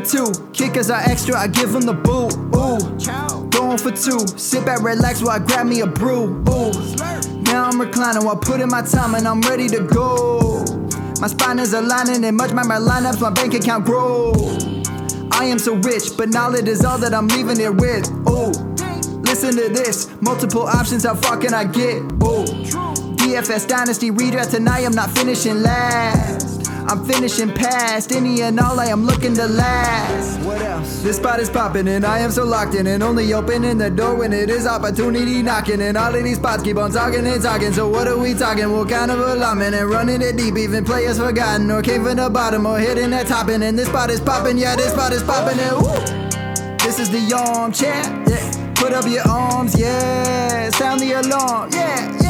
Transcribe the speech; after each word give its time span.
for 0.00 0.32
two. 0.32 0.50
Kickers 0.52 0.90
are 0.90 1.00
extra, 1.00 1.36
I 1.36 1.46
give 1.48 1.72
them 1.72 1.82
the 1.82 1.94
boot. 1.94 2.34
Ooh. 2.54 3.50
Going 3.50 3.78
for 3.78 3.90
two. 3.90 4.26
Sit 4.38 4.64
back, 4.64 4.82
relax 4.82 5.22
while 5.22 5.30
I 5.30 5.38
grab 5.38 5.66
me 5.66 5.80
a 5.80 5.86
brew. 5.86 6.42
Ooh. 6.48 6.72
Now 7.42 7.64
I'm 7.64 7.80
reclining 7.80 8.24
while 8.24 8.36
putting 8.36 8.68
my 8.68 8.82
time 8.82 9.14
and 9.14 9.26
I'm 9.26 9.40
ready 9.42 9.68
to 9.68 9.82
go. 9.82 10.64
My 11.20 11.26
spine 11.26 11.58
is 11.58 11.72
aligning 11.72 12.24
and 12.24 12.36
much 12.36 12.52
my 12.52 12.62
lineups, 12.62 13.20
my 13.20 13.30
bank 13.30 13.54
account 13.54 13.84
grow. 13.84 14.32
I 15.32 15.44
am 15.44 15.58
so 15.58 15.74
rich, 15.74 16.16
but 16.16 16.28
knowledge 16.28 16.68
is 16.68 16.84
all 16.84 16.98
that 16.98 17.14
I'm 17.14 17.28
leaving 17.28 17.60
it 17.60 17.74
with. 17.74 18.08
Oh, 18.26 18.50
listen 19.22 19.54
to 19.56 19.68
this. 19.68 20.10
Multiple 20.20 20.62
options, 20.62 21.04
how 21.04 21.14
far 21.14 21.36
can 21.36 21.54
I 21.54 21.64
get? 21.64 22.02
Oh, 22.20 22.44
DFS 23.16 23.68
Dynasty 23.68 24.10
redraft 24.10 24.50
tonight, 24.50 24.84
I'm 24.84 24.92
not 24.92 25.10
finishing 25.10 25.62
last. 25.62 26.49
I'm 26.88 27.04
finishing 27.04 27.52
past 27.52 28.12
any 28.12 28.42
and 28.42 28.58
all 28.58 28.80
I 28.80 28.86
am 28.86 29.04
looking 29.04 29.34
to 29.34 29.46
last. 29.46 30.40
What 30.40 30.60
else? 30.62 31.02
This 31.02 31.16
spot 31.16 31.40
is 31.40 31.50
popping 31.50 31.88
and 31.88 32.04
I 32.04 32.20
am 32.20 32.30
so 32.30 32.44
locked 32.44 32.74
in 32.74 32.86
and 32.86 33.02
only 33.02 33.32
opening 33.32 33.78
the 33.78 33.90
door 33.90 34.14
when 34.14 34.32
it 34.32 34.50
is 34.50 34.66
opportunity 34.66 35.42
knocking. 35.42 35.80
And 35.80 35.96
all 35.96 36.14
of 36.14 36.24
these 36.24 36.36
spots 36.36 36.62
keep 36.62 36.76
on 36.76 36.90
talking 36.90 37.26
and 37.26 37.42
talking. 37.42 37.72
So 37.72 37.88
what 37.88 38.08
are 38.08 38.18
we 38.18 38.34
talking? 38.34 38.70
What 38.72 38.88
kind 38.88 39.10
of 39.10 39.20
alignment 39.20 39.74
and 39.74 39.88
running 39.88 40.22
it 40.22 40.36
deep? 40.36 40.56
Even 40.56 40.84
players 40.84 41.18
forgotten 41.18 41.70
or 41.70 41.82
came 41.82 42.04
from 42.04 42.16
the 42.16 42.30
bottom 42.30 42.66
or 42.66 42.78
hitting 42.78 43.10
that 43.10 43.26
top 43.26 43.48
end. 43.48 43.62
And 43.62 43.78
this 43.78 43.88
spot 43.88 44.10
is 44.10 44.20
popping, 44.20 44.58
yeah, 44.58 44.76
this 44.76 44.92
spot 44.92 45.12
is 45.12 45.22
popping. 45.22 45.58
And 45.58 45.76
woo! 45.76 46.76
This 46.78 46.98
is 46.98 47.10
the 47.10 47.34
armchair. 47.36 48.02
Yeah. 48.28 48.74
Put 48.80 48.94
up 48.94 49.06
your 49.06 49.28
arms, 49.28 49.78
yeah. 49.78 50.70
Sound 50.70 51.00
the 51.00 51.12
alarm, 51.12 51.68
yeah, 51.72 52.18
yeah. 52.22 52.29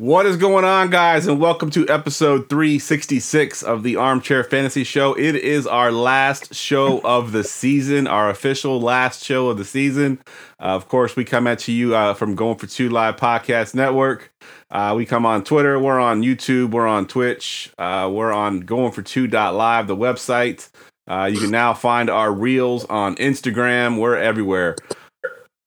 What 0.00 0.26
is 0.26 0.36
going 0.36 0.64
on, 0.64 0.90
guys, 0.90 1.26
and 1.26 1.40
welcome 1.40 1.70
to 1.70 1.84
episode 1.88 2.48
366 2.48 3.64
of 3.64 3.82
the 3.82 3.96
Armchair 3.96 4.44
Fantasy 4.44 4.84
Show. 4.84 5.12
It 5.14 5.34
is 5.34 5.66
our 5.66 5.90
last 5.90 6.54
show 6.54 7.00
of 7.00 7.32
the 7.32 7.42
season, 7.42 8.06
our 8.06 8.30
official 8.30 8.80
last 8.80 9.24
show 9.24 9.48
of 9.48 9.58
the 9.58 9.64
season. 9.64 10.20
Uh, 10.60 10.66
of 10.66 10.86
course, 10.86 11.16
we 11.16 11.24
come 11.24 11.48
at 11.48 11.66
you 11.66 11.96
uh, 11.96 12.14
from 12.14 12.36
Going 12.36 12.58
for 12.58 12.68
Two 12.68 12.88
Live 12.90 13.16
Podcast 13.16 13.74
Network. 13.74 14.32
Uh, 14.70 14.94
we 14.96 15.04
come 15.04 15.26
on 15.26 15.42
Twitter, 15.42 15.80
we're 15.80 15.98
on 15.98 16.22
YouTube, 16.22 16.70
we're 16.70 16.86
on 16.86 17.08
Twitch, 17.08 17.72
uh, 17.76 18.08
we're 18.08 18.32
on 18.32 18.60
Going 18.60 18.92
for 18.92 19.02
Two 19.02 19.26
Live, 19.26 19.88
the 19.88 19.96
website. 19.96 20.70
Uh, 21.08 21.24
you 21.24 21.40
can 21.40 21.50
now 21.50 21.74
find 21.74 22.08
our 22.08 22.30
reels 22.30 22.84
on 22.84 23.16
Instagram. 23.16 23.98
We're 23.98 24.16
everywhere. 24.16 24.76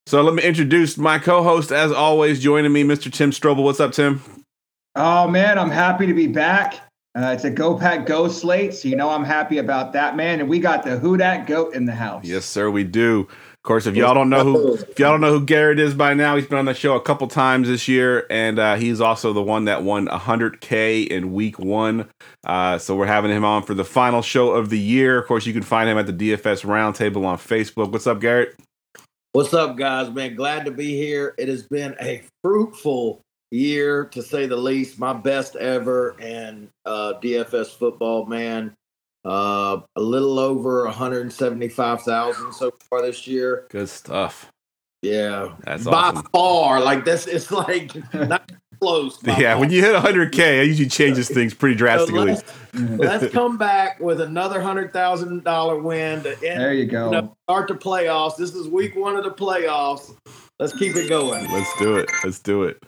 So 0.07 0.21
let 0.21 0.33
me 0.33 0.43
introduce 0.43 0.97
my 0.97 1.19
co-host, 1.19 1.71
as 1.71 1.91
always, 1.91 2.41
joining 2.41 2.73
me, 2.73 2.83
Mr. 2.83 3.11
Tim 3.11 3.31
Strobel. 3.31 3.63
What's 3.63 3.79
up, 3.79 3.91
Tim? 3.91 4.21
Oh 4.95 5.27
man, 5.27 5.57
I'm 5.57 5.69
happy 5.69 6.05
to 6.07 6.13
be 6.13 6.27
back. 6.27 6.75
Uh, 7.13 7.33
it's 7.35 7.43
a 7.43 7.49
Go 7.49 7.77
Pack 7.77 8.05
Go 8.05 8.27
slate, 8.27 8.73
so 8.73 8.87
you 8.87 8.95
know 8.95 9.09
I'm 9.09 9.23
happy 9.23 9.57
about 9.57 9.93
that, 9.93 10.15
man. 10.15 10.39
And 10.39 10.49
we 10.49 10.59
got 10.59 10.83
the 10.83 10.97
Who 10.97 11.17
Dat 11.17 11.45
Goat 11.45 11.75
in 11.75 11.85
the 11.85 11.93
house. 11.93 12.25
Yes, 12.25 12.45
sir, 12.45 12.69
we 12.69 12.83
do. 12.83 13.21
Of 13.63 13.63
course, 13.63 13.85
if 13.85 13.95
y'all 13.95 14.13
don't 14.13 14.29
know 14.29 14.43
who 14.43 14.73
if 14.73 14.97
y'all 14.97 15.11
don't 15.11 15.21
know 15.21 15.37
who 15.37 15.45
Garrett 15.45 15.79
is 15.79 15.93
by 15.93 16.13
now, 16.13 16.35
he's 16.35 16.47
been 16.47 16.57
on 16.57 16.65
the 16.65 16.73
show 16.73 16.95
a 16.95 17.01
couple 17.01 17.27
times 17.27 17.67
this 17.67 17.87
year, 17.87 18.25
and 18.29 18.57
uh, 18.57 18.75
he's 18.75 18.99
also 18.99 19.33
the 19.33 19.43
one 19.43 19.65
that 19.65 19.83
won 19.83 20.07
100k 20.07 21.07
in 21.07 21.33
week 21.33 21.59
one. 21.59 22.09
Uh, 22.45 22.77
so 22.77 22.95
we're 22.95 23.05
having 23.05 23.29
him 23.29 23.45
on 23.45 23.63
for 23.63 23.75
the 23.75 23.85
final 23.85 24.21
show 24.21 24.51
of 24.51 24.69
the 24.69 24.79
year. 24.79 25.19
Of 25.19 25.27
course, 25.27 25.45
you 25.45 25.53
can 25.53 25.63
find 25.63 25.89
him 25.89 25.97
at 25.97 26.07
the 26.07 26.13
DFS 26.13 26.65
Roundtable 26.65 27.25
on 27.25 27.37
Facebook. 27.37 27.91
What's 27.91 28.07
up, 28.07 28.19
Garrett? 28.19 28.55
What's 29.33 29.53
up, 29.53 29.77
guys? 29.77 30.09
Man, 30.09 30.35
glad 30.35 30.65
to 30.65 30.71
be 30.71 30.97
here. 30.97 31.35
It 31.37 31.47
has 31.47 31.63
been 31.63 31.95
a 32.01 32.21
fruitful 32.43 33.21
year, 33.49 34.03
to 34.07 34.21
say 34.21 34.45
the 34.45 34.57
least. 34.57 34.99
My 34.99 35.13
best 35.13 35.55
ever 35.55 36.19
in 36.19 36.69
uh, 36.85 37.13
DFS 37.23 37.67
football, 37.67 38.25
man. 38.25 38.73
Uh, 39.23 39.79
a 39.95 40.01
little 40.01 40.37
over 40.37 40.83
175,000 40.83 42.51
so 42.51 42.73
far 42.89 43.03
this 43.03 43.25
year. 43.25 43.67
Good 43.69 43.87
stuff. 43.87 44.51
Yeah, 45.01 45.55
That's 45.63 45.85
by 45.85 46.09
awesome. 46.09 46.27
far. 46.33 46.81
Like 46.81 47.05
this, 47.05 47.25
it's 47.25 47.51
like 47.51 48.13
not 48.13 48.51
close. 48.81 49.17
Yeah, 49.23 49.53
far. 49.53 49.59
when 49.59 49.69
you 49.71 49.81
hit 49.81 49.95
100k, 49.95 50.63
it 50.63 50.67
usually 50.67 50.89
changes 50.89 51.29
things 51.29 51.53
pretty 51.53 51.75
So 51.75 51.79
drastically. 51.79 52.31
let's, 52.33 52.43
let's 52.73 53.33
come 53.33 53.57
back 53.57 53.99
with 53.99 54.19
another 54.21 54.61
hundred 54.61 54.91
thousand 54.91 55.43
dollar 55.43 55.79
win 55.79 56.23
to 56.23 56.31
end, 56.31 56.59
There 56.61 56.73
you 56.73 56.85
go. 56.85 57.11
know, 57.11 57.35
start 57.47 57.67
the 57.67 57.75
playoffs. 57.75 58.37
This 58.37 58.53
is 58.55 58.67
week 58.67 58.95
one 58.95 59.15
of 59.15 59.23
the 59.23 59.31
playoffs. 59.31 60.15
Let's 60.59 60.73
keep 60.73 60.95
it 60.95 61.09
going. 61.09 61.49
Let's 61.51 61.77
do 61.79 61.97
it. 61.97 62.09
Let's 62.23 62.39
do 62.39 62.63
it. 62.63 62.83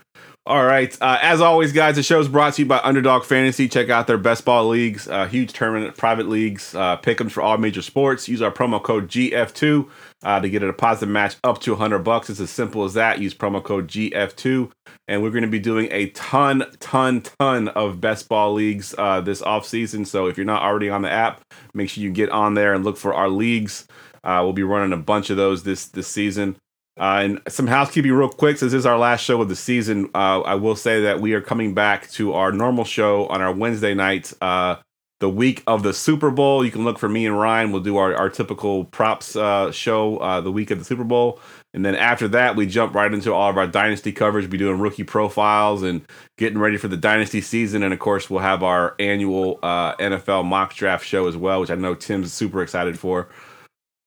All 0.46 0.66
right. 0.66 0.94
Uh, 1.00 1.18
as 1.22 1.40
always, 1.40 1.72
guys, 1.72 1.96
the 1.96 2.04
show 2.04 2.20
is 2.20 2.28
brought 2.28 2.56
to 2.56 2.64
you 2.64 2.66
by 2.68 2.82
Underdog 2.84 3.24
Fantasy. 3.24 3.70
Check 3.70 3.90
out 3.90 4.08
their 4.08 4.18
best 4.18 4.44
ball 4.44 4.68
leagues, 4.68 5.08
uh, 5.08 5.26
huge 5.26 5.54
tournament, 5.54 5.96
private 5.96 6.28
leagues, 6.28 6.76
uh, 6.76 6.98
pick'ems 6.98 7.32
for 7.32 7.42
all 7.42 7.58
major 7.58 7.82
sports. 7.82 8.28
Use 8.28 8.42
our 8.42 8.52
promo 8.52 8.84
code 8.84 9.08
GF2 9.08 9.90
uh, 10.22 10.42
to 10.42 10.50
get 10.50 10.62
a 10.62 10.68
deposit 10.68 11.06
match 11.06 11.38
up 11.46 11.62
to 11.62 11.72
100 11.72 12.00
bucks. 12.00 12.30
It's 12.30 12.42
as 12.42 12.50
simple 12.50 12.84
as 12.84 12.94
that. 12.96 13.20
Use 13.20 13.34
promo 13.34 13.64
code 13.64 13.88
GF2, 13.88 14.70
and 15.08 15.24
we're 15.24 15.32
going 15.32 15.44
to 15.44 15.48
be 15.48 15.60
doing 15.60 15.88
a 15.92 16.10
ton, 16.10 16.66
ton, 16.82 17.22
ton 17.22 17.70
of 17.70 18.02
best 18.02 18.28
ball 18.28 18.54
leagues 18.54 18.94
uh, 18.98 19.22
this 19.22 19.42
off 19.42 19.66
season. 19.66 20.04
So 20.04 20.28
if 20.28 20.36
you're 20.36 20.46
not 20.46 20.62
already 20.62 20.90
on 20.90 21.04
the 21.04 21.10
app, 21.10 21.40
make 21.74 21.90
sure 21.90 22.04
you 22.04 22.12
get 22.12 22.30
on 22.32 22.56
there 22.56 22.74
and 22.74 22.84
look 22.84 22.98
for 22.98 23.14
our 23.14 23.30
leagues. 23.30 23.88
Uh, 24.26 24.42
we'll 24.44 24.52
be 24.52 24.64
running 24.64 24.92
a 24.92 25.02
bunch 25.02 25.30
of 25.30 25.38
those 25.38 25.64
this 25.64 25.86
this 25.86 26.08
season. 26.10 26.58
Uh, 27.00 27.22
and 27.24 27.42
some 27.48 27.66
housekeeping 27.66 28.12
real 28.12 28.30
quick, 28.30 28.58
since 28.58 28.72
this 28.72 28.80
is 28.80 28.86
our 28.86 28.98
last 29.00 29.24
show 29.24 29.42
of 29.42 29.50
the 29.50 29.56
season, 29.56 30.10
uh, 30.14 30.42
I 30.42 30.56
will 30.56 30.76
say 30.76 31.02
that 31.02 31.20
we 31.20 31.34
are 31.34 31.42
coming 31.42 31.74
back 31.74 32.10
to 32.12 32.34
our 32.34 32.52
normal 32.52 32.86
show 32.86 33.26
on 33.28 33.42
our 33.42 33.52
Wednesday 33.52 33.96
nights, 33.96 34.36
uh, 34.42 34.76
the 35.20 35.30
week 35.30 35.64
of 35.66 35.84
the 35.84 35.94
Super 35.94 36.30
Bowl. 36.30 36.64
You 36.66 36.70
can 36.70 36.84
look 36.84 37.00
for 37.00 37.10
me 37.10 37.26
and 37.26 37.40
Ryan. 37.40 37.72
We'll 37.72 37.82
do 37.82 37.98
our, 37.98 38.14
our 38.14 38.30
typical 38.30 38.86
props 38.86 39.36
uh, 39.36 39.72
show 39.72 40.18
uh, 40.18 40.42
the 40.42 40.52
week 40.52 40.70
of 40.70 40.80
the 40.80 40.86
Super 40.86 41.04
Bowl. 41.06 41.40
And 41.74 41.84
then 41.84 41.96
after 41.96 42.28
that, 42.28 42.56
we 42.56 42.68
jump 42.68 42.94
right 42.94 43.12
into 43.12 43.34
all 43.34 43.50
of 43.50 43.58
our 43.58 43.66
dynasty 43.66 44.12
coverage, 44.12 44.50
be 44.50 44.58
doing 44.58 44.80
rookie 44.80 45.04
profiles 45.04 45.82
and 45.82 46.02
getting 46.38 46.60
ready 46.60 46.78
for 46.78 46.90
the 46.90 46.98
dynasty 46.98 47.42
season. 47.42 47.82
And 47.82 47.94
of 47.94 48.00
course, 48.00 48.30
we'll 48.30 48.42
have 48.42 48.62
our 48.62 48.96
annual 49.00 49.60
uh, 49.64 49.96
NFL 49.96 50.46
mock 50.46 50.76
draft 50.76 51.08
show 51.08 51.28
as 51.28 51.38
well, 51.38 51.62
which 51.62 51.72
I 51.72 51.76
know 51.76 51.96
Tim's 51.96 52.34
super 52.34 52.62
excited 52.62 53.00
for. 53.00 53.30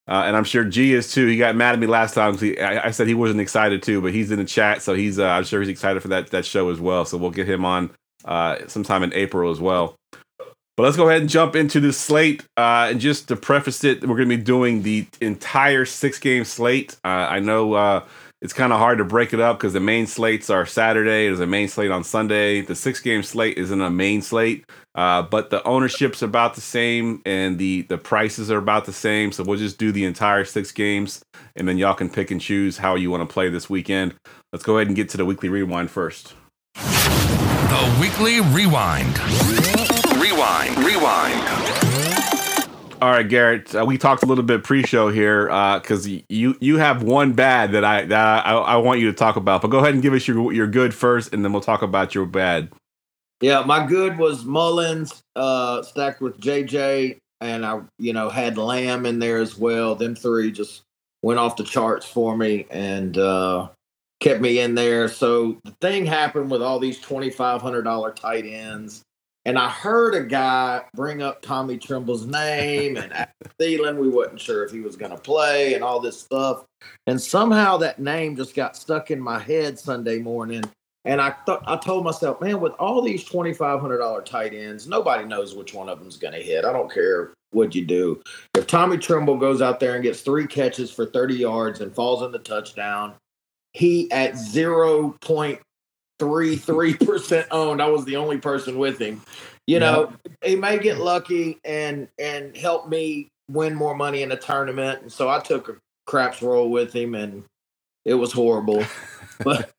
Uh, 0.09 0.23
and 0.27 0.37
I'm 0.37 0.45
sure 0.45 0.65
G 0.65 0.93
is 0.95 1.13
too. 1.13 1.27
He 1.27 1.37
got 1.37 1.57
mad 1.57 1.75
at 1.75 1.81
me 1.81 1.87
last 1.87 2.15
time 2.15 2.37
because 2.37 2.57
I, 2.59 2.87
I 2.87 2.91
said 2.93 3.09
he 3.09 3.15
wasn't 3.15 3.41
excited 3.41 3.83
too, 3.83 4.01
but 4.01 4.13
he's 4.13 4.31
in 4.31 4.39
the 4.39 4.45
chat, 4.45 4.83
so 4.83 4.95
he's. 4.95 5.19
Uh, 5.19 5.27
I'm 5.27 5.45
sure 5.45 5.61
he's 5.61 5.69
excited 5.69 6.01
for 6.01 6.09
that 6.09 6.31
that 6.31 6.45
show 6.45 6.71
as 6.71 6.79
well. 6.79 7.05
So 7.05 7.19
we'll 7.19 7.31
get 7.31 7.49
him 7.49 7.65
on 7.65 7.91
uh, 8.25 8.59
sometime 8.69 9.03
in 9.03 9.13
April 9.15 9.51
as 9.51 9.61
well. 9.61 9.97
But 10.77 10.83
let's 10.83 10.97
go 10.97 11.09
ahead 11.09 11.23
and 11.23 11.31
jump 11.31 11.57
into 11.57 11.81
this 11.81 11.97
slate. 11.97 12.45
Uh, 12.57 12.89
and 12.91 13.01
just 13.01 13.29
to 13.29 13.37
preface 13.37 13.83
it, 13.83 14.03
we're 14.03 14.17
going 14.17 14.29
to 14.29 14.37
be 14.37 14.43
doing 14.43 14.83
the 14.83 15.07
entire 15.23 15.87
six 15.87 16.19
game 16.19 16.45
slate. 16.45 16.97
Uh, 17.03 17.09
I 17.09 17.41
know 17.41 17.73
uh, 17.73 18.05
it's 18.43 18.53
kind 18.53 18.73
of 18.73 18.79
hard 18.79 18.99
to 18.99 19.05
break 19.05 19.33
it 19.33 19.41
up 19.41 19.59
because 19.59 19.73
the 19.73 19.81
main 19.81 20.07
slates 20.07 20.51
are 20.51 20.67
Saturday. 20.67 21.27
There's 21.27 21.41
a 21.41 21.47
main 21.47 21.69
slate 21.69 21.91
on 21.91 22.05
Sunday. 22.05 22.61
The 22.61 22.75
six 22.75 23.01
game 23.01 23.23
slate 23.23 23.57
isn't 23.57 23.81
a 23.81 23.91
main 23.91 24.21
slate, 24.21 24.65
uh, 24.95 25.23
but 25.23 25.51
the 25.51 25.67
ownership's 25.67 26.23
about 26.23 26.55
the 26.55 26.61
same 26.61 27.23
and 27.25 27.59
the 27.59 27.83
the 27.83 27.99
prices 27.99 28.51
are 28.51 28.59
about 28.59 28.85
the 28.85 28.93
same. 28.93 29.33
So 29.33 29.43
we'll 29.43 29.59
just 29.59 29.79
do 29.79 29.91
the 29.91 30.05
entire 30.05 30.45
six 30.45 30.71
games, 30.71 31.25
and 31.57 31.67
then 31.67 31.79
y'all 31.79 31.95
can 31.95 32.11
pick 32.11 32.31
and 32.31 32.41
choose 32.41 32.79
how 32.79 32.95
you 32.95 33.11
want 33.11 33.29
to 33.29 33.33
play 33.33 33.49
this 33.49 33.71
weekend. 33.71 34.15
Let's 34.53 34.65
go 34.65 34.77
ahead 34.77 34.89
and 34.89 34.97
get 34.97 35.09
to 35.11 35.17
the 35.17 35.25
weekly 35.25 35.49
rewind 35.49 35.91
first. 35.91 36.35
The 36.75 37.99
Weekly 38.01 38.41
Rewind. 38.41 39.19
Rewind, 40.21 40.79
rewind. 40.79 41.56
All 43.03 43.11
right, 43.11 43.29
Garrett. 43.29 43.75
Uh, 43.75 43.85
we 43.85 43.99
talked 43.99 44.23
a 44.23 44.27
little 44.27 44.45
bit 44.45 44.65
pre-show 44.65 45.11
here 45.11 45.47
because 45.47 46.09
you 46.09 46.57
you 46.61 46.79
have 46.79 47.03
one 47.03 47.35
bad 47.35 47.73
that 47.73 47.85
I 47.85 48.07
that 48.07 48.47
I, 48.47 48.53
I 48.55 48.77
want 48.77 49.01
you 49.01 49.11
to 49.11 49.17
talk 49.17 49.37
about. 49.37 49.61
But 49.61 49.69
go 49.69 49.79
ahead 49.79 49.93
and 49.93 50.03
give 50.03 50.15
us 50.15 50.27
your 50.27 50.51
your 50.53 50.67
good 50.67 50.95
first, 50.95 51.35
and 51.35 51.45
then 51.45 51.53
we'll 51.53 51.61
talk 51.61 51.83
about 51.83 52.15
your 52.15 52.25
bad. 52.25 52.73
Yeah, 53.43 53.63
my 53.67 53.87
good 53.87 54.17
was 54.17 54.45
Mullens 54.45 55.21
uh, 55.35 55.83
stacked 55.83 56.23
with 56.23 56.41
JJ, 56.41 57.19
and 57.43 57.67
I, 57.67 57.81
you 57.99 58.15
know, 58.15 58.31
had 58.31 58.57
Lamb 58.57 59.05
in 59.05 59.19
there 59.19 59.39
as 59.39 59.59
well. 59.59 59.95
Them 59.95 60.15
three 60.15 60.51
just 60.51 60.83
went 61.23 61.39
off 61.39 61.57
the 61.57 61.65
charts 61.65 62.07
for 62.07 62.35
me 62.35 62.67
and 62.71 63.19
uh, 63.19 63.69
kept 64.21 64.41
me 64.41 64.61
in 64.61 64.75
there. 64.75 65.09
So 65.09 65.59
the 65.65 65.73
thing 65.83 66.07
happened 66.07 66.51
with 66.51 66.63
all 66.63 66.79
these 66.79 66.99
twenty 66.99 67.29
five 67.29 67.61
hundred 67.61 67.83
dollar 67.83 68.13
tight 68.13 68.47
ends, 68.47 69.03
and 69.47 69.57
I 69.57 69.71
heard 69.71 70.15
a 70.15 70.25
guy 70.25 70.83
bring 70.93 71.23
up 71.23 71.41
Tommy 71.41 71.79
Tremble's 71.79 72.27
name 72.27 72.97
and 72.97 73.13
Thielen. 73.61 73.97
We 73.97 74.09
wasn't 74.09 74.41
sure 74.41 74.65
if 74.65 74.73
he 74.73 74.81
was 74.81 74.97
going 74.97 75.13
to 75.13 75.17
play 75.17 75.75
and 75.75 75.85
all 75.85 76.01
this 76.01 76.21
stuff, 76.21 76.65
and 77.07 77.19
somehow 77.19 77.77
that 77.79 78.01
name 78.01 78.37
just 78.37 78.57
got 78.57 78.77
stuck 78.77 79.11
in 79.11 79.21
my 79.21 79.39
head 79.39 79.79
Sunday 79.79 80.19
morning. 80.19 80.65
And 81.05 81.21
I 81.21 81.31
thought 81.47 81.63
I 81.67 81.77
told 81.77 82.05
myself, 82.05 82.41
man, 82.41 82.61
with 82.61 82.73
all 82.81 83.01
these 83.01 83.25
twenty 83.25 83.55
five 83.55 83.81
hundred 83.81 83.99
dollar 83.99 84.21
tight 84.21 84.53
ends, 84.53 84.89
nobody 84.89 85.25
knows 85.25 85.55
which 85.55 85.73
one 85.73 85.89
of 85.89 86.01
them's 86.01 86.17
going 86.17 86.35
to 86.35 86.43
hit. 86.43 86.65
I 86.65 86.73
don't 86.73 86.93
care 86.93 87.33
what 87.53 87.73
you 87.77 87.85
do. 87.87 88.21
If 88.57 88.67
Tommy 88.67 88.99
Tremble 88.99 89.37
goes 89.37 89.63
out 89.63 89.79
there 89.79 89.95
and 89.95 90.03
gets 90.03 90.23
three 90.23 90.49
catches 90.49 90.91
for 90.91 91.07
thirty 91.07 91.37
yards 91.37 91.81
and 91.81 91.95
falls 91.95 92.23
in 92.23 92.33
the 92.33 92.41
touchdown, 92.41 93.15
he 93.75 94.11
at 94.11 94.37
zero 94.37 95.15
point 95.21 95.61
three 96.19 96.57
three 96.57 96.95
percent 96.97 97.47
owned. 97.51 97.83
I 97.83 97.87
was 97.87 98.05
the 98.05 98.17
only 98.17 98.39
person 98.39 98.79
with 98.79 98.99
him. 98.99 99.23
You 99.67 99.81
know, 99.81 100.13
he 100.45 100.55
may 100.55 100.79
get 100.79 100.99
lucky 100.99 101.59
and 101.65 102.09
and 102.19 102.57
help 102.57 102.89
me 102.89 103.29
win 103.51 103.75
more 103.75 103.95
money 103.95 104.23
in 104.23 104.33
a 104.33 104.37
tournament. 104.37 105.03
And 105.03 105.13
so 105.13 105.29
I 105.29 105.41
took 105.41 105.69
a 105.69 105.77
craps 106.07 106.41
roll 106.43 106.71
with 106.71 106.93
him, 106.93 107.15
and 107.15 107.45
it 108.05 108.15
was 108.15 108.33
horrible. 108.33 108.85
but 109.45 109.71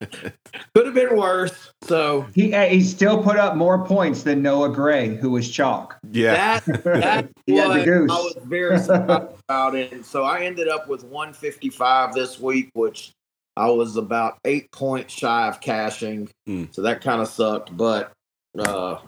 could 0.74 0.86
have 0.86 0.94
been 0.94 1.16
worse. 1.16 1.72
So 1.82 2.22
He 2.34 2.52
he 2.68 2.82
still 2.82 3.22
put 3.22 3.36
up 3.36 3.56
more 3.56 3.84
points 3.84 4.22
than 4.22 4.42
Noah 4.42 4.68
Gray, 4.68 5.16
who 5.16 5.30
was 5.30 5.50
chalk. 5.50 5.98
Yeah. 6.10 6.60
that 6.60 6.84
that's 6.84 7.32
He 7.46 7.56
had 7.56 7.68
what 7.68 7.80
I 7.80 8.20
was 8.20 8.36
very 8.44 8.78
surprised 8.78 9.32
about 9.48 9.74
it. 9.74 9.92
And 9.92 10.04
so 10.04 10.24
I 10.24 10.40
ended 10.40 10.68
up 10.68 10.88
with 10.88 11.02
155 11.04 12.14
this 12.14 12.38
week, 12.38 12.70
which 12.74 13.12
I 13.58 13.70
was 13.70 13.96
about 13.96 14.38
eight 14.44 14.70
points 14.72 15.12
shy 15.14 15.48
of 15.48 15.60
cashing. 15.60 16.28
Hmm. 16.46 16.64
So 16.70 16.82
that 16.82 17.00
kind 17.00 17.20
of 17.20 17.28
sucked, 17.28 17.76
but 17.76 18.12
uh, 18.58 18.98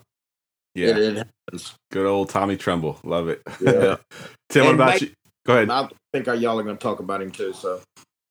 Yeah. 0.75 0.89
it, 0.89 0.99
it 0.99 1.17
happens. 1.49 1.75
Good 1.93 2.07
old 2.07 2.29
Tommy 2.31 2.57
Tremble. 2.57 2.99
Love 3.05 3.29
it. 3.29 3.43
Yeah. 3.61 3.97
Tim, 4.51 4.65
what 4.67 4.75
about 4.75 4.89
Mike- 4.91 5.01
you? 5.03 5.11
Go 5.47 5.55
ahead. 5.55 5.71
I 5.71 5.89
think 6.13 6.27
y'all 6.27 6.59
are 6.59 6.63
going 6.63 6.77
to 6.77 6.83
talk 6.83 6.99
about 7.01 7.23
him 7.23 7.31
too. 7.31 7.53
So 7.53 7.81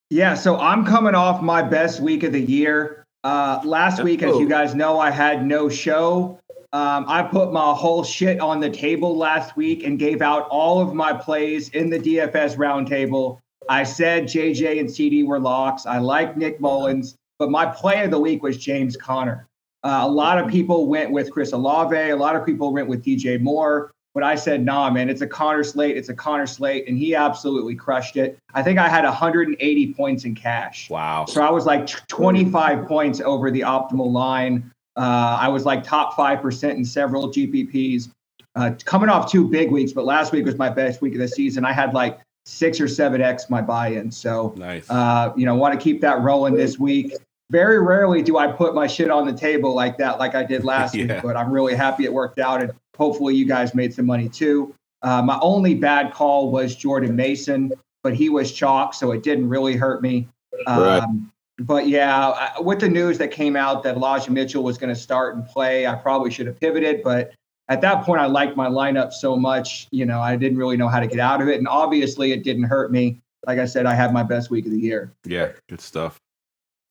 Yeah, 0.10 0.36
so 0.36 0.58
I'm 0.58 0.86
coming 0.86 1.16
off 1.16 1.42
my 1.42 1.62
best 1.64 2.02
week 2.02 2.24
of 2.24 2.34
the 2.34 2.42
year. 2.42 3.04
Uh, 3.24 3.60
last 3.66 4.04
week, 4.04 4.22
as 4.24 4.38
you 4.38 4.48
guys 4.48 4.76
know, 4.76 5.00
I 5.00 5.10
had 5.12 5.46
no 5.46 5.68
show. 5.70 6.40
Um, 6.72 7.06
I 7.08 7.24
put 7.24 7.52
my 7.52 7.74
whole 7.74 8.04
shit 8.04 8.40
on 8.40 8.60
the 8.60 8.70
table 8.70 9.18
last 9.18 9.58
week 9.58 9.84
and 9.84 9.98
gave 9.98 10.22
out 10.22 10.48
all 10.50 10.80
of 10.80 10.94
my 10.94 11.14
plays 11.14 11.70
in 11.70 11.90
the 11.90 11.98
DFS 12.00 12.56
roundtable. 12.58 13.40
I 13.70 13.84
said 13.84 14.24
JJ 14.24 14.80
and 14.80 14.92
CD 14.92 15.22
were 15.22 15.40
locks. 15.40 15.86
I 15.86 16.00
like 16.00 16.36
Nick 16.36 16.60
Mullens, 16.60 17.16
but 17.38 17.52
my 17.52 17.68
play 17.68 18.04
of 18.04 18.10
the 18.10 18.20
week 18.20 18.42
was 18.42 18.58
James 18.58 18.98
Conner. 18.98 19.48
Uh, 19.84 20.02
a 20.02 20.10
lot 20.10 20.40
of 20.40 20.50
people 20.50 20.88
went 20.88 21.12
with 21.12 21.32
Chris 21.32 21.54
Olave. 21.54 21.96
A 21.96 22.16
lot 22.16 22.36
of 22.36 22.46
people 22.46 22.74
went 22.74 22.88
with 22.88 23.06
DJ 23.06 23.40
Moore. 23.40 23.92
But 24.16 24.24
I 24.24 24.34
said, 24.34 24.66
nah, 24.66 24.90
man, 24.90 25.08
it's 25.08 25.22
a 25.22 25.28
Conner 25.28 25.64
slate. 25.64 25.96
It's 25.96 26.10
a 26.10 26.16
Conner 26.16 26.48
slate. 26.48 26.88
And 26.88 26.98
he 26.98 27.14
absolutely 27.14 27.76
crushed 27.76 28.18
it. 28.18 28.40
I 28.56 28.64
think 28.64 28.80
I 28.80 28.90
had 28.90 29.04
180 29.04 29.94
points 29.94 30.26
in 30.26 30.34
cash. 30.34 30.90
Wow. 30.90 31.26
So 31.26 31.44
I 31.44 31.52
was 31.52 31.68
like 31.68 31.88
25 32.08 32.88
points 32.88 33.22
over 33.22 33.52
the 33.52 33.62
optimal 33.62 34.12
line. 34.12 34.72
Uh, 34.98 35.38
I 35.40 35.48
was 35.48 35.66
like 35.66 35.84
top 35.84 36.14
5% 36.14 36.72
in 36.72 36.84
several 36.84 37.32
GPPs. 37.32 38.10
Uh, 38.56 38.72
coming 38.84 39.10
off 39.10 39.32
two 39.32 39.48
big 39.48 39.72
weeks, 39.72 39.94
but 39.94 40.06
last 40.06 40.32
week 40.32 40.44
was 40.44 40.58
my 40.58 40.70
best 40.70 41.02
week 41.02 41.14
of 41.14 41.20
the 41.20 41.28
season. 41.28 41.64
I 41.64 41.72
had 41.72 41.94
like 41.94 42.20
six 42.46 42.80
or 42.82 42.88
seven 42.88 43.22
X 43.22 43.50
my 43.50 43.62
buy 43.62 43.90
in. 43.90 44.12
So, 44.12 44.54
Nice. 44.58 44.90
uh, 44.90 45.32
you 45.36 45.46
know, 45.46 45.56
want 45.56 45.74
to 45.74 45.84
keep 45.84 46.02
that 46.02 46.22
rolling 46.22 46.56
this 46.56 46.80
week. 46.80 47.14
Very 47.52 47.80
rarely 47.80 48.22
do 48.22 48.38
I 48.38 48.48
put 48.48 48.76
my 48.76 48.88
shit 48.88 49.10
on 49.10 49.26
the 49.26 49.34
table 49.34 49.74
like 49.74 49.98
that, 49.98 50.20
like 50.20 50.36
I 50.36 50.44
did 50.44 50.64
last 50.64 50.94
Yeah. 50.96 51.14
week, 51.16 51.24
but 51.24 51.36
I'm 51.38 51.52
really 51.52 51.76
happy 51.76 52.06
it 52.06 52.14
worked 52.14 52.40
out. 52.40 52.62
And 52.62 52.72
hopefully 52.98 53.36
you 53.36 53.46
guys 53.46 53.74
made 53.74 53.94
some 53.94 54.06
money 54.06 54.30
too. 54.30 54.74
Uh, 55.02 55.22
my 55.22 55.40
only 55.42 55.76
bad 55.76 56.14
call 56.14 56.52
was 56.52 56.76
Jordan 56.76 57.16
Mason, 57.16 57.72
but 58.04 58.14
he 58.14 58.30
was 58.30 58.52
chalk, 58.52 58.94
so 58.94 59.12
it 59.12 59.24
didn't 59.24 59.48
really 59.50 59.76
hurt 59.76 60.02
me. 60.02 60.28
Right. 60.68 61.00
Um, 61.00 61.32
but 61.60 61.88
yeah, 61.88 62.30
I- 62.30 62.60
with 62.62 62.80
the 62.80 62.90
news 62.90 63.18
that 63.18 63.32
came 63.32 63.56
out 63.56 63.84
that 63.84 63.96
Elijah 63.96 64.32
Mitchell 64.32 64.64
was 64.64 64.78
going 64.78 64.94
to 64.94 65.00
start 65.00 65.36
and 65.36 65.46
play, 65.46 65.88
I 65.88 65.96
probably 65.96 66.32
should 66.32 66.48
have 66.48 66.60
pivoted. 66.60 67.02
But 67.04 67.32
at 67.70 67.82
that 67.82 68.04
point, 68.04 68.20
I 68.20 68.26
liked 68.26 68.58
my 68.58 68.68
lineup 68.68 69.14
so 69.14 69.38
much, 69.38 69.88
you 69.92 70.06
know, 70.06 70.20
I 70.20 70.36
didn't 70.36 70.58
really 70.58 70.76
know 70.76 70.88
how 70.88 71.00
to 71.00 71.08
get 71.08 71.20
out 71.20 71.42
of 71.42 71.48
it. 71.48 71.58
And 71.60 71.68
obviously, 71.68 72.32
it 72.32 72.44
didn't 72.44 72.64
hurt 72.64 72.92
me. 72.92 73.22
Like 73.48 73.60
I 73.60 73.66
said, 73.66 73.86
I 73.86 73.94
had 73.94 74.12
my 74.12 74.24
best 74.24 74.50
week 74.50 74.66
of 74.66 74.72
the 74.72 74.80
year. 74.80 75.14
yeah. 75.26 75.52
Good 75.70 75.80
stuff. 75.82 76.18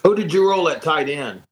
who 0.02 0.14
did 0.14 0.32
you 0.32 0.48
roll 0.48 0.68
at 0.68 0.80
tight 0.80 1.08
end? 1.08 1.42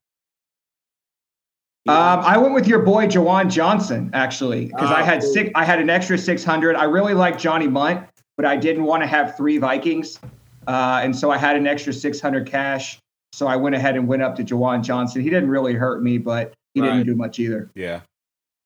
Um, 1.89 2.21
I 2.21 2.37
went 2.37 2.53
with 2.55 2.67
your 2.67 2.81
boy 2.81 3.07
Juwan 3.07 3.49
Johnson 3.51 4.11
actually 4.13 4.67
because 4.67 4.91
I 4.91 5.03
Ah, 5.03 5.05
had 5.05 5.23
six. 5.23 5.51
I 5.55 5.65
had 5.65 5.79
an 5.79 5.89
extra 5.89 6.19
six 6.19 6.43
hundred. 6.43 6.75
I 6.75 6.83
really 6.85 7.15
like 7.15 7.39
Johnny 7.39 7.69
Mundt, 7.69 8.05
but 8.37 8.45
I 8.45 8.57
didn't 8.57 8.85
want 8.85 9.05
to 9.05 9.07
have 9.07 9.37
three 9.37 9.59
Vikings, 9.59 10.19
uh, 10.67 11.01
and 11.05 11.15
so 11.15 11.31
I 11.31 11.39
had 11.39 11.55
an 11.55 11.67
extra 11.69 11.93
six 11.93 12.21
hundred 12.21 12.47
cash. 12.49 12.99
So 13.33 13.47
I 13.47 13.55
went 13.55 13.77
ahead 13.77 13.95
and 13.97 14.09
went 14.09 14.23
up 14.23 14.35
to 14.37 14.43
Juwan 14.45 14.83
Johnson. 14.83 15.23
He 15.23 15.31
didn't 15.31 15.49
really 15.51 15.75
hurt 15.75 16.03
me, 16.03 16.19
but 16.19 16.55
he 16.75 16.81
Right. 16.81 16.89
didn't 16.89 17.07
do 17.07 17.15
much 17.15 17.39
either. 17.39 17.71
Yeah. 17.77 18.01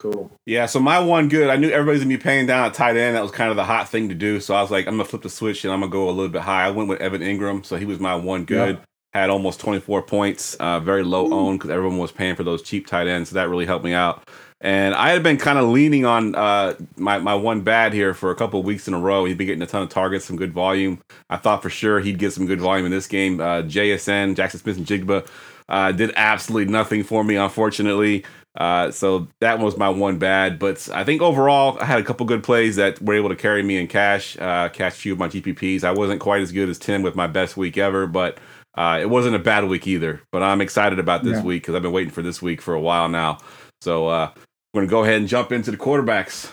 Cool. 0.00 0.32
Yeah, 0.47 0.64
so 0.64 0.81
my 0.81 0.99
one 0.99 1.29
good, 1.29 1.50
I 1.50 1.56
knew 1.56 1.69
everybody's 1.69 2.00
gonna 2.00 2.17
be 2.17 2.23
paying 2.23 2.47
down 2.47 2.64
at 2.64 2.73
tight 2.73 2.97
end. 2.97 3.17
That 3.17 3.23
was 3.23 3.32
kind 3.32 3.50
of 3.50 3.56
the 3.56 3.64
hot 3.64 3.91
thing 3.91 4.08
to 4.08 4.14
do. 4.14 4.41
So 4.41 4.55
I 4.55 4.62
was 4.62 4.70
like, 4.70 4.87
I'm 4.87 4.94
gonna 4.94 5.05
flip 5.05 5.20
the 5.20 5.29
switch 5.29 5.62
and 5.62 5.75
I'm 5.75 5.81
gonna 5.81 5.93
go 5.93 6.08
a 6.08 6.11
little 6.11 6.31
bit 6.31 6.41
high. 6.41 6.64
I 6.64 6.70
went 6.70 6.88
with 6.88 7.02
Evan 7.02 7.20
Engram, 7.20 7.67
so 7.67 7.76
he 7.76 7.85
was 7.85 8.00
my 8.00 8.14
one 8.14 8.47
good. 8.47 8.81
Had 9.12 9.29
almost 9.29 9.61
24 9.61 10.02
points, 10.02 10.55
uh, 10.55 10.81
very 10.81 11.02
low 11.02 11.31
owned 11.32 11.58
because 11.58 11.70
everyone 11.70 11.99
was 11.99 12.12
paying 12.12 12.35
for 12.35 12.44
those 12.44 12.62
cheap 12.62 12.87
tight 12.87 13.08
ends. 13.08 13.29
So 13.29 13.35
that 13.35 13.50
really 13.50 13.67
helped 13.67 13.85
me 13.85 13.93
out. 13.93 14.26
And 14.62 14.94
I 14.94 15.11
had 15.11 15.23
been 15.23 15.37
kind 15.37 15.58
of 15.58 15.69
leaning 15.69 16.06
on 16.06 16.35
uh, 16.35 16.75
my 16.96 17.19
my 17.19 17.35
one 17.35 17.61
bad 17.61 17.93
here 17.93 18.14
for 18.14 18.31
a 18.31 18.35
couple 18.35 18.61
of 18.61 18.64
weeks 18.64 18.88
in 18.88 18.94
a 18.94 18.99
row. 18.99 19.26
He'd 19.26 19.37
been 19.37 19.49
getting 19.49 19.62
a 19.62 19.67
ton 19.67 19.82
of 19.82 19.91
targets, 19.91 20.25
some 20.25 20.37
good 20.37 20.53
volume. 20.53 21.03
I 21.29 21.37
thought 21.37 21.61
for 21.61 21.70
sure 21.70 22.00
he'd 22.00 22.19
get 22.19 22.32
some 22.32 22.46
good 22.46 22.61
volume 22.61 22.87
in 22.87 22.93
this 22.93 23.06
game. 23.06 23.41
Uh, 23.41 23.62
JSN, 23.62 24.35
Jaxon 24.35 24.61
Smith-Njigba, 24.61 25.26
uh, 25.69 25.93
did 25.93 26.12
absolutely 26.17 26.70
nothing 26.73 27.03
for 27.03 27.23
me, 27.23 27.37
unfortunately. 27.37 28.25
Uh, 28.60 28.90
so 28.90 29.26
that 29.40 29.58
was 29.58 29.78
my 29.78 29.88
one 29.88 30.18
bad. 30.18 30.58
But 30.58 30.86
I 30.92 31.02
think 31.02 31.22
overall, 31.22 31.78
I 31.80 31.86
had 31.86 31.98
a 31.98 32.02
couple 32.04 32.26
good 32.26 32.42
plays 32.44 32.76
that 32.76 33.00
were 33.00 33.14
able 33.14 33.30
to 33.30 33.34
carry 33.36 33.62
me 33.62 33.78
in 33.78 33.86
cash, 33.86 34.36
uh, 34.38 34.68
cash 34.68 34.92
a 34.92 35.00
few 35.00 35.14
of 35.14 35.18
my 35.18 35.28
GPPs. 35.28 35.82
I 35.82 35.92
wasn't 35.92 36.20
quite 36.20 36.42
as 36.42 36.52
good 36.52 36.68
as 36.68 36.78
Tim 36.78 37.00
with 37.00 37.16
my 37.16 37.26
best 37.26 37.56
week 37.56 37.78
ever, 37.78 38.06
but 38.06 38.36
uh, 38.76 38.98
it 39.00 39.08
wasn't 39.08 39.34
a 39.34 39.38
bad 39.38 39.64
week 39.64 39.86
either. 39.86 40.20
But 40.30 40.42
I'm 40.42 40.60
excited 40.60 40.98
about 40.98 41.24
this 41.24 41.38
Yeah. 41.38 41.42
week 41.42 41.62
because 41.62 41.74
I've 41.74 41.80
been 41.80 41.90
waiting 41.90 42.12
for 42.12 42.20
this 42.20 42.42
week 42.42 42.60
for 42.60 42.74
a 42.74 42.80
while 42.80 43.08
now. 43.08 43.38
So 43.80 44.08
uh, 44.08 44.30
we're 44.74 44.80
going 44.82 44.88
to 44.88 44.90
go 44.90 45.04
ahead 45.04 45.14
and 45.16 45.26
jump 45.26 45.52
into 45.52 45.70
the 45.70 45.78
quarterbacks. 45.78 46.50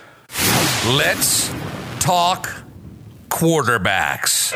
Let's 0.95 1.53
talk 1.99 2.49
quarterbacks. 3.27 4.53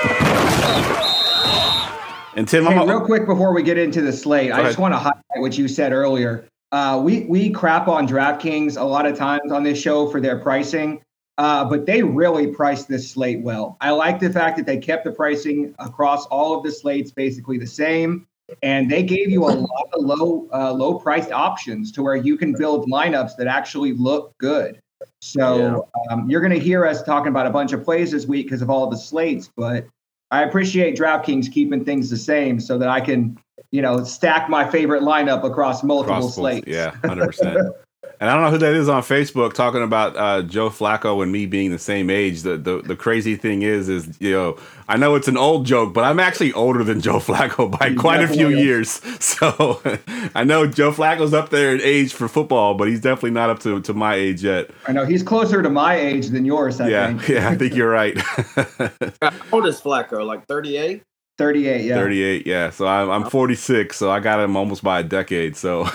And 2.37 2.47
Tim, 2.47 2.63
Hey, 2.63 2.75
I'm 2.75 2.87
real 2.87 3.01
quick 3.01 3.25
before 3.25 3.53
we 3.53 3.61
get 3.61 3.77
into 3.77 4.01
the 4.01 4.13
slate, 4.13 4.53
I 4.53 4.63
just 4.63 4.77
want 4.77 4.93
to 4.93 4.97
highlight 4.97 5.19
what 5.39 5.57
you 5.57 5.67
said 5.67 5.91
earlier. 5.91 6.45
Uh, 6.71 7.01
we 7.03 7.25
we 7.25 7.49
crap 7.49 7.87
on 7.87 8.07
DraftKings 8.07 8.79
a 8.79 8.83
lot 8.83 9.05
of 9.05 9.17
times 9.17 9.51
on 9.51 9.63
this 9.63 9.79
show 9.79 10.07
for 10.07 10.21
their 10.21 10.39
pricing, 10.39 11.03
uh, 11.37 11.65
but 11.65 11.85
they 11.85 12.01
really 12.01 12.47
priced 12.47 12.87
this 12.87 13.11
slate 13.11 13.41
well. 13.41 13.77
I 13.81 13.91
like 13.91 14.19
the 14.19 14.29
fact 14.29 14.55
that 14.57 14.65
they 14.65 14.77
kept 14.77 15.03
the 15.03 15.11
pricing 15.11 15.75
across 15.79 16.25
all 16.27 16.57
of 16.57 16.63
the 16.63 16.71
slates 16.71 17.11
basically 17.11 17.57
the 17.57 17.67
same, 17.67 18.25
and 18.63 18.89
they 18.89 19.03
gave 19.03 19.29
you 19.29 19.43
a 19.43 19.51
lot 19.67 19.89
of 19.93 20.03
low 20.03 20.47
uh, 20.53 20.71
low 20.71 20.97
priced 20.97 21.31
options 21.31 21.91
to 21.93 22.03
where 22.03 22.15
you 22.15 22.37
can 22.37 22.53
build 22.53 22.89
lineups 22.89 23.35
that 23.35 23.47
actually 23.47 23.91
look 23.91 24.33
good. 24.37 24.79
So 25.19 25.89
um, 26.09 26.29
you're 26.29 26.41
going 26.41 26.53
to 26.53 26.59
hear 26.59 26.85
us 26.85 27.03
talking 27.03 27.29
about 27.29 27.47
a 27.47 27.49
bunch 27.49 27.73
of 27.73 27.83
plays 27.83 28.11
this 28.11 28.25
week 28.25 28.45
because 28.45 28.61
of 28.61 28.69
all 28.69 28.87
the 28.87 28.97
slates, 28.97 29.49
but 29.55 29.87
I 30.31 30.43
appreciate 30.43 30.97
DraftKings 30.97 31.51
keeping 31.51 31.83
things 31.83 32.09
the 32.09 32.17
same 32.17 32.59
so 32.59 32.77
that 32.77 32.89
I 32.89 33.01
can, 33.01 33.37
you 33.71 33.81
know, 33.81 34.03
stack 34.03 34.49
my 34.49 34.69
favorite 34.69 35.03
lineup 35.03 35.43
across 35.43 35.83
multiple 35.83 36.19
Cross 36.19 36.35
slates. 36.35 36.67
Yeah, 36.67 36.95
hundred 37.03 37.27
percent. 37.27 37.57
And 38.21 38.29
I 38.29 38.35
don't 38.35 38.43
know 38.43 38.51
who 38.51 38.59
that 38.59 38.73
is 38.73 38.87
on 38.87 39.01
Facebook 39.01 39.53
talking 39.53 39.81
about 39.81 40.15
uh, 40.15 40.43
Joe 40.43 40.69
Flacco 40.69 41.23
and 41.23 41.31
me 41.31 41.47
being 41.47 41.71
the 41.71 41.79
same 41.79 42.11
age. 42.11 42.43
The, 42.43 42.55
the 42.55 42.83
the 42.83 42.95
crazy 42.95 43.35
thing 43.35 43.63
is, 43.63 43.89
is 43.89 44.15
you 44.21 44.31
know, 44.31 44.57
I 44.87 44.97
know 44.97 45.15
it's 45.15 45.27
an 45.27 45.37
old 45.37 45.65
joke, 45.65 45.91
but 45.91 46.03
I'm 46.03 46.19
actually 46.19 46.53
older 46.53 46.83
than 46.83 47.01
Joe 47.01 47.17
Flacco 47.17 47.75
by 47.79 47.89
He 47.89 47.95
quite 47.95 48.21
a 48.21 48.27
few 48.27 48.49
definitely 48.49 48.63
years. 48.63 49.01
So 49.21 49.81
I 50.35 50.43
know 50.43 50.67
Joe 50.67 50.91
Flacco's 50.91 51.33
up 51.33 51.49
there 51.49 51.73
in 51.73 51.81
age 51.81 52.13
for 52.13 52.27
football, 52.27 52.75
but 52.75 52.87
he's 52.87 53.01
definitely 53.01 53.31
not 53.31 53.49
up 53.49 53.59
to, 53.61 53.81
to 53.81 53.93
my 53.93 54.13
age 54.13 54.43
yet. 54.43 54.69
I 54.85 54.91
know 54.91 55.05
he's 55.05 55.23
closer 55.23 55.63
to 55.63 55.69
my 55.69 55.95
age 55.95 56.27
than 56.27 56.45
yours. 56.45 56.79
I 56.79 56.89
yeah, 56.89 57.07
think 57.07 57.27
yeah, 57.27 57.49
I 57.49 57.55
think 57.55 57.73
you're 57.73 57.89
right. 57.89 58.17
How 59.21 59.33
old 59.51 59.65
is 59.65 59.81
Flacco? 59.81 60.23
Like 60.23 60.45
38? 60.45 61.01
38. 61.39 61.85
Yeah. 61.85 61.95
38, 61.95 62.45
yeah. 62.45 62.69
So 62.69 62.85
I'm, 62.85 63.09
I'm 63.09 63.29
46, 63.29 63.95
so 63.95 64.11
I 64.11 64.19
got 64.19 64.39
him 64.39 64.55
almost 64.55 64.83
by 64.83 64.99
a 64.99 65.03
decade. 65.03 65.55
So 65.55 65.89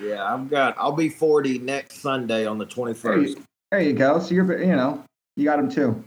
Yeah, 0.00 0.32
I've 0.32 0.48
got. 0.48 0.76
I'll 0.78 0.92
be 0.92 1.08
40 1.08 1.58
next 1.58 2.00
Sunday 2.00 2.46
on 2.46 2.58
the 2.58 2.66
21st. 2.66 3.28
you, 3.28 3.44
there 3.70 3.80
you 3.80 3.92
go. 3.92 4.18
So 4.18 4.34
you're, 4.34 4.60
you 4.60 4.76
know, 4.76 5.04
you 5.36 5.44
got 5.44 5.58
him 5.58 5.70
too. 5.70 6.02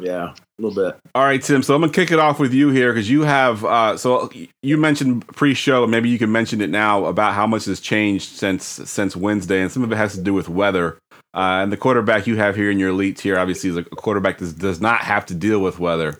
Yeah, 0.00 0.32
a 0.32 0.62
little 0.62 0.74
bit. 0.74 0.98
All 1.14 1.24
right, 1.24 1.40
Tim. 1.40 1.62
So 1.62 1.74
I'm 1.74 1.80
gonna 1.80 1.92
kick 1.92 2.10
it 2.10 2.18
off 2.18 2.40
with 2.40 2.52
you 2.52 2.70
here 2.70 2.92
because 2.92 3.08
you 3.08 3.22
have. 3.22 3.64
Uh, 3.64 3.96
so 3.96 4.30
you 4.62 4.76
mentioned 4.76 5.26
pre-show, 5.28 5.86
maybe 5.86 6.08
you 6.08 6.18
can 6.18 6.32
mention 6.32 6.60
it 6.60 6.70
now 6.70 7.04
about 7.04 7.34
how 7.34 7.46
much 7.46 7.66
has 7.66 7.80
changed 7.80 8.36
since 8.36 8.64
since 8.64 9.14
Wednesday, 9.14 9.62
and 9.62 9.70
some 9.70 9.84
of 9.84 9.92
it 9.92 9.96
has 9.96 10.14
to 10.14 10.20
do 10.20 10.34
with 10.34 10.48
weather. 10.48 10.98
Uh, 11.32 11.62
and 11.62 11.72
the 11.72 11.76
quarterback 11.76 12.26
you 12.26 12.36
have 12.36 12.54
here 12.56 12.70
in 12.70 12.78
your 12.78 12.90
elite 12.90 13.16
tier, 13.16 13.38
obviously, 13.38 13.70
is 13.70 13.76
a 13.76 13.82
quarterback 13.84 14.38
that 14.38 14.58
does 14.58 14.80
not 14.80 15.00
have 15.00 15.26
to 15.26 15.34
deal 15.34 15.60
with 15.60 15.78
weather. 15.78 16.16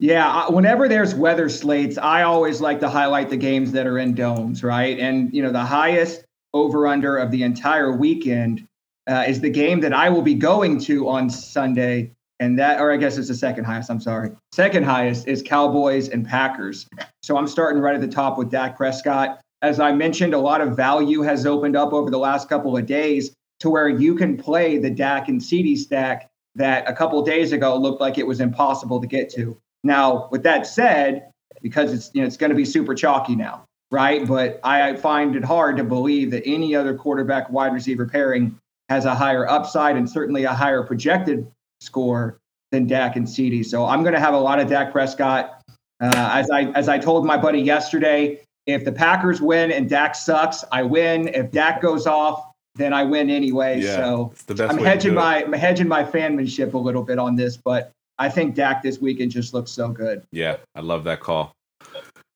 Yeah, 0.00 0.48
whenever 0.48 0.88
there's 0.88 1.14
weather 1.14 1.50
slates, 1.50 1.98
I 1.98 2.22
always 2.22 2.62
like 2.62 2.80
to 2.80 2.88
highlight 2.88 3.28
the 3.28 3.36
games 3.36 3.70
that 3.72 3.86
are 3.86 3.98
in 3.98 4.14
domes, 4.14 4.64
right? 4.64 4.98
And 4.98 5.30
you 5.34 5.42
know, 5.42 5.52
the 5.52 5.62
highest 5.62 6.24
over 6.54 6.86
under 6.86 7.18
of 7.18 7.30
the 7.30 7.42
entire 7.42 7.94
weekend 7.94 8.66
uh, 9.06 9.24
is 9.28 9.42
the 9.42 9.50
game 9.50 9.80
that 9.80 9.92
I 9.92 10.08
will 10.08 10.22
be 10.22 10.32
going 10.32 10.80
to 10.80 11.06
on 11.06 11.28
Sunday, 11.28 12.12
and 12.38 12.58
that, 12.58 12.80
or 12.80 12.90
I 12.90 12.96
guess 12.96 13.18
it's 13.18 13.28
the 13.28 13.34
second 13.34 13.64
highest. 13.64 13.90
I'm 13.90 14.00
sorry, 14.00 14.30
second 14.52 14.84
highest 14.84 15.28
is 15.28 15.42
Cowboys 15.42 16.08
and 16.08 16.26
Packers. 16.26 16.88
So 17.22 17.36
I'm 17.36 17.46
starting 17.46 17.82
right 17.82 17.94
at 17.94 18.00
the 18.00 18.08
top 18.08 18.38
with 18.38 18.50
Dak 18.50 18.78
Prescott. 18.78 19.38
as 19.60 19.80
I 19.80 19.92
mentioned, 19.92 20.32
a 20.32 20.38
lot 20.38 20.62
of 20.62 20.74
value 20.74 21.20
has 21.20 21.44
opened 21.44 21.76
up 21.76 21.92
over 21.92 22.10
the 22.10 22.18
last 22.18 22.48
couple 22.48 22.74
of 22.74 22.86
days 22.86 23.34
to 23.58 23.68
where 23.68 23.90
you 23.90 24.14
can 24.14 24.38
play 24.38 24.78
the 24.78 24.88
Dak 24.88 25.28
and 25.28 25.42
CD 25.42 25.76
stack 25.76 26.30
that 26.54 26.88
a 26.88 26.94
couple 26.94 27.20
days 27.22 27.52
ago 27.52 27.76
looked 27.76 28.00
like 28.00 28.16
it 28.16 28.26
was 28.26 28.40
impossible 28.40 28.98
to 28.98 29.06
get 29.06 29.28
to. 29.34 29.60
Now, 29.84 30.28
with 30.30 30.42
that 30.42 30.66
said, 30.66 31.30
because 31.62 31.92
it's 31.92 32.10
you 32.14 32.20
know 32.20 32.26
it's 32.26 32.36
going 32.36 32.50
to 32.50 32.56
be 32.56 32.64
super 32.64 32.94
chalky 32.94 33.36
now, 33.36 33.64
right? 33.90 34.26
But 34.26 34.60
I 34.62 34.96
find 34.96 35.36
it 35.36 35.44
hard 35.44 35.76
to 35.78 35.84
believe 35.84 36.30
that 36.32 36.42
any 36.46 36.74
other 36.74 36.94
quarterback 36.94 37.50
wide 37.50 37.72
receiver 37.72 38.06
pairing 38.06 38.58
has 38.88 39.04
a 39.04 39.14
higher 39.14 39.48
upside 39.48 39.96
and 39.96 40.08
certainly 40.08 40.44
a 40.44 40.52
higher 40.52 40.82
projected 40.82 41.50
score 41.80 42.38
than 42.72 42.86
Dak 42.86 43.16
and 43.16 43.28
CD. 43.28 43.62
So 43.62 43.86
I'm 43.86 44.02
going 44.02 44.14
to 44.14 44.20
have 44.20 44.34
a 44.34 44.38
lot 44.38 44.60
of 44.60 44.68
Dak 44.68 44.92
Prescott. 44.92 45.62
Uh, 46.00 46.30
as 46.32 46.50
I 46.50 46.64
as 46.72 46.88
I 46.88 46.98
told 46.98 47.26
my 47.26 47.36
buddy 47.36 47.60
yesterday, 47.60 48.40
if 48.66 48.84
the 48.84 48.92
Packers 48.92 49.40
win 49.40 49.72
and 49.72 49.88
Dak 49.88 50.14
sucks, 50.14 50.64
I 50.72 50.82
win. 50.82 51.28
If 51.28 51.50
Dak 51.50 51.82
goes 51.82 52.06
off, 52.06 52.46
then 52.76 52.92
I 52.92 53.04
win 53.04 53.28
anyway. 53.30 53.80
Yeah, 53.80 53.96
so 53.96 54.30
it's 54.32 54.44
the 54.44 54.54
best 54.54 54.72
I'm 54.72 54.78
hedging 54.78 55.14
my 55.14 55.44
I'm 55.44 55.52
hedging 55.52 55.88
my 55.88 56.04
fanmanship 56.04 56.74
a 56.74 56.78
little 56.78 57.02
bit 57.02 57.18
on 57.18 57.36
this, 57.36 57.56
but 57.56 57.92
I 58.20 58.28
think 58.28 58.54
Dak 58.54 58.82
this 58.82 59.00
weekend 59.00 59.30
just 59.30 59.54
looks 59.54 59.70
so 59.70 59.88
good. 59.88 60.22
Yeah, 60.30 60.58
I 60.74 60.80
love 60.80 61.04
that 61.04 61.20
call. 61.20 61.56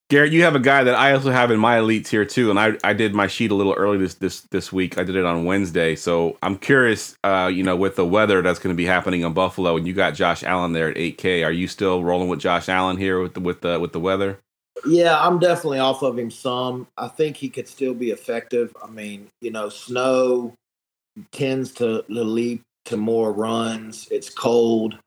Garrett, 0.08 0.32
you 0.32 0.42
have 0.42 0.54
a 0.54 0.60
guy 0.60 0.82
that 0.82 0.94
I 0.94 1.12
also 1.12 1.30
have 1.30 1.50
in 1.50 1.60
my 1.60 1.76
elites 1.76 2.08
here 2.08 2.24
too, 2.24 2.48
and 2.48 2.58
I, 2.58 2.72
I 2.82 2.94
did 2.94 3.14
my 3.14 3.26
sheet 3.26 3.50
a 3.50 3.54
little 3.54 3.74
early 3.74 3.98
this 3.98 4.14
this 4.14 4.40
this 4.50 4.72
week. 4.72 4.96
I 4.96 5.04
did 5.04 5.14
it 5.14 5.26
on 5.26 5.44
Wednesday, 5.44 5.94
so 5.94 6.38
I'm 6.42 6.56
curious. 6.56 7.16
Uh, 7.22 7.50
you 7.52 7.62
know, 7.62 7.76
with 7.76 7.96
the 7.96 8.04
weather 8.04 8.40
that's 8.40 8.58
going 8.58 8.74
to 8.74 8.76
be 8.76 8.86
happening 8.86 9.22
in 9.22 9.34
Buffalo, 9.34 9.76
and 9.76 9.86
you 9.86 9.92
got 9.92 10.14
Josh 10.14 10.42
Allen 10.42 10.72
there 10.72 10.88
at 10.88 10.96
8K. 10.96 11.44
Are 11.44 11.52
you 11.52 11.68
still 11.68 12.02
rolling 12.02 12.28
with 12.28 12.40
Josh 12.40 12.70
Allen 12.70 12.96
here 12.96 13.20
with 13.20 13.34
the 13.34 13.40
with 13.40 13.60
the 13.60 13.78
with 13.78 13.92
the 13.92 14.00
weather? 14.00 14.38
Yeah, 14.86 15.20
I'm 15.20 15.38
definitely 15.38 15.80
off 15.80 16.02
of 16.02 16.18
him 16.18 16.30
some. 16.30 16.86
I 16.96 17.08
think 17.08 17.36
he 17.36 17.50
could 17.50 17.68
still 17.68 17.94
be 17.94 18.10
effective. 18.10 18.74
I 18.82 18.88
mean, 18.88 19.28
you 19.42 19.50
know, 19.50 19.68
snow 19.68 20.54
tends 21.32 21.72
to 21.72 22.02
to 22.02 22.24
lead 22.24 22.62
to 22.86 22.96
more 22.96 23.32
runs. 23.32 24.08
It's 24.10 24.30
cold. 24.30 24.98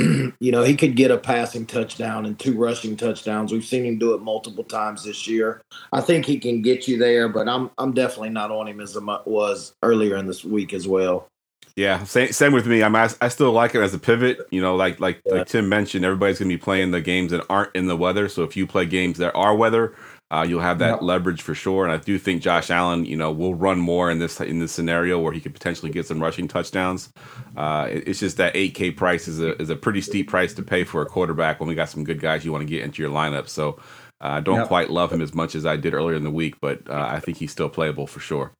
you 0.40 0.52
know, 0.52 0.62
he 0.62 0.76
could 0.76 0.96
get 0.96 1.10
a 1.10 1.18
passing 1.18 1.66
touchdown 1.66 2.26
and 2.26 2.38
two 2.38 2.56
rushing 2.56 2.96
touchdowns. 2.96 3.52
We've 3.52 3.64
seen 3.64 3.84
him 3.84 3.98
do 3.98 4.14
it 4.14 4.22
multiple 4.22 4.64
times 4.64 5.04
this 5.04 5.26
year. 5.26 5.62
I 5.92 6.00
think 6.00 6.26
he 6.26 6.38
can 6.38 6.62
get 6.62 6.88
you 6.88 6.98
there, 6.98 7.28
but 7.28 7.48
I'm 7.48 7.70
I'm 7.78 7.92
definitely 7.92 8.30
not 8.30 8.50
on 8.50 8.68
him 8.68 8.80
as 8.80 8.96
I 8.96 9.20
was 9.26 9.74
earlier 9.82 10.16
in 10.16 10.26
this 10.26 10.44
week 10.44 10.72
as 10.72 10.88
well. 10.88 11.28
Yeah, 11.76 12.04
same, 12.04 12.32
same 12.32 12.52
with 12.52 12.66
me. 12.66 12.82
I'm 12.82 12.94
I, 12.96 13.08
I 13.20 13.28
still 13.28 13.52
like 13.52 13.74
it 13.74 13.80
as 13.80 13.94
a 13.94 13.98
pivot. 13.98 14.40
You 14.50 14.60
know, 14.60 14.76
like 14.76 15.00
like 15.00 15.20
Yeah. 15.24 15.32
like 15.34 15.46
Tim 15.46 15.68
mentioned, 15.68 16.04
everybody's 16.04 16.38
going 16.38 16.48
to 16.50 16.54
be 16.54 16.60
playing 16.62 16.90
the 16.90 17.00
games 17.00 17.30
that 17.32 17.44
aren't 17.48 17.74
in 17.74 17.86
the 17.86 17.96
weather. 17.96 18.28
So 18.28 18.42
if 18.42 18.56
you 18.56 18.66
play 18.66 18.86
games 18.86 19.18
that 19.18 19.34
are 19.34 19.54
weather, 19.56 19.94
uh, 20.30 20.46
you'll 20.48 20.60
have 20.60 20.78
that 20.78 20.90
Yep. 20.90 21.02
leverage 21.02 21.42
for 21.42 21.54
sure. 21.54 21.84
And 21.84 21.92
I 21.92 21.96
do 21.96 22.18
think 22.18 22.40
Josh 22.42 22.70
Allen, 22.70 23.04
you 23.04 23.16
know, 23.16 23.32
will 23.32 23.54
run 23.54 23.78
more 23.78 24.10
in 24.10 24.18
this 24.18 24.40
in 24.40 24.58
this 24.60 24.72
scenario 24.72 25.18
where 25.18 25.32
he 25.32 25.40
could 25.40 25.52
potentially 25.54 25.90
get 25.90 26.06
some 26.06 26.20
rushing 26.22 26.46
touchdowns. 26.48 27.10
Uh, 27.56 27.88
it- 27.90 28.04
it's 28.06 28.20
just 28.20 28.36
that 28.36 28.54
8K 28.54 28.90
price 28.92 29.26
is 29.28 29.40
a 29.40 29.60
is 29.60 29.70
a 29.70 29.76
pretty 29.76 30.00
steep 30.00 30.28
price 30.28 30.54
to 30.54 30.62
pay 30.62 30.84
for 30.84 31.02
a 31.02 31.06
quarterback 31.06 31.58
when 31.60 31.68
we 31.68 31.74
got 31.74 31.88
some 31.88 32.04
good 32.04 32.20
guys 32.20 32.44
you 32.44 32.52
want 32.52 32.62
to 32.62 32.70
get 32.72 32.84
into 32.84 33.02
your 33.02 33.10
lineup. 33.10 33.48
So 33.48 33.78
uh, 34.22 34.28
I 34.36 34.40
don't 34.40 34.56
Yep. 34.58 34.68
quite 34.68 34.90
love 34.90 35.12
him 35.12 35.20
as 35.22 35.34
much 35.34 35.54
as 35.54 35.64
I 35.66 35.76
did 35.76 35.94
earlier 35.94 36.16
in 36.16 36.22
the 36.24 36.30
week, 36.30 36.54
but 36.60 36.80
uh, 36.88 37.08
I 37.10 37.20
think 37.20 37.38
he's 37.38 37.50
still 37.52 37.68
playable 37.70 38.06
for 38.06 38.20
sure. 38.20 38.52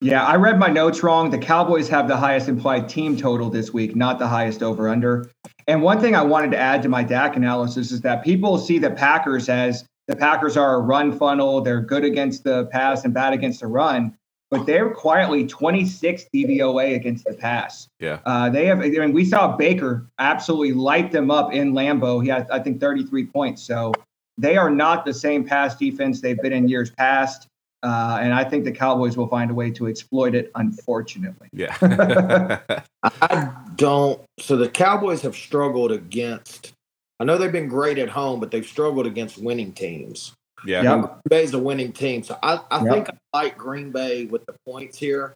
Yeah, 0.00 0.24
I 0.24 0.36
read 0.36 0.58
my 0.58 0.68
notes 0.68 1.02
wrong. 1.02 1.30
The 1.30 1.38
Cowboys 1.38 1.88
have 1.88 2.06
the 2.08 2.16
highest 2.16 2.48
implied 2.48 2.88
team 2.88 3.16
total 3.16 3.48
this 3.48 3.72
week, 3.72 3.96
not 3.96 4.18
the 4.18 4.26
highest 4.28 4.62
over 4.62 4.88
under. 4.88 5.30
And 5.68 5.82
one 5.82 6.00
thing 6.00 6.14
I 6.14 6.22
wanted 6.22 6.50
to 6.52 6.58
add 6.58 6.82
to 6.82 6.88
my 6.88 7.02
Dak 7.02 7.34
analysis 7.36 7.92
is 7.92 8.00
that 8.02 8.22
people 8.24 8.58
see 8.58 8.78
the 8.78 8.90
Packers 8.90 9.48
as 9.48 9.84
the 10.08 10.16
Packers 10.16 10.56
are 10.56 10.76
a 10.76 10.80
run 10.80 11.16
funnel. 11.16 11.60
They're 11.60 11.80
good 11.80 12.04
against 12.04 12.44
the 12.44 12.66
pass 12.66 13.04
and 13.04 13.12
bad 13.12 13.32
against 13.32 13.60
the 13.60 13.66
run, 13.66 14.16
but 14.50 14.66
they're 14.66 14.90
quietly 14.90 15.46
26 15.46 16.26
DVOA 16.32 16.94
against 16.94 17.24
the 17.24 17.34
pass. 17.34 17.88
Yeah. 17.98 18.20
Uh, 18.24 18.48
they 18.48 18.66
have, 18.66 18.80
I 18.80 18.88
mean, 18.88 19.12
we 19.12 19.24
saw 19.24 19.56
Baker 19.56 20.06
absolutely 20.18 20.72
light 20.72 21.10
them 21.10 21.30
up 21.30 21.52
in 21.52 21.72
Lambeau. 21.72 22.22
He 22.22 22.28
had, 22.28 22.48
I 22.50 22.60
think, 22.60 22.80
33 22.80 23.26
points. 23.26 23.62
So 23.62 23.92
they 24.38 24.56
are 24.56 24.70
not 24.70 25.04
the 25.04 25.14
same 25.14 25.44
pass 25.44 25.76
defense 25.76 26.20
they've 26.20 26.40
been 26.40 26.52
in 26.52 26.68
years 26.68 26.90
past. 26.90 27.48
Uh, 27.82 28.18
and 28.20 28.32
I 28.32 28.42
think 28.42 28.64
the 28.64 28.72
Cowboys 28.72 29.16
will 29.16 29.28
find 29.28 29.50
a 29.50 29.54
way 29.54 29.70
to 29.70 29.86
exploit 29.86 30.34
it, 30.34 30.50
unfortunately. 30.54 31.48
Yeah. 31.52 31.76
I 33.02 33.54
don't. 33.76 34.20
So 34.40 34.56
the 34.56 34.68
Cowboys 34.68 35.22
have 35.22 35.36
struggled 35.36 35.92
against. 35.92 36.72
I 37.20 37.24
know 37.24 37.38
they've 37.38 37.50
been 37.52 37.68
great 37.68 37.98
at 37.98 38.08
home, 38.08 38.40
but 38.40 38.50
they've 38.50 38.66
struggled 38.66 39.06
against 39.06 39.38
winning 39.38 39.72
teams. 39.72 40.32
yeah. 40.66 40.82
Yep. 40.82 41.00
Green 41.00 41.20
Bay's 41.28 41.54
a 41.54 41.58
winning 41.58 41.92
team, 41.92 42.22
so 42.22 42.38
I, 42.42 42.60
I 42.70 42.82
Yep. 42.84 42.92
think 42.92 43.08
I 43.10 43.38
like 43.38 43.56
Green 43.58 43.90
Bay 43.90 44.26
with 44.26 44.44
the 44.46 44.54
points 44.66 44.98
here, 44.98 45.34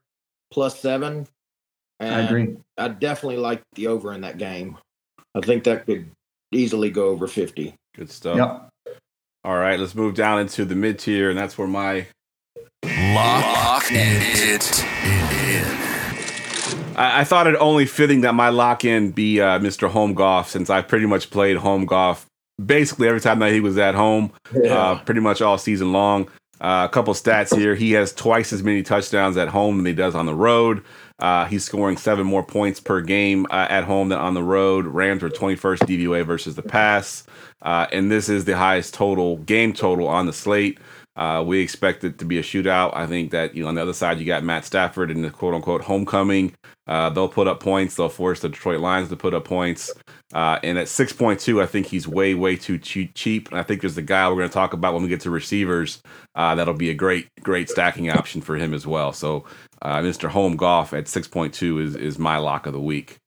plus 0.53 0.79
seven. 0.81 1.27
And 2.01 2.15
I 2.15 2.21
agree. 2.21 2.57
I 2.79 2.89
definitely 2.89 3.37
like 3.39 3.63
the 3.75 3.87
over 3.89 4.13
in 4.13 4.23
that 4.23 4.39
game. 4.39 4.77
I 5.35 5.41
think 5.41 5.65
that 5.65 5.87
could 5.87 6.11
easily 6.53 6.91
go 6.91 7.09
over 7.09 7.27
fifty. 7.29 7.75
Good 7.95 8.11
stuff. 8.11 8.37
Yep. 8.37 8.97
All 9.45 9.57
right, 9.57 9.79
let's 9.79 9.95
move 9.95 10.15
down 10.15 10.41
into 10.41 10.65
the 10.65 10.75
mid 10.75 10.99
tier, 10.99 11.31
and 11.31 11.39
that's 11.39 11.57
where 11.59 11.69
my 11.69 12.07
Lock 12.85 13.85
it 13.91 14.63
in. 15.75 15.80
I, 17.01 17.21
I 17.21 17.25
thought 17.25 17.47
it 17.47 17.57
only 17.57 17.87
fitting 17.87 18.21
that 18.21 18.35
my 18.35 18.51
lock 18.51 18.85
in 18.85 19.11
be 19.11 19.41
uh, 19.41 19.59
Mr. 19.59 19.89
Home 19.91 20.15
Goff 20.15 20.51
since 20.51 20.71
I 20.71 20.83
pretty 20.83 21.07
much 21.07 21.31
played 21.31 21.57
home 21.57 21.87
Goff 21.87 22.27
basically 22.65 23.09
every 23.09 23.21
time 23.21 23.39
that 23.39 23.53
he 23.53 23.61
was 23.61 23.79
at 23.79 23.95
home, 23.95 24.33
uh, 24.69 24.99
pretty 24.99 25.21
much 25.21 25.41
all 25.41 25.59
season 25.59 25.93
long. 25.93 26.29
Uh, 26.61 26.87
a 26.89 26.93
couple 26.93 27.15
stats 27.15 27.57
here: 27.57 27.75
he 27.75 27.93
has 27.93 28.13
twice 28.13 28.53
as 28.53 28.63
many 28.63 28.83
touchdowns 28.83 29.39
at 29.39 29.49
home 29.49 29.79
than 29.79 29.87
he 29.87 29.95
does 29.95 30.15
on 30.15 30.27
the 30.27 30.35
road. 30.35 30.85
Uh, 31.19 31.47
he's 31.47 31.65
scoring 31.65 31.97
seven 31.97 32.27
more 32.27 32.43
points 32.43 32.81
per 32.81 33.01
game 33.01 33.47
uh, 33.51 33.67
at 33.71 33.85
home 33.85 34.11
than 34.11 34.19
on 34.19 34.35
the 34.35 34.43
road. 34.43 34.87
Rams 34.87 35.23
were 35.23 35.31
21st 35.31 35.79
DVOA 35.81 36.27
versus 36.27 36.57
the 36.57 36.63
pass, 36.63 37.25
uh, 37.63 37.87
and 37.93 38.11
this 38.11 38.29
is 38.29 38.45
the 38.45 38.57
highest 38.57 38.93
total 38.93 39.39
game 39.39 39.73
total 39.73 40.07
on 40.07 40.27
the 40.27 40.33
slate. 40.35 40.79
Uh, 41.21 41.43
we 41.47 41.61
expect 41.61 42.03
it 42.03 42.19
to 42.19 42.25
be 42.25 42.39
a 42.39 42.43
shootout. 42.43 42.97
I 42.97 43.07
think 43.07 43.31
that 43.33 43.55
you 43.55 43.63
know 43.63 43.69
on 43.69 43.75
the 43.75 43.83
other 43.83 43.93
side 43.93 44.19
you 44.19 44.25
got 44.25 44.43
Matt 44.43 44.65
Stafford 44.65 45.11
in 45.11 45.21
the 45.21 45.31
quote 45.31 45.53
unquote 45.53 45.83
homecoming. 45.83 46.55
Uh, 46.87 47.11
they'll 47.11 47.29
put 47.29 47.47
up 47.47 47.61
points. 47.61 47.95
They'll 47.95 48.09
force 48.09 48.41
the 48.41 48.49
Detroit 48.49 48.81
Lions 48.81 49.11
to 49.11 49.17
put 49.17 49.35
up 49.35 49.45
points. 49.45 49.93
Uh, 50.33 50.59
and 50.63 50.79
at 50.79 50.87
6.2, 50.87 51.63
I 51.63 51.67
think 51.67 51.87
he's 51.87 52.09
way, 52.09 52.35
way 52.35 52.57
too 52.57 52.79
cheap. 52.79 53.49
And 53.51 53.61
I 53.61 53.63
think 53.63 53.81
there's 53.81 53.95
the 53.95 54.03
guy 54.03 54.29
we're 54.29 54.37
going 54.37 54.49
to 54.49 54.55
talk 54.55 54.73
about 54.73 54.95
when 54.95 55.03
we 55.03 55.09
get 55.09 55.21
to 55.21 55.31
receivers. 55.31 56.03
Uh, 56.35 56.57
that'll 56.57 56.75
be 56.75 56.91
a 56.91 56.95
great, 56.95 57.29
great 57.43 57.69
stacking 57.69 58.11
option 58.11 58.41
for 58.41 58.57
him 58.57 58.75
as 58.75 58.89
well. 58.89 59.13
So, 59.13 59.45
uh, 59.83 59.99
Mr. 59.99 60.29
Home 60.29 60.57
Goff 60.57 60.93
at 60.93 61.05
6.2 61.05 61.83
is, 61.83 61.95
is 61.97 62.19
my 62.19 62.39
lock 62.39 62.67
of 62.67 62.73
the 62.73 62.81
week. 62.81 63.19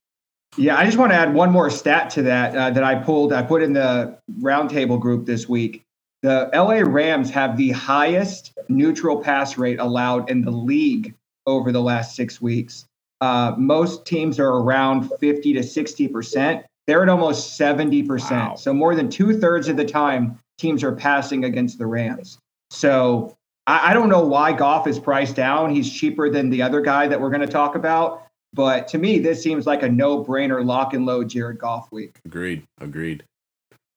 Yeah, 0.57 0.77
I 0.77 0.85
just 0.85 0.97
want 0.97 1.11
to 1.11 1.15
add 1.15 1.33
one 1.33 1.51
more 1.51 1.69
stat 1.69 2.09
to 2.11 2.21
that 2.23 2.55
uh, 2.55 2.69
that 2.71 2.83
I 2.83 2.95
pulled. 2.95 3.33
I 3.33 3.43
put 3.43 3.63
in 3.63 3.73
the 3.73 4.17
roundtable 4.41 4.99
group 4.99 5.25
this 5.25 5.47
week. 5.47 5.83
The 6.23 6.49
LA 6.53 6.89
Rams 6.89 7.29
have 7.31 7.57
the 7.57 7.71
highest 7.71 8.57
neutral 8.69 9.21
pass 9.21 9.57
rate 9.57 9.79
allowed 9.79 10.29
in 10.29 10.41
the 10.41 10.51
league 10.51 11.13
over 11.45 11.73
the 11.73 11.81
last 11.81 12.15
six 12.15 12.41
weeks. 12.41 12.85
Uh, 13.19 13.53
most 13.57 14.05
teams 14.05 14.39
are 14.39 14.47
around 14.47 15.11
50 15.19 15.53
to 15.53 15.61
60 15.61 16.07
percent. 16.07 16.65
They're 16.87 17.03
at 17.03 17.09
almost 17.09 17.57
70 17.57 18.03
percent. 18.03 18.49
Wow. 18.51 18.55
So 18.55 18.73
more 18.73 18.95
than 18.95 19.09
two 19.09 19.37
thirds 19.37 19.67
of 19.67 19.75
the 19.75 19.83
time, 19.83 20.39
teams 20.57 20.81
are 20.81 20.93
passing 20.93 21.43
against 21.43 21.77
the 21.77 21.87
Rams. 21.87 22.37
So 22.69 23.35
I, 23.67 23.91
I 23.91 23.93
don't 23.93 24.07
know 24.07 24.25
why 24.25 24.53
Goff 24.53 24.87
is 24.87 24.99
priced 24.99 25.35
down. 25.35 25.75
He's 25.75 25.91
cheaper 25.91 26.29
than 26.29 26.49
the 26.49 26.61
other 26.61 26.79
guy 26.79 27.05
that 27.09 27.19
we're 27.19 27.31
going 27.31 27.41
to 27.41 27.47
talk 27.47 27.75
about. 27.75 28.23
But 28.53 28.87
to 28.89 28.97
me, 28.97 29.19
this 29.19 29.43
seems 29.43 29.65
like 29.65 29.83
a 29.83 29.89
no-brainer 29.89 30.63
lock 30.63 30.93
and 30.93 31.05
load 31.05 31.27
Jared 31.27 31.57
Goff 31.57 31.91
week. 31.91 32.19
Agreed. 32.23 32.63
Agreed. 32.79 33.25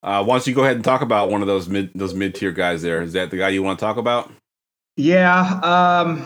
Uh, 0.06 0.22
why 0.22 0.36
don't 0.36 0.46
you 0.46 0.54
go 0.54 0.62
ahead 0.62 0.76
and 0.76 0.84
talk 0.84 1.02
about 1.02 1.30
one 1.30 1.40
of 1.40 1.48
those 1.48 1.68
mid 1.68 1.90
those 1.96 2.14
mid 2.14 2.32
tier 2.32 2.52
guys 2.52 2.80
there? 2.80 3.02
Is 3.02 3.12
that 3.14 3.32
the 3.32 3.36
guy 3.36 3.48
you 3.48 3.64
want 3.64 3.80
to 3.80 3.84
talk 3.84 3.96
about? 3.96 4.30
Yeah, 4.96 5.60
um, 5.64 6.24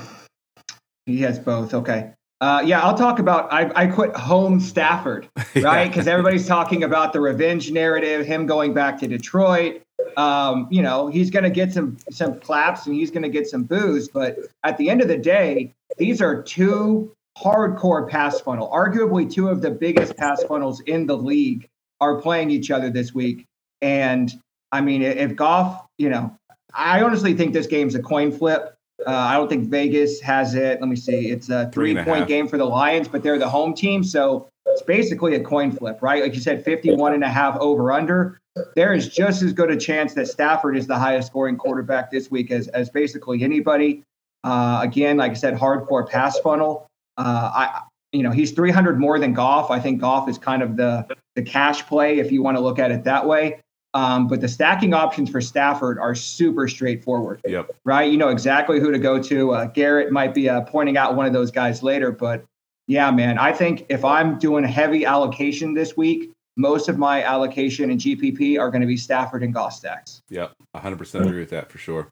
he 1.06 1.22
has 1.22 1.38
both. 1.38 1.72
Okay. 1.72 2.12
Uh, 2.42 2.62
yeah, 2.64 2.82
I'll 2.82 2.96
talk 2.96 3.18
about. 3.18 3.50
I, 3.50 3.70
I 3.74 3.86
put 3.86 4.14
home 4.14 4.60
Stafford, 4.60 5.28
right? 5.56 5.88
Because 5.88 6.06
everybody's 6.06 6.46
talking 6.46 6.84
about 6.84 7.14
the 7.14 7.20
revenge 7.20 7.70
narrative, 7.70 8.26
him 8.26 8.44
going 8.44 8.74
back 8.74 8.98
to 9.00 9.08
Detroit. 9.08 9.82
Um, 10.18 10.68
you 10.70 10.82
know, 10.82 11.08
he's 11.08 11.30
going 11.30 11.44
to 11.44 11.50
get 11.50 11.72
some 11.72 11.96
some 12.10 12.38
claps 12.38 12.84
and 12.86 12.94
he's 12.94 13.10
going 13.10 13.22
to 13.22 13.30
get 13.30 13.46
some 13.46 13.64
boos, 13.64 14.08
but 14.08 14.36
at 14.62 14.76
the 14.76 14.90
end 14.90 15.00
of 15.00 15.08
the 15.08 15.16
day, 15.16 15.72
these 15.96 16.20
are 16.20 16.42
two 16.42 17.14
hardcore 17.38 18.08
pass 18.08 18.40
funnel, 18.40 18.70
arguably 18.70 19.30
two 19.30 19.48
of 19.48 19.62
the 19.62 19.70
biggest 19.70 20.16
pass 20.18 20.42
funnels 20.44 20.80
in 20.80 21.06
the 21.06 21.16
league, 21.16 21.66
are 22.00 22.20
playing 22.20 22.50
each 22.50 22.70
other 22.70 22.90
this 22.90 23.14
week. 23.14 23.46
And 23.82 24.32
I 24.72 24.80
mean, 24.80 25.02
if 25.02 25.34
Goff, 25.36 25.86
you 25.98 26.08
know, 26.08 26.34
I 26.74 27.02
honestly 27.02 27.34
think 27.34 27.52
this 27.52 27.66
game's 27.66 27.94
a 27.94 28.02
coin 28.02 28.30
flip. 28.32 28.76
Uh, 29.06 29.10
I 29.10 29.34
don't 29.34 29.48
think 29.48 29.68
Vegas 29.68 30.20
has 30.20 30.54
it. 30.54 30.80
Let 30.80 30.88
me 30.88 30.96
see. 30.96 31.30
It's 31.30 31.48
a 31.48 31.70
Three 31.72 31.92
three 31.92 31.98
and 31.98 32.00
a 32.00 32.04
point 32.04 32.28
game 32.28 32.46
for 32.46 32.58
the 32.58 32.66
Lions, 32.66 33.08
but 33.08 33.22
they're 33.22 33.38
the 33.38 33.48
home 33.48 33.74
team. 33.74 34.04
So 34.04 34.48
it's 34.66 34.82
basically 34.82 35.34
a 35.34 35.42
coin 35.42 35.72
flip, 35.72 36.00
right? 36.02 36.22
Like 36.22 36.34
you 36.34 36.40
said, 36.40 36.64
51 36.64 37.14
and 37.14 37.24
a 37.24 37.28
half 37.28 37.56
over 37.58 37.92
under. 37.92 38.38
There 38.76 38.92
is 38.92 39.08
just 39.08 39.42
as 39.42 39.52
good 39.52 39.70
a 39.70 39.76
chance 39.76 40.14
that 40.14 40.28
Stafford 40.28 40.76
is 40.76 40.86
the 40.86 40.98
highest 40.98 41.28
scoring 41.28 41.56
quarterback 41.56 42.10
this 42.10 42.30
week 42.30 42.50
as, 42.50 42.68
as 42.68 42.90
basically 42.90 43.42
anybody. 43.42 44.02
Uh, 44.44 44.80
again, 44.82 45.16
like 45.16 45.32
I 45.32 45.34
said, 45.34 45.54
hardcore 45.54 46.08
pass 46.08 46.38
funnel. 46.40 46.86
Uh, 47.16 47.50
I, 47.54 47.82
you 48.12 48.22
know, 48.22 48.30
he's 48.30 48.52
300 48.52 48.98
more 48.98 49.18
than 49.18 49.32
Goff. 49.32 49.70
I 49.70 49.78
think 49.78 50.00
Goff 50.00 50.28
is 50.28 50.38
kind 50.38 50.62
of 50.62 50.76
the 50.76 51.06
the 51.36 51.42
cash 51.42 51.86
play 51.86 52.18
if 52.18 52.32
you 52.32 52.42
want 52.42 52.56
to 52.56 52.60
look 52.60 52.78
at 52.78 52.90
it 52.90 53.04
that 53.04 53.26
way. 53.26 53.60
Um, 53.92 54.28
but 54.28 54.40
the 54.40 54.48
stacking 54.48 54.94
options 54.94 55.30
for 55.30 55.40
Stafford 55.40 55.98
are 55.98 56.14
super 56.14 56.68
straightforward. 56.68 57.40
Yep. 57.44 57.70
Right. 57.84 58.10
You 58.10 58.18
know 58.18 58.28
exactly 58.28 58.78
who 58.78 58.92
to 58.92 58.98
go 58.98 59.20
to. 59.22 59.52
Uh, 59.52 59.64
Garrett 59.66 60.12
might 60.12 60.32
be 60.32 60.48
uh, 60.48 60.60
pointing 60.62 60.96
out 60.96 61.16
one 61.16 61.26
of 61.26 61.32
those 61.32 61.50
guys 61.50 61.82
later, 61.82 62.12
but 62.12 62.44
yeah, 62.86 63.10
man, 63.10 63.38
I 63.38 63.52
think 63.52 63.86
if 63.88 64.04
I'm 64.04 64.38
doing 64.38 64.64
heavy 64.64 65.04
allocation 65.04 65.74
this 65.74 65.96
week, 65.96 66.30
most 66.56 66.88
of 66.88 66.98
my 66.98 67.22
allocation 67.22 67.90
in 67.90 67.98
GPP 67.98 68.58
are 68.58 68.70
going 68.70 68.80
to 68.80 68.86
be 68.86 68.96
Stafford 68.96 69.42
and 69.42 69.54
Goff 69.54 69.72
stacks. 69.72 70.22
Yep. 70.28 70.52
100% 70.76 71.26
agree 71.26 71.40
with 71.40 71.50
that 71.50 71.70
for 71.70 71.78
sure. 71.78 72.08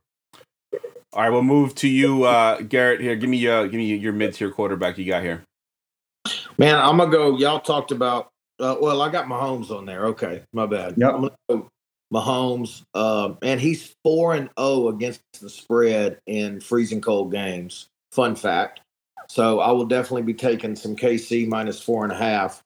All 1.12 1.23
right, 1.23 1.30
we'll 1.30 1.42
move 1.42 1.75
to 1.76 1.88
you, 1.88 2.25
uh, 2.25 2.61
Garrett. 2.61 3.00
Here, 3.00 3.16
give 3.16 3.30
me 3.30 3.47
uh, 3.49 3.64
give 3.64 3.75
me 3.75 3.97
your 3.97 4.12
mid 4.12 4.35
tier 4.35 4.50
quarterback 4.50 4.99
you 4.99 5.06
got 5.06 5.23
here. 5.23 5.42
Man, 6.58 6.76
I'm 6.76 6.99
gonna 6.99 7.11
go. 7.11 7.38
Y'all 7.38 7.61
talked 7.61 7.92
about. 7.92 8.28
Uh, 8.60 8.76
well, 8.80 9.02
I 9.02 9.10
got 9.10 9.26
Mahomes 9.26 9.70
on 9.70 9.86
there. 9.86 10.06
Okay, 10.06 10.42
my 10.52 10.66
bad. 10.66 10.94
Yep. 10.96 11.14
I'm 11.14 11.20
gonna 11.20 11.34
go 11.48 11.70
Mahomes, 12.12 12.82
um, 12.94 13.38
and 13.42 13.60
he's 13.60 13.94
four 14.02 14.34
and 14.34 14.50
zero 14.58 14.88
against 14.88 15.20
the 15.40 15.50
spread 15.50 16.18
in 16.26 16.60
freezing 16.60 17.00
cold 17.00 17.30
games. 17.30 17.88
Fun 18.12 18.34
fact. 18.34 18.80
So 19.28 19.60
I 19.60 19.70
will 19.72 19.84
definitely 19.84 20.22
be 20.22 20.34
taking 20.34 20.74
some 20.74 20.96
KC 20.96 21.46
minus 21.46 21.80
four 21.80 22.04
and 22.04 22.12
a 22.12 22.16
half, 22.16 22.62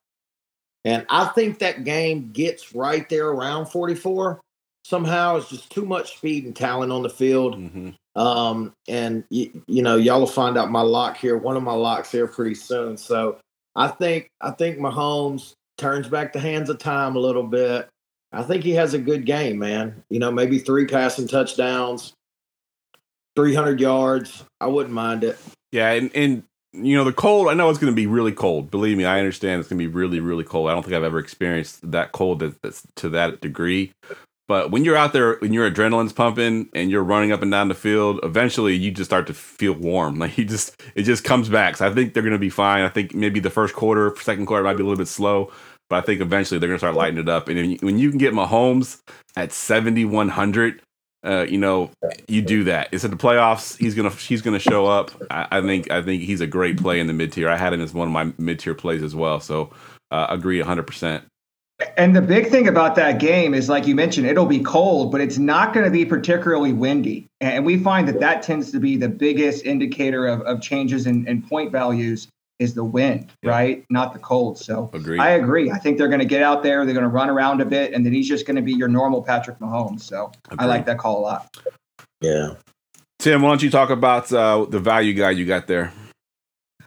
and 0.84 1.04
I 1.08 1.26
think 1.26 1.58
that 1.58 1.84
game 1.84 2.30
gets 2.32 2.74
right 2.74 3.08
there 3.08 3.28
around 3.28 3.66
44. 3.66 4.40
Somehow, 4.84 5.36
it's 5.36 5.48
just 5.48 5.70
too 5.70 5.84
much 5.84 6.16
speed 6.16 6.44
and 6.44 6.56
talent 6.56 6.90
on 6.90 7.02
the 7.02 7.08
field. 7.10 7.56
Mm-hmm. 7.56 7.90
Um, 8.20 8.72
and 8.88 9.24
y- 9.30 9.52
you 9.66 9.82
know, 9.82 9.96
y'all 9.96 10.20
will 10.20 10.26
find 10.26 10.58
out 10.58 10.70
my 10.70 10.80
lock 10.80 11.16
here, 11.16 11.36
one 11.36 11.56
of 11.56 11.62
my 11.62 11.72
locks 11.72 12.10
here 12.10 12.26
pretty 12.26 12.56
soon. 12.56 12.96
So 12.96 13.38
I 13.76 13.88
think 13.88 14.28
I 14.40 14.50
think 14.50 14.78
Mahomes 14.78 15.54
turns 15.82 16.08
back 16.08 16.32
the 16.32 16.40
hands 16.40 16.70
of 16.70 16.78
time 16.78 17.16
a 17.16 17.18
little 17.18 17.42
bit. 17.42 17.88
I 18.32 18.42
think 18.42 18.64
he 18.64 18.70
has 18.72 18.94
a 18.94 18.98
good 18.98 19.26
game, 19.26 19.58
man. 19.58 20.02
You 20.08 20.18
know, 20.18 20.30
maybe 20.30 20.58
three 20.58 20.86
passing 20.86 21.28
touchdowns, 21.28 22.14
300 23.36 23.80
yards. 23.80 24.44
I 24.60 24.68
wouldn't 24.68 24.94
mind 24.94 25.24
it. 25.24 25.38
Yeah, 25.72 25.90
and, 25.90 26.10
and 26.14 26.42
you 26.72 26.96
know 26.96 27.04
the 27.04 27.12
cold. 27.12 27.48
I 27.48 27.54
know 27.54 27.68
it's 27.68 27.78
going 27.78 27.92
to 27.92 27.96
be 27.96 28.06
really 28.06 28.32
cold. 28.32 28.70
Believe 28.70 28.96
me, 28.96 29.04
I 29.04 29.18
understand 29.18 29.60
it's 29.60 29.68
going 29.68 29.78
to 29.78 29.86
be 29.86 29.92
really, 29.92 30.20
really 30.20 30.44
cold. 30.44 30.70
I 30.70 30.72
don't 30.72 30.82
think 30.82 30.94
I've 30.94 31.02
ever 31.02 31.18
experienced 31.18 31.90
that 31.90 32.12
cold 32.12 32.40
that's 32.62 32.86
to 32.96 33.10
that 33.10 33.40
degree. 33.40 33.92
But 34.48 34.70
when 34.70 34.84
you're 34.84 34.96
out 34.96 35.12
there, 35.12 35.36
when 35.36 35.52
your 35.52 35.70
adrenaline's 35.70 36.12
pumping 36.12 36.68
and 36.74 36.90
you're 36.90 37.04
running 37.04 37.32
up 37.32 37.42
and 37.42 37.50
down 37.50 37.68
the 37.68 37.74
field, 37.74 38.20
eventually 38.22 38.74
you 38.74 38.90
just 38.90 39.08
start 39.08 39.26
to 39.28 39.34
feel 39.34 39.72
warm. 39.72 40.18
Like 40.22 40.36
you 40.36 40.44
just, 40.44 40.80
it 40.94 41.04
just 41.04 41.24
comes 41.24 41.48
back. 41.48 41.78
So 41.78 41.86
I 41.86 41.94
think 41.94 42.12
they're 42.12 42.22
going 42.22 42.32
to 42.32 42.38
be 42.38 42.50
fine. 42.50 42.84
I 42.84 42.88
think 42.88 43.14
maybe 43.14 43.40
the 43.40 43.50
first 43.50 43.74
quarter, 43.74 44.14
second 44.20 44.46
quarter 44.46 44.62
might 44.62 44.74
be 44.74 44.82
a 44.82 44.86
little 44.86 44.98
bit 44.98 45.08
slow, 45.08 45.50
but 45.92 45.98
I 45.98 46.06
think 46.06 46.22
eventually 46.22 46.58
they're 46.58 46.70
going 46.70 46.76
to 46.76 46.80
start 46.80 46.94
lighting 46.94 47.18
it 47.18 47.28
up. 47.28 47.48
And 47.48 47.78
when 47.82 47.98
you 47.98 48.08
can 48.08 48.16
get 48.16 48.32
Mahomes 48.32 49.02
at 49.36 49.52
7,100, 49.52 50.80
uh, 51.22 51.44
you 51.46 51.58
know, 51.58 51.90
you 52.26 52.40
do 52.40 52.64
that. 52.64 52.88
It's 52.92 53.04
at 53.04 53.10
the 53.10 53.16
playoffs. 53.18 53.76
He's 53.76 53.94
gonna 53.94 54.08
he's 54.08 54.40
gonna 54.40 54.58
show 54.58 54.86
up. 54.86 55.10
I, 55.30 55.58
I 55.58 55.60
think 55.60 55.90
I 55.90 56.00
think 56.00 56.22
he's 56.22 56.40
a 56.40 56.46
great 56.46 56.78
play 56.78 56.98
in 56.98 57.08
the 57.08 57.12
mid 57.12 57.30
tier. 57.30 57.50
I 57.50 57.58
had 57.58 57.74
him 57.74 57.82
as 57.82 57.92
one 57.92 58.08
of 58.08 58.12
my 58.12 58.32
mid 58.38 58.58
tier 58.58 58.74
plays 58.74 59.02
as 59.02 59.14
well. 59.14 59.38
So 59.38 59.70
uh, 60.10 60.28
agree 60.30 60.58
100. 60.58 60.84
percent 60.86 61.24
And 61.98 62.16
the 62.16 62.22
big 62.22 62.48
thing 62.48 62.68
about 62.68 62.94
that 62.94 63.20
game 63.20 63.52
is, 63.52 63.68
like 63.68 63.86
you 63.86 63.94
mentioned, 63.94 64.26
it'll 64.26 64.46
be 64.46 64.60
cold, 64.60 65.12
but 65.12 65.20
it's 65.20 65.36
not 65.36 65.74
going 65.74 65.84
to 65.84 65.92
be 65.92 66.06
particularly 66.06 66.72
windy. 66.72 67.26
And 67.42 67.66
we 67.66 67.78
find 67.78 68.08
that 68.08 68.18
that 68.20 68.42
tends 68.42 68.72
to 68.72 68.80
be 68.80 68.96
the 68.96 69.10
biggest 69.10 69.66
indicator 69.66 70.26
of, 70.26 70.40
of 70.40 70.62
changes 70.62 71.06
in, 71.06 71.28
in 71.28 71.42
point 71.42 71.70
values 71.70 72.28
is 72.62 72.74
the 72.74 72.84
wind, 72.84 73.32
Yeah. 73.42 73.50
right? 73.50 73.84
Not 73.90 74.12
the 74.12 74.18
cold. 74.18 74.58
So 74.58 74.90
Agreed. 74.94 75.20
I 75.20 75.30
agree. 75.30 75.70
I 75.70 75.78
think 75.78 75.98
they're 75.98 76.08
going 76.08 76.20
to 76.20 76.24
get 76.24 76.42
out 76.42 76.62
there, 76.62 76.84
they're 76.84 76.94
going 76.94 77.04
to 77.04 77.10
run 77.10 77.28
around 77.28 77.60
a 77.60 77.64
bit, 77.66 77.92
and 77.92 78.06
then 78.06 78.12
he's 78.12 78.28
just 78.28 78.46
going 78.46 78.56
to 78.56 78.62
be 78.62 78.72
your 78.72 78.88
normal 78.88 79.22
Patrick 79.22 79.58
Mahomes. 79.58 80.00
So 80.00 80.30
I 80.58 80.66
like 80.66 80.86
that 80.86 80.98
call 80.98 81.18
a 81.18 81.22
lot. 81.22 81.56
Yeah. 82.20 82.54
Tim, 83.18 83.42
why 83.42 83.50
don't 83.50 83.62
you 83.62 83.70
talk 83.70 83.90
about 83.90 84.32
uh, 84.32 84.64
the 84.68 84.80
value 84.80 85.12
guy 85.14 85.30
you 85.30 85.44
got 85.44 85.66
there? 85.66 85.92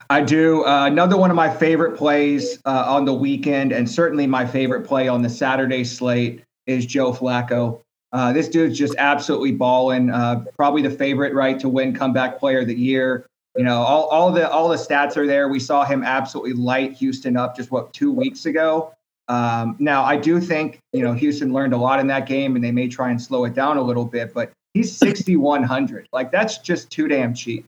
I 0.09 0.21
do. 0.21 0.63
Uh, 0.65 0.85
another 0.85 1.17
one 1.17 1.29
of 1.31 1.35
my 1.35 1.49
favorite 1.53 1.97
plays 1.97 2.59
uh, 2.65 2.85
on 2.87 3.05
the 3.05 3.13
weekend, 3.13 3.71
and 3.71 3.89
certainly 3.89 4.27
my 4.27 4.45
favorite 4.45 4.85
play 4.85 5.07
on 5.07 5.21
the 5.21 5.29
Saturday 5.29 5.83
slate, 5.83 6.43
is 6.67 6.85
Joe 6.85 7.11
Flacco. 7.11 7.81
Uh, 8.11 8.31
this 8.31 8.47
dude's 8.47 8.77
just 8.77 8.95
absolutely 8.97 9.51
balling. 9.51 10.09
Uh, 10.09 10.45
probably 10.55 10.81
the 10.81 10.89
favorite, 10.89 11.33
right, 11.33 11.59
to 11.59 11.67
win 11.67 11.93
comeback 11.93 12.39
player 12.39 12.59
of 12.59 12.67
the 12.67 12.75
year. 12.75 13.25
You 13.57 13.63
know, 13.63 13.81
all, 13.81 14.05
all 14.07 14.31
the 14.31 14.49
all 14.49 14.67
the 14.67 14.75
stats 14.75 15.15
are 15.17 15.25
there. 15.25 15.47
We 15.47 15.59
saw 15.59 15.85
him 15.85 16.03
absolutely 16.03 16.53
light 16.53 16.93
Houston 16.93 17.37
up 17.37 17.55
just 17.55 17.71
what 17.71 17.93
two 17.93 18.11
weeks 18.11 18.45
ago. 18.45 18.93
Um, 19.27 19.75
now, 19.79 20.03
I 20.03 20.17
do 20.17 20.39
think 20.41 20.79
you 20.93 21.01
know 21.01 21.13
Houston 21.13 21.53
learned 21.53 21.73
a 21.73 21.77
lot 21.77 21.99
in 21.99 22.07
that 22.07 22.27
game, 22.27 22.55
and 22.55 22.63
they 22.63 22.71
may 22.71 22.87
try 22.87 23.09
and 23.09 23.21
slow 23.21 23.45
it 23.45 23.53
down 23.53 23.77
a 23.77 23.81
little 23.81 24.05
bit. 24.05 24.33
But 24.33 24.51
he's 24.73 24.95
6100. 24.97 26.07
Like 26.11 26.31
that's 26.31 26.57
just 26.59 26.89
too 26.91 27.07
damn 27.07 27.33
cheap. 27.33 27.65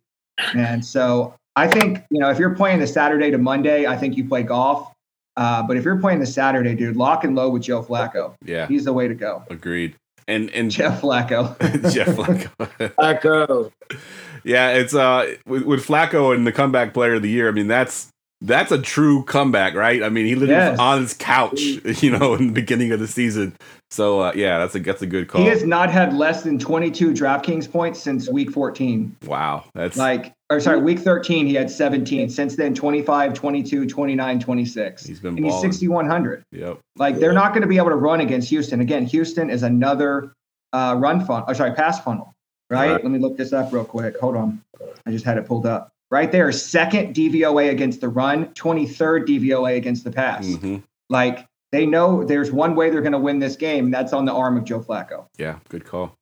And 0.53 0.85
so 0.85 1.33
I 1.55 1.67
think 1.67 2.03
you 2.11 2.19
know 2.19 2.29
if 2.29 2.37
you're 2.37 2.53
playing 2.55 2.79
the 2.79 2.87
Saturday 2.87 3.31
to 3.31 3.37
Monday, 3.37 3.87
I 3.87 3.95
think 3.97 4.17
you 4.17 4.27
play 4.27 4.43
Goff. 4.43 4.91
Uh, 5.37 5.63
but 5.63 5.77
if 5.77 5.83
you're 5.85 5.99
playing 5.99 6.19
the 6.19 6.25
Saturday, 6.25 6.75
dude, 6.75 6.95
lock 6.97 7.23
and 7.23 7.35
low 7.35 7.49
with 7.49 7.61
Joe 7.63 7.83
Flacco. 7.83 8.33
Yeah, 8.43 8.67
He's 8.67 8.85
the 8.85 8.93
way 8.93 9.07
to 9.07 9.15
go. 9.15 9.43
agreed. 9.49 9.95
And 10.27 10.49
and 10.51 10.69
Jeff 10.69 11.01
Flacco. 11.01 11.57
Jeff 11.93 12.07
Flacco. 12.09 12.49
Flacco. 12.95 13.71
yeah, 14.47 14.69
it's 14.71 14.93
uh 14.95 15.35
with, 15.45 15.63
with 15.63 15.85
Flacco 15.85 16.33
and 16.33 16.47
the 16.47 16.51
comeback 16.51 16.93
player 16.93 17.15
of 17.15 17.21
the 17.21 17.29
year. 17.29 17.47
I 17.47 17.51
mean, 17.51 17.67
that's 17.67 18.09
that's 18.41 18.71
a 18.71 18.79
true 18.79 19.23
comeback, 19.23 19.73
right? 19.73 20.03
I 20.03 20.09
mean, 20.09 20.27
he 20.27 20.35
literally 20.35 20.61
was 20.61 20.71
Yes. 20.73 20.79
on 20.79 21.01
his 21.01 21.13
couch, 21.15 21.59
you 22.03 22.11
know, 22.11 22.35
in 22.35 22.47
the 22.47 22.53
beginning 22.53 22.91
of 22.91 22.99
the 22.99 23.07
season. 23.07 23.55
So 23.89 24.19
uh, 24.19 24.31
yeah, 24.35 24.59
that's 24.59 24.75
a 24.75 24.79
that's 24.79 25.01
a 25.01 25.07
good 25.07 25.27
call. 25.27 25.41
he 25.41 25.47
has 25.47 25.63
not 25.63 25.89
had 25.89 26.13
less 26.13 26.43
than 26.43 26.59
22 26.59 27.11
DraftKings 27.13 27.71
points 27.71 27.99
since 27.99 28.29
week 28.29 28.51
14. 28.51 29.15
wow, 29.25 29.63
that's 29.73 29.97
Like, 29.97 30.33
or 30.51 30.59
sorry, 30.59 30.79
week 30.81 30.99
13, 30.99 31.47
he 31.47 31.53
had 31.55 31.71
17. 31.71 32.29
Since 32.29 32.57
then, 32.57 32.75
25, 32.75 33.33
22, 33.33 33.87
29, 33.87 34.39
26. 34.39 35.05
He's 35.05 35.19
been 35.19 35.35
and 35.37 35.45
he's 35.45 35.59
6,100. 35.61 36.43
yep. 36.51 36.79
Like, 36.97 37.17
they're 37.19 37.33
not 37.33 37.53
going 37.53 37.61
to 37.63 37.67
be 37.67 37.77
able 37.77 37.89
to 37.89 37.95
run 37.95 38.19
against 38.19 38.49
Houston. 38.49 38.81
Again, 38.81 39.05
Houston 39.05 39.49
is 39.49 39.63
another 39.63 40.33
uh, 40.73 40.95
run 40.99 41.25
funnel, 41.25 41.45
or 41.47 41.55
sorry, 41.55 41.71
pass 41.73 41.99
funnel, 42.01 42.33
right? 42.69 42.91
Right. 42.93 43.03
Let 43.03 43.11
me 43.11 43.19
look 43.19 43.37
this 43.37 43.53
up 43.53 43.71
real 43.71 43.85
quick. 43.85 44.19
Hold 44.19 44.35
on. 44.35 44.61
I 45.05 45.11
just 45.11 45.25
had 45.25 45.37
it 45.37 45.45
pulled 45.45 45.65
up. 45.65 45.91
Right 46.09 46.31
there, 46.31 46.49
second 46.53 47.13
DVOA 47.15 47.69
against 47.69 47.99
the 47.99 48.07
run, 48.07 48.47
23rd 48.53 49.27
DVOA 49.27 49.75
against 49.75 50.05
the 50.05 50.11
pass. 50.11 50.47
hmm 50.55 50.77
Like, 51.09 51.45
they 51.73 51.85
know 51.85 52.23
there's 52.23 52.49
one 52.49 52.75
way 52.75 52.89
they're 52.89 53.01
going 53.01 53.11
to 53.11 53.19
win 53.19 53.39
this 53.39 53.57
game, 53.57 53.85
and 53.85 53.93
that's 53.93 54.13
on 54.13 54.23
the 54.23 54.31
arm 54.31 54.55
of 54.57 54.63
Joe 54.63 54.79
Flacco. 54.79 55.25
Yeah, 55.37 55.59
good 55.67 55.83
call. 55.83 56.15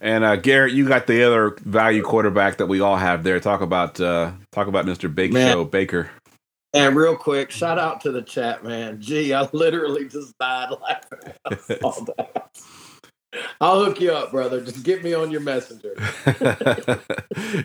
And 0.00 0.22
uh, 0.22 0.36
Garrett, 0.36 0.74
you 0.74 0.86
got 0.86 1.06
the 1.08 1.24
other 1.24 1.56
value 1.62 2.02
quarterback 2.02 2.58
that 2.58 2.66
we 2.66 2.80
all 2.80 2.96
have 2.96 3.24
there. 3.24 3.40
Talk 3.40 3.62
about 3.62 4.00
uh, 4.00 4.32
talk 4.52 4.68
about 4.68 4.86
Mr. 4.86 5.12
Bake 5.12 5.32
Man. 5.32 5.50
Show 5.50 5.64
Baker. 5.64 6.10
And 6.72 6.96
real 6.96 7.16
quick, 7.16 7.50
shout 7.52 7.78
out 7.78 8.00
to 8.02 8.10
the 8.10 8.20
chat, 8.22 8.64
man. 8.64 9.00
Gee, 9.00 9.32
I 9.32 9.48
literally 9.52 10.08
just 10.08 10.36
died 10.38 10.70
laughing. 10.82 11.32
when 11.44 11.58
I 11.70 11.76
saw 11.78 12.04
that. 12.16 12.50
I'll 13.60 13.84
hook 13.84 14.00
you 14.00 14.12
up, 14.12 14.30
brother. 14.30 14.60
Just 14.60 14.82
get 14.82 15.02
me 15.02 15.14
on 15.14 15.30
your 15.30 15.40
messenger. 15.40 15.94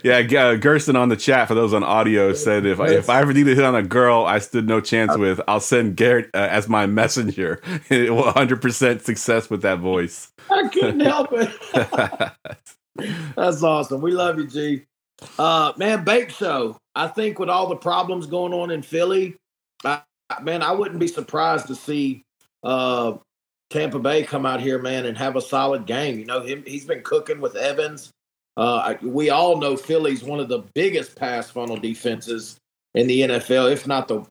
yeah, 0.03 0.21
G- 0.21 0.37
uh, 0.37 0.55
Gersten 0.57 0.95
on 0.95 1.09
the 1.09 1.15
chat 1.15 1.47
for 1.47 1.55
those 1.55 1.73
on 1.73 1.83
audio 1.83 2.33
said 2.33 2.65
if 2.65 2.79
I, 2.79 2.89
if 2.89 3.09
I 3.09 3.21
ever 3.21 3.33
need 3.33 3.45
to 3.45 3.55
hit 3.55 3.63
on 3.63 3.75
a 3.75 3.83
girl 3.83 4.25
I 4.25 4.39
stood 4.39 4.67
no 4.67 4.81
chance 4.81 5.17
with, 5.17 5.39
I'll 5.47 5.59
send 5.59 5.95
Garrett 5.95 6.29
uh, 6.33 6.47
as 6.49 6.67
my 6.67 6.85
messenger. 6.85 7.61
100% 7.89 9.01
success 9.01 9.49
with 9.49 9.61
that 9.61 9.79
voice. 9.79 10.31
I 10.49 10.67
couldn't 10.67 10.99
help 11.01 11.29
it. 11.33 11.51
That's 13.35 13.63
awesome. 13.63 14.01
We 14.01 14.11
love 14.11 14.37
you, 14.37 14.47
G. 14.47 14.85
Uh, 15.37 15.73
man, 15.77 16.03
Bake 16.03 16.29
Show. 16.29 16.77
I 16.95 17.07
think 17.07 17.39
with 17.39 17.49
all 17.49 17.67
the 17.67 17.75
problems 17.75 18.25
going 18.25 18.53
on 18.53 18.71
in 18.71 18.81
Philly, 18.81 19.35
I, 19.85 20.01
man, 20.41 20.61
I 20.61 20.71
wouldn't 20.71 20.99
be 20.99 21.07
surprised 21.07 21.67
to 21.67 21.75
see 21.75 22.23
uh, 22.63 23.17
Tampa 23.69 23.99
Bay 23.99 24.23
come 24.23 24.45
out 24.45 24.61
here, 24.61 24.79
man, 24.79 25.05
and 25.05 25.17
have 25.17 25.35
a 25.35 25.41
solid 25.41 25.85
game. 25.85 26.17
You 26.19 26.25
know, 26.25 26.41
him, 26.41 26.63
he's 26.65 26.85
been 26.85 27.01
cooking 27.01 27.39
with 27.39 27.55
Evans. 27.55 28.11
Uh, 28.57 28.95
we 29.01 29.29
all 29.29 29.57
know 29.57 29.77
Philly's 29.77 30.23
one 30.23 30.39
of 30.39 30.49
the 30.49 30.63
biggest 30.73 31.15
pass 31.15 31.49
funnel 31.49 31.77
defenses 31.77 32.57
in 32.95 33.07
the 33.07 33.21
NFL, 33.21 33.71
if 33.71 33.87
not 33.87 34.07
the 34.07 34.25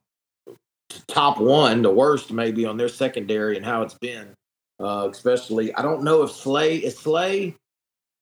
top 1.07 1.39
one, 1.39 1.81
the 1.81 1.89
worst 1.91 2.31
maybe 2.31 2.65
on 2.65 2.77
their 2.77 2.89
secondary 2.89 3.55
and 3.57 3.65
how 3.65 3.81
it's 3.81 3.95
been. 3.95 4.33
Uh, 4.79 5.09
especially, 5.11 5.73
I 5.75 5.81
don't 5.81 6.03
know 6.03 6.21
if 6.23 6.31
Slay 6.31 6.77
is 6.77 6.97
Slay. 6.97 7.55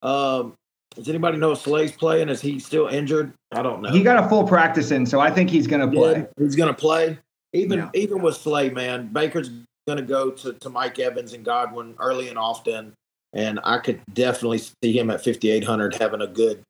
Um, 0.02 0.54
does 0.96 1.10
anybody 1.10 1.38
know 1.38 1.52
if 1.52 1.60
Slay's 1.60 1.92
playing? 1.92 2.30
Is 2.30 2.42
he 2.42 2.60
still 2.60 2.88
injured? 2.88 3.34
I 3.52 3.62
don't 3.62 3.82
know. 3.82 3.92
He 3.92 4.02
got 4.02 4.24
a 4.24 4.28
full 4.30 4.48
practice 4.48 4.92
in, 4.92 5.06
so 5.06 5.20
I 5.20 5.30
think 5.30 5.50
he's 5.50 5.68
going 5.68 5.88
to 5.88 5.96
play. 5.96 6.14
Yeah, 6.14 6.26
he's 6.44 6.56
going 6.56 6.74
to 6.74 6.80
play. 6.80 7.18
Even 7.54 7.80
Yeah. 7.80 7.90
even 7.94 8.22
with 8.22 8.36
Slay, 8.36 8.70
man, 8.70 9.08
Baker's 9.08 9.50
going 9.88 9.98
to 9.98 10.04
go 10.04 10.30
to, 10.30 10.54
to 10.54 10.70
Mike 10.70 11.00
Evans 11.00 11.34
and 11.34 11.44
Godwin 11.44 11.96
early 12.00 12.28
and 12.28 12.38
often, 12.38 12.94
and 13.34 13.60
I 13.64 13.80
could 13.80 14.02
definitely 14.14 14.60
see 14.60 14.98
him 14.98 15.10
at 15.10 15.24
5800 15.24 15.96
having 15.96 16.22
a 16.22 16.28
good 16.28 16.62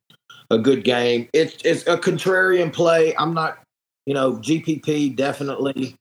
a 0.50 0.58
good 0.58 0.84
game. 0.84 1.28
It's 1.34 1.56
it's 1.64 1.82
a 1.86 1.98
contrarian 1.98 2.72
play. 2.72 3.14
I'm 3.18 3.34
not, 3.34 3.58
you 4.06 4.14
know, 4.14 4.34
GPP 4.34 5.16
definitely. 5.16 5.96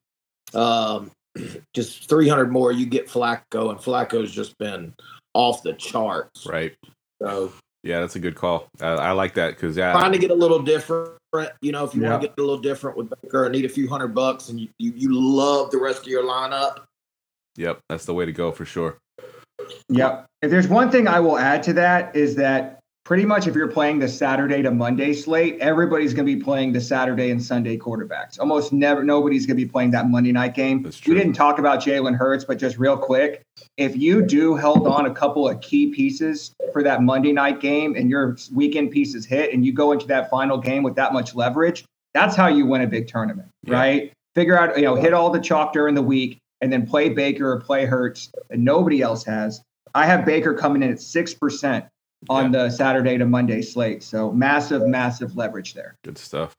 Um, 0.53 1.11
just 1.73 2.07
300 2.07 2.51
more, 2.51 2.71
you 2.71 2.85
get 2.85 3.07
Flacco, 3.07 3.69
and 3.71 3.79
Flacco's 3.79 4.31
just 4.31 4.57
been 4.57 4.93
off 5.33 5.63
the 5.63 5.73
charts. 5.73 6.45
Right. 6.45 6.75
So 7.21 7.51
Yeah, 7.83 7.99
that's 7.99 8.15
a 8.15 8.19
good 8.19 8.35
call. 8.35 8.67
Uh, 8.79 8.95
I 8.95 9.11
like 9.11 9.33
that 9.33 9.55
because 9.55 9.75
yeah, 9.75 9.91
trying 9.91 10.11
to 10.13 10.19
get 10.19 10.31
a 10.31 10.35
little 10.35 10.59
different. 10.59 11.13
You 11.61 11.71
know, 11.71 11.83
if 11.83 11.93
you 11.93 12.03
Yeah. 12.03 12.11
want 12.11 12.21
to 12.21 12.27
get 12.27 12.37
a 12.37 12.41
little 12.41 12.57
different 12.59 12.95
with 12.95 13.09
Baker 13.21 13.43
and 13.45 13.53
need 13.53 13.65
a 13.65 13.69
few 13.69 13.89
hundred 13.89 14.15
bucks, 14.15 14.49
and 14.49 14.59
you, 14.59 14.69
you 14.77 14.93
you 14.95 15.09
love 15.13 15.71
the 15.71 15.77
rest 15.77 16.01
of 16.03 16.07
your 16.07 16.23
lineup, 16.23 16.83
yep, 17.57 17.79
that's 17.89 18.05
the 18.05 18.13
way 18.13 18.25
to 18.25 18.31
go 18.31 18.51
for 18.51 18.65
sure. 18.65 18.97
Yep. 19.89 20.25
If 20.41 20.51
there's 20.51 20.67
one 20.67 20.91
thing 20.91 21.07
I 21.07 21.19
will 21.19 21.37
add 21.37 21.63
to 21.63 21.73
that 21.73 22.15
is 22.15 22.35
that 22.35 22.79
pretty 23.03 23.25
much 23.25 23.47
if 23.47 23.55
you're 23.55 23.69
playing 23.69 23.99
the 23.99 24.07
Saturday 24.07 24.61
to 24.61 24.69
Monday 24.69 25.13
slate, 25.13 25.57
everybody's 25.59 26.13
going 26.13 26.25
to 26.27 26.35
be 26.35 26.41
playing 26.41 26.73
the 26.73 26.81
Saturday 26.81 27.31
and 27.31 27.41
Sunday 27.41 27.77
quarterbacks. 27.77 28.37
Almost 28.39 28.73
never, 28.73 29.03
nobody's 29.03 29.45
going 29.45 29.57
to 29.57 29.65
be 29.65 29.69
playing 29.69 29.91
that 29.91 30.09
Monday 30.09 30.31
night 30.31 30.53
game. 30.53 30.83
That's 30.83 30.99
true. 30.99 31.13
We 31.13 31.19
didn't 31.19 31.33
talk 31.33 31.57
about 31.57 31.79
Jalen 31.79 32.15
Hurts, 32.17 32.43
but 32.43 32.57
just 32.57 32.77
real 32.77 32.97
quick, 32.97 33.41
if 33.77 33.95
you 33.95 34.21
do 34.21 34.55
held 34.55 34.85
on 34.87 35.05
a 35.05 35.13
couple 35.13 35.47
of 35.47 35.61
key 35.61 35.87
pieces 35.87 36.53
for 36.73 36.83
that 36.83 37.01
Monday 37.01 37.31
night 37.31 37.61
game 37.61 37.95
and 37.95 38.09
your 38.09 38.37
weekend 38.53 38.91
pieces 38.91 39.25
hit 39.25 39.53
and 39.53 39.65
you 39.65 39.71
go 39.73 39.93
into 39.93 40.05
that 40.07 40.29
final 40.29 40.57
game 40.57 40.83
with 40.83 40.95
that 40.95 41.13
much 41.13 41.33
leverage, 41.33 41.85
that's 42.13 42.35
how 42.35 42.47
you 42.47 42.65
win 42.65 42.81
a 42.81 42.87
big 42.87 43.07
tournament, 43.07 43.47
Yeah. 43.63 43.73
right? 43.75 44.13
Figure 44.35 44.59
out, 44.59 44.75
you 44.77 44.83
know, 44.83 44.95
hit 44.95 45.13
all 45.13 45.29
the 45.29 45.39
chalk 45.39 45.71
during 45.73 45.95
the 45.95 46.01
week 46.01 46.37
and 46.61 46.71
then 46.71 46.85
play 46.85 47.09
Baker 47.09 47.51
or 47.51 47.59
play 47.59 47.85
Hurts 47.85 48.31
and 48.49 48.63
nobody 48.63 49.01
else 49.01 49.23
has. 49.25 49.61
I 49.93 50.05
have 50.05 50.25
Baker 50.25 50.53
coming 50.53 50.83
in 50.83 50.91
at 50.91 50.97
6% 50.97 51.89
on 52.29 52.51
the 52.51 52.69
Saturday 52.69 53.17
to 53.17 53.25
Monday 53.25 53.61
slate. 53.61 54.03
So 54.03 54.31
massive, 54.31 54.85
massive 54.87 55.35
leverage 55.35 55.73
there. 55.73 55.95
Good 56.03 56.17
stuff. 56.17 56.53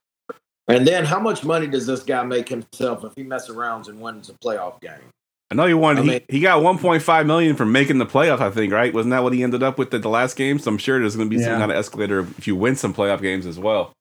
and 0.68 0.86
then 0.86 1.04
how 1.04 1.20
much 1.20 1.44
money 1.44 1.66
does 1.66 1.86
this 1.86 2.02
guy 2.02 2.22
make 2.24 2.48
himself 2.48 3.04
if 3.04 3.12
he 3.16 3.22
messes 3.22 3.50
around 3.50 3.88
and 3.88 4.00
wins 4.00 4.28
a 4.28 4.34
playoff 4.34 4.80
game? 4.80 5.10
I 5.50 5.54
know 5.54 5.64
you 5.64 5.78
wanted. 5.78 6.00
I 6.00 6.04
mean- 6.04 6.20
he, 6.28 6.36
he 6.36 6.40
got 6.40 6.62
1.5 6.62 7.26
million 7.26 7.56
from 7.56 7.72
making 7.72 7.98
the 7.98 8.06
playoff, 8.06 8.40
I 8.40 8.50
think 8.50 8.72
right. 8.72 8.92
Wasn't 8.92 9.10
that 9.10 9.22
what 9.22 9.32
he 9.32 9.42
ended 9.42 9.62
up 9.62 9.78
with 9.78 9.92
at 9.94 10.02
the 10.02 10.08
last 10.10 10.36
game? 10.36 10.58
So 10.58 10.70
I'm 10.70 10.78
sure 10.78 10.98
there's 11.00 11.16
going 11.16 11.30
to 11.30 11.36
be 11.36 11.42
some 11.42 11.58
kind 11.58 11.70
of 11.70 11.76
escalator 11.76 12.20
if 12.20 12.46
you 12.46 12.54
win 12.54 12.76
some 12.76 12.92
playoff 12.92 13.22
games 13.22 13.46
as 13.46 13.58
well. 13.58 13.92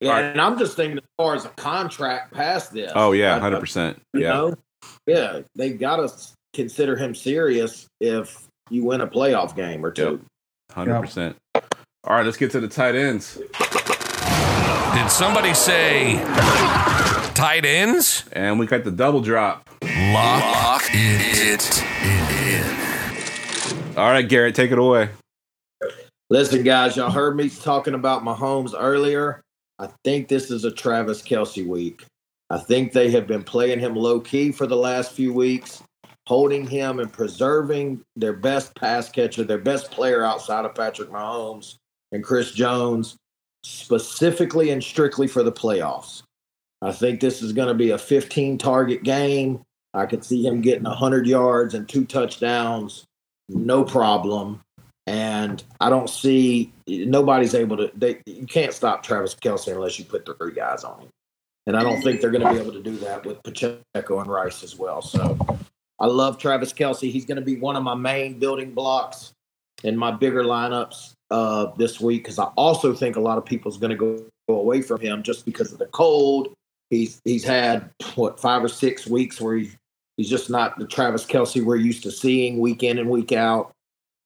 Yeah, 0.00 0.10
All 0.10 0.14
right. 0.16 0.24
and 0.26 0.40
I'm 0.40 0.58
just 0.58 0.76
thinking 0.76 0.98
as 0.98 1.04
far 1.16 1.34
as 1.34 1.44
a 1.44 1.48
contract 1.50 2.32
past 2.32 2.72
this. 2.72 2.92
Oh 2.94 3.12
yeah, 3.12 3.30
I- 3.30 3.36
I- 3.36 3.40
100. 3.40 3.60
percent 3.60 4.02
Yeah, 4.14 4.28
know, 4.32 4.54
yeah, 5.06 5.40
they 5.56 5.70
got 5.72 5.96
to 5.96 6.12
consider 6.54 6.94
him 6.96 7.14
serious 7.14 7.86
if 8.00 8.46
you 8.70 8.84
win 8.84 9.00
a 9.00 9.06
playoff 9.06 9.56
game 9.56 9.84
or 9.84 9.90
two. 9.90 10.20
100. 10.74 11.00
percent 11.00 11.36
All 11.54 11.62
right, 12.16 12.24
let's 12.24 12.36
get 12.36 12.50
to 12.52 12.60
the 12.60 12.68
tight 12.68 12.94
ends. 12.94 13.38
Did 14.94 15.10
somebody 15.10 15.52
say 15.54 16.16
tight 17.34 17.64
ends? 17.64 18.24
And 18.32 18.58
we 18.58 18.66
got 18.66 18.84
the 18.84 18.90
double 18.90 19.20
drop. 19.20 19.68
Lock, 19.82 20.82
it, 20.90 21.82
in. 22.04 23.98
All 23.98 24.10
right, 24.10 24.26
Garrett, 24.28 24.54
take 24.54 24.70
it 24.70 24.78
away. 24.78 25.10
Listen, 26.30 26.62
guys, 26.62 26.96
y'all 26.96 27.10
heard 27.10 27.36
me 27.36 27.48
talking 27.48 27.94
about 27.94 28.22
Mahomes 28.22 28.74
earlier. 28.76 29.40
I 29.78 29.88
think 30.04 30.28
this 30.28 30.50
is 30.50 30.64
a 30.64 30.70
Travis 30.70 31.22
Kelce 31.22 31.66
week. 31.66 32.04
I 32.50 32.58
think 32.58 32.92
they 32.92 33.10
have 33.10 33.26
been 33.26 33.44
playing 33.44 33.78
him 33.78 33.94
low 33.94 34.20
key 34.20 34.52
for 34.52 34.66
the 34.66 34.76
last 34.76 35.12
few 35.12 35.32
weeks, 35.32 35.82
holding 36.26 36.66
him 36.66 36.98
and 36.98 37.12
preserving 37.12 38.02
their 38.16 38.32
best 38.32 38.74
pass 38.74 39.08
catcher, 39.10 39.44
their 39.44 39.58
best 39.58 39.90
player 39.90 40.24
outside 40.24 40.64
of 40.64 40.74
Patrick 40.74 41.10
Mahomes 41.10 41.76
and 42.10 42.24
Chris 42.24 42.52
Jones, 42.52 43.16
specifically 43.62 44.70
and 44.70 44.82
strictly 44.82 45.28
for 45.28 45.42
the 45.42 45.52
playoffs. 45.52 46.22
I 46.80 46.92
think 46.92 47.20
this 47.20 47.42
is 47.42 47.52
going 47.52 47.68
to 47.68 47.74
be 47.74 47.90
a 47.90 47.98
15 47.98 48.56
target 48.58 49.02
game. 49.02 49.60
I 49.94 50.06
could 50.06 50.24
see 50.24 50.46
him 50.46 50.60
getting 50.60 50.84
100 50.84 51.26
yards 51.26 51.74
and 51.74 51.88
two 51.88 52.04
touchdowns, 52.04 53.04
no 53.48 53.84
problem 53.84 54.60
and 55.08 55.64
I 55.80 55.88
don't 55.88 56.10
see 56.10 56.70
nobody's 56.86 57.54
able 57.54 57.78
to. 57.78 57.90
They, 57.94 58.20
you 58.26 58.46
can't 58.46 58.74
stop 58.74 59.02
Travis 59.02 59.34
Kelce 59.34 59.72
unless 59.72 59.98
you 59.98 60.04
put 60.04 60.26
three 60.26 60.52
guys 60.52 60.84
on 60.84 61.00
him, 61.00 61.08
and 61.66 61.78
I 61.78 61.82
don't 61.82 62.02
think 62.02 62.20
they're 62.20 62.30
going 62.30 62.44
to 62.44 62.52
be 62.52 62.60
able 62.60 62.72
to 62.72 62.82
do 62.82 62.98
that 62.98 63.24
with 63.24 63.42
Pacheco 63.42 64.20
and 64.20 64.30
Rice 64.30 64.62
as 64.62 64.76
well. 64.76 65.00
So 65.00 65.38
I 65.98 66.06
love 66.06 66.36
Travis 66.36 66.74
Kelce. 66.74 67.10
He's 67.10 67.24
going 67.24 67.36
to 67.36 67.44
be 67.44 67.56
one 67.56 67.74
of 67.74 67.82
my 67.82 67.94
main 67.94 68.38
building 68.38 68.72
blocks 68.72 69.32
in 69.82 69.96
my 69.96 70.10
bigger 70.10 70.44
lineups 70.44 71.14
uh, 71.30 71.68
this 71.78 72.00
week 72.00 72.24
because 72.24 72.38
I 72.38 72.44
also 72.56 72.92
think 72.92 73.16
a 73.16 73.20
lot 73.20 73.38
of 73.38 73.46
people's 73.46 73.78
going 73.78 73.90
to 73.90 73.96
go, 73.96 74.22
go 74.46 74.60
away 74.60 74.82
from 74.82 75.00
him 75.00 75.22
just 75.22 75.46
because 75.46 75.72
of 75.72 75.78
the 75.78 75.86
cold. 75.86 76.52
He's 76.90 77.18
he's 77.24 77.44
had 77.44 77.88
what 78.14 78.38
five 78.38 78.62
or 78.62 78.68
six 78.68 79.06
weeks 79.06 79.40
where 79.40 79.56
he, 79.56 79.70
he's 80.18 80.28
just 80.28 80.50
not 80.50 80.78
the 80.78 80.86
Travis 80.86 81.24
Kelce 81.24 81.64
we're 81.64 81.76
used 81.76 82.02
to 82.02 82.10
seeing 82.10 82.58
week 82.58 82.82
in 82.82 82.98
and 82.98 83.08
week 83.08 83.32
out, 83.32 83.72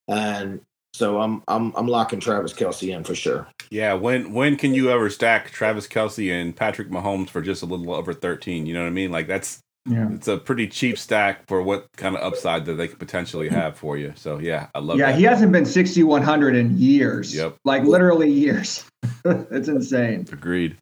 and 0.09 0.59
so 0.93 1.19
I'm 1.21 1.43
I'm 1.47 1.73
I'm 1.75 1.87
locking 1.87 2.19
Travis 2.19 2.53
Kelce 2.53 2.95
in 2.95 3.03
for 3.03 3.15
sure. 3.15 3.47
Yeah, 3.69 3.93
when 3.93 4.33
when 4.33 4.55
can 4.55 4.73
you 4.73 4.91
ever 4.91 5.09
stack 5.09 5.49
Travis 5.51 5.87
Kelce 5.87 6.31
and 6.31 6.55
Patrick 6.55 6.89
Mahomes 6.89 7.29
for 7.29 7.41
just 7.41 7.63
a 7.63 7.65
little 7.65 7.91
over 7.93 8.13
13? 8.13 8.65
You 8.65 8.73
know 8.73 8.81
what 8.81 8.87
I 8.87 8.91
mean? 8.91 9.11
Like 9.11 9.27
that's 9.27 9.59
Yeah. 9.89 10.09
it's 10.13 10.27
a 10.27 10.37
pretty 10.37 10.67
cheap 10.67 10.97
stack 10.99 11.47
for 11.47 11.63
what 11.63 11.87
kind 11.97 12.15
of 12.15 12.21
upside 12.21 12.65
that 12.65 12.75
they 12.75 12.87
could 12.87 12.99
potentially 12.99 13.47
mm-hmm. 13.47 13.55
have 13.55 13.75
for 13.77 13.97
you. 13.97 14.13
So 14.15 14.37
yeah, 14.37 14.67
I 14.75 14.79
love 14.79 14.99
Yeah, 14.99 15.07
that. 15.07 15.17
he 15.17 15.23
hasn't 15.23 15.51
been 15.51 15.65
6,100 15.65 16.55
in 16.55 16.77
years. 16.77 17.35
Yep. 17.35 17.57
Like 17.65 17.83
literally 17.83 18.29
years. 18.29 18.85
it's 19.25 19.67
insane. 19.67 20.27
Agreed. 20.31 20.77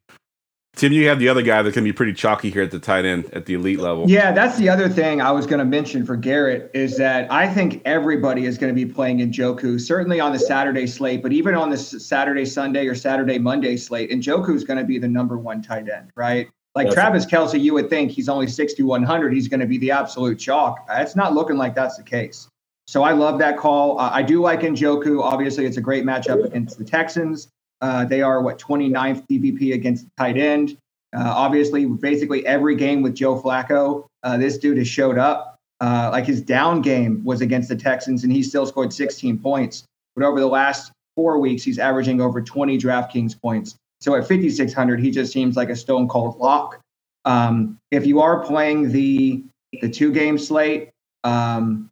Tim, 0.82 0.94
you 0.94 1.08
have 1.10 1.20
the 1.20 1.30
other 1.30 1.44
guy 1.44 1.62
that 1.62 1.76
can 1.76 1.84
be 1.84 1.94
pretty 1.94 2.12
chalky 2.12 2.50
here 2.50 2.64
at 2.64 2.72
the 2.72 2.80
tight 2.80 3.06
end 3.06 3.32
at 3.34 3.46
the 3.46 3.54
elite 3.54 3.80
level. 3.80 4.10
Yeah, 4.10 4.32
that's 4.32 4.58
the 4.58 4.68
other 4.68 4.90
thing 4.90 5.22
I 5.22 5.30
was 5.30 5.46
going 5.46 5.60
to 5.60 5.66
mention 5.66 6.04
for 6.04 6.16
Garrett 6.16 6.72
is 6.74 6.98
that 6.98 7.32
I 7.32 7.48
think 7.54 7.84
everybody 7.86 8.46
is 8.46 8.58
going 8.58 8.74
to 8.74 8.86
be 8.86 8.92
playing 8.92 9.20
Njoku, 9.20 9.80
certainly 9.80 10.20
on 10.20 10.34
the 10.34 10.40
Saturday 10.40 10.88
slate, 10.88 11.22
but 11.22 11.34
even 11.34 11.54
on 11.54 11.70
the 11.70 11.78
Saturday, 11.78 12.46
Sunday, 12.46 12.88
or 12.88 12.96
Saturday, 12.96 13.38
Monday 13.38 13.78
slate. 13.78 14.10
And 14.10 14.24
Njoku 14.24 14.56
is 14.56 14.64
going 14.64 14.80
to 14.80 14.84
be 14.84 14.98
the 14.98 15.08
number 15.08 15.38
one 15.38 15.62
tight 15.62 15.88
end, 15.88 16.10
right? 16.16 16.50
Like 16.74 16.86
Yes. 16.86 16.96
Travis 16.96 17.26
Kelce, 17.28 17.62
you 17.62 17.76
would 17.76 17.88
think 17.88 18.10
he's 18.10 18.28
only 18.28 18.48
6,100. 18.48 19.34
He's 19.34 19.48
going 19.48 19.60
to 19.60 19.68
be 19.68 19.78
the 19.78 19.92
absolute 19.92 20.40
chalk. 20.40 20.84
It's 20.90 21.16
not 21.16 21.36
looking 21.36 21.58
like 21.58 21.76
that's 21.76 21.98
the 21.98 22.04
case. 22.04 22.50
So 22.88 23.04
I 23.04 23.12
love 23.12 23.38
that 23.38 23.56
call. 23.56 24.00
Uh, 24.00 24.10
I 24.12 24.24
do 24.24 24.42
like 24.42 24.62
Njoku. 24.62 25.22
Obviously, 25.22 25.68
it's 25.68 25.78
a 25.78 25.82
great 25.82 26.06
matchup 26.06 26.44
against 26.44 26.80
the 26.80 26.86
Texans. 26.86 27.50
Uh, 27.82 28.06
they 28.06 28.22
are 28.22 28.42
what 28.42 28.60
29th 28.60 29.26
DVP 29.28 29.74
against 29.74 30.08
tight 30.18 30.38
end. 30.38 30.78
Uh, 31.16 31.34
obviously, 31.36 31.86
basically 31.86 32.46
every 32.46 32.76
game 32.76 33.02
with 33.02 33.16
Joe 33.16 33.40
Flacco, 33.40 34.06
uh, 34.24 34.38
this 34.38 34.58
dude 34.58 34.78
has 34.78 34.88
showed 34.88 35.18
up. 35.18 35.58
Uh, 35.82 36.10
like 36.12 36.26
his 36.26 36.42
down 36.42 36.82
game 36.82 37.24
was 37.24 37.42
against 37.42 37.68
the 37.68 37.76
Texans, 37.76 38.24
and 38.24 38.32
he 38.32 38.44
still 38.44 38.68
scored 38.68 38.94
16 38.94 39.40
points. 39.40 39.84
But 40.16 40.24
over 40.24 40.40
the 40.40 40.48
last 40.48 40.92
four 41.16 41.40
weeks, 41.40 41.64
he's 41.64 41.80
averaging 41.80 42.22
over 42.22 42.40
20 42.40 42.78
DraftKings 42.78 43.40
points. 43.42 43.76
So 44.00 44.16
at 44.16 44.28
5,600, 44.28 45.00
he 45.00 45.10
just 45.10 45.34
seems 45.34 45.56
like 45.56 45.70
a 45.70 45.76
stone 45.76 46.08
cold 46.08 46.38
lock. 46.38 46.80
Um, 47.26 47.78
if 47.90 48.06
you 48.06 48.22
are 48.22 48.44
playing 48.44 48.92
the 48.92 49.44
the 49.82 49.90
two 49.90 50.12
game 50.12 50.38
slate, 50.38 50.90
um, 51.24 51.90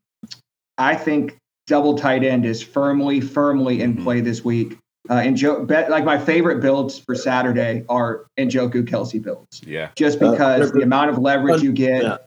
I 0.77 0.95
think 0.95 1.37
double 1.67 1.97
tight 1.97 2.23
end 2.23 2.45
is 2.45 2.61
firmly, 2.61 3.21
firmly 3.21 3.81
in 3.81 4.03
play 4.03 4.21
this 4.21 4.43
week. 4.43 4.77
Uh, 5.09 5.13
and 5.13 5.35
Joe, 5.35 5.63
bet, 5.65 5.89
like 5.89 6.05
my 6.05 6.17
favorite 6.19 6.61
builds 6.61 6.99
for 6.99 7.15
Saturday 7.15 7.83
are 7.89 8.25
Njoku 8.37 8.83
Kelce 8.87 9.21
builds, 9.21 9.61
Yeah. 9.65 9.89
just 9.95 10.21
Uh, 10.21 10.31
because 10.31 10.71
the 10.71 10.81
amount 10.83 11.09
of 11.09 11.17
leverage 11.17 11.63
you 11.63 11.71
get 11.71 12.03
Yeah. 12.03 12.17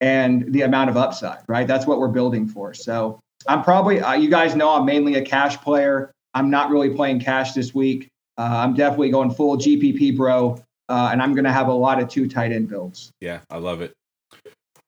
and 0.00 0.52
the 0.52 0.62
amount 0.62 0.90
of 0.90 0.96
upside, 0.96 1.38
right? 1.48 1.66
That's 1.66 1.86
what 1.86 2.00
we're 2.00 2.08
building 2.08 2.48
for. 2.48 2.74
So 2.74 3.20
I'm 3.46 3.62
probably, 3.62 4.00
uh, 4.00 4.14
you 4.14 4.28
guys 4.30 4.56
know, 4.56 4.70
I'm 4.70 4.84
mainly 4.84 5.14
a 5.14 5.22
cash 5.22 5.60
player. 5.60 6.10
I'm 6.34 6.50
not 6.50 6.70
really 6.70 6.90
playing 6.90 7.20
cash 7.20 7.52
this 7.52 7.72
week. 7.72 8.08
Uh, 8.36 8.42
I'm 8.50 8.74
definitely 8.74 9.10
going 9.10 9.30
full 9.30 9.56
GPP, 9.56 10.10
bro, 10.16 10.58
uh, 10.88 11.10
and 11.12 11.22
I'm 11.22 11.34
going 11.34 11.44
to 11.44 11.52
have 11.52 11.68
a 11.68 11.72
lot 11.72 12.02
of 12.02 12.08
two 12.08 12.28
tight 12.28 12.50
end 12.50 12.68
builds. 12.68 13.10
Yeah, 13.20 13.38
I 13.48 13.58
love 13.58 13.80
it. 13.80 13.92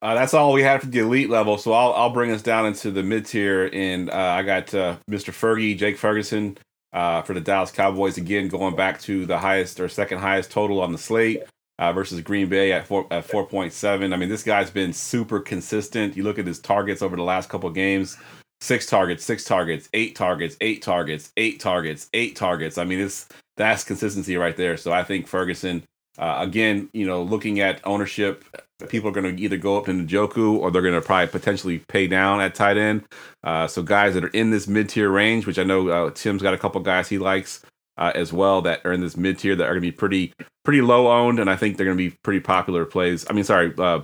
Uh, 0.03 0.15
that's 0.15 0.35
all 0.35 0.53
we 0.53 0.63
have 0.63 0.81
for 0.81 0.89
the 0.89 0.99
elite 0.99 1.31
level. 1.31 1.57
So 1.59 1.73
I'll 1.73 1.93
I'll 1.95 2.11
bring 2.11 2.31
us 2.33 2.43
down 2.43 2.67
into 2.67 2.91
the 2.91 3.03
mid 3.05 3.25
tier, 3.25 3.71
and 3.73 4.11
uh, 4.11 4.15
I 4.15 4.43
got 4.43 4.75
uh, 4.75 4.97
Mr. 5.09 5.33
Fergie, 5.33 5.77
Jake 5.79 5.97
Ferguson, 5.97 6.59
uh, 6.97 7.21
for 7.23 7.35
the 7.35 7.41
Dallas 7.41 7.71
Cowboys 7.71 8.17
again, 8.17 8.49
going 8.49 8.75
back 8.75 9.01
to 9.03 9.27
the 9.27 9.39
highest 9.39 9.79
or 9.79 9.89
second 9.89 10.19
highest 10.19 10.51
total 10.51 10.81
on 10.81 10.93
the 10.93 10.99
slate 10.99 11.43
uh, 11.79 11.93
versus 11.93 12.21
Green 12.23 12.49
Bay 12.49 12.73
at 12.73 12.87
four 12.87 13.07
at 13.11 13.27
four 13.27 13.47
point 13.47 13.73
seven. 13.73 14.13
I 14.15 14.17
mean, 14.17 14.31
this 14.31 14.43
guy's 14.43 14.71
been 14.71 14.95
super 14.95 15.39
consistent. 15.39 16.17
You 16.17 16.25
look 16.25 16.39
at 16.39 16.47
his 16.47 16.59
targets 16.59 17.03
over 17.03 17.15
the 17.15 17.23
last 17.23 17.51
couple 17.51 17.69
games: 17.71 18.17
six 18.63 18.87
targets, 18.87 19.25
six 19.25 19.45
targets, 19.45 19.91
eight 19.93 20.17
targets, 20.17 20.57
eight 20.63 20.81
targets, 20.83 21.33
eight 21.37 21.61
targets, 21.61 22.09
eight 22.15 22.35
targets. 22.35 22.79
I 22.79 22.85
mean, 22.85 23.01
it's 23.01 23.29
that's 23.59 23.85
consistency 23.85 24.37
right 24.37 24.57
there. 24.57 24.79
So 24.79 24.91
I 24.91 25.05
think 25.05 25.27
Ferguson 25.27 25.83
Uh, 26.19 26.37
again, 26.41 26.89
you 26.93 27.07
know, 27.07 27.23
looking 27.23 27.61
at 27.61 27.81
ownership, 27.85 28.45
people 28.89 29.09
are 29.09 29.13
going 29.13 29.37
to 29.37 29.43
either 29.43 29.57
go 29.57 29.77
up 29.77 29.87
to 29.87 29.93
Njoku 29.93 30.59
or 30.59 30.71
they're 30.71 30.83
going 30.83 30.95
to 30.95 31.01
probably 31.01 31.29
potentially 31.29 31.79
pay 31.89 32.07
down 32.07 32.41
at 32.41 32.55
tight 32.55 32.77
end. 32.77 33.05
Uh, 33.45 33.67
so 33.67 33.83
guys 33.83 34.15
that 34.15 34.25
are 34.25 34.29
in 34.29 34.51
this 34.51 34.67
mid 34.67 34.89
tier 34.89 35.11
range, 35.11 35.47
which 35.47 35.59
I 35.59 35.65
know 35.65 35.89
uh, 35.89 36.11
Tim's 36.11 36.43
got 36.43 36.55
a 36.55 36.59
couple 36.59 36.81
guys 36.81 37.09
he 37.09 37.19
likes 37.19 37.63
uh, 37.99 38.13
as 38.15 38.33
well 38.33 38.63
that 38.63 38.85
are 38.85 38.93
in 38.93 39.01
this 39.01 39.17
mid 39.17 39.39
tier 39.39 39.57
that 39.57 39.65
are 39.65 39.73
going 39.73 39.83
to 39.83 39.89
be 39.89 39.93
pretty 39.93 40.33
pretty 40.65 40.83
low 40.83 41.11
owned, 41.11 41.39
and 41.39 41.49
I 41.49 41.57
think 41.57 41.77
they're 41.77 41.87
going 41.87 41.97
to 41.97 42.11
be 42.11 42.17
pretty 42.23 42.41
popular 42.41 42.85
plays. 42.85 43.25
I 43.29 43.33
mean, 43.33 43.45
sorry, 43.45 43.73
uh, 43.79 44.01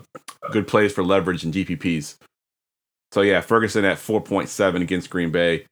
good 0.50 0.66
plays 0.66 0.92
for 0.92 1.02
leverage 1.02 1.44
and 1.44 1.52
GPPs. 1.52 2.16
So 3.12 3.20
yeah, 3.20 3.40
Ferguson 3.40 3.84
at 3.84 3.98
four 3.98 4.20
point 4.20 4.48
seven 4.48 4.80
against 4.80 5.10
Green 5.10 5.30
Bay. 5.30 5.66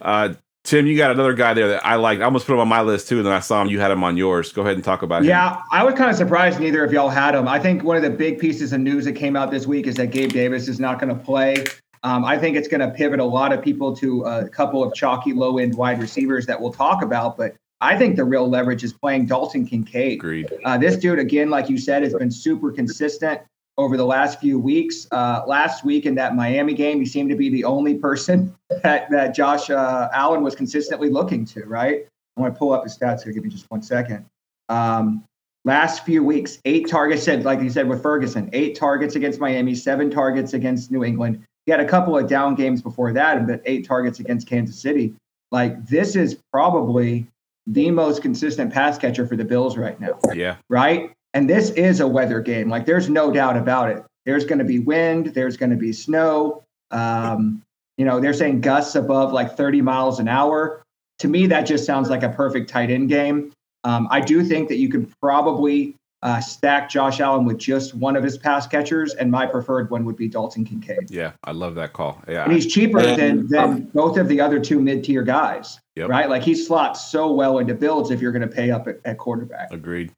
Uh, 0.00 0.34
Tim, 0.66 0.84
you 0.88 0.96
got 0.96 1.12
another 1.12 1.32
guy 1.32 1.54
there 1.54 1.68
that 1.68 1.86
I 1.86 1.94
like. 1.94 2.18
I 2.18 2.24
almost 2.24 2.44
put 2.44 2.54
him 2.54 2.58
on 2.58 2.66
my 2.66 2.82
list 2.82 3.08
too, 3.08 3.18
and 3.18 3.26
then 3.26 3.32
I 3.32 3.38
saw 3.38 3.62
him. 3.62 3.68
You 3.68 3.78
had 3.78 3.92
him 3.92 4.02
on 4.02 4.16
yours. 4.16 4.52
Go 4.52 4.62
ahead 4.62 4.74
and 4.74 4.82
talk 4.82 5.02
about 5.02 5.22
him. 5.22 5.28
Yeah, 5.28 5.62
I 5.70 5.84
was 5.84 5.94
kind 5.94 6.10
of 6.10 6.16
surprised 6.16 6.58
neither 6.58 6.82
of 6.82 6.92
y'all 6.92 7.08
had 7.08 7.36
him. 7.36 7.46
I 7.46 7.60
think 7.60 7.84
one 7.84 7.96
of 7.96 8.02
the 8.02 8.10
big 8.10 8.40
pieces 8.40 8.72
of 8.72 8.80
news 8.80 9.04
that 9.04 9.12
came 9.12 9.36
out 9.36 9.52
this 9.52 9.64
week 9.64 9.86
is 9.86 9.94
that 9.94 10.10
Gabe 10.10 10.32
Davis 10.32 10.66
is 10.66 10.80
not 10.80 10.98
going 10.98 11.16
to 11.16 11.24
play. 11.24 11.64
Um, 12.02 12.24
I 12.24 12.36
think 12.36 12.56
it's 12.56 12.66
going 12.66 12.80
to 12.80 12.90
pivot 12.90 13.20
a 13.20 13.24
lot 13.24 13.52
of 13.52 13.62
people 13.62 13.94
to 13.96 14.24
a 14.24 14.48
couple 14.48 14.82
of 14.82 14.92
chalky 14.92 15.32
low 15.32 15.58
end 15.58 15.76
wide 15.76 16.00
receivers 16.00 16.46
that 16.46 16.60
we'll 16.60 16.72
talk 16.72 17.00
about. 17.00 17.36
But 17.36 17.54
I 17.80 17.96
think 17.96 18.16
the 18.16 18.24
real 18.24 18.48
leverage 18.48 18.82
is 18.82 18.92
playing 18.92 19.26
Dalton 19.26 19.66
Kincaid. 19.68 20.18
Agreed. 20.18 20.52
Uh, 20.64 20.76
this 20.76 20.96
dude, 20.96 21.20
again, 21.20 21.48
like 21.48 21.70
you 21.70 21.78
said, 21.78 22.02
has 22.02 22.12
been 22.12 22.30
super 22.32 22.72
consistent 22.72 23.40
over 23.78 23.96
the 23.96 24.06
last 24.06 24.40
few 24.40 24.58
weeks. 24.58 25.06
Uh, 25.10 25.42
last 25.46 25.84
week 25.84 26.06
in 26.06 26.14
that 26.14 26.34
Miami 26.34 26.74
game, 26.74 26.98
he 26.98 27.06
seemed 27.06 27.30
to 27.30 27.36
be 27.36 27.48
the 27.48 27.64
only 27.64 27.94
person 27.94 28.54
that, 28.82 29.10
that 29.10 29.34
Josh 29.34 29.70
uh, 29.70 30.08
Allen 30.12 30.42
was 30.42 30.54
consistently 30.54 31.10
looking 31.10 31.44
to, 31.46 31.64
right? 31.64 32.06
I'm 32.36 32.42
going 32.42 32.52
to 32.52 32.58
pull 32.58 32.72
up 32.72 32.84
his 32.84 32.96
stats 32.96 33.24
here. 33.24 33.32
Give 33.32 33.44
me 33.44 33.50
just 33.50 33.70
one 33.70 33.82
second. 33.82 34.26
Um, 34.68 35.24
last 35.64 36.04
few 36.04 36.22
weeks, 36.22 36.58
eight 36.64 36.88
targets, 36.88 37.22
said 37.22 37.44
like 37.44 37.60
you 37.60 37.70
said 37.70 37.88
with 37.88 38.02
Ferguson, 38.02 38.50
eight 38.52 38.76
targets 38.76 39.16
against 39.16 39.40
Miami, 39.40 39.74
seven 39.74 40.10
targets 40.10 40.54
against 40.54 40.90
New 40.90 41.04
England. 41.04 41.44
He 41.64 41.72
had 41.72 41.80
a 41.80 41.88
couple 41.88 42.16
of 42.16 42.28
down 42.28 42.54
games 42.54 42.80
before 42.80 43.12
that, 43.12 43.46
but 43.46 43.60
eight 43.64 43.86
targets 43.86 44.20
against 44.20 44.46
Kansas 44.46 44.78
City. 44.78 45.14
Like 45.50 45.86
this 45.86 46.16
is 46.16 46.38
probably 46.52 47.26
the 47.66 47.90
most 47.90 48.22
consistent 48.22 48.72
pass 48.72 48.96
catcher 48.98 49.26
for 49.26 49.36
the 49.36 49.44
Bills 49.44 49.76
right 49.76 49.98
now. 50.00 50.18
Yeah. 50.32 50.56
Right. 50.68 51.12
And 51.36 51.50
this 51.50 51.68
is 51.72 52.00
a 52.00 52.08
weather 52.08 52.40
game. 52.40 52.70
Like 52.70 52.86
there's 52.86 53.10
no 53.10 53.30
doubt 53.30 53.58
about 53.58 53.90
it. 53.90 54.02
There's 54.24 54.46
going 54.46 54.58
to 54.58 54.64
be 54.64 54.78
wind. 54.78 55.26
There's 55.34 55.58
going 55.58 55.68
to 55.68 55.76
be 55.76 55.92
snow. 55.92 56.64
Um, 56.90 57.62
you 57.98 58.06
know, 58.06 58.20
they're 58.20 58.32
saying 58.32 58.62
gusts 58.62 58.94
above 58.94 59.34
like 59.34 59.54
30 59.54 59.82
miles 59.82 60.18
an 60.18 60.28
hour. 60.28 60.82
To 61.18 61.28
me, 61.28 61.46
that 61.48 61.62
just 61.62 61.84
sounds 61.84 62.08
like 62.08 62.22
a 62.22 62.30
perfect 62.30 62.70
tight 62.70 62.90
end 62.90 63.10
game. 63.10 63.52
Um, 63.84 64.08
I 64.10 64.22
do 64.22 64.42
think 64.42 64.70
that 64.70 64.78
you 64.78 64.88
could 64.88 65.12
probably 65.20 65.94
uh, 66.22 66.40
stack 66.40 66.88
Josh 66.88 67.20
Allen 67.20 67.44
with 67.44 67.58
just 67.58 67.94
one 67.94 68.16
of 68.16 68.24
his 68.24 68.38
pass 68.38 68.66
catchers, 68.66 69.12
and 69.12 69.30
my 69.30 69.44
preferred 69.44 69.90
one 69.90 70.06
would 70.06 70.16
be 70.16 70.28
Dalton 70.28 70.64
Kincaid. 70.64 71.10
Yeah, 71.10 71.32
I 71.44 71.52
love 71.52 71.74
that 71.74 71.92
call. 71.92 72.22
Yeah, 72.26 72.44
and 72.44 72.52
he's 72.52 72.66
cheaper 72.66 73.02
than 73.02 73.46
than 73.48 73.82
both 73.94 74.16
of 74.16 74.28
the 74.28 74.40
other 74.40 74.58
two 74.58 74.80
mid 74.80 75.04
tier 75.04 75.22
guys. 75.22 75.78
Yep. 75.96 76.08
Right, 76.08 76.30
like 76.30 76.42
he 76.42 76.54
slots 76.54 77.10
so 77.10 77.30
well 77.30 77.58
into 77.58 77.74
builds 77.74 78.10
if 78.10 78.22
you're 78.22 78.32
going 78.32 78.48
to 78.48 78.54
pay 78.54 78.70
up 78.70 78.88
at, 78.88 79.00
at 79.04 79.18
quarterback. 79.18 79.68
agreed. 79.70 80.10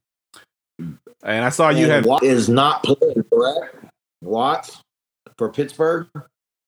And 0.78 1.44
I 1.44 1.48
saw 1.50 1.70
you 1.70 1.84
And 1.84 1.92
had 1.92 2.06
Watt 2.06 2.22
is 2.22 2.48
not 2.48 2.82
playing, 2.84 3.24
correct? 3.32 3.74
Watts 4.22 4.80
for 5.36 5.48
Pittsburgh. 5.50 6.08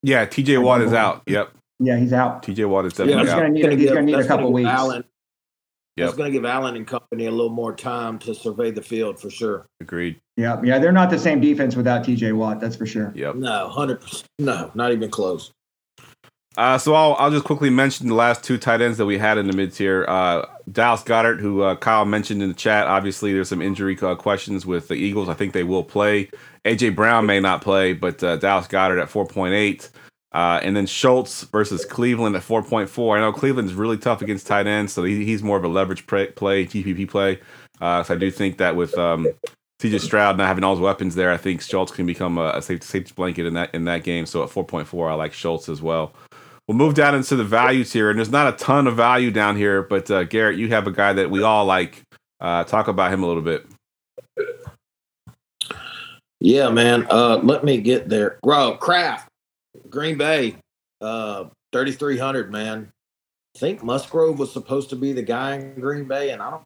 yeah. 0.03 0.25
T.J. 0.27 0.59
Watt 0.59 0.83
is 0.83 0.93
out. 0.93 1.23
Yep, 1.27 1.51
Yeah, 1.79 1.97
he's 1.99 2.13
out. 2.13 2.43
T.J. 2.43 2.65
Watt 2.65 2.87
is 2.87 2.93
he's 2.93 3.07
definitely 3.07 3.27
gonna 3.27 3.43
out. 3.47 3.51
need. 3.53 3.79
He's 3.79 3.89
gonna 3.91 4.03
need 4.03 4.15
a 4.17 4.27
couple 4.27 4.53
weeks. 4.53 4.69
Allen, 4.69 5.05
Yep. 5.97 6.07
That's 6.07 6.17
going 6.17 6.33
to 6.33 6.39
give 6.39 6.45
Allen 6.47 6.77
and 6.77 6.87
company 6.87 7.27
a 7.27 7.31
little 7.31 7.51
more 7.51 7.75
time 7.75 8.19
to 8.21 8.35
survey 8.35 8.71
the 8.71 8.81
field 8.81 9.21
for 9.21 9.29
sure. 9.29 9.67
Agreed. 9.83 10.19
Yeah, 10.37 10.59
yeah, 10.63 10.79
they're 10.79 10.93
not 10.93 11.11
the 11.11 11.19
same 11.19 11.41
defense 11.41 11.77
without 11.77 12.05
T.J. 12.05 12.33
Watt. 12.33 12.59
That's 12.61 12.77
for 12.77 12.87
sure. 12.87 13.13
Yep. 13.15 13.35
No, 13.35 13.69
hundred 13.69 14.01
percent. 14.01 14.25
No, 14.39 14.71
not 14.75 14.93
even 14.93 15.11
close. 15.11 15.51
Uh, 16.61 16.77
so 16.77 16.93
I'll 16.93 17.15
I'll 17.19 17.31
just 17.31 17.47
quickly 17.47 17.71
mention 17.71 18.09
the 18.09 18.15
last 18.15 18.45
two 18.45 18.59
tight 18.59 18.83
ends 18.83 18.99
that 18.99 19.07
we 19.07 19.17
had 19.17 19.39
in 19.39 19.47
the 19.47 19.55
mid 19.55 19.73
tier. 19.73 20.05
Uh, 20.07 20.45
Dallas 20.71 21.03
Goedert, 21.03 21.41
who 21.41 21.63
uh, 21.63 21.75
Kyle 21.75 22.05
mentioned 22.05 22.43
in 22.43 22.51
the 22.51 22.55
chat. 22.55 22.87
Obviously, 22.87 23.33
there's 23.33 23.49
some 23.49 23.63
injury 23.63 23.97
uh, 24.03 24.15
questions 24.15 24.67
with 24.67 24.89
the 24.89 24.95
Eagles. 24.95 25.31
I 25.31 25.35
think 25.35 25.55
they 25.55 25.63
will 25.63 25.83
play. 25.83 26.29
AJ 26.67 26.95
Brown 26.97 27.25
may 27.25 27.41
not 27.41 27.63
play, 27.63 27.95
but 27.95 28.23
uh, 28.23 28.37
Dallas 28.37 28.67
Goedert 28.67 29.01
at 29.01 29.09
4.8. 29.09 29.89
Uh, 30.33 30.61
and 30.63 30.77
then 30.77 30.85
Schultz 30.85 31.45
versus 31.45 31.87
Cleveland 31.87 32.37
at 32.37 32.43
4.4. 32.43 33.17
I 33.17 33.21
know 33.21 33.33
Cleveland's 33.33 33.73
really 33.73 33.97
tough 33.97 34.21
against 34.21 34.47
tight 34.47 34.67
ends, 34.67 34.93
so 34.93 35.03
he, 35.03 35.25
he's 35.25 35.43
more 35.43 35.57
of 35.57 35.65
a 35.65 35.69
leverage 35.69 36.07
play, 36.07 36.27
play 36.27 36.67
play. 36.67 37.39
So 37.81 38.05
I 38.07 38.17
do 38.17 38.31
think 38.31 38.59
that 38.59 38.77
with 38.77 38.99
um, 38.99 39.27
CJ 39.81 39.99
Stroud 40.01 40.37
not 40.37 40.47
having 40.47 40.63
all 40.63 40.75
his 40.75 40.83
weapons 40.83 41.15
there, 41.15 41.33
I 41.33 41.39
think 41.39 41.63
Schultz 41.63 41.91
can 41.91 42.05
become 42.05 42.37
a, 42.37 42.51
a 42.57 42.61
safe 42.61 42.83
safety 42.83 43.15
blanket 43.17 43.47
in 43.47 43.55
that 43.55 43.75
in 43.75 43.87
that 43.87 44.05
game. 44.05 44.27
So 44.27 44.43
at 44.45 44.51
4.4, 44.51 45.11
I 45.11 45.15
like 45.15 45.33
Schultz 45.33 45.71
as 45.71 45.81
well. 45.81 46.13
We'll 46.71 46.77
move 46.77 46.95
down 46.95 47.17
into 47.17 47.35
the 47.35 47.43
values 47.43 47.93
here, 47.93 48.11
and 48.11 48.17
there's 48.17 48.31
not 48.31 48.55
a 48.55 48.57
ton 48.57 48.87
of 48.87 48.95
value 48.95 49.33
down 49.33 49.57
here, 49.57 49.83
but 49.83 50.09
uh, 50.09 50.23
Garrett, 50.23 50.57
you 50.57 50.69
have 50.69 50.87
a 50.87 50.93
guy 50.93 51.13
that 51.15 51.29
we 51.29 51.43
all 51.43 51.65
like. 51.65 52.01
Uh, 52.41 52.63
talk 52.63 52.87
about 52.87 53.13
him 53.13 53.25
a 53.25 53.27
little 53.27 53.43
bit. 53.43 53.67
Yeah, 56.39 56.71
man. 56.71 57.09
Uh, 57.11 57.41
let 57.43 57.65
me 57.65 57.79
get 57.79 58.09
there. 58.09 58.39
Bro, 58.45 58.77
Kraft, 58.77 59.29
Green 59.89 60.17
Bay, 60.17 60.59
uh, 61.01 61.47
3,300, 61.73 62.53
man. 62.53 62.89
I 63.57 63.59
think 63.59 63.83
Musgrave 63.83 64.39
was 64.39 64.53
supposed 64.53 64.91
to 64.91 64.97
be 64.97 65.13
the 65.13 65.23
guy 65.23 65.57
in 65.57 65.75
Green 65.75 66.05
Bay, 66.05 66.31
and 66.31 66.41
I 66.41 66.51
don't, 66.51 66.63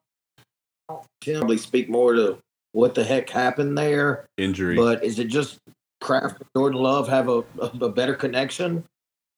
I 0.90 1.32
don't 1.32 1.58
speak 1.58 1.88
more 1.88 2.12
to 2.12 2.36
what 2.72 2.94
the 2.94 3.04
heck 3.04 3.30
happened 3.30 3.78
there. 3.78 4.26
Injury. 4.36 4.76
But 4.76 5.02
is 5.02 5.18
it 5.18 5.28
just 5.28 5.56
Kraft 6.02 6.40
and 6.40 6.48
Jordan 6.54 6.82
Love 6.82 7.08
have 7.08 7.30
a, 7.30 7.42
a 7.58 7.88
better 7.88 8.14
connection? 8.14 8.84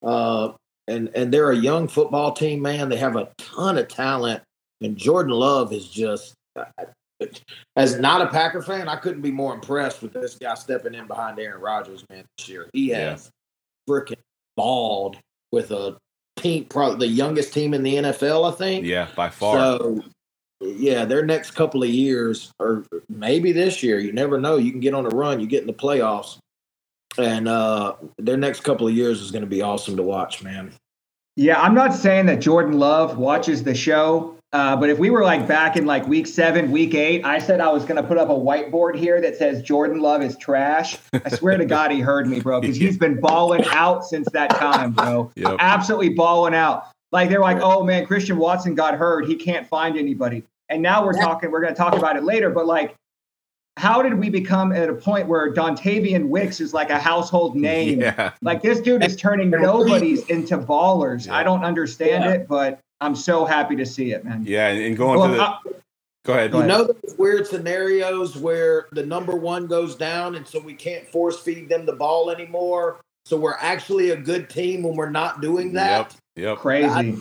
Uh, 0.02 0.52
and 0.88 1.10
and 1.14 1.32
they're 1.32 1.50
a 1.50 1.56
young 1.56 1.88
football 1.88 2.32
team, 2.32 2.62
man. 2.62 2.88
They 2.88 2.96
have 2.98 3.16
a 3.16 3.28
ton 3.38 3.76
of 3.78 3.88
talent, 3.88 4.42
and 4.80 4.96
Jordan 4.96 5.32
Love 5.32 5.72
is 5.72 5.88
just. 5.88 6.34
As 7.76 7.98
not 7.98 8.20
a 8.20 8.26
Packer 8.26 8.60
fan, 8.60 8.88
I 8.88 8.96
couldn't 8.96 9.22
be 9.22 9.30
more 9.30 9.54
impressed 9.54 10.02
with 10.02 10.12
this 10.12 10.34
guy 10.36 10.54
stepping 10.54 10.94
in 10.94 11.06
behind 11.06 11.38
Aaron 11.38 11.62
Rodgers, 11.62 12.04
man. 12.10 12.24
This 12.36 12.48
year, 12.48 12.68
he 12.74 12.90
Yeah. 12.90 13.10
has 13.12 13.30
freaking 13.88 14.18
balled 14.54 15.16
with 15.50 15.70
a 15.70 15.96
team, 16.36 16.66
probably 16.66 17.08
the 17.08 17.14
youngest 17.14 17.54
team 17.54 17.72
in 17.72 17.82
the 17.82 17.96
NFL, 17.96 18.44
I 18.44 18.50
think. 18.50 18.84
yeah, 18.84 19.08
by 19.16 19.30
far. 19.30 19.56
So, 19.78 20.02
yeah, 20.60 21.06
their 21.06 21.24
next 21.24 21.52
couple 21.52 21.82
of 21.82 21.88
years, 21.88 22.50
or 22.58 22.84
maybe 23.08 23.50
this 23.52 23.82
year, 23.82 23.98
you 23.98 24.12
never 24.12 24.38
know. 24.38 24.56
You 24.56 24.70
can 24.70 24.80
get 24.80 24.92
on 24.92 25.06
a 25.06 25.10
run, 25.10 25.40
you 25.40 25.46
get 25.46 25.62
in 25.62 25.66
the 25.66 25.72
playoffs, 25.72 26.36
and 27.18 27.48
uh, 27.48 27.94
their 28.18 28.36
next 28.36 28.60
couple 28.60 28.86
of 28.86 28.94
years 28.94 29.20
is 29.20 29.30
going 29.30 29.44
to 29.44 29.48
be 29.48 29.62
awesome 29.62 29.96
to 29.96 30.02
watch, 30.02 30.42
man. 30.42 30.72
Yeah, 31.36 31.60
I'm 31.60 31.74
not 31.74 31.94
saying 31.94 32.26
that 32.26 32.40
Jordan 32.40 32.78
Love 32.78 33.18
watches 33.18 33.62
the 33.62 33.74
show, 33.74 34.36
uh, 34.52 34.74
but 34.74 34.88
if 34.88 34.98
we 34.98 35.10
were 35.10 35.22
like 35.22 35.46
back 35.46 35.76
in 35.76 35.84
like 35.84 36.06
week 36.06 36.26
seven, 36.26 36.70
week 36.70 36.94
eight, 36.94 37.24
I 37.26 37.38
said 37.38 37.60
I 37.60 37.68
was 37.70 37.84
going 37.84 38.00
to 38.00 38.02
put 38.02 38.16
up 38.16 38.30
a 38.30 38.34
whiteboard 38.34 38.96
here 38.96 39.20
that 39.20 39.36
says 39.36 39.60
Jordan 39.60 40.00
Love 40.00 40.22
is 40.22 40.36
trash. 40.38 40.96
I 41.12 41.28
swear 41.28 41.58
to 41.58 41.66
God, 41.66 41.90
he 41.90 42.00
heard 42.00 42.26
me, 42.26 42.40
bro, 42.40 42.62
because 42.62 42.76
he's 42.76 42.96
been 42.96 43.20
balling 43.20 43.64
out 43.66 44.06
since 44.06 44.30
that 44.32 44.48
time, 44.50 44.92
bro. 44.92 45.30
Yep. 45.36 45.56
Absolutely 45.58 46.10
balling 46.10 46.54
out. 46.54 46.86
Like 47.12 47.28
they're 47.28 47.40
like, 47.40 47.58
oh 47.60 47.84
man, 47.84 48.06
Christian 48.06 48.38
Watson 48.38 48.74
got 48.74 48.94
hurt. 48.94 49.26
He 49.26 49.36
can't 49.36 49.66
find 49.68 49.98
anybody. 49.98 50.42
And 50.70 50.82
now 50.82 51.04
we're 51.04 51.12
talking, 51.12 51.50
we're 51.50 51.60
going 51.60 51.74
to 51.74 51.78
talk 51.78 51.94
about 51.94 52.16
it 52.16 52.24
later, 52.24 52.48
but 52.50 52.66
like, 52.66 52.94
how 53.76 54.00
did 54.02 54.14
we 54.14 54.30
become 54.30 54.72
at 54.72 54.88
a 54.88 54.94
point 54.94 55.28
where 55.28 55.52
Dontayvion 55.52 56.28
Wicks 56.28 56.60
is 56.60 56.72
like 56.72 56.90
a 56.90 56.98
household 56.98 57.56
name? 57.56 58.00
Yeah. 58.00 58.32
Like 58.42 58.62
this 58.62 58.80
dude 58.80 59.04
is 59.04 59.16
turning 59.26 59.50
nobodies 59.50 60.24
into 60.28 60.56
ballers. 60.58 61.26
Yeah. 61.26 61.36
I 61.36 61.42
don't 61.42 61.64
understand 61.64 62.24
Yeah. 62.24 62.32
it, 62.32 62.48
but 62.48 62.80
I'm 63.00 63.14
so 63.14 63.44
happy 63.44 63.76
to 63.76 63.84
see 63.84 64.12
it, 64.12 64.24
man. 64.24 64.44
Yeah, 64.46 64.68
and, 64.68 64.82
and 64.82 64.96
going 64.96 65.18
Well, 65.20 65.28
to 65.30 65.36
the. 65.36 65.42
I- 65.42 65.58
go 66.24 66.32
ahead. 66.32 66.54
You 66.54 66.62
know 66.62 66.84
those 66.84 67.14
weird 67.18 67.46
scenarios 67.46 68.36
where 68.36 68.86
the 68.92 69.04
number 69.04 69.36
one 69.36 69.66
goes 69.66 69.94
down, 69.94 70.34
and 70.36 70.46
so 70.46 70.58
we 70.58 70.72
can't 70.74 71.06
force 71.08 71.38
feed 71.38 71.68
them 71.68 71.84
the 71.84 71.92
ball 71.92 72.30
anymore. 72.30 73.00
So 73.26 73.36
we're 73.36 73.56
actually 73.58 74.10
a 74.10 74.16
good 74.16 74.48
team 74.48 74.82
when 74.84 74.94
we're 74.96 75.10
not 75.10 75.40
doing 75.42 75.72
that. 75.74 76.16
Yep. 76.36 76.58
crazy. 76.58 77.18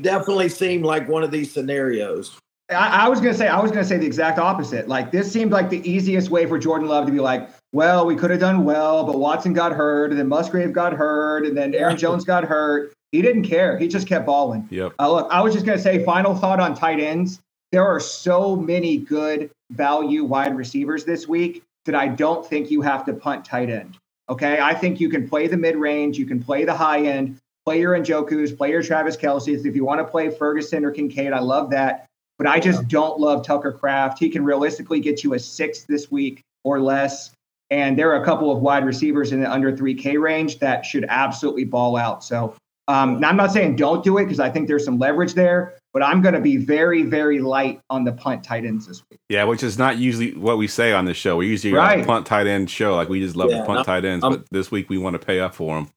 Definitely 0.00 0.48
seemed 0.48 0.84
like 0.84 1.08
one 1.08 1.22
of 1.22 1.30
these 1.30 1.52
scenarios. 1.52 2.36
I, 2.70 3.04
I 3.04 3.08
was 3.08 3.20
gonna 3.20 3.34
say 3.34 3.48
I 3.48 3.60
was 3.60 3.70
gonna 3.70 3.84
say 3.84 3.98
the 3.98 4.06
exact 4.06 4.38
opposite. 4.38 4.88
Like 4.88 5.10
this 5.10 5.30
seemed 5.30 5.52
like 5.52 5.68
the 5.68 5.88
easiest 5.88 6.30
way 6.30 6.46
for 6.46 6.58
Jordan 6.58 6.88
Love 6.88 7.06
to 7.06 7.12
be 7.12 7.20
like, 7.20 7.48
well, 7.72 8.06
we 8.06 8.16
could 8.16 8.30
have 8.30 8.40
done 8.40 8.64
well, 8.64 9.04
but 9.04 9.18
Watson 9.18 9.52
got 9.52 9.72
hurt, 9.72 10.10
and 10.10 10.18
then 10.18 10.28
Musgrave 10.28 10.72
got 10.72 10.92
hurt, 10.94 11.44
and 11.46 11.56
then 11.56 11.74
Aaron 11.74 11.96
Jones 11.98 12.24
got 12.24 12.44
hurt. 12.44 12.92
He 13.12 13.22
didn't 13.22 13.44
care. 13.44 13.78
He 13.78 13.86
just 13.86 14.06
kept 14.06 14.26
balling. 14.26 14.66
Yep. 14.70 14.94
Uh, 14.98 15.12
look, 15.12 15.28
I 15.30 15.40
was 15.42 15.52
just 15.52 15.66
gonna 15.66 15.78
say, 15.78 16.04
final 16.04 16.34
thought 16.34 16.58
on 16.58 16.74
tight 16.74 17.00
ends. 17.00 17.40
There 17.70 17.86
are 17.86 18.00
so 18.00 18.56
many 18.56 18.96
good 18.96 19.50
value 19.70 20.24
wide 20.24 20.56
receivers 20.56 21.04
this 21.04 21.28
week 21.28 21.62
that 21.84 21.94
I 21.94 22.08
don't 22.08 22.46
think 22.46 22.70
you 22.70 22.80
have 22.80 23.04
to 23.06 23.12
punt 23.12 23.44
tight 23.44 23.68
end. 23.68 23.98
Okay, 24.30 24.58
I 24.58 24.72
think 24.74 25.00
you 25.00 25.10
can 25.10 25.28
play 25.28 25.48
the 25.48 25.56
mid 25.56 25.76
range, 25.76 26.16
you 26.16 26.24
can 26.24 26.42
play 26.42 26.64
the 26.64 26.74
high 26.74 27.02
end, 27.04 27.36
play 27.66 27.80
your 27.80 27.94
Njoku's, 27.94 28.52
play 28.52 28.70
your 28.70 28.82
Travis 28.82 29.16
Kelce's. 29.16 29.66
If 29.66 29.76
you 29.76 29.84
want 29.84 30.00
to 30.00 30.04
play 30.04 30.30
Ferguson 30.30 30.84
or 30.84 30.92
Kincaid, 30.92 31.32
I 31.32 31.40
love 31.40 31.68
that. 31.70 32.06
But 32.38 32.46
I 32.46 32.58
just 32.58 32.88
don't 32.88 33.18
love 33.20 33.44
Tucker 33.44 33.72
Kraft. 33.72 34.18
He 34.18 34.28
can 34.28 34.44
realistically 34.44 35.00
get 35.00 35.22
you 35.22 35.34
a 35.34 35.38
six 35.38 35.84
this 35.84 36.10
week 36.10 36.40
or 36.64 36.80
less. 36.80 37.30
And 37.70 37.98
there 37.98 38.10
are 38.12 38.20
a 38.20 38.24
couple 38.24 38.50
of 38.50 38.58
wide 38.58 38.84
receivers 38.84 39.32
in 39.32 39.40
the 39.40 39.50
under 39.50 39.72
3K 39.72 40.20
range 40.20 40.58
that 40.58 40.84
should 40.84 41.06
absolutely 41.08 41.64
ball 41.64 41.96
out. 41.96 42.22
So 42.24 42.54
um, 42.88 43.18
now 43.20 43.30
I'm 43.30 43.36
not 43.36 43.52
saying 43.52 43.76
don't 43.76 44.04
do 44.04 44.18
it 44.18 44.24
because 44.24 44.40
I 44.40 44.50
think 44.50 44.68
there's 44.68 44.84
some 44.84 44.98
leverage 44.98 45.32
there, 45.34 45.74
but 45.92 46.02
I'm 46.02 46.20
going 46.20 46.34
to 46.34 46.40
be 46.40 46.56
very, 46.56 47.02
very 47.02 47.40
light 47.40 47.80
on 47.88 48.04
the 48.04 48.12
punt 48.12 48.44
tight 48.44 48.64
ends 48.64 48.86
this 48.86 49.02
week. 49.10 49.18
Yeah, 49.30 49.44
which 49.44 49.62
is 49.62 49.78
not 49.78 49.96
usually 49.96 50.34
what 50.34 50.58
we 50.58 50.68
say 50.68 50.92
on 50.92 51.04
this 51.06 51.16
show. 51.16 51.36
We 51.36 51.46
usually 51.48 51.72
right. 51.72 52.02
a 52.02 52.04
punt 52.04 52.26
tight 52.26 52.46
end 52.46 52.68
show. 52.68 52.94
Like 52.96 53.08
we 53.08 53.20
just 53.20 53.36
love 53.36 53.50
Yeah, 53.50 53.60
the 53.60 53.64
punt 53.64 53.78
I'm- 53.78 53.84
tight 53.86 54.04
ends, 54.04 54.22
I'm- 54.24 54.34
but 54.34 54.44
this 54.50 54.70
week 54.70 54.90
we 54.90 54.98
want 54.98 55.14
to 55.18 55.24
pay 55.24 55.40
up 55.40 55.54
for 55.54 55.76
them. 55.76 55.88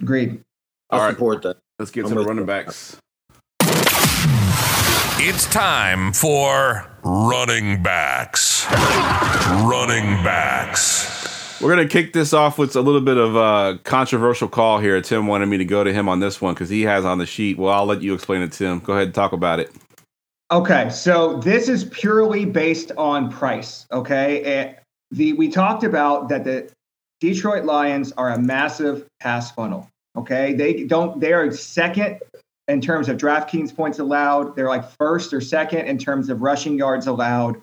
Agreed. 0.00 0.40
I 0.90 0.96
All 0.96 1.02
right. 1.04 1.10
support 1.10 1.42
that. 1.42 1.56
Let's 1.78 1.90
get 1.90 2.04
I'm 2.04 2.10
to 2.10 2.14
the 2.16 2.24
running 2.24 2.42
you. 2.42 2.46
backs. 2.46 2.96
It's 5.22 5.44
time 5.44 6.14
for 6.14 6.90
running 7.04 7.82
backs. 7.82 8.64
Running 8.70 10.24
backs. 10.24 11.60
We're 11.60 11.68
gonna 11.68 11.86
kick 11.86 12.14
this 12.14 12.32
off 12.32 12.56
with 12.56 12.74
a 12.74 12.80
little 12.80 13.02
bit 13.02 13.18
of 13.18 13.36
a 13.36 13.78
controversial 13.84 14.48
call 14.48 14.78
here. 14.78 14.98
Tim 15.02 15.26
wanted 15.26 15.44
me 15.44 15.58
to 15.58 15.66
go 15.66 15.84
to 15.84 15.92
him 15.92 16.08
on 16.08 16.20
this 16.20 16.40
one 16.40 16.54
because 16.54 16.70
he 16.70 16.80
has 16.82 17.04
on 17.04 17.18
the 17.18 17.26
sheet. 17.26 17.58
Well, 17.58 17.70
I'll 17.70 17.84
let 17.84 18.00
you 18.00 18.14
explain 18.14 18.40
it, 18.40 18.52
Tim. 18.52 18.78
Go 18.78 18.94
ahead 18.94 19.08
and 19.08 19.14
talk 19.14 19.32
about 19.32 19.60
it. 19.60 19.70
Okay, 20.50 20.88
so 20.88 21.36
this 21.40 21.68
is 21.68 21.84
purely 21.84 22.46
based 22.46 22.90
on 22.96 23.30
price. 23.30 23.86
Okay, 23.92 24.42
Eh, 24.42 24.72
the 25.10 25.34
we 25.34 25.50
talked 25.50 25.84
about 25.84 26.30
that 26.30 26.44
the 26.44 26.72
Detroit 27.20 27.66
Lions 27.66 28.10
are 28.12 28.30
a 28.30 28.38
massive 28.38 29.06
pass 29.20 29.50
funnel. 29.50 29.86
Okay, 30.16 30.54
they 30.54 30.84
don't. 30.84 31.20
They 31.20 31.34
are 31.34 31.52
second 31.52 32.20
in 32.70 32.80
terms 32.80 33.08
of 33.08 33.16
DraftKings 33.16 33.74
points 33.74 33.98
allowed. 33.98 34.56
They're 34.56 34.68
like 34.68 34.90
first 34.92 35.32
or 35.32 35.40
second 35.40 35.86
in 35.86 35.98
terms 35.98 36.28
of 36.28 36.42
rushing 36.42 36.78
yards 36.78 37.06
allowed. 37.06 37.60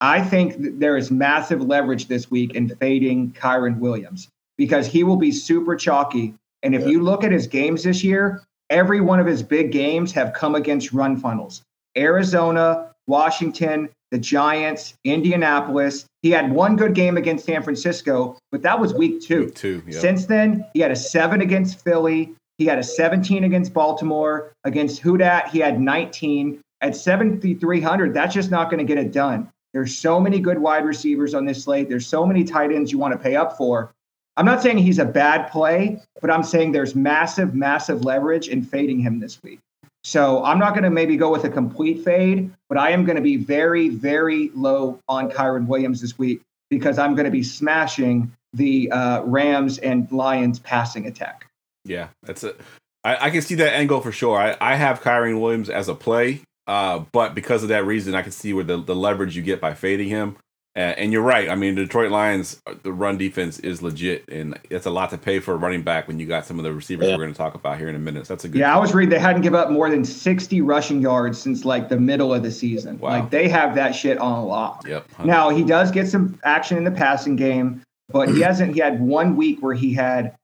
I 0.00 0.22
think 0.22 0.54
there 0.78 0.96
is 0.96 1.10
massive 1.10 1.62
leverage 1.62 2.08
this 2.08 2.30
week 2.30 2.54
in 2.54 2.68
fading 2.76 3.32
Kyren 3.32 3.78
Williams 3.78 4.28
because 4.56 4.86
he 4.86 5.04
will 5.04 5.16
be 5.16 5.32
super 5.32 5.76
chalky. 5.76 6.34
And 6.62 6.74
if 6.74 6.86
you 6.86 7.02
look 7.02 7.24
at 7.24 7.32
his 7.32 7.46
games 7.46 7.82
this 7.82 8.04
year, 8.04 8.42
every 8.70 9.00
one 9.00 9.20
of 9.20 9.26
his 9.26 9.42
big 9.42 9.72
games 9.72 10.12
have 10.12 10.32
come 10.32 10.54
against 10.54 10.92
run 10.92 11.16
funnels. 11.16 11.62
Arizona, 11.96 12.92
Washington, 13.06 13.90
the 14.10 14.18
Giants, 14.18 14.94
Indianapolis. 15.04 16.04
He 16.22 16.30
had 16.30 16.50
one 16.52 16.76
good 16.76 16.94
game 16.94 17.16
against 17.16 17.44
San 17.44 17.62
Francisco, 17.62 18.38
but 18.52 18.62
that 18.62 18.78
was 18.78 18.92
week 18.94 19.22
two. 19.22 19.46
Week 19.46 19.54
two, 19.54 19.82
yep. 19.86 20.00
Since 20.00 20.26
then, 20.26 20.64
he 20.74 20.80
had 20.80 20.90
a 20.90 20.96
seven 20.96 21.40
against 21.40 21.82
Philly. 21.82 22.34
He 22.60 22.66
had 22.66 22.78
a 22.78 22.82
17 22.82 23.44
against 23.44 23.72
Baltimore. 23.72 24.52
Against 24.64 25.02
Hudat, 25.02 25.48
he 25.48 25.60
had 25.60 25.80
19. 25.80 26.60
At 26.82 26.94
7,300, 26.94 28.12
that's 28.12 28.34
just 28.34 28.50
not 28.50 28.70
going 28.70 28.76
to 28.76 28.84
get 28.84 29.02
it 29.02 29.12
done. 29.12 29.48
There's 29.72 29.96
so 29.96 30.20
many 30.20 30.40
good 30.40 30.58
wide 30.58 30.84
receivers 30.84 31.32
on 31.32 31.46
this 31.46 31.64
slate. 31.64 31.88
There's 31.88 32.06
so 32.06 32.26
many 32.26 32.44
tight 32.44 32.70
ends 32.70 32.92
you 32.92 32.98
want 32.98 33.14
to 33.14 33.18
pay 33.18 33.34
up 33.34 33.56
for. 33.56 33.92
I'm 34.36 34.44
not 34.44 34.60
saying 34.60 34.76
he's 34.76 34.98
a 34.98 35.06
bad 35.06 35.50
play, 35.50 36.02
but 36.20 36.30
I'm 36.30 36.42
saying 36.42 36.72
there's 36.72 36.94
massive, 36.94 37.54
massive 37.54 38.04
leverage 38.04 38.48
in 38.48 38.62
fading 38.62 39.00
him 39.00 39.20
this 39.20 39.42
week. 39.42 39.60
So 40.04 40.44
I'm 40.44 40.58
not 40.58 40.74
going 40.74 40.84
to 40.84 40.90
maybe 40.90 41.16
go 41.16 41.32
with 41.32 41.44
a 41.44 41.50
complete 41.50 42.04
fade, 42.04 42.52
but 42.68 42.76
I 42.76 42.90
am 42.90 43.06
going 43.06 43.16
to 43.16 43.22
be 43.22 43.38
very, 43.38 43.88
very 43.88 44.50
low 44.54 45.00
on 45.08 45.30
Kyren 45.30 45.66
Williams 45.66 46.02
this 46.02 46.18
week 46.18 46.42
because 46.68 46.98
I'm 46.98 47.14
going 47.14 47.24
to 47.24 47.30
be 47.30 47.42
smashing 47.42 48.30
the 48.52 48.90
uh, 48.90 49.22
Rams 49.22 49.78
and 49.78 50.12
Lions 50.12 50.58
passing 50.58 51.06
attack. 51.06 51.49
Yeah, 51.84 52.08
that's 52.22 52.44
it. 52.44 52.60
I, 53.04 53.26
I 53.26 53.30
can 53.30 53.40
see 53.42 53.54
that 53.56 53.72
angle 53.74 54.00
for 54.00 54.12
sure. 54.12 54.38
I, 54.38 54.56
I 54.60 54.76
have 54.76 55.00
Kyren 55.00 55.40
Williams 55.40 55.70
as 55.70 55.88
a 55.88 55.94
play, 55.94 56.42
uh, 56.66 57.00
but 57.12 57.34
because 57.34 57.62
of 57.62 57.70
that 57.70 57.84
reason, 57.86 58.14
I 58.14 58.22
can 58.22 58.32
see 58.32 58.52
where 58.52 58.64
the, 58.64 58.76
the 58.76 58.94
leverage 58.94 59.34
you 59.36 59.42
get 59.42 59.60
by 59.60 59.74
fading 59.74 60.08
him. 60.08 60.36
Uh, 60.76 60.80
and 60.96 61.12
you're 61.12 61.20
right. 61.22 61.48
I 61.48 61.56
mean, 61.56 61.74
the 61.74 61.82
Detroit 61.82 62.12
Lions, 62.12 62.60
uh, 62.64 62.74
the 62.84 62.92
run 62.92 63.18
defense 63.18 63.58
is 63.58 63.82
legit, 63.82 64.28
and 64.28 64.56
it's 64.70 64.86
a 64.86 64.90
lot 64.90 65.10
to 65.10 65.18
pay 65.18 65.40
for 65.40 65.52
a 65.54 65.56
running 65.56 65.82
back 65.82 66.06
when 66.06 66.20
you 66.20 66.26
got 66.26 66.46
some 66.46 66.58
of 66.60 66.64
the 66.64 66.72
receivers 66.72 67.08
Yeah. 67.08 67.16
we're 67.16 67.24
going 67.24 67.32
to 67.32 67.36
talk 67.36 67.54
about 67.56 67.76
here 67.78 67.88
in 67.88 67.96
a 67.96 67.98
minute. 67.98 68.28
So 68.28 68.34
that's 68.34 68.44
a 68.44 68.48
good. 68.48 68.60
Yeah, 68.60 68.76
I 68.76 68.78
was 68.78 68.94
reading 68.94 69.10
they 69.10 69.18
hadn't 69.18 69.42
given 69.42 69.58
up 69.58 69.70
more 69.70 69.90
than 69.90 70.04
60 70.04 70.60
rushing 70.60 71.00
yards 71.02 71.40
since 71.40 71.64
like 71.64 71.88
the 71.88 71.98
middle 71.98 72.32
of 72.32 72.44
the 72.44 72.52
season. 72.52 72.98
Wow. 72.98 73.10
Like 73.20 73.30
they 73.30 73.48
have 73.48 73.74
that 73.74 73.96
shit 73.96 74.18
on 74.18 74.44
lock. 74.46 74.86
Yep. 74.86 75.08
Now 75.24 75.48
he 75.50 75.64
does 75.64 75.90
get 75.90 76.06
some 76.06 76.38
action 76.44 76.78
in 76.78 76.84
the 76.84 76.92
passing 76.92 77.34
game, 77.34 77.82
but 78.08 78.28
he 78.28 78.40
hasn't. 78.42 78.74
He 78.74 78.80
had 78.80 79.00
one 79.00 79.34
week 79.34 79.60
where 79.62 79.74
he 79.74 79.92
had 79.92 80.36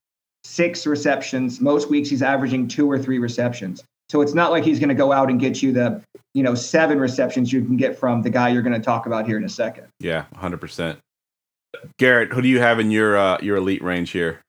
six 0.46 0.86
receptions. 0.86 1.60
Most 1.60 1.90
weeks 1.90 2.08
he's 2.08 2.22
averaging 2.22 2.68
two 2.68 2.90
or 2.90 2.98
three 2.98 3.18
receptions. 3.18 3.82
So 4.08 4.20
it's 4.20 4.34
not 4.34 4.52
like 4.52 4.64
he's 4.64 4.78
going 4.78 4.88
to 4.88 4.94
go 4.94 5.12
out 5.12 5.30
and 5.30 5.40
get 5.40 5.62
you 5.62 5.72
the, 5.72 6.00
you 6.32 6.42
know, 6.42 6.54
seven 6.54 7.00
receptions 7.00 7.52
you 7.52 7.64
can 7.64 7.76
get 7.76 7.98
from 7.98 8.22
the 8.22 8.30
guy 8.30 8.50
you're 8.50 8.62
going 8.62 8.80
to 8.80 8.84
talk 8.84 9.06
about 9.06 9.26
here 9.26 9.36
in 9.36 9.44
a 9.44 9.48
second. 9.48 9.88
Yeah, 9.98 10.26
hundred 10.36 10.60
percent. 10.60 10.98
Garrett, 11.98 12.32
who 12.32 12.40
do 12.40 12.48
you 12.48 12.60
have 12.60 12.78
in 12.78 12.90
your 12.90 13.16
uh, 13.16 13.38
your 13.42 13.56
elite 13.56 13.82
range 13.82 14.10
here? 14.10 14.40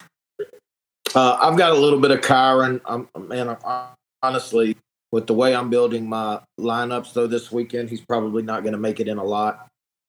Uh, 1.15 1.37
I've 1.41 1.57
got 1.57 1.71
a 1.71 1.75
little 1.75 1.99
bit 1.99 2.11
of 2.11 2.21
Kyren. 2.21 2.79
I'm, 2.85 3.07
man, 3.27 3.49
I'm, 3.49 3.87
honestly, 4.21 4.77
with 5.11 5.25
the 5.25 5.33
way 5.33 5.55
I'm 5.55 5.69
building 5.69 6.07
my 6.07 6.39
lineups, 6.59 7.13
though, 7.13 7.27
this 7.27 7.51
weekend, 7.51 7.89
he's 7.89 8.01
probably 8.01 8.43
not 8.43 8.61
going 8.61 8.73
to 8.73 8.79
make 8.79 8.99
it 8.99 9.07
in 9.07 9.17
a 9.17 9.23
lot 9.23 9.67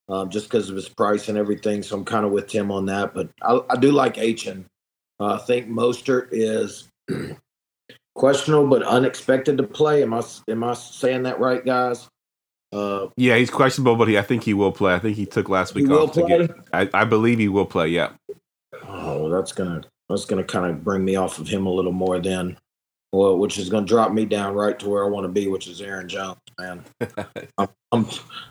um, 0.08 0.28
just 0.28 0.46
because 0.46 0.68
of 0.68 0.76
his 0.76 0.88
price 0.88 1.28
and 1.28 1.38
everything. 1.38 1.82
So 1.82 1.96
I'm 1.96 2.04
kind 2.04 2.26
of 2.26 2.32
with 2.32 2.48
Tim 2.48 2.70
on 2.70 2.86
that. 2.86 3.14
But 3.14 3.30
I, 3.40 3.60
I 3.70 3.76
do 3.76 3.92
like 3.92 4.16
Achane. 4.16 4.64
I 5.20 5.38
think 5.38 5.68
Mostert 5.68 6.28
is 6.32 6.88
questionable 8.14 8.68
but 8.68 8.82
unexpected 8.82 9.56
to 9.58 9.62
play. 9.64 10.02
Am 10.02 10.14
I 10.14 10.22
am 10.48 10.64
I 10.64 10.74
saying 10.74 11.24
that 11.24 11.40
right, 11.40 11.64
guys? 11.64 12.08
Uh, 12.72 13.08
Yeah, 13.16 13.36
he's 13.36 13.50
questionable, 13.50 13.96
but 13.96 14.08
he, 14.08 14.18
I 14.18 14.22
think 14.22 14.42
he 14.42 14.54
will 14.54 14.72
play. 14.72 14.94
I 14.94 14.98
think 14.98 15.16
he 15.16 15.24
took 15.26 15.48
last 15.48 15.74
week 15.74 15.88
off 15.90 16.12
to 16.12 16.22
get. 16.26 16.50
I, 16.72 16.88
I 16.92 17.04
believe 17.04 17.38
he 17.38 17.48
will 17.48 17.66
play. 17.66 17.88
Yeah. 17.88 18.10
Oh, 18.86 19.28
that's 19.30 19.52
gonna 19.52 19.82
that's 20.08 20.24
gonna 20.24 20.44
kind 20.44 20.66
of 20.66 20.84
bring 20.84 21.04
me 21.04 21.16
off 21.16 21.38
of 21.38 21.48
him 21.48 21.66
a 21.66 21.72
little 21.72 21.92
more 21.92 22.18
then. 22.18 22.58
Well, 23.12 23.38
which 23.38 23.58
is 23.58 23.70
gonna 23.70 23.86
drop 23.86 24.12
me 24.12 24.26
down 24.26 24.54
right 24.54 24.78
to 24.78 24.88
where 24.88 25.04
I 25.04 25.08
want 25.08 25.24
to 25.24 25.28
be, 25.32 25.48
which 25.48 25.66
is 25.66 25.80
Aaron 25.80 26.08
Jones, 26.08 26.36
man. 26.60 26.84
I'm, 27.58 27.68
I'm 27.92 28.06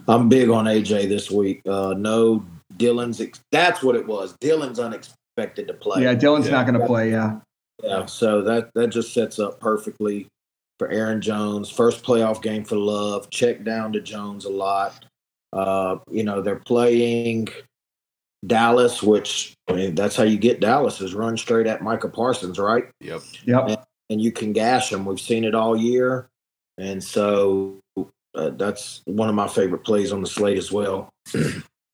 I'm 0.08 0.30
big 0.30 0.50
on 0.50 0.66
AJ 0.66 1.10
this 1.10 1.30
week. 1.30 1.62
Uh, 1.68 1.94
no, 1.96 2.44
Dillon's 2.78 3.22
ex- 3.22 3.42
that's 3.52 3.84
what 3.84 3.96
it 3.96 4.08
was. 4.08 4.36
Dillon's 4.42 4.80
unexpected 4.80 5.16
to 5.38 5.74
play. 5.74 6.04
Yeah, 6.04 6.14
Dillon's 6.14 6.48
Yeah. 6.48 6.54
not 6.54 6.68
going 6.68 6.80
to 6.80 6.86
play. 6.86 7.12
Yeah. 7.12 7.40
Yeah, 7.84 8.08
so 8.08 8.42
that 8.42 8.72
that 8.74 8.88
just 8.88 9.14
sets 9.14 9.38
up 9.38 9.60
perfectly 9.60 10.28
for 10.80 10.90
Aaron 10.90 11.22
Jones. 11.22 11.70
First 11.70 12.04
playoff 12.04 12.42
game 12.42 12.64
for 12.64 12.76
Love. 12.76 13.30
Check 13.30 13.64
down 13.64 13.94
to 13.94 14.02
Jones 14.02 14.46
a 14.46 14.50
lot. 14.50 15.06
Uh, 15.54 15.98
you 16.10 16.24
know 16.24 16.42
they're 16.42 16.56
playing 16.66 17.48
Dallas, 18.48 19.04
which 19.04 19.54
I 19.68 19.74
mean 19.74 19.94
that's 19.96 20.16
how 20.16 20.24
you 20.24 20.38
get 20.38 20.60
Dallas 20.60 21.02
is 21.02 21.14
run 21.14 21.38
straight 21.38 21.68
at 21.68 21.84
Micah 21.84 22.10
Parsons, 22.10 22.58
right? 22.58 22.86
Yep. 23.00 23.22
Yep. 23.46 23.86
And 24.10 24.20
you 24.22 24.32
can 24.32 24.54
gash 24.54 24.90
them. 24.90 25.06
We've 25.06 25.20
seen 25.20 25.44
it 25.44 25.54
all 25.54 25.78
year, 25.78 26.28
and 26.80 27.04
so 27.04 27.80
uh, 28.34 28.50
that's 28.52 29.02
one 29.06 29.30
of 29.30 29.36
my 29.36 29.48
favorite 29.48 29.84
plays 29.84 30.12
on 30.12 30.22
the 30.22 30.28
slate 30.28 30.58
as 30.58 30.72
well. 30.72 31.10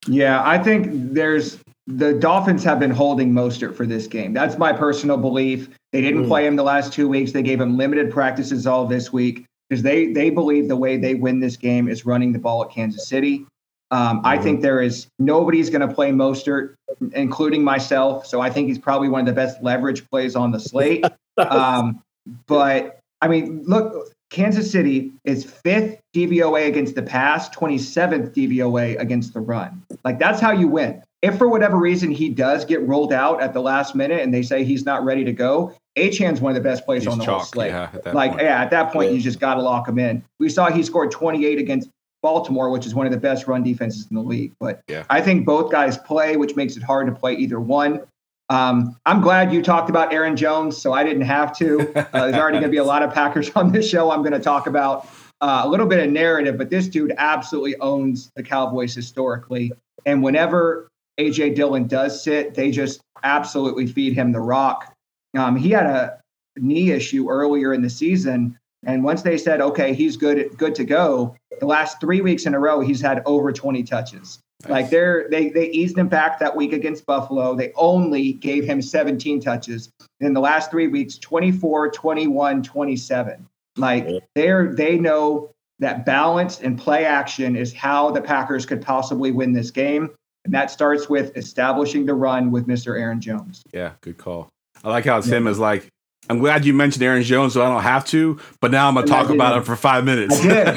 Yeah, 0.06 0.43
I 0.45 0.62
think 0.62 1.13
there's 1.13 1.60
the 1.88 2.13
Dolphins 2.13 2.63
have 2.63 2.80
been 2.80 2.91
holding 2.91 3.34
Mostert 3.34 3.76
for 3.76 3.86
this 3.86 4.08
game. 4.08 4.34
That's 4.34 4.58
my 4.58 4.72
personal 4.72 5.17
belief. 5.17 5.69
They 5.91 6.02
didn't 6.02 6.26
Mm. 6.26 6.28
play 6.28 6.48
him 6.48 6.56
the 6.56 6.63
last 6.63 6.93
two 6.93 7.08
weeks. 7.10 7.32
They 7.34 7.43
gave 7.43 7.60
him 7.60 7.78
limited 7.78 8.10
practices 8.12 8.65
all 8.65 8.86
this 8.86 9.12
week 9.12 9.46
because 9.69 9.84
they 9.84 10.13
they 10.13 10.30
believe 10.30 10.67
the 10.69 10.78
way 10.78 10.98
they 10.98 11.15
win 11.15 11.39
this 11.39 11.58
game 11.58 11.88
is 11.89 12.06
running 12.06 12.32
the 12.32 12.39
ball 12.39 12.63
at 12.63 12.72
Kansas 12.72 13.08
City. 13.08 13.46
Um, 13.91 14.22
I 14.24 14.38
think 14.38 14.62
there 14.62 14.82
is 14.82 15.08
nobody's 15.19 15.69
going 15.69 15.88
to 15.88 15.93
play 15.93 16.12
Mostert, 16.12 16.76
including 17.13 17.63
myself. 17.63 18.26
So 18.26 18.41
I 18.41 18.50
think 18.50 18.67
he's 18.67 18.80
probably 18.80 19.08
one 19.10 19.19
of 19.19 19.28
the 19.28 19.34
best 19.34 19.62
leverage 19.62 20.10
plays 20.10 20.36
on 20.36 20.52
the 20.52 20.60
slate. 20.60 21.06
Um, 21.39 22.00
but 22.46 23.00
I 23.24 23.28
mean, 23.28 23.63
look, 23.65 24.12
Kansas 24.30 24.72
City 24.72 25.12
is 25.24 25.43
fifth 25.43 26.00
DVOA 26.15 26.67
against 26.67 26.93
the 26.93 27.02
pass, 27.02 27.50
27th 27.50 28.36
DVOA 28.36 29.00
against 29.00 29.34
the 29.34 29.39
run. 29.39 29.84
Like 30.06 30.19
that's 30.19 30.39
how 30.39 30.52
you 30.52 30.68
win. 30.68 31.01
If 31.24 31.38
for 31.38 31.47
whatever 31.47 31.78
reason 31.78 32.11
he 32.11 32.30
does 32.30 32.65
get 32.65 32.82
rolled 32.86 33.13
out 33.13 33.41
at 33.41 33.53
the 33.53 33.61
last 33.61 33.95
minute 33.95 34.21
and 34.21 34.32
they 34.34 34.43
say 34.43 34.63
he's 34.63 34.86
not 34.86 35.03
ready 35.05 35.24
to 35.24 35.32
go, 35.32 35.74
Achane's 35.95 36.41
one 36.41 36.51
of 36.51 36.55
the 36.61 36.69
best 36.69 36.86
players 36.86 37.03
He's 37.03 37.11
on 37.13 37.17
the 37.17 37.26
whole 37.26 37.39
slate. 37.39 37.71
Yeah. 37.71 37.89
Like 38.13 38.32
point. 38.32 38.43
yeah, 38.43 38.61
at 38.61 38.69
that 38.71 38.91
point 38.91 39.09
Yeah. 39.11 39.15
you 39.15 39.21
just 39.21 39.39
got 39.39 39.55
to 39.55 39.61
lock 39.61 39.88
him 39.88 39.97
in. 39.97 40.24
We 40.39 40.49
saw 40.49 40.69
he 40.69 40.84
scored 40.84 41.11
28 41.11 41.57
against 41.59 41.89
Baltimore, 42.21 42.69
which 42.69 42.86
is 42.86 42.93
one 42.93 43.05
of 43.05 43.11
the 43.13 43.17
best 43.19 43.47
run 43.47 43.63
defenses 43.63 44.05
in 44.09 44.15
the 44.17 44.21
league. 44.21 44.51
But 44.59 44.82
Yeah. 44.89 45.05
I 45.09 45.21
think 45.21 45.45
both 45.45 45.71
guys 45.71 45.97
play, 45.97 46.36
which 46.36 46.55
makes 46.57 46.76
it 46.76 46.84
hard 46.84 47.07
to 47.07 47.13
play 47.13 47.34
either 47.36 47.59
one. 47.59 48.01
Um, 48.49 48.97
I'm 49.05 49.21
glad 49.21 49.53
you 49.53 49.61
talked 49.63 49.89
about 49.89 50.11
Aaron 50.13 50.36
Jones, 50.36 50.78
so 50.78 50.91
I 50.91 51.03
didn't 51.05 51.21
have 51.24 51.55
to. 51.57 51.80
Uh, 52.13 52.28
there's 52.28 52.36
already 52.36 52.57
going 52.57 52.63
to 52.63 52.69
be 52.69 52.78
a 52.78 52.84
lot 52.84 53.01
of 53.01 53.13
Packers 53.13 53.49
on 53.55 53.71
this 53.71 53.89
show. 53.89 54.11
I'm 54.11 54.21
going 54.21 54.34
to 54.34 54.39
talk 54.41 54.67
about 54.67 55.07
uh, 55.39 55.61
a 55.63 55.69
little 55.69 55.86
bit 55.88 56.05
of 56.05 56.11
narrative, 56.11 56.57
but 56.57 56.69
this 56.69 56.88
dude 56.89 57.13
absolutely 57.17 57.78
owns 57.80 58.30
the 58.36 58.43
Cowboys 58.43 58.93
historically. 58.93 59.71
And 60.05 60.21
whenever 60.21 60.89
AJ 61.20 61.55
Dillon 61.55 61.88
does 61.88 62.24
sit, 62.24 62.53
they 62.53 62.72
just 62.72 63.01
absolutely 63.24 63.88
feed 63.88 64.14
him 64.14 64.32
the 64.32 64.39
rock. 64.39 64.93
Um, 65.38 65.55
he 65.55 65.70
had 65.70 65.86
a 65.86 66.20
knee 66.57 66.91
issue 66.91 67.30
earlier 67.30 67.74
in 67.74 67.82
the 67.82 67.89
season, 67.89 68.57
and 68.86 69.03
once 69.03 69.22
they 69.22 69.38
said, 69.38 69.61
"Okay, 69.61 69.93
he's 69.93 70.18
good, 70.18 70.57
good 70.57 70.76
to 70.76 70.84
go," 70.84 71.36
the 71.59 71.66
last 71.66 71.99
three 71.99 72.22
weeks 72.22 72.45
in 72.45 72.53
a 72.53 72.59
row, 72.59 72.82
he's 72.82 73.01
had 73.01 73.22
over 73.26 73.51
20 73.51 73.84
touches. 73.84 74.39
Like 74.70 74.89
they're 74.89 75.28
they 75.30 75.49
they 75.49 75.70
eased 75.70 75.97
him 75.97 76.07
back 76.07 76.39
that 76.39 76.55
week 76.55 76.74
against 76.74 77.05
Buffalo. 77.05 77.53
They 77.55 77.74
only 77.76 78.34
gave 78.34 78.64
him 78.64 78.82
17 78.82 79.41
touches. 79.41 79.91
In 80.22 80.34
the 80.34 80.39
last 80.39 80.72
three 80.72 80.88
weeks, 80.88 81.18
24, 81.18 81.91
21, 81.91 82.64
27. 82.64 83.47
Like 83.76 84.07
they're 84.36 84.74
they 84.74 84.97
know 84.97 85.49
that 85.80 86.05
balance 86.05 86.61
and 86.61 86.78
play 86.78 87.05
action 87.05 87.55
is 87.55 87.74
how 87.74 88.11
the 88.11 88.22
Packers 88.22 88.66
could 88.66 88.82
possibly 88.82 89.32
win 89.32 89.51
this 89.51 89.72
game. 89.72 90.11
And 90.46 90.54
that 90.54 90.72
starts 90.72 91.10
with 91.10 91.36
establishing 91.38 92.06
the 92.06 92.14
run 92.14 92.52
with 92.52 92.68
Mr. 92.68 93.00
Aaron 93.00 93.22
Jones. 93.22 93.64
Yeah, 93.74 93.94
good 94.02 94.18
call. 94.18 94.50
I 94.84 94.89
like 94.89 95.06
how 95.06 95.22
Tim 95.22 95.48
is 95.48 95.60
like, 95.60 95.88
I'm 96.30 96.39
glad 96.39 96.66
you 96.66 96.74
mentioned 96.74 97.04
Aaron 97.04 97.24
Jones, 97.24 97.54
so 97.54 97.62
I 97.62 97.70
don't 97.70 97.82
have 97.82 98.06
to. 98.08 98.39
But 98.62 98.72
now 98.72 98.88
I'm 98.88 98.96
gonna 98.96 99.08
talk 99.08 99.30
about 99.30 99.58
him 99.58 99.64
for 99.64 99.76
five 99.76 100.06
minutes. 100.06 100.39
I 100.39 100.44
did. 100.44 100.68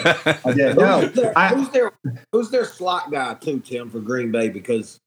I 0.45 0.53
did. 0.53 0.77
No, 0.77 1.01
who's, 1.01 1.13
their, 1.13 1.39
I, 1.39 1.49
who's 1.49 1.69
their 1.71 1.93
who's 2.33 2.51
their 2.51 2.65
slot 2.65 3.11
guy 3.11 3.35
too, 3.35 3.61
Tim, 3.61 3.91
for 3.91 4.01
Green 4.01 4.33
Bay? 4.33 4.49
Because 4.49 4.99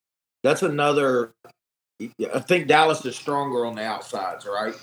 that's 0.44 0.64
another. 0.64 1.32
I 2.02 2.40
think 2.40 2.68
Dallas 2.68 3.04
is 3.06 3.18
stronger 3.18 3.66
on 3.66 3.76
the 3.76 3.84
outsides, 3.84 4.46
right? 4.46 4.74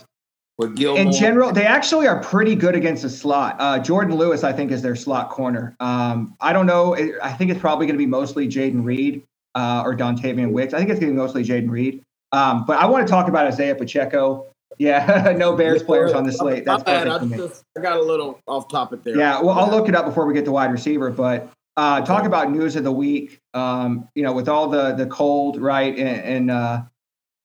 With 0.58 0.76
Gilmore. 0.76 1.02
in 1.02 1.12
general, 1.12 1.52
they 1.52 1.66
actually 1.66 2.06
are 2.06 2.22
pretty 2.22 2.54
good 2.54 2.74
against 2.74 3.02
the 3.02 3.10
slot. 3.10 3.56
Uh, 3.58 3.78
Jourdan 3.78 4.16
Lewis, 4.16 4.44
I 4.44 4.52
think, 4.52 4.70
is 4.70 4.80
their 4.82 4.96
slot 4.96 5.30
corner. 5.30 5.76
Um, 5.80 6.34
I 6.40 6.52
don't 6.52 6.66
know. 6.66 6.94
I 7.22 7.32
think 7.32 7.50
it's 7.50 7.60
probably 7.60 7.86
going 7.86 7.94
to 7.94 7.98
be 7.98 8.06
mostly 8.06 8.48
Jayden 8.48 8.84
Reed 8.84 9.22
uh, 9.56 9.82
or 9.84 9.96
Dontayvion 9.96 10.52
Wicks. 10.52 10.74
I 10.74 10.78
think 10.78 10.90
it's 10.90 11.00
going 11.00 11.12
to 11.12 11.14
be 11.14 11.20
mostly 11.20 11.42
Jayden 11.42 11.70
Reed. 11.70 12.02
Um, 12.32 12.64
but 12.64 12.78
I 12.78 12.86
want 12.86 13.06
to 13.06 13.10
talk 13.10 13.28
about 13.28 13.46
Isaiah 13.46 13.74
Pacheco. 13.74 14.46
Yeah, 14.78 15.32
no 15.36 15.56
Bears 15.56 15.82
players 15.82 16.12
on 16.12 16.24
the 16.24 16.32
slate. 16.32 16.64
That's 16.64 16.82
bad. 16.82 17.08
perfect 17.08 17.32
I, 17.32 17.36
just, 17.36 17.64
I 17.76 17.80
got 17.80 17.96
a 17.96 18.02
little 18.02 18.38
off 18.46 18.68
topic 18.68 19.02
there. 19.02 19.16
Yeah, 19.16 19.40
well, 19.40 19.58
I'll 19.58 19.70
look 19.70 19.88
it 19.88 19.94
up 19.94 20.04
before 20.04 20.26
we 20.26 20.34
get 20.34 20.44
to 20.44 20.52
wide 20.52 20.70
receiver. 20.70 21.10
But 21.10 21.50
uh, 21.76 22.02
talk 22.02 22.24
about 22.24 22.50
news 22.50 22.76
of 22.76 22.84
the 22.84 22.92
week. 22.92 23.38
Um, 23.54 24.08
you 24.14 24.22
know, 24.22 24.32
with 24.32 24.48
all 24.48 24.68
the 24.68 24.92
the 24.92 25.06
cold, 25.06 25.60
right, 25.60 25.96
in 25.96 26.06
in, 26.06 26.50
uh, 26.50 26.84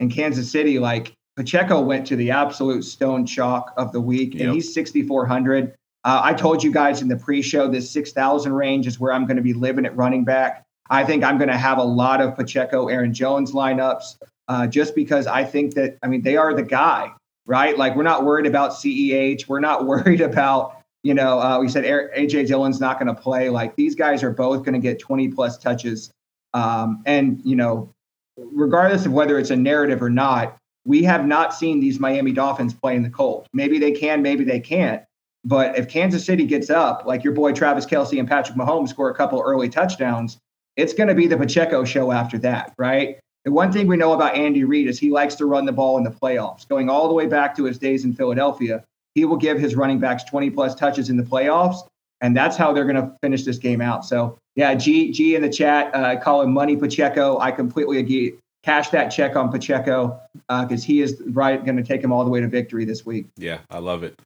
in 0.01 0.09
Kansas 0.09 0.51
City, 0.51 0.77
like 0.79 1.13
Pacheco 1.37 1.79
went 1.79 2.05
to 2.07 2.17
the 2.17 2.31
absolute 2.31 2.83
stone 2.83 3.25
chalk 3.25 3.73
of 3.77 3.93
the 3.93 4.01
week, 4.01 4.33
Yep. 4.33 4.43
and 4.43 4.53
he's 4.53 4.73
6,400. 4.73 5.73
Uh, 6.03 6.21
I 6.23 6.33
told 6.33 6.63
you 6.63 6.71
guys 6.71 7.01
in 7.01 7.07
the 7.07 7.15
pre-show 7.15 7.69
this 7.69 7.89
6,000 7.91 8.51
range 8.53 8.87
is 8.87 8.99
where 8.99 9.13
I'm 9.13 9.25
going 9.25 9.37
to 9.37 9.43
be 9.43 9.53
living 9.53 9.85
at 9.85 9.95
running 9.95 10.25
back. 10.25 10.65
I 10.91 11.03
think 11.03 11.23
I'm 11.23 11.37
going 11.37 11.49
to 11.49 11.57
have 11.57 11.79
a 11.79 11.83
lot 11.83 12.21
of 12.21 12.35
Pacheco, 12.35 12.87
Aaron 12.89 13.13
Jones 13.13 13.53
lineups, 13.53 14.17
uh, 14.47 14.67
just 14.67 14.93
because 14.93 15.25
I 15.25 15.43
think 15.43 15.73
that 15.73 15.97
I 16.03 16.07
mean 16.07 16.21
they 16.21 16.37
are 16.37 16.53
the 16.53 16.63
guy, 16.63 17.11
right? 17.47 17.75
Like 17.77 17.95
we're 17.95 18.03
not 18.03 18.25
worried 18.25 18.45
about 18.45 18.71
CEH, 18.71 19.47
we're 19.47 19.59
not 19.59 19.85
worried 19.87 20.21
about 20.21 20.77
you 21.03 21.13
know, 21.13 21.39
uh, 21.39 21.59
we 21.59 21.67
said 21.67 21.83
AJ 21.83 22.47
Dillon's 22.47 22.79
not 22.79 22.99
going 22.99 23.13
to 23.13 23.19
play. 23.19 23.49
Like 23.49 23.75
these 23.75 23.95
guys 23.95 24.23
are 24.23 24.29
both 24.29 24.63
going 24.63 24.73
to 24.73 24.79
get 24.79 24.99
20 24.99 25.29
plus 25.29 25.57
touches. 25.57 26.11
Um, 26.53 27.01
and, 27.05 27.41
you 27.43 27.55
know, 27.55 27.89
regardless 28.37 29.05
of 29.05 29.13
whether 29.13 29.39
it's 29.39 29.49
a 29.49 29.55
narrative 29.55 30.01
or 30.01 30.09
not, 30.09 30.57
we 30.85 31.03
have 31.03 31.25
not 31.25 31.53
seen 31.53 31.79
these 31.79 31.99
Miami 31.99 32.31
Dolphins 32.31 32.73
play 32.73 32.95
in 32.95 33.03
the 33.03 33.09
cold. 33.09 33.47
Maybe 33.53 33.79
they 33.79 33.91
can, 33.91 34.21
maybe 34.21 34.43
they 34.43 34.59
can't. 34.59 35.03
But 35.43 35.77
if 35.77 35.87
Kansas 35.87 36.23
City 36.23 36.45
gets 36.45 36.69
up, 36.69 37.03
like 37.05 37.23
your 37.23 37.33
boy 37.33 37.51
Travis 37.53 37.85
Kelce 37.85 38.19
and 38.19 38.27
Patrick 38.27 38.57
Mahomes 38.57 38.89
score 38.89 39.09
a 39.09 39.15
couple 39.15 39.41
early 39.41 39.69
touchdowns, 39.69 40.37
it's 40.77 40.93
going 40.93 41.09
to 41.09 41.15
be 41.15 41.27
the 41.27 41.37
Pacheco 41.37 41.83
show 41.83 42.11
after 42.11 42.37
that, 42.39 42.73
right? 42.77 43.19
The 43.45 43.51
one 43.51 43.71
thing 43.71 43.87
we 43.87 43.97
know 43.97 44.13
about 44.13 44.35
Andy 44.35 44.63
Reid 44.63 44.87
is 44.87 44.99
he 44.99 45.09
likes 45.09 45.35
to 45.35 45.45
run 45.45 45.65
the 45.65 45.71
ball 45.71 45.97
in 45.97 46.03
the 46.03 46.11
playoffs, 46.11 46.67
going 46.67 46.89
all 46.89 47.07
the 47.07 47.13
way 47.13 47.25
back 47.25 47.55
to 47.57 47.63
his 47.63 47.77
days 47.77 48.05
in 48.05 48.13
Philadelphia 48.13 48.83
he 49.15 49.25
will 49.25 49.37
give 49.37 49.59
his 49.59 49.75
running 49.75 49.99
backs 49.99 50.23
20 50.23 50.49
plus 50.51 50.75
touches 50.75 51.09
in 51.09 51.17
the 51.17 51.23
playoffs, 51.23 51.87
and 52.21 52.35
that's 52.35 52.55
how 52.55 52.71
they're 52.71 52.85
going 52.85 52.95
to 52.95 53.11
finish 53.21 53.43
this 53.43 53.57
game 53.57 53.81
out. 53.81 54.05
So, 54.05 54.37
yeah, 54.55 54.73
G 54.75 55.11
G 55.11 55.35
in 55.35 55.41
the 55.41 55.49
chat, 55.49 55.93
uh, 55.93 56.19
call 56.19 56.41
him 56.41 56.53
Money 56.53 56.75
Pacheco. 56.75 57.39
I 57.39 57.51
completely 57.51 57.99
agree. 57.99 58.35
Cash 58.63 58.89
that 58.89 59.09
check 59.09 59.35
on 59.35 59.51
Pacheco 59.51 60.19
because 60.47 60.83
he 60.83 61.01
is 61.01 61.19
right 61.27 61.63
going 61.65 61.77
to 61.77 61.83
take 61.83 62.03
him 62.03 62.11
all 62.11 62.23
the 62.23 62.29
way 62.29 62.41
to 62.41 62.47
victory 62.47 62.85
this 62.85 63.05
week. 63.05 63.25
Yeah, 63.37 63.59
I 63.71 63.79
love 63.79 64.03
it. 64.03 64.19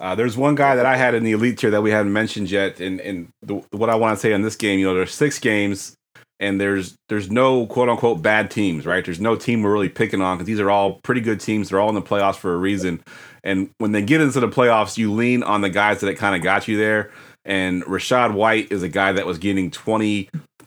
Uh, 0.00 0.14
there's 0.14 0.36
one 0.36 0.54
guy 0.54 0.74
that 0.76 0.86
I 0.86 0.96
had 0.96 1.14
in 1.14 1.24
the 1.24 1.32
elite 1.32 1.58
tier 1.58 1.70
that 1.70 1.82
we 1.82 1.90
haven't 1.90 2.12
mentioned 2.12 2.50
yet, 2.50 2.80
and 2.80 3.00
and 3.00 3.28
the, 3.42 3.56
what 3.70 3.90
I 3.90 3.94
want 3.96 4.16
to 4.16 4.20
say 4.20 4.32
on 4.32 4.42
this 4.42 4.56
game, 4.56 4.80
you 4.80 4.86
know, 4.86 4.94
there's 4.94 5.14
six 5.14 5.38
games, 5.38 5.94
and 6.40 6.58
there's 6.58 6.96
there's 7.10 7.30
no 7.30 7.66
quote 7.66 7.90
unquote 7.90 8.22
bad 8.22 8.50
teams, 8.50 8.86
right? 8.86 9.04
There's 9.04 9.20
no 9.20 9.36
team 9.36 9.62
we're 9.62 9.72
really 9.72 9.90
picking 9.90 10.22
on 10.22 10.38
because 10.38 10.46
these 10.46 10.58
are 10.58 10.70
all 10.70 10.94
pretty 11.04 11.20
good 11.20 11.38
teams. 11.38 11.68
They're 11.68 11.80
all 11.80 11.90
in 11.90 11.94
the 11.94 12.02
playoffs 12.02 12.36
for 12.36 12.54
a 12.54 12.56
reason, 12.56 13.04
and 13.44 13.68
when 13.76 13.92
they 13.92 14.00
get 14.00 14.22
into 14.22 14.40
the 14.40 14.48
playoffs, 14.48 14.96
you 14.96 15.12
lean 15.12 15.42
on 15.42 15.60
the 15.60 15.70
guys 15.70 16.00
that 16.00 16.16
kind 16.16 16.34
of 16.34 16.42
got 16.42 16.66
you 16.66 16.78
there. 16.78 17.10
And 17.44 17.82
Rashad 17.84 18.32
White 18.32 18.72
is 18.72 18.82
a 18.82 18.88
guy 18.88 19.12
that 19.12 19.26
was 19.26 19.38
getting 19.38 19.70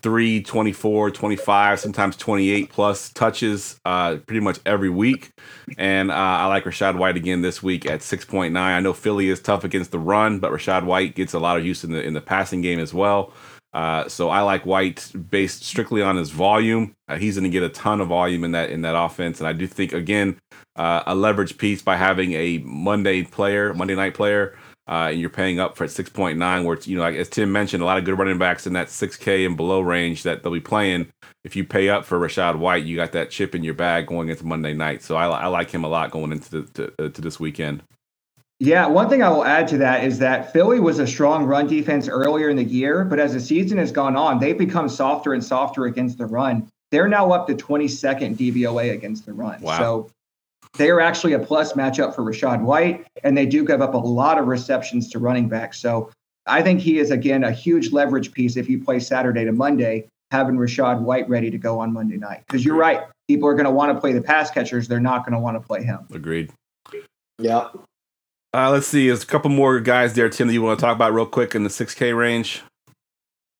23, 0.03 0.43
24, 0.43 1.11
25, 1.11 1.79
sometimes 1.79 2.17
28 2.17 2.69
plus 2.69 3.09
touches 3.11 3.79
uh, 3.85 4.17
pretty 4.27 4.41
much 4.41 4.59
every 4.65 4.89
week. 4.89 5.31
And 5.77 6.11
uh, 6.11 6.13
I 6.13 6.47
like 6.47 6.65
Rashad 6.65 6.97
White 6.97 7.15
again 7.15 7.41
this 7.41 7.63
week 7.63 7.85
at 7.85 8.01
6.9. 8.01 8.57
I 8.57 8.81
know 8.81 8.91
Philly 8.91 9.29
is 9.29 9.41
tough 9.41 9.63
against 9.63 9.91
the 9.91 9.99
run, 9.99 10.39
but 10.39 10.51
Rashad 10.51 10.83
White 10.83 11.15
gets 11.15 11.33
a 11.33 11.39
lot 11.39 11.57
of 11.57 11.65
use 11.65 11.85
in 11.85 11.93
the 11.93 12.03
in 12.03 12.13
the 12.13 12.19
passing 12.19 12.59
game 12.59 12.79
as 12.79 12.93
well. 12.93 13.31
Uh, 13.71 14.07
so 14.09 14.29
I 14.29 14.41
like 14.41 14.65
White 14.65 15.09
based 15.29 15.63
strictly 15.63 16.01
on 16.01 16.17
his 16.17 16.31
volume. 16.31 16.95
Uh, 17.07 17.15
he's 17.15 17.35
going 17.35 17.45
to 17.45 17.49
get 17.49 17.63
a 17.63 17.69
ton 17.69 18.01
of 18.01 18.09
volume 18.09 18.43
in 18.43 18.51
that 18.51 18.71
in 18.71 18.81
that 18.81 18.97
offense, 18.97 19.39
and 19.39 19.47
I 19.47 19.53
do 19.53 19.67
think 19.67 19.93
again 19.93 20.37
uh, 20.75 21.03
a 21.07 21.15
leverage 21.15 21.57
piece 21.57 21.81
by 21.81 21.95
having 21.95 22.33
a 22.33 22.57
Monday 22.59 23.23
player, 23.23 23.73
Monday 23.73 23.95
night 23.95 24.15
player, 24.15 24.57
uh, 24.87 25.09
and 25.11 25.19
you're 25.19 25.29
paying 25.29 25.59
up 25.59 25.77
for 25.77 25.87
six 25.87 26.09
point 26.09 26.37
nine, 26.37 26.63
where 26.63 26.75
it's 26.75 26.87
you 26.87 26.97
know 26.97 27.03
like 27.03 27.15
as 27.15 27.29
Tim 27.29 27.51
mentioned, 27.51 27.81
a 27.81 27.85
lot 27.85 27.97
of 27.97 28.05
good 28.05 28.17
running 28.17 28.37
backs 28.37 28.67
in 28.67 28.73
that 28.73 28.89
six 28.89 29.15
K 29.15 29.45
and 29.45 29.55
below 29.55 29.81
range 29.81 30.23
that 30.23 30.43
they'll 30.43 30.51
be 30.51 30.59
playing. 30.59 31.07
If 31.43 31.55
you 31.55 31.63
pay 31.63 31.89
up 31.89 32.05
for 32.05 32.19
Rashad 32.19 32.57
White, 32.57 32.85
you 32.85 32.95
got 32.95 33.11
that 33.13 33.29
chip 33.29 33.55
in 33.55 33.63
your 33.63 33.73
bag 33.73 34.07
going 34.07 34.29
into 34.29 34.45
Monday 34.45 34.73
night. 34.73 35.03
So 35.03 35.15
I, 35.15 35.27
I 35.27 35.47
like 35.47 35.69
him 35.69 35.83
a 35.83 35.89
lot 35.89 36.11
going 36.11 36.31
into 36.31 36.61
the, 36.61 36.61
to, 36.73 37.05
uh, 37.05 37.09
to 37.09 37.21
this 37.21 37.39
weekend. 37.39 37.83
Yeah, 38.59 38.87
one 38.87 39.09
thing 39.09 39.21
I 39.21 39.29
will 39.29 39.43
add 39.43 39.67
to 39.69 39.77
that 39.79 40.05
is 40.05 40.19
that 40.19 40.53
Philly 40.53 40.79
was 40.79 40.99
a 40.99 41.07
strong 41.07 41.43
run 41.45 41.67
defense 41.67 42.07
earlier 42.07 42.49
in 42.49 42.55
the 42.55 42.63
year, 42.63 43.03
but 43.03 43.19
as 43.19 43.33
the 43.33 43.39
season 43.41 43.77
has 43.77 43.91
gone 43.91 44.15
on, 44.15 44.39
they've 44.39 44.57
become 44.57 44.87
softer 44.87 45.33
and 45.33 45.43
softer 45.43 45.85
against 45.85 46.17
the 46.17 46.25
run. 46.25 46.69
They're 46.91 47.09
now 47.09 47.31
up 47.31 47.47
to 47.47 47.55
22nd 47.55 48.37
DVOA 48.37 48.93
against 48.93 49.25
the 49.25 49.33
run. 49.33 49.59
Wow. 49.61 49.77
So 49.79 50.11
they 50.75 50.89
are 50.89 50.99
actually 50.99 51.33
a 51.33 51.39
plus 51.39 51.73
matchup 51.73 52.15
for 52.15 52.23
Rashad 52.23 52.61
White, 52.61 53.05
and 53.23 53.37
they 53.37 53.45
do 53.45 53.65
give 53.65 53.81
up 53.81 53.93
a 53.93 53.97
lot 53.97 54.39
of 54.39 54.47
receptions 54.47 55.09
to 55.09 55.19
running 55.19 55.47
backs. 55.47 55.79
So 55.79 56.09
I 56.47 56.61
think 56.61 56.79
he 56.79 56.97
is, 56.97 57.11
again, 57.11 57.43
a 57.43 57.51
huge 57.51 57.91
leverage 57.91 58.31
piece 58.31 58.57
if 58.57 58.69
you 58.69 58.83
play 58.83 58.99
Saturday 58.99 59.45
to 59.45 59.51
Monday, 59.51 60.07
having 60.31 60.55
Rashad 60.55 61.01
White 61.01 61.29
ready 61.29 61.51
to 61.51 61.57
go 61.57 61.79
on 61.79 61.93
Monday 61.93 62.17
night. 62.17 62.43
Because 62.47 62.65
you're 62.65 62.75
right, 62.75 63.03
people 63.27 63.47
are 63.47 63.53
going 63.53 63.65
to 63.65 63.71
want 63.71 63.95
to 63.95 63.99
play 63.99 64.13
the 64.13 64.21
pass 64.21 64.49
catchers, 64.49 64.87
they're 64.87 64.99
not 64.99 65.25
going 65.25 65.33
to 65.33 65.39
want 65.39 65.61
to 65.61 65.65
play 65.65 65.83
him. 65.83 65.99
Agreed. 66.11 66.51
Yeah. 67.37 67.69
Uh, 68.55 68.69
let's 68.71 68.87
see. 68.87 69.07
There's 69.07 69.23
a 69.23 69.27
couple 69.27 69.49
more 69.49 69.79
guys 69.79 70.13
there, 70.13 70.29
Tim, 70.29 70.47
that 70.47 70.53
you 70.53 70.61
want 70.61 70.79
to 70.79 70.85
talk 70.85 70.95
about 70.95 71.13
real 71.13 71.25
quick 71.25 71.55
in 71.55 71.63
the 71.63 71.69
6K 71.69 72.15
range. 72.17 72.61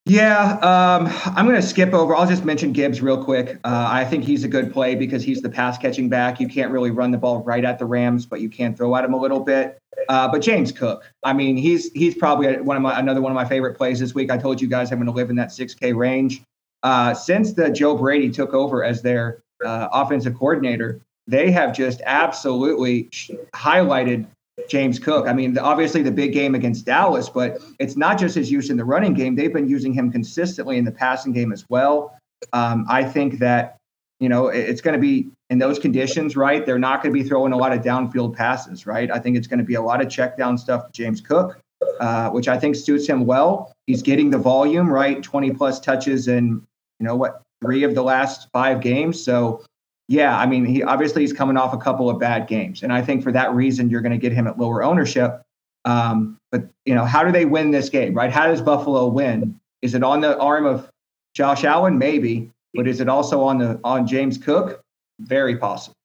Yeah, 0.06 0.56
um, 0.56 1.08
I'm 1.34 1.48
going 1.48 1.60
to 1.60 1.66
skip 1.66 1.94
over. 1.94 2.14
I'll 2.14 2.28
just 2.28 2.44
mention 2.44 2.74
Gibbs 2.74 3.02
real 3.02 3.24
quick. 3.24 3.56
Uh, 3.64 3.88
I 3.90 4.04
think 4.04 4.26
he's 4.26 4.44
a 4.44 4.50
good 4.50 4.74
play 4.74 4.96
because 4.96 5.24
he's 5.24 5.42
the 5.42 5.50
pass 5.50 5.78
catching 5.78 6.10
back. 6.10 6.42
You 6.42 6.50
can't 6.50 6.72
really 6.72 6.92
run 6.92 7.12
the 7.12 7.18
ball 7.18 7.42
right 7.44 7.64
at 7.64 7.80
the 7.80 7.86
Rams, 7.86 8.26
but 8.26 8.42
you 8.42 8.50
can 8.50 8.76
throw 8.76 8.94
at 8.98 9.06
him 9.06 9.14
a 9.14 9.18
little 9.18 9.40
bit. 9.40 9.78
Uh, 10.10 10.28
but 10.28 10.42
James 10.42 10.74
Cook, 10.74 11.06
I 11.24 11.32
mean, 11.32 11.56
he's 11.56 11.90
he's 11.94 12.16
probably 12.16 12.60
one 12.60 12.76
of 12.76 12.84
my 12.84 13.00
another 13.00 13.22
one 13.22 13.32
of 13.32 13.36
my 13.36 13.46
favorite 13.46 13.78
plays 13.78 14.00
this 14.00 14.14
week. 14.14 14.30
I 14.30 14.38
told 14.38 14.60
you 14.62 14.68
guys 14.68 14.92
I'm 14.92 14.98
going 14.98 15.06
to 15.06 15.14
live 15.14 15.30
in 15.30 15.38
that 15.38 15.50
6K 15.50 15.96
range. 15.96 16.42
Uh, 16.82 17.14
since 17.14 17.54
the 17.54 17.70
Joe 17.70 17.96
Brady 17.96 18.30
took 18.30 18.54
over 18.54 18.84
as 18.84 19.04
their 19.04 19.42
uh, 19.64 19.88
offensive 19.94 20.36
coordinator, 20.38 21.00
they 21.28 21.50
have 21.52 21.74
just 21.74 22.02
absolutely 22.06 23.10
highlighted 23.54 24.26
James 24.70 25.00
Cook. 25.00 25.28
I 25.28 25.34
mean, 25.34 25.58
obviously 25.58 26.02
the 26.04 26.12
big 26.12 26.34
game 26.34 26.56
against 26.56 26.86
Dallas, 26.86 27.30
but 27.30 27.60
it's 27.80 27.98
not 27.98 28.20
just 28.20 28.36
his 28.36 28.52
use 28.52 28.70
in 28.70 28.78
the 28.78 28.86
running 28.86 29.14
game. 29.14 29.36
They've 29.36 29.54
been 29.54 29.68
using 29.68 29.94
him 29.94 30.12
consistently 30.12 30.78
in 30.78 30.86
the 30.86 30.92
passing 30.92 31.34
game 31.34 31.52
as 31.52 31.66
well. 31.70 32.18
Um, 32.54 32.86
I 32.90 33.04
think 33.04 33.40
that, 33.40 33.78
you 34.20 34.30
know, 34.30 34.50
it- 34.50 34.70
it's 34.70 34.82
going 34.82 34.94
to 34.94 35.02
be 35.02 35.30
in 35.50 35.58
those 35.58 35.80
conditions, 35.80 36.36
right? 36.38 36.66
They're 36.66 36.80
not 36.80 37.02
going 37.02 37.14
to 37.16 37.20
be 37.24 37.28
throwing 37.28 37.52
a 37.54 37.58
lot 37.58 37.74
of 37.74 37.82
downfield 37.84 38.36
passes, 38.36 38.86
right? 38.86 39.10
I 39.12 39.20
think 39.20 39.38
it's 39.38 39.48
going 39.48 39.60
to 39.60 39.66
be 39.66 39.76
a 39.76 39.82
lot 39.82 40.02
of 40.02 40.10
check 40.10 40.38
down 40.38 40.58
stuff 40.58 40.86
to 40.86 40.92
James 40.92 41.20
Cook, 41.20 41.60
uh, 42.00 42.30
which 42.30 42.48
I 42.48 42.58
think 42.58 42.76
suits 42.76 43.08
him 43.08 43.26
well. 43.26 43.72
He's 43.88 44.02
getting 44.02 44.30
the 44.30 44.38
volume, 44.38 44.90
right? 44.90 45.22
20 45.22 45.52
plus 45.52 45.80
touches 45.80 46.28
in, 46.28 46.62
you 47.00 47.06
know, 47.08 47.16
what, 47.16 47.42
three 47.64 47.84
of 47.84 47.96
the 47.96 48.04
last 48.04 48.50
five 48.54 48.82
games. 48.82 49.24
So, 49.24 49.64
yeah, 50.08 50.38
I 50.38 50.46
mean, 50.46 50.66
he 50.66 50.84
obviously 50.84 51.22
he's 51.22 51.34
coming 51.34 51.58
off 51.58 51.74
a 51.74 51.78
couple 51.78 52.10
of 52.10 52.20
bad 52.20 52.48
games, 52.48 52.84
and 52.84 52.92
I 52.92 53.02
think 53.02 53.24
for 53.24 53.32
that 53.32 53.54
reason 53.54 53.90
you're 53.90 54.02
going 54.02 54.12
to 54.12 54.18
get 54.18 54.32
him 54.32 54.48
at 54.48 54.60
lower 54.60 54.84
ownership. 54.84 55.42
Um, 55.86 56.38
but 56.52 56.68
you 56.86 56.94
know, 56.94 57.06
how 57.06 57.24
do 57.24 57.32
they 57.32 57.46
win 57.46 57.72
this 57.72 57.90
game, 57.90 58.14
right? 58.14 58.32
How 58.32 58.48
does 58.48 58.62
Buffalo 58.62 59.08
win? 59.08 59.60
Is 59.82 59.96
it 59.96 60.04
on 60.04 60.22
the 60.22 60.38
arm 60.40 60.66
of 60.66 60.90
Josh 61.34 61.64
Allen? 61.64 61.98
Maybe, 61.98 62.52
but 62.74 62.88
is 62.88 63.00
it 63.00 63.10
also 63.10 63.42
on 63.42 63.58
the 63.58 63.80
on 63.84 64.06
James 64.06 64.38
Cook? 64.38 64.82
Very 65.20 65.58
possible. 65.58 65.96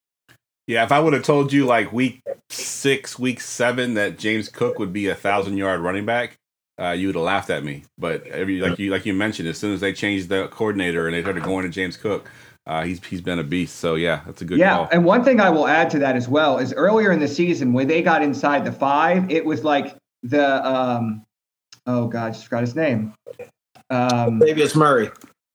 Yeah, 0.67 0.85
if 0.85 0.93
I 0.93 1.01
would 1.01 1.15
have 1.15 1.23
told 1.23 1.53
you 1.53 1.65
like 1.65 1.93
week 1.93 2.23
six, 2.51 3.19
week 3.19 3.41
seven 3.41 3.95
that 3.95 4.19
James 4.19 4.49
Cook 4.49 4.79
would 4.79 4.93
be 4.93 5.09
a 5.09 5.15
thousand 5.15 5.57
yard 5.57 5.81
running 5.81 6.05
back, 6.05 6.37
uh, 6.79 6.91
you 6.91 7.09
would 7.09 7.17
have 7.17 7.25
laughed 7.25 7.51
at 7.51 7.65
me. 7.65 7.85
But 7.97 8.27
every 8.27 8.61
like 8.61 8.79
you 8.79 8.91
like 8.91 9.07
you 9.07 9.15
mentioned, 9.15 9.49
as 9.49 9.59
soon 9.59 9.73
as 9.73 9.81
they 9.81 9.93
changed 9.93 10.29
the 10.29 10.49
coordinator 10.49 11.07
and 11.07 11.17
they 11.17 11.23
started 11.23 11.43
going 11.43 11.65
to 11.65 11.71
James 11.71 11.97
Cook, 11.97 12.29
uh, 12.69 12.85
he's 12.85 13.03
he's 13.05 13.23
been 13.23 13.39
a 13.39 13.45
beast. 13.45 13.77
So 13.77 13.95
yeah, 13.95 14.21
that's 14.27 14.43
a 14.43 14.45
good 14.45 14.59
yeah, 14.59 14.77
call. 14.77 14.89
and 14.93 15.05
one 15.05 15.25
thing 15.25 15.41
I 15.41 15.49
will 15.49 15.67
add 15.67 15.91
to 15.91 15.99
that 16.01 16.15
as 16.15 16.29
well 16.29 16.59
is 16.59 16.75
earlier 16.75 17.11
in 17.11 17.19
the 17.19 17.27
season 17.27 17.73
when 17.73 17.89
they 17.89 18.03
got 18.03 18.23
inside 18.23 18.65
the 18.65 18.73
five, 18.73 19.31
it 19.31 19.45
was 19.45 19.65
like 19.65 19.97
the 20.23 20.65
um, 20.67 21.25
oh 21.87 22.07
god, 22.07 22.27
I 22.27 22.31
just 22.31 22.45
forgot 22.45 22.61
his 22.61 22.77
name. 22.77 23.15
Um, 23.89 24.39
Davis 24.41 24.77
Murray. 24.77 25.11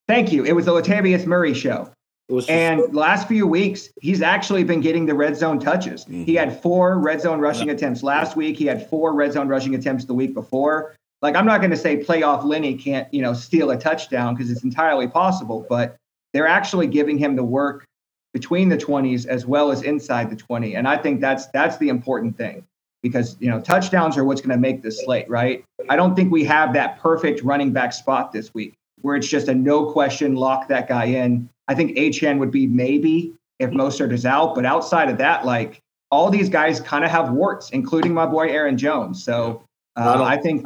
thank 0.07 0.31
you. 0.31 0.43
It 0.43 0.53
was 0.53 0.65
the 0.65 0.71
Latavius 0.71 1.27
Murray 1.27 1.53
show. 1.53 1.91
It 2.29 2.33
was 2.33 2.47
And 2.49 2.95
last 2.95 3.27
few 3.27 3.45
weeks, 3.45 3.89
he's 4.01 4.23
actually 4.23 4.63
been 4.63 4.81
getting 4.81 5.05
the 5.05 5.13
red 5.13 5.35
zone 5.37 5.59
touches. 5.59 6.05
He 6.05 6.33
had 6.33 6.59
four 6.61 6.97
red 6.97 7.21
zone 7.21 7.39
rushing 7.39 7.69
attempts 7.69 8.01
last 8.01 8.35
week. 8.35 8.57
He 8.57 8.65
had 8.65 8.89
four 8.89 9.13
red 9.13 9.33
zone 9.33 9.47
rushing 9.47 9.75
attempts 9.75 10.05
the 10.05 10.13
week 10.15 10.33
before. 10.33 10.95
Like 11.21 11.35
I'm 11.35 11.45
not 11.45 11.59
going 11.59 11.71
to 11.71 11.77
say 11.77 11.97
playoff 11.97 12.43
Lenny 12.43 12.75
can't, 12.75 13.13
you 13.13 13.21
know, 13.21 13.33
steal 13.33 13.69
a 13.69 13.77
touchdown 13.77 14.33
because 14.33 14.49
it's 14.49 14.63
entirely 14.63 15.07
possible, 15.07 15.65
but 15.69 15.97
they're 16.33 16.47
actually 16.47 16.87
giving 16.87 17.17
him 17.17 17.35
the 17.35 17.43
work 17.43 17.85
between 18.33 18.67
the 18.67 18.77
20s 18.77 19.25
as 19.27 19.45
well 19.45 19.71
as 19.71 19.83
inside 19.83 20.29
the 20.29 20.35
20. 20.35 20.75
And 20.75 20.87
I 20.87 20.97
think 20.97 21.21
that's 21.21 21.47
that's 21.47 21.77
the 21.77 21.89
important 21.89 22.35
thing 22.35 22.65
because, 23.01 23.37
you 23.39 23.49
know, 23.49 23.61
touchdowns 23.61 24.17
are 24.17 24.23
what's 24.23 24.41
going 24.41 24.49
to 24.49 24.57
make 24.57 24.81
this 24.81 25.03
slate, 25.03 25.29
right? 25.29 25.63
I 25.89 25.95
don't 25.95 26.15
think 26.15 26.31
we 26.31 26.43
have 26.45 26.73
that 26.73 26.99
perfect 26.99 27.43
running 27.43 27.71
back 27.71 27.93
spot 27.93 28.31
this 28.31 28.53
week 28.53 28.73
where 29.01 29.15
it's 29.15 29.27
just 29.27 29.47
a 29.49 29.53
no 29.53 29.91
question 29.91 30.35
lock 30.35 30.67
that 30.69 30.87
guy 30.87 31.05
in. 31.05 31.49
I 31.67 31.75
think 31.75 31.97
HN 31.97 32.39
would 32.39 32.51
be 32.51 32.65
maybe 32.65 33.33
if 33.59 33.69
Mostert 33.71 34.11
is 34.11 34.25
out, 34.25 34.55
but 34.55 34.65
outside 34.65 35.09
of 35.09 35.17
that, 35.19 35.45
like 35.45 35.79
all 36.09 36.29
these 36.29 36.49
guys 36.49 36.79
kind 36.79 37.03
of 37.05 37.11
have 37.11 37.31
warts, 37.31 37.69
including 37.71 38.13
my 38.13 38.25
boy 38.25 38.47
Aaron 38.49 38.77
Jones. 38.77 39.23
So 39.23 39.63
uh, 39.95 40.23
I 40.23 40.37
think 40.37 40.65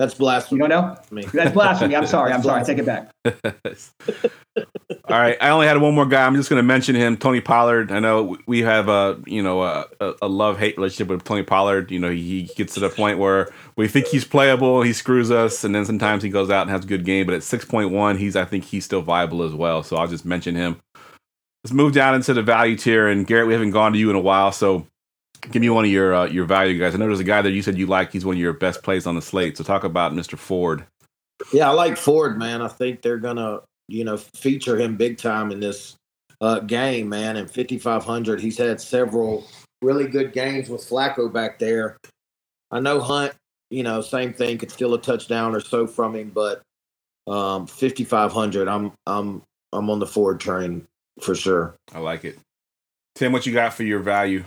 that's 0.00 0.14
blasphemy. 0.14 0.62
you 0.62 0.66
don't 0.66 0.70
know. 0.70 0.96
Me. 1.10 1.26
That's 1.30 1.52
blasphemy. 1.52 1.94
I'm 1.94 2.06
sorry. 2.06 2.32
I'm 2.32 2.42
sorry. 2.42 2.62
I 2.62 2.64
take 2.64 2.78
it 2.78 2.86
back. 2.86 3.10
All 5.04 5.20
right, 5.20 5.36
I 5.42 5.50
only 5.50 5.66
had 5.66 5.76
one 5.76 5.94
more 5.94 6.06
guy. 6.06 6.24
I'm 6.24 6.36
just 6.36 6.48
going 6.48 6.56
to 6.56 6.66
mention 6.66 6.96
him, 6.96 7.18
Tony 7.18 7.42
Pollard. 7.42 7.92
I 7.92 8.00
know 8.00 8.38
we 8.46 8.62
have 8.62 8.88
a 8.88 9.20
you 9.26 9.42
know 9.42 9.62
a, 9.62 9.84
a 10.22 10.26
love 10.26 10.58
hate 10.58 10.78
relationship 10.78 11.08
with 11.08 11.24
Tony 11.24 11.42
Pollard. 11.42 11.90
You 11.90 11.98
know 11.98 12.10
he 12.10 12.44
gets 12.56 12.72
to 12.74 12.80
the 12.80 12.88
point 12.88 13.18
where 13.18 13.50
we 13.76 13.88
think 13.88 14.06
he's 14.06 14.24
playable, 14.24 14.80
he 14.80 14.94
screws 14.94 15.30
us, 15.30 15.64
and 15.64 15.74
then 15.74 15.84
sometimes 15.84 16.22
he 16.22 16.30
goes 16.30 16.48
out 16.48 16.62
and 16.62 16.70
has 16.70 16.84
a 16.84 16.88
good 16.88 17.04
game. 17.04 17.26
But 17.26 17.34
at 17.34 17.42
6.1, 17.42 18.16
he's 18.16 18.36
I 18.36 18.46
think 18.46 18.64
he's 18.64 18.86
still 18.86 19.02
viable 19.02 19.42
as 19.42 19.52
well. 19.52 19.82
So 19.82 19.96
I'll 19.96 20.08
just 20.08 20.24
mention 20.24 20.54
him. 20.54 20.80
Let's 21.62 21.74
move 21.74 21.92
down 21.92 22.14
into 22.14 22.32
the 22.32 22.42
value 22.42 22.76
tier. 22.76 23.06
And 23.06 23.26
Garrett, 23.26 23.48
we 23.48 23.52
haven't 23.52 23.72
gone 23.72 23.92
to 23.92 23.98
you 23.98 24.08
in 24.08 24.16
a 24.16 24.20
while, 24.20 24.50
so 24.50 24.86
give 25.40 25.62
me 25.62 25.70
one 25.70 25.84
of 25.84 25.90
your 25.90 26.14
uh, 26.14 26.26
your 26.26 26.44
value 26.44 26.78
guys. 26.78 26.94
I 26.94 26.98
know 26.98 27.06
there's 27.06 27.20
a 27.20 27.24
guy 27.24 27.42
that 27.42 27.50
you 27.50 27.62
said 27.62 27.78
you 27.78 27.86
like. 27.86 28.12
He's 28.12 28.24
one 28.24 28.36
of 28.36 28.40
your 28.40 28.52
best 28.52 28.82
plays 28.82 29.06
on 29.06 29.14
the 29.14 29.22
slate. 29.22 29.56
So 29.56 29.64
talk 29.64 29.84
about 29.84 30.12
Mr. 30.12 30.38
Ford. 30.38 30.84
Yeah, 31.52 31.70
I 31.70 31.72
like 31.72 31.96
Ford, 31.96 32.38
man. 32.38 32.62
I 32.62 32.68
think 32.68 33.02
they're 33.02 33.18
gonna, 33.18 33.60
you 33.88 34.04
know, 34.04 34.16
feature 34.16 34.78
him 34.78 34.96
big 34.96 35.18
time 35.18 35.50
in 35.50 35.60
this 35.60 35.96
uh, 36.40 36.60
game, 36.60 37.08
man. 37.08 37.36
And 37.36 37.50
5500, 37.50 38.40
he's 38.40 38.58
had 38.58 38.80
several 38.80 39.46
really 39.82 40.06
good 40.06 40.32
games 40.32 40.68
with 40.68 40.82
Flacco 40.82 41.32
back 41.32 41.58
there. 41.58 41.96
I 42.70 42.80
know 42.80 43.00
Hunt, 43.00 43.32
you 43.70 43.82
know, 43.82 44.00
same 44.00 44.32
thing, 44.32 44.58
could 44.58 44.70
steal 44.70 44.94
a 44.94 45.00
touchdown 45.00 45.54
or 45.54 45.60
so 45.60 45.86
from 45.86 46.14
him, 46.14 46.30
but 46.30 46.62
um, 47.26 47.66
5500, 47.66 48.68
I'm 48.68 48.92
I'm 49.06 49.42
I'm 49.72 49.90
on 49.90 49.98
the 49.98 50.06
Ford 50.06 50.40
train 50.40 50.86
for 51.20 51.34
sure. 51.34 51.74
I 51.94 52.00
like 52.00 52.24
it. 52.24 52.38
Tim, 53.14 53.32
what 53.32 53.46
you 53.46 53.52
got 53.52 53.74
for 53.74 53.82
your 53.82 54.00
value? 54.00 54.44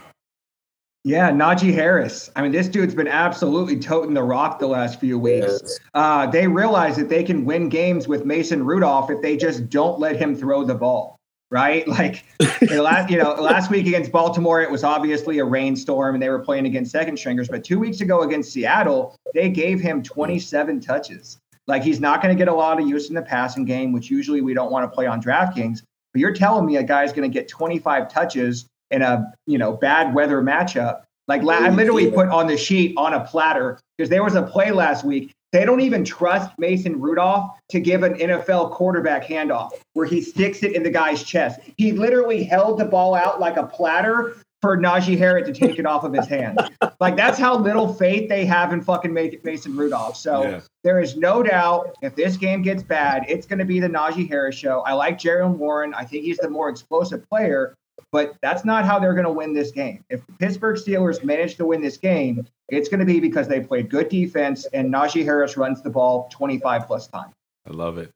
Yeah, 1.05 1.31
Najee 1.31 1.73
Harris. 1.73 2.31
I 2.35 2.41
mean, 2.41 2.53
this 2.53 2.69
dude's 2.69 2.95
been 2.95 3.09
absolutely 3.09 3.77
toting 3.77 4.13
the 4.13 4.23
rock 4.23 4.59
the 4.59 4.67
last 4.67 5.01
few 5.01 5.19
weeks. 5.19 5.79
Uh, 5.93 6.27
they 6.27 6.47
realize 6.47 6.95
that 6.95 7.09
they 7.09 7.23
can 7.23 7.43
win 7.43 7.67
games 7.67 8.07
with 8.07 8.25
Mason 8.25 8.65
Rudolph 8.65 9.11
if 9.11 9.21
they 9.21 9.35
just 9.35 9.69
don't 9.69 9.99
let 9.99 10.15
him 10.15 10.33
throw 10.33 10.63
the 10.63 10.75
ball, 10.75 11.19
right? 11.51 11.85
Like 11.89 12.23
last, 12.71 13.09
you 13.09 13.17
know, 13.17 13.33
last 13.33 13.69
week 13.69 13.85
against 13.85 14.13
Baltimore, 14.13 14.61
it 14.61 14.71
was 14.71 14.85
obviously 14.85 15.39
a 15.39 15.45
rainstorm 15.45 16.15
and 16.15 16.23
they 16.23 16.29
were 16.29 16.39
playing 16.39 16.67
against 16.67 16.91
second 16.91 17.17
stringers. 17.17 17.49
But 17.49 17.65
two 17.65 17.79
weeks 17.79 17.99
ago 17.99 18.21
against 18.21 18.53
Seattle, 18.53 19.17
they 19.33 19.49
gave 19.49 19.81
him 19.81 20.03
27 20.03 20.79
touches. 20.79 21.37
Like 21.67 21.83
he's 21.83 21.99
not 21.99 22.21
going 22.21 22.33
to 22.33 22.37
get 22.39 22.47
a 22.47 22.55
lot 22.55 22.79
of 22.79 22.87
use 22.87 23.09
in 23.09 23.15
the 23.15 23.21
passing 23.21 23.65
game, 23.65 23.91
which 23.91 24.09
usually 24.09 24.39
we 24.39 24.53
don't 24.53 24.71
want 24.71 24.89
to 24.89 24.93
play 24.93 25.05
on 25.05 25.21
DraftKings. 25.21 25.81
But 26.13 26.21
you're 26.21 26.33
telling 26.33 26.65
me 26.65 26.77
a 26.77 26.83
guy's 26.83 27.11
going 27.11 27.29
to 27.29 27.33
get 27.33 27.49
25 27.49 28.07
touches 28.07 28.67
in 28.93 29.01
a 29.01 29.33
you 29.47 29.57
know 29.57 29.73
bad 29.73 30.13
weather 30.15 30.41
matchup. 30.41 31.01
Like 31.27 31.41
la- 31.43 31.53
I 31.55 31.69
literally 31.69 32.11
put 32.11 32.27
on 32.29 32.47
the 32.47 32.57
sheet 32.57 32.93
on 32.97 33.13
a 33.13 33.21
platter 33.25 33.79
because 33.97 34.09
there 34.09 34.23
was 34.23 34.35
a 34.35 34.43
play 34.43 34.71
last 34.71 35.03
week. 35.03 35.31
They 35.53 35.65
don't 35.65 35.81
even 35.81 36.03
trust 36.03 36.49
Mason 36.57 36.99
Rudolph 36.99 37.51
to 37.69 37.79
give 37.79 38.01
an 38.03 38.15
NFL 38.15 38.71
quarterback 38.71 39.23
handoff 39.23 39.71
where 39.93 40.05
he 40.07 40.19
sticks 40.21 40.63
it 40.63 40.73
in 40.75 40.81
the 40.83 40.89
guy's 40.89 41.21
chest. 41.23 41.59
He 41.77 41.91
literally 41.91 42.43
held 42.43 42.79
the 42.79 42.85
ball 42.85 43.13
out 43.13 43.39
like 43.39 43.55
a 43.57 43.63
platter 43.67 44.35
for 44.61 44.77
Najee 44.77 45.17
Harris 45.17 45.45
to 45.47 45.53
take 45.53 45.77
it 45.77 45.85
off 45.85 46.03
of 46.05 46.13
his 46.13 46.25
hands. 46.27 46.59
Like 46.99 47.17
that's 47.17 47.37
how 47.37 47.57
little 47.57 47.93
faith 47.93 48.29
they 48.29 48.45
have 48.45 48.71
in 48.71 48.81
fucking 48.81 49.13
Ma- 49.13 49.27
Mason 49.43 49.75
Rudolph. 49.75 50.15
So 50.15 50.43
Yeah. 50.43 50.61
there 50.85 51.01
is 51.01 51.17
no 51.17 51.43
doubt 51.43 51.93
if 52.01 52.15
this 52.15 52.37
game 52.37 52.61
gets 52.61 52.81
bad, 52.81 53.25
it's 53.27 53.45
going 53.45 53.59
to 53.59 53.65
be 53.65 53.81
the 53.81 53.89
Najee 53.89 54.29
Harris 54.29 54.55
show. 54.55 54.81
I 54.85 54.93
like 54.93 55.17
Jaron 55.19 55.57
Warren. 55.57 55.93
I 55.93 56.05
think 56.05 56.23
he's 56.23 56.37
the 56.37 56.49
more 56.49 56.69
explosive 56.69 57.27
player, 57.29 57.75
but 58.13 58.37
that's 58.43 58.63
not 58.63 58.85
how 58.85 58.99
they're 58.99 59.15
going 59.15 59.25
to 59.25 59.31
win 59.31 59.53
this 59.53 59.71
game. 59.71 60.05
If 60.07 60.25
the 60.27 60.33
Pittsburgh 60.33 60.77
Steelers 60.77 61.23
manage 61.23 61.55
to 61.55 61.65
win 61.65 61.81
this 61.81 61.97
game, 61.97 62.45
it's 62.69 62.87
going 62.87 62.99
to 62.99 63.07
be 63.07 63.19
because 63.19 63.47
they 63.47 63.59
played 63.59 63.89
good 63.89 64.07
defense 64.07 64.65
and 64.67 64.93
Najee 64.93 65.25
Harris 65.25 65.57
runs 65.57 65.81
the 65.81 65.89
ball 65.89 66.29
25 66.31 66.85
plus 66.85 67.07
times. 67.07 67.33
I 67.67 67.71
love 67.71 67.97
it. 67.97 68.11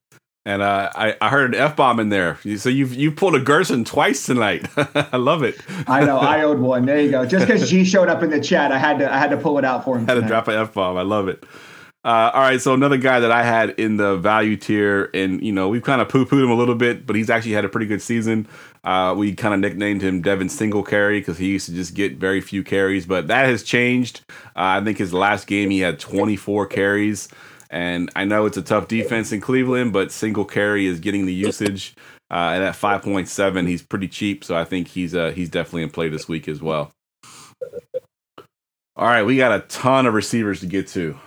And 0.45 0.61
uh, 0.61 0.91
I, 0.95 1.15
I 1.19 1.29
heard 1.29 1.55
an 1.55 1.59
F 1.59 1.75
bomb 1.75 1.99
in 1.99 2.09
there. 2.09 2.37
So 2.57 2.69
you've 2.69 2.93
you 2.93 3.11
pulled 3.11 3.35
a 3.35 3.39
Gerson 3.39 3.83
twice 3.83 4.25
tonight. 4.25 4.67
I 4.77 5.17
love 5.17 5.41
it. 5.43 5.59
I 5.87 6.05
know 6.05 6.19
I 6.19 6.43
owed 6.43 6.59
one. 6.59 6.85
There 6.85 7.01
you 7.01 7.09
go. 7.09 7.25
Just 7.25 7.47
because 7.47 7.67
G 7.69 7.83
showed 7.83 8.07
up 8.07 8.21
in 8.21 8.29
the 8.29 8.39
chat, 8.39 8.71
I 8.71 8.77
had 8.77 8.99
to 8.99 9.11
I 9.11 9.17
had 9.17 9.31
to 9.31 9.37
pull 9.37 9.57
it 9.57 9.65
out 9.65 9.83
for 9.83 9.97
him. 9.97 10.05
Had 10.07 10.13
to 10.13 10.21
drop 10.21 10.47
an 10.47 10.53
F 10.53 10.73
bomb. 10.73 10.95
I 10.95 11.01
love 11.01 11.27
it. 11.27 11.43
Uh, 12.07 12.31
all 12.33 12.39
right, 12.39 12.61
so 12.61 12.73
another 12.73 12.95
guy 12.95 13.19
that 13.19 13.33
I 13.33 13.43
had 13.43 13.71
in 13.71 13.97
the 13.97 14.15
value 14.15 14.55
tier, 14.55 15.09
and 15.13 15.43
you 15.43 15.51
know 15.51 15.67
we've 15.67 15.83
kind 15.83 15.99
of 15.99 16.07
poo 16.07 16.25
pooed 16.25 16.41
him 16.41 16.49
a 16.49 16.55
little 16.55 16.73
bit, 16.73 17.05
but 17.05 17.17
he's 17.17 17.29
actually 17.29 17.51
had 17.51 17.65
a 17.65 17.69
pretty 17.69 17.85
good 17.85 18.01
season. 18.01 18.47
Uh, 18.85 19.13
we 19.17 19.35
kind 19.35 19.53
of 19.53 19.59
nicknamed 19.59 20.01
him 20.01 20.21
Devin 20.21 20.47
Single 20.47 20.83
Carry 20.83 21.19
because 21.19 21.37
he 21.37 21.47
used 21.47 21.65
to 21.65 21.73
just 21.73 21.95
get 21.95 22.15
very 22.15 22.39
few 22.39 22.63
carries, 22.63 23.05
but 23.05 23.27
that 23.27 23.47
has 23.47 23.61
changed. 23.61 24.21
Uh, 24.55 24.79
I 24.79 24.81
think 24.85 24.97
his 24.97 25.13
last 25.13 25.47
game 25.47 25.69
he 25.69 25.81
had 25.81 25.99
24 25.99 26.67
carries, 26.67 27.27
and 27.69 28.09
I 28.15 28.23
know 28.23 28.45
it's 28.45 28.55
a 28.55 28.61
tough 28.61 28.87
defense 28.87 29.33
in 29.33 29.41
Cleveland, 29.41 29.91
but 29.91 30.09
Single 30.13 30.45
Carry 30.45 30.85
is 30.85 31.01
getting 31.01 31.25
the 31.25 31.33
usage. 31.33 31.93
Uh, 32.31 32.55
and 32.55 32.63
at 32.63 32.75
5.7, 32.75 33.67
he's 33.67 33.83
pretty 33.83 34.07
cheap, 34.07 34.45
so 34.45 34.55
I 34.55 34.63
think 34.63 34.87
he's 34.87 35.13
uh, 35.13 35.31
he's 35.31 35.49
definitely 35.49 35.83
in 35.83 35.89
play 35.89 36.07
this 36.07 36.29
week 36.29 36.47
as 36.47 36.61
well. 36.61 36.93
All 38.95 39.07
right, 39.07 39.23
we 39.23 39.35
got 39.35 39.51
a 39.51 39.59
ton 39.67 40.05
of 40.05 40.13
receivers 40.13 40.61
to 40.61 40.67
get 40.67 40.87
to. 40.89 41.19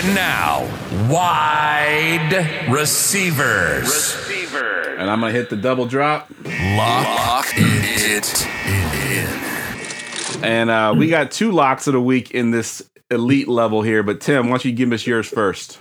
And 0.00 0.14
now, 0.14 0.60
wide 1.12 2.68
receivers. 2.70 4.16
And 4.96 5.10
I'm 5.10 5.18
gonna 5.18 5.32
hit 5.32 5.50
the 5.50 5.56
double 5.56 5.86
drop. 5.86 6.30
Lock 6.44 7.46
it 7.56 8.46
in. 10.38 10.44
And 10.44 10.70
uh, 10.70 10.94
we 10.96 11.08
got 11.08 11.32
two 11.32 11.50
locks 11.50 11.88
of 11.88 11.94
the 11.94 12.00
week 12.00 12.30
in 12.30 12.52
this 12.52 12.88
elite 13.10 13.48
level 13.48 13.82
here. 13.82 14.04
But 14.04 14.20
Tim, 14.20 14.44
why 14.44 14.50
don't 14.50 14.64
you 14.66 14.70
give 14.70 14.92
us 14.92 15.04
yours 15.04 15.26
first? 15.26 15.80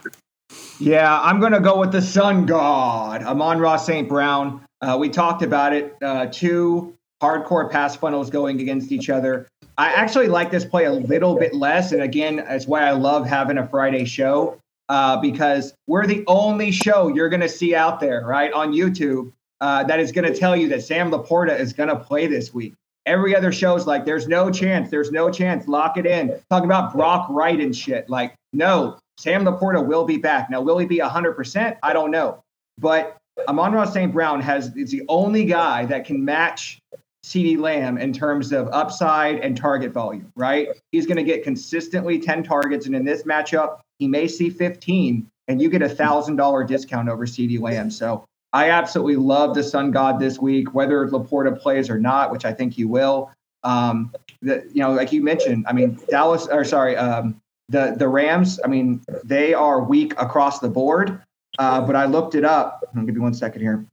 Yeah, 0.79 1.21
I'm 1.21 1.39
going 1.39 1.51
to 1.51 1.59
go 1.59 1.77
with 1.77 1.91
the 1.91 2.01
Sun 2.01 2.47
God. 2.47 3.21
Amon-Ra 3.21 3.77
St. 3.77 4.09
Brown. 4.09 4.65
Uh, 4.81 4.97
we 4.99 5.09
talked 5.09 5.43
about 5.43 5.73
it. 5.73 5.95
Uh, 6.01 6.25
two 6.25 6.97
hardcore 7.21 7.69
pass 7.69 7.95
funnels 7.95 8.31
going 8.31 8.59
against 8.61 8.91
each 8.91 9.11
other. 9.11 9.47
I 9.77 9.89
actually 9.89 10.27
like 10.27 10.49
this 10.49 10.65
play 10.65 10.85
a 10.85 10.91
little 10.91 11.37
bit 11.37 11.53
less. 11.53 11.91
And 11.91 12.01
again, 12.01 12.37
that's 12.37 12.65
why 12.65 12.83
I 12.83 12.91
love 12.91 13.27
having 13.27 13.59
a 13.59 13.67
Friday 13.67 14.05
show 14.05 14.59
uh, 14.89 15.17
because 15.17 15.73
we're 15.85 16.07
the 16.07 16.23
only 16.27 16.71
show 16.71 17.09
you're 17.09 17.29
going 17.29 17.41
to 17.41 17.49
see 17.49 17.75
out 17.75 17.99
there, 17.99 18.25
right, 18.25 18.51
on 18.53 18.73
YouTube 18.73 19.31
uh, 19.61 19.83
that 19.83 19.99
is 19.99 20.11
going 20.11 20.31
to 20.31 20.37
tell 20.37 20.55
you 20.55 20.67
that 20.69 20.83
Sam 20.83 21.11
Laporta 21.11 21.57
is 21.59 21.73
going 21.73 21.89
to 21.89 21.95
play 21.95 22.27
this 22.27 22.53
week. 22.53 22.73
Every 23.05 23.35
other 23.35 23.51
show's 23.51 23.87
like, 23.87 24.03
there's 24.03 24.27
no 24.27 24.51
chance, 24.51 24.89
there's 24.89 25.11
no 25.11 25.31
chance, 25.31 25.67
lock 25.67 25.97
it 25.97 26.05
in. 26.05 26.39
Talking 26.49 26.65
about 26.65 26.91
Brock 26.91 27.27
Wright 27.29 27.59
and 27.59 27.75
shit. 27.75 28.09
Like, 28.09 28.35
no, 28.53 28.97
Sam 29.17 29.45
Laporta 29.45 29.85
will 29.85 30.05
be 30.05 30.17
back. 30.17 30.49
Now, 30.49 30.61
will 30.61 30.77
he 30.77 30.85
be 30.85 30.99
100%? 30.99 31.77
I 31.83 31.93
don't 31.93 32.11
know. 32.11 32.43
But 32.77 33.17
Amon-Ra 33.47 33.85
St. 33.85 34.11
Brown 34.11 34.41
has 34.41 34.75
is 34.75 34.91
the 34.91 35.03
only 35.07 35.45
guy 35.45 35.85
that 35.85 36.05
can 36.05 36.23
match 36.23 36.79
CD 37.27 37.57
Lamb 37.57 37.97
in 37.97 38.13
terms 38.13 38.53
of 38.53 38.69
upside 38.71 39.39
and 39.39 39.57
target 39.57 39.91
volume, 39.91 40.31
right? 40.37 40.69
He's 40.93 41.05
going 41.05 41.17
to 41.17 41.23
get 41.23 41.43
consistently 41.43 42.19
10 42.19 42.41
targets. 42.41 42.85
And 42.85 42.95
in 42.95 43.03
this 43.03 43.23
matchup, 43.23 43.79
he 43.99 44.07
may 44.07 44.29
see 44.29 44.49
15, 44.49 45.29
and 45.49 45.61
you 45.61 45.69
get 45.69 45.81
a 45.81 45.89
$1,000 45.89 46.67
discount 46.67 47.09
over 47.09 47.27
CD 47.27 47.57
Lamb. 47.57 47.91
So 47.91 48.23
I 48.53 48.69
absolutely 48.69 49.17
love 49.17 49.55
the 49.55 49.63
Sun 49.63 49.91
God 49.91 50.21
this 50.21 50.39
week, 50.39 50.73
whether 50.73 51.05
Laporta 51.07 51.59
plays 51.59 51.89
or 51.89 51.99
not, 51.99 52.31
which 52.31 52.45
I 52.45 52.53
think 52.53 52.73
he 52.73 52.85
will. 52.85 53.29
Um, 53.63 54.13
the, 54.41 54.65
you 54.71 54.81
know, 54.81 54.93
like 54.93 55.11
you 55.11 55.21
mentioned, 55.21 55.65
I 55.67 55.73
mean, 55.73 55.99
Dallas, 56.09 56.47
or 56.47 56.63
sorry, 56.63 56.95
um, 56.95 57.41
the 57.67 57.93
the 57.97 58.07
Rams, 58.07 58.57
I 58.63 58.67
mean, 58.67 59.03
they 59.25 59.53
are 59.53 59.83
weak 59.83 60.13
across 60.17 60.59
the 60.59 60.69
board. 60.69 61.21
Uh, 61.59 61.81
but 61.81 61.95
I 61.95 62.05
looked 62.05 62.35
it 62.35 62.45
up. 62.45 62.83
I'll 62.95 63.03
give 63.03 63.15
you 63.15 63.21
one 63.21 63.33
second 63.33 63.61
here. 63.61 63.85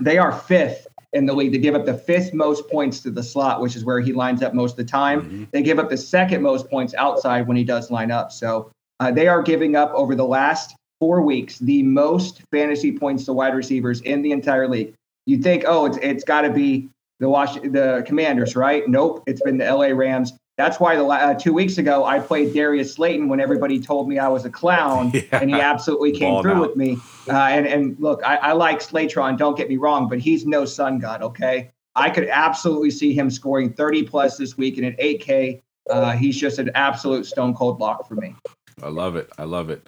They 0.00 0.18
are 0.18 0.32
fifth 0.32 0.86
in 1.14 1.26
the 1.26 1.32
league. 1.32 1.52
They 1.52 1.58
give 1.58 1.74
up 1.74 1.86
the 1.86 1.94
fifth 1.94 2.34
most 2.34 2.68
points 2.68 3.00
to 3.00 3.10
the 3.10 3.22
slot, 3.22 3.60
which 3.60 3.76
is 3.76 3.84
where 3.84 4.00
he 4.00 4.12
lines 4.12 4.42
up 4.42 4.52
most 4.52 4.72
of 4.72 4.76
the 4.76 4.84
time. 4.84 5.22
Mm-hmm. 5.22 5.44
They 5.52 5.62
give 5.62 5.78
up 5.78 5.88
the 5.88 5.96
second 5.96 6.42
most 6.42 6.68
points 6.68 6.92
outside 6.94 7.46
when 7.46 7.56
he 7.56 7.64
does 7.64 7.90
line 7.90 8.10
up. 8.10 8.32
So 8.32 8.70
uh, 9.00 9.10
they 9.10 9.28
are 9.28 9.42
giving 9.42 9.76
up 9.76 9.92
over 9.94 10.14
the 10.14 10.26
last 10.26 10.76
four 11.00 11.22
weeks 11.22 11.58
the 11.58 11.82
most 11.82 12.42
fantasy 12.50 12.96
points 12.96 13.24
to 13.24 13.32
wide 13.32 13.54
receivers 13.54 14.00
in 14.02 14.22
the 14.22 14.32
entire 14.32 14.68
league. 14.68 14.94
You 15.26 15.38
think, 15.38 15.64
oh, 15.66 15.86
it's 15.86 15.96
it's 15.98 16.24
got 16.24 16.42
to 16.42 16.50
be 16.50 16.88
the 17.20 17.28
Wash 17.28 17.54
the 17.54 18.02
Commanders, 18.06 18.56
right? 18.56 18.86
Nope, 18.88 19.22
it's 19.26 19.40
been 19.40 19.58
the 19.58 19.72
LA 19.72 19.86
Rams. 19.86 20.32
That's 20.56 20.78
why 20.78 20.94
the 20.94 21.04
uh, 21.04 21.34
two 21.34 21.52
weeks 21.52 21.78
ago 21.78 22.04
I 22.04 22.20
played 22.20 22.54
Darius 22.54 22.94
Slayton 22.94 23.28
when 23.28 23.40
everybody 23.40 23.80
told 23.80 24.08
me 24.08 24.18
I 24.18 24.28
was 24.28 24.44
a 24.44 24.50
clown, 24.50 25.10
Yeah. 25.14 25.22
and 25.32 25.50
he 25.50 25.60
absolutely 25.60 26.12
came 26.12 26.40
through 26.42 26.52
out. 26.52 26.60
with 26.68 26.76
me. 26.76 26.96
Uh, 27.28 27.32
and 27.32 27.66
and 27.66 27.96
look, 27.98 28.22
I, 28.24 28.36
I 28.36 28.52
like 28.52 28.80
Slayton. 28.80 29.36
Don't 29.36 29.56
get 29.56 29.68
me 29.68 29.76
wrong, 29.76 30.08
but 30.08 30.18
he's 30.20 30.46
no 30.46 30.64
sun 30.64 30.98
god. 31.00 31.22
Okay, 31.22 31.70
I 31.96 32.08
could 32.10 32.28
absolutely 32.28 32.90
see 32.92 33.12
him 33.12 33.30
scoring 33.30 33.72
30 33.72 34.04
plus 34.04 34.36
this 34.36 34.56
week 34.56 34.78
and 34.78 34.86
at 34.86 34.98
8K. 34.98 35.60
Uh, 35.90 36.12
he's 36.12 36.36
just 36.36 36.58
an 36.58 36.70
absolute 36.74 37.26
stone 37.26 37.52
cold 37.54 37.80
lock 37.80 38.06
for 38.08 38.14
me. 38.14 38.34
I 38.82 38.88
love 38.88 39.16
it. 39.16 39.28
I 39.38 39.44
love 39.44 39.70
it. 39.70 39.86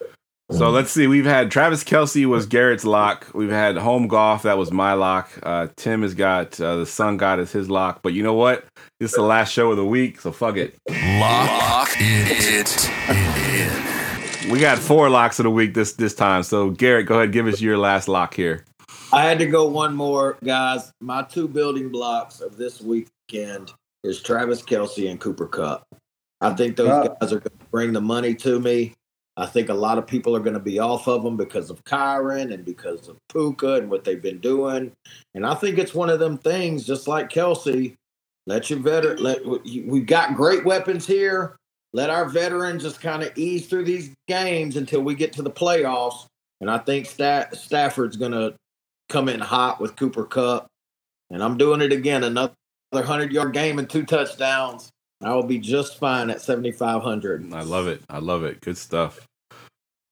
So 0.52 0.70
let's 0.70 0.92
see. 0.92 1.08
We've 1.08 1.24
had 1.24 1.50
Travis 1.50 1.82
Kelce 1.82 2.24
was 2.24 2.46
Garrett's 2.46 2.84
lock. 2.84 3.26
We've 3.34 3.50
had 3.50 3.76
Home 3.76 4.06
Goff. 4.06 4.44
That 4.44 4.56
was 4.56 4.70
my 4.70 4.92
lock. 4.92 5.28
Uh, 5.42 5.66
Tim 5.76 6.02
has 6.02 6.14
got 6.14 6.60
uh, 6.60 6.76
the 6.76 6.86
Sun 6.86 7.16
God 7.16 7.40
as 7.40 7.50
his 7.50 7.68
lock. 7.68 8.00
But 8.00 8.12
you 8.12 8.22
know 8.22 8.34
what? 8.34 8.64
This 9.00 9.10
is 9.10 9.16
the 9.16 9.22
last 9.22 9.52
show 9.52 9.72
of 9.72 9.76
the 9.76 9.84
week, 9.84 10.20
so 10.20 10.30
fuck 10.30 10.56
it. 10.56 10.76
Lock 10.88 11.88
it 11.98 12.88
in. 14.46 14.50
We 14.52 14.60
got 14.60 14.78
four 14.78 15.10
locks 15.10 15.40
of 15.40 15.44
the 15.44 15.50
week 15.50 15.74
this 15.74 15.94
this 15.94 16.14
time. 16.14 16.44
So 16.44 16.70
Garrett, 16.70 17.06
go 17.06 17.16
ahead, 17.16 17.32
give 17.32 17.48
us 17.48 17.60
your 17.60 17.76
last 17.76 18.06
lock 18.06 18.34
here. 18.34 18.64
I 19.12 19.24
had 19.24 19.40
to 19.40 19.46
go 19.46 19.66
one 19.66 19.96
more, 19.96 20.38
guys. 20.44 20.92
My 21.00 21.22
two 21.22 21.48
building 21.48 21.88
blocks 21.88 22.40
of 22.40 22.56
this 22.56 22.80
weekend 22.80 23.72
is 24.04 24.22
Travis 24.22 24.62
Kelce 24.62 25.10
and 25.10 25.18
Cooper 25.18 25.46
Kupp. 25.46 25.82
I 26.40 26.54
think 26.54 26.76
those 26.76 27.08
guys 27.08 27.32
are 27.32 27.40
going 27.40 27.58
to 27.58 27.66
bring 27.72 27.92
the 27.92 28.00
money 28.00 28.34
to 28.36 28.60
me. 28.60 28.94
I 29.36 29.46
think 29.46 29.68
a 29.68 29.74
lot 29.74 29.98
of 29.98 30.06
people 30.06 30.34
are 30.34 30.40
going 30.40 30.54
to 30.54 30.60
be 30.60 30.78
off 30.78 31.08
of 31.08 31.22
them 31.22 31.36
because 31.36 31.68
of 31.68 31.84
Kyren 31.84 32.54
and 32.54 32.64
because 32.64 33.08
of 33.08 33.18
Puka 33.30 33.74
and 33.74 33.90
what 33.90 34.04
they've 34.04 34.22
been 34.22 34.38
doing. 34.38 34.92
And 35.34 35.44
I 35.46 35.54
think 35.54 35.78
it's 35.78 35.94
one 35.94 36.08
of 36.08 36.18
them 36.18 36.38
things, 36.38 36.86
just 36.86 37.06
like 37.06 37.28
Kelce. 37.28 37.94
Let 38.46 38.70
your 38.70 38.78
veteran. 38.78 39.22
Let 39.22 39.44
we've 39.44 40.06
got 40.06 40.36
great 40.36 40.64
weapons 40.64 41.06
here. 41.06 41.56
Let 41.92 42.10
our 42.10 42.26
veterans 42.26 42.82
just 42.82 43.00
kind 43.00 43.22
of 43.22 43.36
ease 43.36 43.66
through 43.66 43.84
these 43.84 44.14
games 44.28 44.76
until 44.76 45.02
we 45.02 45.14
get 45.14 45.32
to 45.34 45.42
the 45.42 45.50
playoffs. 45.50 46.26
And 46.60 46.70
I 46.70 46.78
think 46.78 47.06
Sta- 47.06 47.50
Stafford's 47.52 48.16
going 48.16 48.32
to 48.32 48.54
come 49.08 49.28
in 49.28 49.40
hot 49.40 49.80
with 49.80 49.96
Cooper 49.96 50.24
Kupp. 50.24 50.66
And 51.30 51.42
I'm 51.42 51.58
doing 51.58 51.80
it 51.80 51.92
again. 51.92 52.24
Another 52.24 52.54
100 52.90 53.32
yard 53.32 53.52
game 53.52 53.78
and 53.78 53.88
two 53.88 54.04
touchdowns. 54.04 54.90
I 55.22 55.34
will 55.34 55.42
be 55.42 55.58
just 55.58 55.98
fine 55.98 56.30
at 56.30 56.40
7,500. 56.40 57.52
I 57.52 57.62
love 57.62 57.86
it. 57.88 58.02
I 58.08 58.18
love 58.18 58.44
it. 58.44 58.60
Good 58.60 58.76
stuff. 58.76 59.26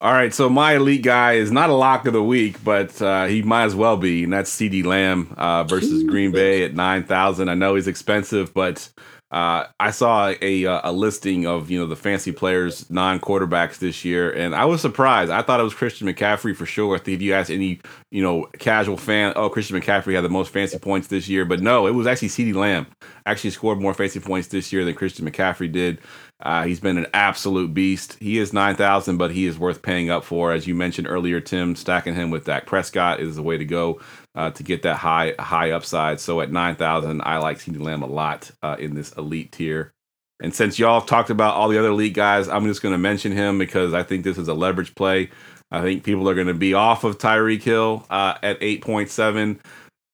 All 0.01 0.11
right, 0.11 0.33
so 0.33 0.49
my 0.49 0.75
elite 0.75 1.03
guy 1.03 1.33
is 1.33 1.51
not 1.51 1.69
a 1.69 1.73
lock 1.73 2.05
of 2.05 2.13
the 2.13 2.21
week, 2.21 2.61
but 2.63 3.01
uh, 3.01 3.25
he 3.25 3.41
might 3.41 3.63
as 3.63 3.75
well 3.75 3.95
be, 3.95 4.25
and 4.25 4.33
that's 4.33 4.51
C.D. 4.51 4.83
Lamb 4.83 5.33
uh, 5.37 5.63
versus 5.63 6.03
Green 6.03 6.31
Bay 6.31 6.63
at 6.63 6.75
nine 6.75 7.05
thousand. 7.05 7.47
I 7.47 7.53
know 7.55 7.75
he's 7.75 7.87
expensive, 7.87 8.53
but 8.53 8.89
uh, 9.35 9.67
I 9.81 9.91
saw 9.91 10.33
a 10.41 10.65
uh, 10.65 10.79
a 10.89 10.93
listing 10.93 11.45
of 11.45 11.69
you 11.69 11.77
know 11.77 11.87
the 11.87 11.97
fancy 11.97 12.31
players, 12.31 12.89
non 12.89 13.19
quarterbacks 13.19 13.79
this 13.79 14.05
year, 14.05 14.31
and 14.31 14.55
I 14.55 14.63
was 14.63 14.79
surprised. 14.79 15.29
I 15.29 15.41
thought 15.41 15.59
it 15.59 15.63
was 15.63 15.73
Christian 15.73 16.07
McCaffrey 16.07 16.55
for 16.55 16.65
sure. 16.65 16.95
If 16.95 17.21
you 17.21 17.33
ask 17.33 17.49
any 17.49 17.81
you 18.11 18.23
know 18.23 18.45
casual 18.59 18.95
fan, 18.95 19.33
oh 19.35 19.49
Christian 19.49 19.77
McCaffrey 19.77 20.15
had 20.15 20.23
the 20.23 20.29
most 20.29 20.53
fancy 20.53 20.79
points 20.79 21.07
this 21.09 21.27
year, 21.27 21.43
but 21.43 21.59
no, 21.59 21.85
it 21.85 21.91
was 21.91 22.07
actually 22.07 22.29
C.D. 22.29 22.53
Lamb. 22.53 22.87
Actually 23.25 23.49
scored 23.49 23.81
more 23.81 23.93
fancy 23.93 24.21
points 24.21 24.47
this 24.47 24.71
year 24.71 24.85
than 24.85 24.95
Christian 24.95 25.29
McCaffrey 25.29 25.69
did. 25.69 25.99
Uh, 26.41 26.65
he's 26.65 26.81
been 26.81 26.97
an 26.97 27.07
absolute 27.13 27.73
beast. 27.73 28.17
He 28.19 28.37
is 28.37 28.51
nine 28.51 28.75
thousand, 28.75 29.17
but 29.17 29.31
he 29.31 29.45
is 29.45 29.57
worth 29.57 29.81
paying 29.81 30.09
up 30.09 30.23
for. 30.23 30.51
As 30.51 30.67
you 30.67 30.75
mentioned 30.75 31.07
earlier, 31.07 31.39
Tim, 31.39 31.75
stacking 31.75 32.13
him 32.13 32.29
with 32.29 32.45
Dak 32.45 32.65
Prescott 32.65 33.21
is 33.21 33.35
the 33.35 33.41
way 33.41 33.57
to 33.57 33.65
go 33.65 34.01
uh, 34.35 34.51
to 34.51 34.63
get 34.63 34.81
that 34.81 34.97
high 34.97 35.33
high 35.39 35.71
upside. 35.71 36.19
So 36.19 36.41
at 36.41 36.51
nine 36.51 36.75
thousand, 36.75 37.21
I 37.23 37.37
like 37.37 37.59
CeeDee 37.59 37.79
Lamb 37.79 38.03
a 38.03 38.07
lot 38.07 38.51
uh, 38.61 38.75
in 38.77 38.95
this 38.95 39.13
elite 39.13 39.53
tier. 39.53 39.93
And 40.41 40.53
since 40.53 40.77
y'all 40.77 40.99
have 40.99 41.07
talked 41.07 41.29
about 41.29 41.55
all 41.55 41.69
the 41.69 41.79
other 41.79 41.89
elite 41.89 42.13
guys, 42.13 42.49
I'm 42.49 42.65
just 42.65 42.81
going 42.81 42.93
to 42.93 42.99
mention 42.99 43.31
him 43.31 43.57
because 43.57 43.93
I 43.93 44.03
think 44.03 44.25
this 44.25 44.37
is 44.37 44.49
a 44.49 44.53
leverage 44.53 44.93
play. 44.93 45.29
I 45.71 45.81
think 45.81 46.03
people 46.03 46.29
are 46.29 46.35
going 46.35 46.47
to 46.47 46.53
be 46.53 46.73
off 46.73 47.05
of 47.05 47.17
Tyreek 47.17 47.63
Hill 47.63 48.05
uh, 48.09 48.37
at 48.43 48.57
eight 48.59 48.81
point 48.81 49.09
seven. 49.09 49.61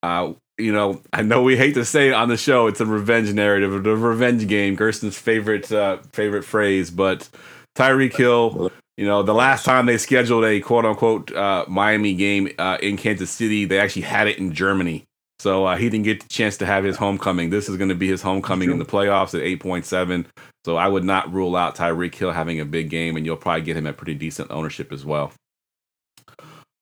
Uh, 0.03 0.33
you 0.61 0.71
know, 0.71 1.01
I 1.13 1.21
know 1.21 1.41
we 1.41 1.57
hate 1.57 1.73
to 1.75 1.85
say 1.85 2.09
it 2.09 2.13
on 2.13 2.29
the 2.29 2.37
show, 2.37 2.67
it's 2.67 2.81
a 2.81 2.85
revenge 2.85 3.33
narrative, 3.33 3.71
the 3.83 3.95
revenge 3.95 4.47
game, 4.47 4.75
Gersten's 4.75 5.17
favorite 5.17 5.71
uh, 5.71 5.97
favorite 6.11 6.43
phrase. 6.43 6.91
But 6.91 7.27
Tyreek 7.75 8.15
Hill, 8.15 8.71
you 8.97 9.05
know, 9.05 9.23
the 9.23 9.33
last 9.33 9.65
time 9.65 9.85
they 9.85 9.97
scheduled 9.97 10.45
a 10.45 10.59
quote 10.61 10.85
unquote 10.85 11.33
uh, 11.33 11.65
Miami 11.67 12.13
game 12.13 12.49
uh, 12.57 12.77
in 12.81 12.97
Kansas 12.97 13.31
City, 13.31 13.65
they 13.65 13.79
actually 13.79 14.03
had 14.03 14.27
it 14.27 14.37
in 14.37 14.53
Germany. 14.53 15.05
So 15.39 15.65
uh, 15.65 15.75
he 15.75 15.89
didn't 15.89 16.05
get 16.05 16.21
the 16.21 16.29
chance 16.29 16.55
to 16.57 16.67
have 16.67 16.83
his 16.83 16.97
homecoming. 16.97 17.49
This 17.49 17.67
is 17.67 17.75
going 17.75 17.89
to 17.89 17.95
be 17.95 18.07
his 18.07 18.21
homecoming 18.21 18.69
in 18.69 18.77
the 18.77 18.85
playoffs 18.85 19.33
at 19.33 19.41
8.7. 19.59 20.27
So 20.65 20.77
I 20.77 20.87
would 20.87 21.03
not 21.03 21.33
rule 21.33 21.55
out 21.55 21.75
Tyreek 21.75 22.13
Hill 22.13 22.31
having 22.31 22.59
a 22.59 22.65
big 22.65 22.91
game, 22.91 23.17
and 23.17 23.25
you'll 23.25 23.37
probably 23.37 23.63
get 23.63 23.75
him 23.75 23.87
at 23.87 23.97
pretty 23.97 24.13
decent 24.13 24.51
ownership 24.51 24.91
as 24.91 25.03
well. 25.03 25.31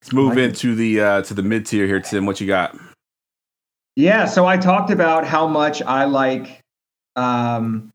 Let's 0.02 0.12
move 0.12 0.32
like 0.32 0.40
it. 0.40 0.44
into 0.46 0.76
the 0.76 1.00
uh, 1.00 1.22
to 1.22 1.34
the 1.34 1.42
mid 1.42 1.66
tier 1.66 1.88
here, 1.88 2.02
Tim. 2.02 2.26
What 2.26 2.42
you 2.42 2.48
got? 2.48 2.78
Yeah, 4.00 4.28
so 4.28 4.46
I 4.46 4.56
talked 4.56 4.92
about 4.92 5.28
how 5.28 5.46
much 5.46 5.82
I 5.82 6.06
like. 6.06 6.62
Um, 7.18 7.90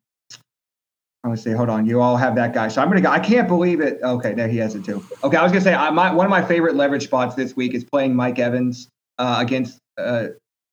I 1.23 1.29
want 1.29 1.39
to 1.39 1.43
say, 1.43 1.53
hold 1.53 1.71
on, 1.71 1.87
you 1.87 2.03
all 2.03 2.19
have 2.19 2.35
that 2.35 2.53
guy. 2.53 2.69
So 2.69 2.83
I'm 2.83 2.89
gonna 2.89 3.01
go. 3.01 3.09
I 3.09 3.19
can't 3.19 3.49
believe 3.49 3.81
it. 3.81 4.01
Okay, 4.03 4.35
there 4.35 4.47
he 4.47 4.59
has 4.59 4.75
it 4.75 4.85
too. 4.85 5.03
Okay, 5.25 5.39
I 5.39 5.43
was 5.43 5.51
gonna 5.51 5.65
say, 5.65 5.73
I, 5.73 5.89
my, 5.89 6.13
one 6.13 6.27
of 6.27 6.31
my 6.31 6.45
favorite 6.45 6.75
leverage 6.75 7.05
spots 7.05 7.37
this 7.37 7.57
week 7.57 7.73
is 7.73 7.85
playing 7.85 8.15
Mike 8.15 8.39
Evans 8.39 8.87
uh, 9.19 9.37
against 9.39 9.79
uh, 9.97 10.27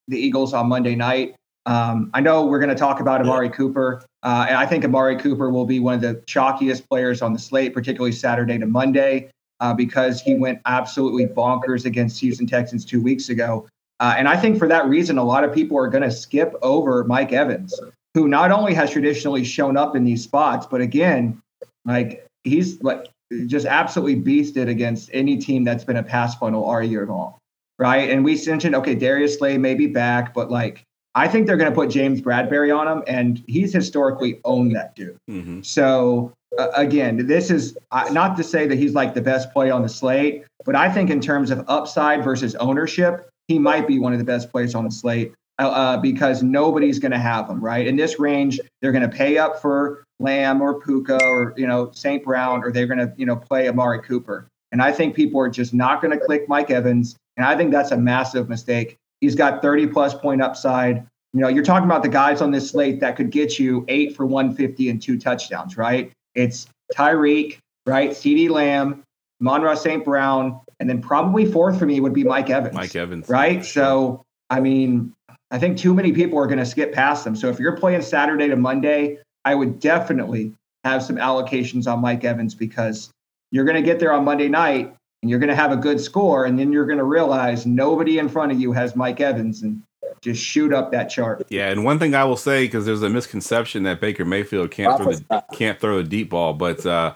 the 0.09 0.17
Eagles 0.17 0.53
on 0.53 0.67
Monday 0.67 0.95
night. 0.95 1.35
Um, 1.65 2.11
I 2.13 2.19
know 2.19 2.45
we're 2.45 2.59
going 2.59 2.67
to 2.67 2.75
talk 2.75 2.99
about 2.99 3.21
Amari 3.21 3.49
Cooper, 3.49 4.03
uh, 4.23 4.47
and 4.49 4.57
I 4.57 4.65
think 4.65 4.83
Amari 4.83 5.15
Cooper 5.15 5.49
will 5.49 5.65
be 5.65 5.79
one 5.79 5.93
of 5.93 6.01
the 6.01 6.15
chalkiest 6.27 6.89
players 6.89 7.21
on 7.21 7.31
the 7.31 7.39
slate, 7.39 7.73
particularly 7.73 8.11
Saturday 8.11 8.57
to 8.57 8.65
Monday, 8.65 9.29
uh, 9.61 9.73
because 9.73 10.19
he 10.21 10.35
went 10.35 10.59
absolutely 10.65 11.27
bonkers 11.27 11.85
against 11.85 12.19
Houston 12.19 12.47
Texans 12.47 12.83
two 12.83 13.01
weeks 13.01 13.29
ago. 13.29 13.65
Uh, 14.01 14.15
and 14.17 14.27
I 14.27 14.35
think 14.35 14.57
for 14.57 14.67
that 14.67 14.87
reason, 14.87 15.19
a 15.19 15.23
lot 15.23 15.43
of 15.43 15.53
people 15.53 15.77
are 15.77 15.87
going 15.87 16.01
to 16.01 16.09
skip 16.09 16.55
over 16.63 17.03
Mike 17.03 17.31
Evans, 17.31 17.79
who 18.15 18.27
not 18.27 18.51
only 18.51 18.73
has 18.73 18.89
traditionally 18.89 19.43
shown 19.43 19.77
up 19.77 19.95
in 19.95 20.03
these 20.03 20.23
spots, 20.23 20.65
but 20.65 20.81
again, 20.81 21.39
like 21.85 22.25
he's 22.43 22.81
like 22.81 23.09
just 23.45 23.67
absolutely 23.67 24.15
beasted 24.15 24.67
against 24.67 25.11
any 25.13 25.37
team 25.37 25.63
that's 25.63 25.83
been 25.83 25.97
a 25.97 26.03
pass 26.03 26.35
funnel 26.35 26.63
all 26.63 26.81
year 26.81 27.05
long, 27.05 27.35
right? 27.77 28.09
And 28.09 28.25
we 28.25 28.43
mentioned, 28.47 28.73
okay, 28.75 28.95
Darius 28.95 29.37
Slay 29.37 29.59
may 29.59 29.75
be 29.75 29.85
back, 29.85 30.33
but 30.33 30.49
like 30.49 30.83
I 31.13 31.27
think 31.27 31.45
they're 31.45 31.57
going 31.57 31.69
to 31.69 31.75
put 31.75 31.91
James 31.91 32.21
Bradberry 32.21 32.75
on 32.75 32.87
him, 32.87 33.03
and 33.05 33.43
he's 33.47 33.71
historically 33.71 34.41
owned 34.45 34.75
that 34.75 34.95
dude. 34.95 35.17
Mm-hmm. 35.29 35.61
So 35.61 36.33
uh, 36.57 36.69
again, 36.73 37.27
this 37.27 37.51
is 37.51 37.77
uh, 37.91 38.09
not 38.11 38.35
to 38.37 38.43
say 38.43 38.65
that 38.65 38.77
he's 38.79 38.95
like 38.95 39.13
the 39.13 39.21
best 39.21 39.53
play 39.53 39.69
on 39.69 39.83
the 39.83 39.89
slate, 39.89 40.43
but 40.65 40.75
I 40.75 40.91
think 40.91 41.11
in 41.11 41.21
terms 41.21 41.51
of 41.51 41.63
upside 41.67 42.23
versus 42.23 42.55
ownership, 42.55 43.29
he 43.47 43.59
might 43.59 43.87
be 43.87 43.99
one 43.99 44.13
of 44.13 44.19
the 44.19 44.25
best 44.25 44.51
plays 44.51 44.75
on 44.75 44.85
the 44.85 44.91
slate 44.91 45.33
uh, 45.59 45.69
uh, 45.69 45.97
because 45.97 46.41
nobody's 46.41 46.99
going 46.99 47.11
to 47.11 47.19
have 47.19 47.49
him 47.49 47.59
right 47.59 47.85
in 47.85 47.95
this 47.95 48.19
range. 48.19 48.59
They're 48.81 48.91
going 48.91 49.09
to 49.09 49.15
pay 49.15 49.37
up 49.37 49.61
for 49.61 50.03
Lamb 50.19 50.61
or 50.61 50.79
Puka 50.79 51.23
or 51.23 51.53
you 51.57 51.67
know 51.67 51.91
St. 51.93 52.23
Brown, 52.23 52.63
or 52.63 52.71
they're 52.71 52.87
going 52.87 52.99
to 52.99 53.13
you 53.17 53.25
know 53.25 53.35
play 53.35 53.67
Amari 53.67 54.01
Cooper. 54.01 54.47
And 54.71 54.81
I 54.81 54.91
think 54.91 55.15
people 55.15 55.39
are 55.41 55.49
just 55.49 55.73
not 55.73 56.01
going 56.01 56.17
to 56.17 56.25
click 56.25 56.47
Mike 56.47 56.71
Evans, 56.71 57.15
and 57.37 57.45
I 57.45 57.57
think 57.57 57.71
that's 57.71 57.91
a 57.91 57.97
massive 57.97 58.47
mistake. 58.47 58.97
He's 59.19 59.35
got 59.35 59.61
30 59.61 59.87
plus 59.87 60.13
point 60.13 60.41
upside. 60.41 61.05
You 61.33 61.41
know, 61.41 61.47
you're 61.47 61.63
talking 61.63 61.85
about 61.85 62.03
the 62.03 62.09
guys 62.09 62.41
on 62.41 62.51
this 62.51 62.71
slate 62.71 62.99
that 63.01 63.15
could 63.15 63.29
get 63.29 63.59
you 63.59 63.85
eight 63.87 64.15
for 64.15 64.25
150 64.25 64.89
and 64.89 65.01
two 65.01 65.17
touchdowns, 65.17 65.77
right? 65.77 66.11
It's 66.35 66.67
Tyreek, 66.95 67.57
right? 67.85 68.15
CD 68.15 68.49
Lamb, 68.49 69.03
Monroe 69.39 69.75
St. 69.75 70.03
Brown, 70.03 70.59
and 70.81 70.89
then 70.89 70.99
probably 70.99 71.45
fourth 71.45 71.77
for 71.77 71.85
me 71.85 71.99
would 71.99 72.13
be 72.13 72.23
Mike 72.23 72.49
Evans. 72.49 72.73
Mike 72.73 72.95
Evans, 72.95 73.29
right? 73.29 73.63
So, 73.63 74.23
I 74.49 74.59
mean, 74.59 75.13
I 75.51 75.59
think 75.59 75.77
too 75.77 75.93
many 75.93 76.11
people 76.11 76.39
are 76.39 76.47
going 76.47 76.57
to 76.57 76.65
skip 76.65 76.91
past 76.91 77.23
them. 77.23 77.35
So, 77.35 77.49
if 77.49 77.59
you're 77.59 77.77
playing 77.77 78.01
Saturday 78.01 78.47
to 78.47 78.55
Monday, 78.55 79.19
I 79.45 79.53
would 79.53 79.79
definitely 79.79 80.53
have 80.83 81.03
some 81.03 81.17
allocations 81.17 81.91
on 81.91 82.01
Mike 82.01 82.23
Evans 82.23 82.55
because 82.55 83.11
you're 83.51 83.63
going 83.63 83.75
to 83.75 83.83
get 83.83 83.99
there 83.99 84.11
on 84.11 84.25
Monday 84.25 84.49
night 84.49 84.95
and 85.21 85.29
you're 85.29 85.37
going 85.37 85.49
to 85.49 85.55
have 85.55 85.71
a 85.71 85.77
good 85.77 86.01
score, 86.01 86.45
and 86.45 86.57
then 86.57 86.73
you're 86.73 86.87
going 86.87 86.97
to 86.97 87.03
realize 87.03 87.67
nobody 87.67 88.17
in 88.17 88.27
front 88.27 88.51
of 88.51 88.59
you 88.59 88.71
has 88.71 88.95
Mike 88.95 89.21
Evans 89.21 89.61
and 89.61 89.83
just 90.23 90.43
shoot 90.43 90.73
up 90.73 90.91
that 90.91 91.11
chart. 91.11 91.45
Yeah, 91.49 91.69
and 91.69 91.83
one 91.83 91.99
thing 91.99 92.15
I 92.15 92.23
will 92.23 92.37
say 92.37 92.65
because 92.65 92.87
there's 92.87 93.03
a 93.03 93.09
misconception 93.09 93.83
that 93.83 94.01
Baker 94.01 94.25
Mayfield 94.25 94.71
can't 94.71 94.97
throw 94.97 95.11
the 95.11 95.43
can't 95.53 95.79
throw 95.79 95.99
a 95.99 96.03
deep 96.03 96.31
ball, 96.31 96.53
but 96.53 96.83
uh, 96.87 97.13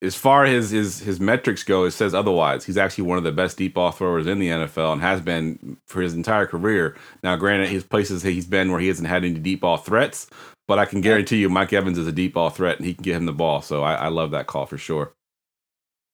as 0.00 0.14
far 0.14 0.44
as 0.44 0.70
his 0.70 1.00
his 1.00 1.18
metrics 1.18 1.64
go, 1.64 1.84
it 1.84 1.90
says 1.90 2.14
otherwise. 2.14 2.64
He's 2.64 2.76
actually 2.76 3.04
one 3.04 3.18
of 3.18 3.24
the 3.24 3.32
best 3.32 3.56
deep 3.56 3.74
ball 3.74 3.90
throwers 3.90 4.26
in 4.26 4.38
the 4.38 4.48
NFL 4.48 4.92
and 4.92 5.00
has 5.00 5.20
been 5.20 5.76
for 5.86 6.00
his 6.00 6.14
entire 6.14 6.46
career. 6.46 6.96
Now, 7.22 7.36
granted, 7.36 7.68
his 7.68 7.84
places 7.84 8.22
he's 8.22 8.46
been 8.46 8.70
where 8.70 8.80
he 8.80 8.88
hasn't 8.88 9.08
had 9.08 9.24
any 9.24 9.38
deep 9.38 9.60
ball 9.60 9.76
threats, 9.76 10.28
but 10.68 10.78
I 10.78 10.84
can 10.84 11.00
guarantee 11.00 11.38
you, 11.38 11.48
Mike 11.48 11.72
Evans 11.72 11.98
is 11.98 12.06
a 12.06 12.12
deep 12.12 12.34
ball 12.34 12.50
threat 12.50 12.78
and 12.78 12.86
he 12.86 12.94
can 12.94 13.02
get 13.02 13.16
him 13.16 13.26
the 13.26 13.32
ball. 13.32 13.60
So 13.60 13.82
I, 13.82 13.94
I 13.94 14.08
love 14.08 14.30
that 14.30 14.46
call 14.46 14.66
for 14.66 14.78
sure. 14.78 15.12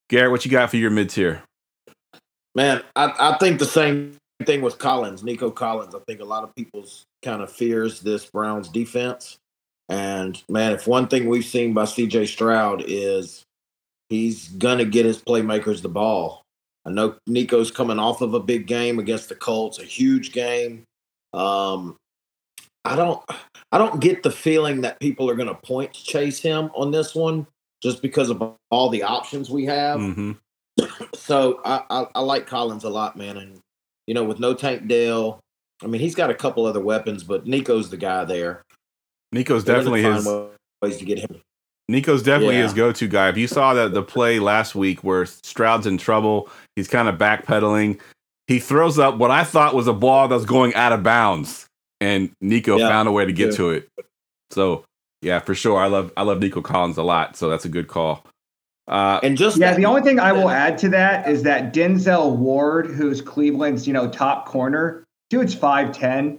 Garrett, 0.09 0.30
what 0.30 0.45
you 0.45 0.51
got 0.51 0.70
for 0.70 0.76
your 0.76 0.91
mid 0.91 1.11
tier? 1.11 1.43
Man, 2.55 2.82
I, 2.97 3.12
I 3.18 3.39
think 3.39 3.59
the 3.59 3.66
same 3.66 4.16
thing 4.45 4.62
with 4.62 4.78
Collins, 4.78 5.22
Nico 5.24 5.51
Collins. 5.51 5.95
I 5.95 5.99
think 6.07 6.20
a 6.20 6.24
lot 6.24 6.45
of 6.45 6.55
people's 6.55 7.05
kind 7.22 7.43
of 7.43 7.51
fears 7.53 8.01
this 8.01 8.26
Browns 8.26 8.68
defense. 8.68 9.37
And 9.89 10.43
man, 10.49 10.72
if 10.72 10.87
one 10.87 11.09
thing 11.09 11.28
we've 11.28 11.45
seen 11.45 11.74
by 11.74 11.85
CJ 11.85 12.28
Stroud 12.28 12.85
is 12.87 13.45
he's 14.15 14.49
gonna 14.49 14.85
get 14.85 15.05
his 15.05 15.21
playmakers 15.21 15.83
the 15.83 15.89
ball. 15.89 16.43
I 16.87 16.91
know 16.91 17.17
Nico's 17.27 17.71
coming 17.71 17.99
off 17.99 18.21
of 18.21 18.35
a 18.35 18.41
big 18.41 18.67
game 18.67 18.99
against 18.99 19.29
the 19.29 19.35
Colts, 19.35 19.79
a 19.79 19.85
huge 19.85 20.33
game. 20.33 20.85
Um, 21.33 21.97
I 22.85 22.95
don't, 22.95 23.23
I 23.73 23.79
don't 23.79 24.01
get 24.01 24.23
the 24.23 24.31
feeling 24.31 24.83
that 24.83 25.01
people 25.01 25.29
are 25.29 25.35
gonna 25.35 25.55
point 25.55 25.93
chase 25.93 26.41
him 26.41 26.71
on 26.75 26.91
this 26.91 27.15
one 27.15 27.47
just 27.83 28.03
because 28.03 28.31
of 28.31 28.43
all 28.71 28.89
the 28.89 29.03
options 29.03 29.51
we 29.51 29.65
have. 29.65 29.99
Mm-hmm. 30.01 30.33
So 31.15 31.61
I, 31.65 31.83
I, 31.91 32.07
I 32.17 32.21
like 32.21 32.47
Collins 32.47 32.85
a 32.85 32.91
lot, 32.91 33.17
man. 33.17 33.37
And 33.37 33.61
you 34.07 34.15
know, 34.15 34.25
with 34.25 34.41
no 34.41 34.55
Tank 34.55 34.87
Dell, 34.87 35.41
I 35.83 35.87
mean, 35.87 36.01
he's 36.01 36.15
got 36.15 36.31
a 36.31 36.35
couple 36.35 36.67
other 36.67 36.81
weapons, 36.81 37.25
but 37.25 37.47
Nico's 37.47 37.91
the 37.91 37.97
guy 37.97 38.25
there. 38.25 38.62
Nico's 39.33 39.65
They're 39.65 39.77
definitely 39.77 40.03
his. 40.03 40.27
ways 40.83 40.99
to 40.99 41.05
get 41.05 41.19
him. 41.19 41.41
Nico's 41.89 42.22
definitely 42.22 42.57
Yeah. 42.57 42.62
his 42.64 42.72
go-to 42.72 43.07
guy. 43.09 43.28
If 43.28 43.37
you 43.37 43.47
saw 43.47 43.74
that 43.74 43.93
the 43.93 44.03
play 44.03 44.39
last 44.39 44.74
week 44.74 45.05
where 45.05 45.26
Stroud's 45.26 45.87
in 45.87 45.99
trouble, 45.99 46.49
he's 46.76 46.89
kind 46.89 47.09
of 47.09 47.16
backpedaling. 47.18 48.01
He 48.47 48.59
throws 48.59 48.99
up 48.99 49.16
what 49.16 49.30
I 49.30 49.45
thought 49.45 49.74
was 49.74 49.87
a 49.87 49.93
ball 49.93 50.28
that 50.28 50.35
was 50.35 50.45
going 50.47 50.74
out 50.74 50.93
of 50.93 51.03
bounds, 51.03 51.66
and 52.01 52.30
Nico 52.41 52.78
Yeah, 52.78 52.89
found 52.89 53.09
a 53.09 53.12
way 53.12 53.24
to 53.26 53.32
get 53.32 53.51
too. 53.53 53.57
to 53.57 53.70
it. 53.70 53.89
So 54.51 54.85
yeah, 55.22 55.39
for 55.41 55.55
sure, 55.55 55.78
I 55.78 55.87
love 55.87 56.12
I 56.16 56.22
love 56.22 56.41
Nico 56.41 56.61
Collins 56.61 56.97
a 56.99 57.03
lot. 57.03 57.37
So 57.37 57.49
that's 57.49 57.64
a 57.64 57.70
good 57.70 57.89
call. 57.89 58.24
Uh, 58.87 59.18
And 59.22 59.37
just 59.39 59.57
Yeah, 59.57 59.72
the 59.74 59.87
only 59.87 60.03
thing 60.03 60.20
I 60.20 60.32
will 60.32 60.51
add 60.51 60.76
to 60.78 60.89
that 60.91 61.26
is 61.28 61.43
that 61.45 61.72
Denzel 61.72 62.37
Ward, 62.37 62.87
who's 62.87 63.22
Cleveland's, 63.22 63.87
you 63.87 63.95
know, 63.95 64.09
top 64.09 64.47
corner, 64.47 65.05
dude's 65.30 65.55
5'10, 65.55 66.39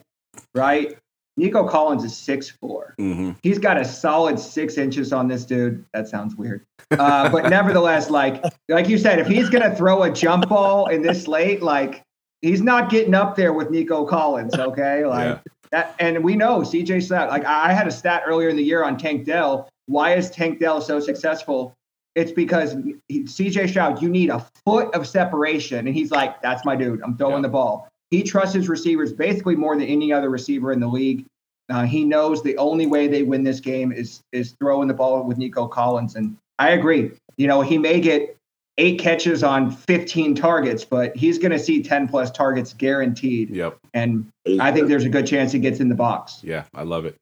right? 0.54 0.96
Nico 1.38 1.68
Collins 1.68 2.04
is 2.04 2.14
6'4. 2.14 2.96
mhm. 3.00 3.36
He's 3.44 3.60
got 3.60 3.78
a 3.78 3.84
solid 3.86 4.40
six 4.40 4.78
inches 4.78 5.12
on 5.12 5.28
this 5.28 5.44
dude. 5.46 5.84
That 5.94 6.08
sounds 6.08 6.36
weird. 6.36 6.66
Uh, 6.92 7.30
but 7.30 7.50
nevertheless, 7.50 8.10
like 8.10 8.44
like 8.70 8.88
you 8.88 8.98
said, 8.98 9.20
if 9.20 9.28
he's 9.28 9.50
gonna 9.50 9.76
throw 9.76 10.04
a 10.04 10.12
jump 10.12 10.48
ball 10.48 10.88
in 10.88 11.02
this 11.02 11.28
late, 11.28 11.62
like 11.62 12.04
he's 12.42 12.62
not 12.62 12.90
getting 12.90 13.14
up 13.14 13.36
there 13.36 13.52
with 13.54 13.70
Nico 13.70 14.06
Collins, 14.06 14.56
okay? 14.56 15.06
Like 15.06 15.26
Yeah. 15.26 15.40
that 15.72 15.96
and 16.00 16.24
we 16.24 16.36
know 16.36 16.60
CJ 16.62 17.02
Stroud, 17.04 17.30
like 17.30 17.44
I 17.46 17.70
I 17.70 17.74
had 17.74 17.88
a 17.88 17.92
stat 17.92 18.24
earlier 18.26 18.50
in 18.50 18.56
the 18.56 18.64
year 18.64 18.84
on 18.84 18.98
Tank 18.98 19.26
Dell. 19.26 19.68
Why 19.88 20.14
is 20.16 20.30
Tank 20.32 20.60
Dell 20.60 20.80
so 20.82 21.00
successful? 21.00 21.74
It's 22.16 22.32
because 22.32 22.78
he, 23.10 23.24
CJ 23.26 23.70
Stroud, 23.70 24.02
you 24.02 24.08
need 24.08 24.30
a 24.30 24.40
foot 24.66 24.94
of 24.96 25.06
separation. 25.06 25.86
And 25.86 25.94
he's 25.94 26.12
like, 26.12 26.42
that's 26.42 26.64
my 26.64 26.76
dude. 26.78 27.02
I'm 27.04 27.18
throwing 27.18 27.36
Yeah. 27.36 27.42
the 27.42 27.50
ball. 27.50 27.90
He 28.12 28.24
trusts 28.24 28.56
his 28.56 28.70
receivers 28.70 29.12
basically 29.14 29.56
more 29.56 29.76
than 29.76 29.88
any 29.88 30.14
other 30.14 30.30
receiver 30.30 30.72
in 30.72 30.80
the 30.80 30.88
league. 30.88 31.26
Uh, 31.70 31.84
he 31.84 32.06
knows 32.06 32.44
the 32.44 32.58
only 32.58 32.86
way 32.86 33.08
they 33.08 33.24
win 33.24 33.44
this 33.44 33.60
game 33.60 33.92
is 33.92 34.22
is 34.32 34.56
throwing 34.60 34.88
the 34.88 34.94
ball 34.94 35.24
with 35.24 35.38
Nico 35.38 35.68
Collins. 35.68 36.16
And 36.16 36.38
I 36.60 36.72
agree. 36.72 37.12
You 37.38 37.48
know, 37.48 37.62
he 37.62 37.78
may 37.78 38.00
get 38.00 38.38
eight 38.78 39.00
catches 39.00 39.44
on 39.44 39.72
15 39.72 40.36
targets, 40.36 40.86
but 40.86 41.16
he's 41.16 41.38
going 41.38 41.52
to 41.52 41.60
see 41.60 41.82
10 41.82 42.08
plus 42.08 42.30
targets 42.30 42.74
guaranteed. 42.74 43.50
Yep. 43.50 43.78
And 43.94 44.30
I 44.60 44.72
think 44.72 44.88
there's 44.88 45.06
a 45.06 45.10
good 45.10 45.26
chance 45.26 45.52
he 45.52 45.60
gets 45.60 45.80
in 45.80 45.90
the 45.90 45.96
box. 45.96 46.42
Yeah, 46.44 46.66
I 46.74 46.84
love 46.84 47.06
it. 47.06 47.16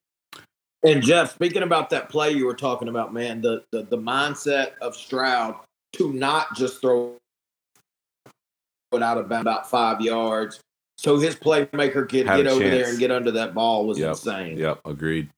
And 0.86 1.01
Geoff, 1.01 1.34
speaking 1.34 1.63
about 1.63 1.89
that 1.91 2.09
play 2.09 2.31
you 2.31 2.45
were 2.45 2.55
talking 2.55 2.89
about, 2.89 3.13
man, 3.13 3.41
the 3.41 3.63
the, 3.71 3.84
the 3.84 3.97
mindset 3.97 4.73
of 4.81 4.95
Stroud 4.95 5.55
to 5.93 6.11
not 6.11 6.55
just 6.55 6.81
throw 6.81 7.15
it 8.91 9.01
out 9.01 9.17
of 9.17 9.31
about 9.31 9.69
five 9.69 10.01
yards, 10.01 10.59
so 10.98 11.18
his 11.18 11.36
playmaker 11.36 12.08
could 12.08 12.28
Had 12.28 12.38
get 12.38 12.48
over 12.48 12.60
there 12.70 12.89
and 12.89 13.00
get 13.00 13.12
under 13.12 13.32
that 13.32 13.54
ball 13.54 13.86
was 13.88 13.98
Yep. 14.00 14.10
insane. 14.10 14.58
Yep, 14.58 14.82
agreed. 14.86 15.30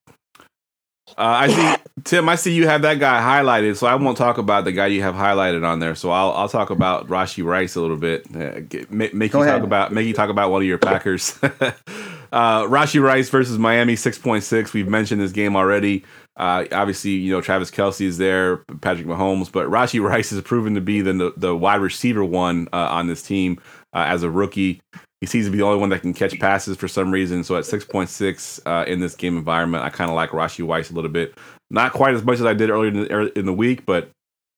Uh, 1.18 1.22
I 1.22 1.47
see, 1.47 1.84
Tim. 2.03 2.28
I 2.28 2.36
see 2.36 2.53
you 2.53 2.68
have 2.68 2.82
that 2.82 2.99
guy 2.99 3.22
highlighted, 3.22 3.78
so 3.78 3.86
I 3.86 3.93
won't 3.93 4.18
talk 4.18 4.39
about 4.39 4.66
the 4.66 4.72
guy 4.72 4.88
you 4.88 5.03
have 5.03 5.14
highlighted 5.14 5.64
on 5.66 5.78
there. 5.80 5.93
So 5.93 6.10
I'll 6.10 6.32
I'll 6.32 6.49
talk 6.49 6.72
about 6.72 7.08
Rashee 7.08 7.45
Rice 7.45 7.76
a 7.76 7.82
little 7.82 7.95
bit. 7.95 8.26
Uh, 8.36 8.62
get, 8.62 8.91
make 8.91 9.14
make 9.14 9.32
Go 9.32 9.38
you 9.39 9.43
ahead. 9.43 9.58
talk 9.60 9.64
about 9.64 9.93
make 9.93 10.08
you 10.08 10.14
talk 10.16 10.30
about 10.32 10.49
one 10.49 10.64
of 10.64 10.68
your 10.68 10.80
Packers. 10.80 11.38
uh, 11.43 12.64
Rashee 12.64 13.01
Rice 13.01 13.30
versus 13.30 13.60
Miami, 13.60 13.95
six 13.95 14.18
point 14.18 14.43
six. 14.43 14.74
We've 14.74 14.88
mentioned 14.88 15.22
this 15.22 15.32
game 15.32 15.56
already. 15.56 16.03
Uh, 16.38 16.66
obviously, 16.72 17.12
you 17.12 17.32
know 17.32 17.39
Travis 17.39 17.70
Kelce 17.70 18.01
is 18.01 18.18
there, 18.18 18.58
Patrick 18.82 19.06
Mahomes, 19.06 19.51
but 19.51 19.68
Rashee 19.70 20.01
Rice 20.10 20.32
has 20.32 20.41
proven 20.41 20.74
to 20.74 20.82
be 20.82 21.01
the 21.01 21.34
the 21.38 21.56
wide 21.56 21.82
receiver 21.82 22.26
one 22.26 22.68
uh, 22.74 22.78
on 22.89 23.06
this 23.06 23.22
team 23.22 23.62
uh, 23.93 24.06
as 24.08 24.24
a 24.24 24.30
rookie. 24.30 24.82
He 25.22 25.28
seems 25.28 25.45
to 25.45 25.51
be 25.51 25.57
the 25.57 25.63
only 25.63 25.80
one 25.80 25.89
that 25.89 26.01
can 26.01 26.13
catch 26.13 26.38
passes 26.39 26.78
for 26.78 26.88
some 26.88 27.09
reason. 27.11 27.43
So 27.43 27.55
at 27.55 27.63
6.6 27.63 28.61
uh, 28.66 28.86
in 28.86 28.99
this 28.99 29.16
game 29.16 29.38
environment, 29.38 29.84
I 29.84 29.89
kind 29.89 30.09
of 30.09 30.16
like 30.16 30.32
Rashee 30.32 30.68
Rice 30.68 30.91
a 30.91 30.93
little 30.93 31.09
bit. 31.09 31.38
Not 31.70 31.93
quite 31.93 32.13
as 32.13 32.24
much 32.24 32.39
as 32.39 32.45
I 32.45 32.53
did 32.53 32.70
earlier 32.70 32.89
in 32.89 32.99
the, 32.99 33.39
in 33.39 33.45
the 33.45 33.53
week, 33.53 33.86
but 33.86 34.09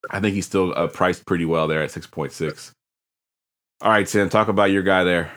I 0.10 0.20
think 0.20 0.34
he's 0.34 0.46
still 0.46 0.74
uh, 0.76 0.88
priced 0.88 1.26
pretty 1.26 1.46
well 1.46 1.68
there 1.68 1.82
at 1.82 1.92
6.6. 1.92 2.72
All 3.82 3.92
right, 3.92 4.10
Sam, 4.10 4.30
talk 4.30 4.48
about 4.48 4.72
your 4.72 4.84
guy 4.84 5.04
there. 5.04 5.32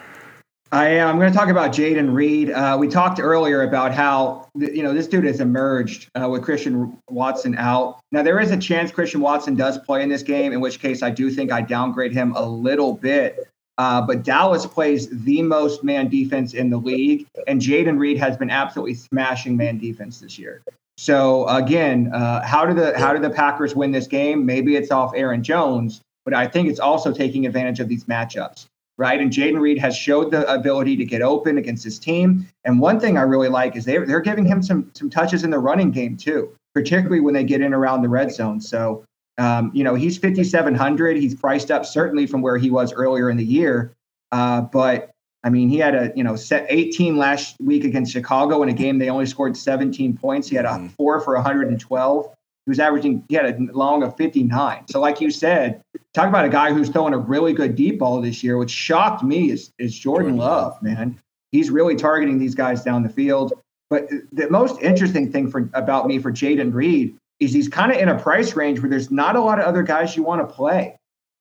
I 0.73 0.87
am. 0.89 1.09
I'm 1.09 1.19
going 1.19 1.33
to 1.33 1.37
talk 1.37 1.49
about 1.49 1.73
Jayden 1.73 2.15
Reed. 2.15 2.51
Uh, 2.51 2.77
we 2.79 2.87
talked 2.87 3.19
earlier 3.19 3.63
about 3.63 3.93
how 3.93 4.49
you 4.55 4.85
know 4.85 4.95
this 4.95 5.09
dude 5.09 5.25
has 5.25 5.41
emerged 5.41 6.09
uh, 6.15 6.29
with 6.29 6.43
Christian 6.43 6.97
Watson 7.11 7.57
out. 7.59 7.99
Now 8.13 8.23
there 8.23 8.39
is 8.39 8.53
a 8.53 8.57
chance 8.57 8.93
Christian 8.93 9.21
Watson 9.21 9.57
does 9.57 9.79
play 9.79 10.03
in 10.03 10.09
this 10.09 10.23
game, 10.23 10.53
in 10.53 10.61
which 10.61 10.79
case 10.79 11.03
I 11.03 11.11
do 11.11 11.29
think 11.29 11.51
I 11.51 11.61
downgrade 11.61 12.13
him 12.13 12.35
a 12.37 12.45
little 12.45 12.95
bit. 12.95 13.49
Uh, 13.81 13.99
but 14.03 14.23
Dallas 14.23 14.67
plays 14.67 15.09
the 15.09 15.41
most 15.41 15.83
man 15.83 16.09
defense 16.09 16.53
in 16.53 16.69
the 16.69 16.77
league, 16.77 17.27
and 17.47 17.63
Jayden 17.63 17.99
Reed 17.99 18.19
has 18.19 18.37
been 18.37 18.51
absolutely 18.51 18.93
smashing 18.93 19.57
man 19.57 19.79
defense 19.79 20.21
this 20.21 20.39
year. 20.39 20.61
So 20.99 21.49
again, 21.49 22.13
uh, 22.13 22.47
how 22.47 22.67
do 22.67 22.75
the 22.75 22.93
how 22.99 23.15
do 23.15 23.21
the 23.21 23.31
Packers 23.31 23.75
win 23.75 23.91
this 23.91 24.07
game? 24.07 24.45
Maybe 24.45 24.77
it's 24.77 24.91
off 24.91 25.13
Aaron 25.17 25.43
Jones, 25.43 26.03
but 26.27 26.35
I 26.35 26.47
think 26.47 26.69
it's 26.69 26.79
also 26.79 27.11
taking 27.11 27.47
advantage 27.47 27.81
of 27.81 27.89
these 27.89 28.05
matchups 28.05 28.67
right? 28.99 29.19
And 29.19 29.31
Jayden 29.31 29.59
Reed 29.59 29.79
has 29.79 29.97
showed 29.97 30.31
the 30.31 30.47
ability 30.53 30.95
to 30.97 31.07
get 31.07 31.23
open 31.23 31.57
against 31.57 31.83
his 31.83 31.99
team. 31.99 32.47
And 32.67 32.81
one 32.81 33.01
thing 33.01 33.17
I 33.17 33.23
really 33.23 33.49
like 33.49 33.75
is 33.77 33.87
they're 33.87 34.05
they're 34.05 34.21
giving 34.21 34.45
him 34.45 34.63
some 34.63 34.91
some 34.93 35.09
touches 35.09 35.43
in 35.43 35.49
the 35.49 35.59
running 35.59 35.91
game 35.91 36.19
too, 36.19 36.55
particularly 36.75 37.21
when 37.21 37.33
they 37.33 37.45
get 37.45 37.63
in 37.63 37.73
around 37.73 38.03
the 38.03 38.11
red 38.11 38.31
zone. 38.31 38.61
So 38.61 39.03
um, 39.41 39.71
you 39.75 39.83
know 39.83 39.95
he's 39.95 40.17
5700. 40.19 41.17
He's 41.17 41.35
priced 41.35 41.71
up 41.71 41.85
certainly 41.87 42.27
from 42.27 42.43
where 42.43 42.59
he 42.59 42.71
was 42.71 42.93
earlier 42.93 43.31
in 43.31 43.37
the 43.37 43.45
year, 43.45 43.93
uh, 44.33 44.61
but. 44.61 45.11
I 45.43 45.49
mean, 45.49 45.71
he 45.71 45.79
had 45.79 45.95
a 45.95 46.13
you 46.15 46.23
know 46.23 46.37
set 46.37 46.67
18 46.69 47.17
last 47.17 47.57
week 47.63 47.85
against 47.85 48.13
Chicago 48.13 48.63
in 48.63 48.69
a 48.69 48.75
game 48.75 48.99
they 48.99 49.09
only 49.09 49.25
scored 49.25 49.57
17 49.57 50.15
points. 50.19 50.51
He 50.51 50.57
had 50.57 50.67
a 50.67 50.73
Mhm. 50.73 50.91
four 50.91 51.19
for 51.19 51.35
112. 51.35 52.27
He 52.67 52.71
was 52.71 52.79
averaging 52.79 53.25
he 53.31 53.37
had 53.37 53.47
a 53.47 53.57
long 53.73 54.03
of 54.03 54.15
59. 54.19 54.83
So 54.91 55.01
like 55.01 55.19
you 55.19 55.31
said, 55.31 55.81
talk 56.13 56.29
about 56.29 56.45
a 56.45 56.51
guy 56.51 56.75
who's 56.75 56.91
throwing 56.91 57.15
a 57.15 57.19
really 57.19 57.55
good 57.55 57.75
deep 57.75 58.01
ball 58.01 58.21
this 58.21 58.45
year, 58.45 58.59
which 58.59 58.71
shocked 58.71 59.23
me 59.25 59.51
is, 59.51 59.73
is 59.79 59.99
Jordan 59.99 60.37
Jordan 60.37 60.37
Love, 60.37 60.83
man. 60.83 61.19
He's 61.53 61.71
really 61.71 61.97
targeting 61.97 62.39
these 62.39 62.55
guys 62.55 62.85
down 62.85 63.03
the 63.03 63.09
field. 63.09 63.55
But 63.89 64.11
the 64.33 64.51
most 64.51 64.79
interesting 64.83 65.33
thing 65.33 65.51
for 65.51 65.71
about 65.73 66.07
me 66.07 66.19
for 66.19 66.31
Jayden 66.31 66.75
Reed 66.75 67.17
is 67.41 67.53
he's 67.53 67.69
kind 67.69 67.91
of 67.91 67.99
in 67.99 68.09
a 68.09 68.19
price 68.19 68.55
range 68.55 68.81
where 68.81 68.91
there's 68.91 69.11
not 69.11 69.35
a 69.35 69.41
lot 69.41 69.59
of 69.59 69.65
other 69.65 69.83
guys 69.83 70.15
you 70.17 70.23
want 70.23 70.47
to 70.47 70.55
play, 70.55 70.97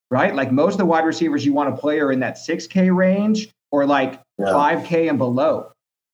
right? 0.10 0.34
Like 0.34 0.52
most 0.52 0.74
of 0.74 0.80
the 0.80 0.86
wide 0.86 1.06
receivers 1.06 1.46
you 1.46 1.54
want 1.54 1.74
to 1.76 1.80
play 1.80 2.00
are 2.00 2.12
in 2.12 2.22
that 2.22 2.36
6K 2.36 2.96
range 2.96 3.50
or 3.72 3.86
like 3.86 4.20
Yeah. 4.38 4.46
5K 4.48 5.10
and 5.10 5.18
below. 5.18 5.72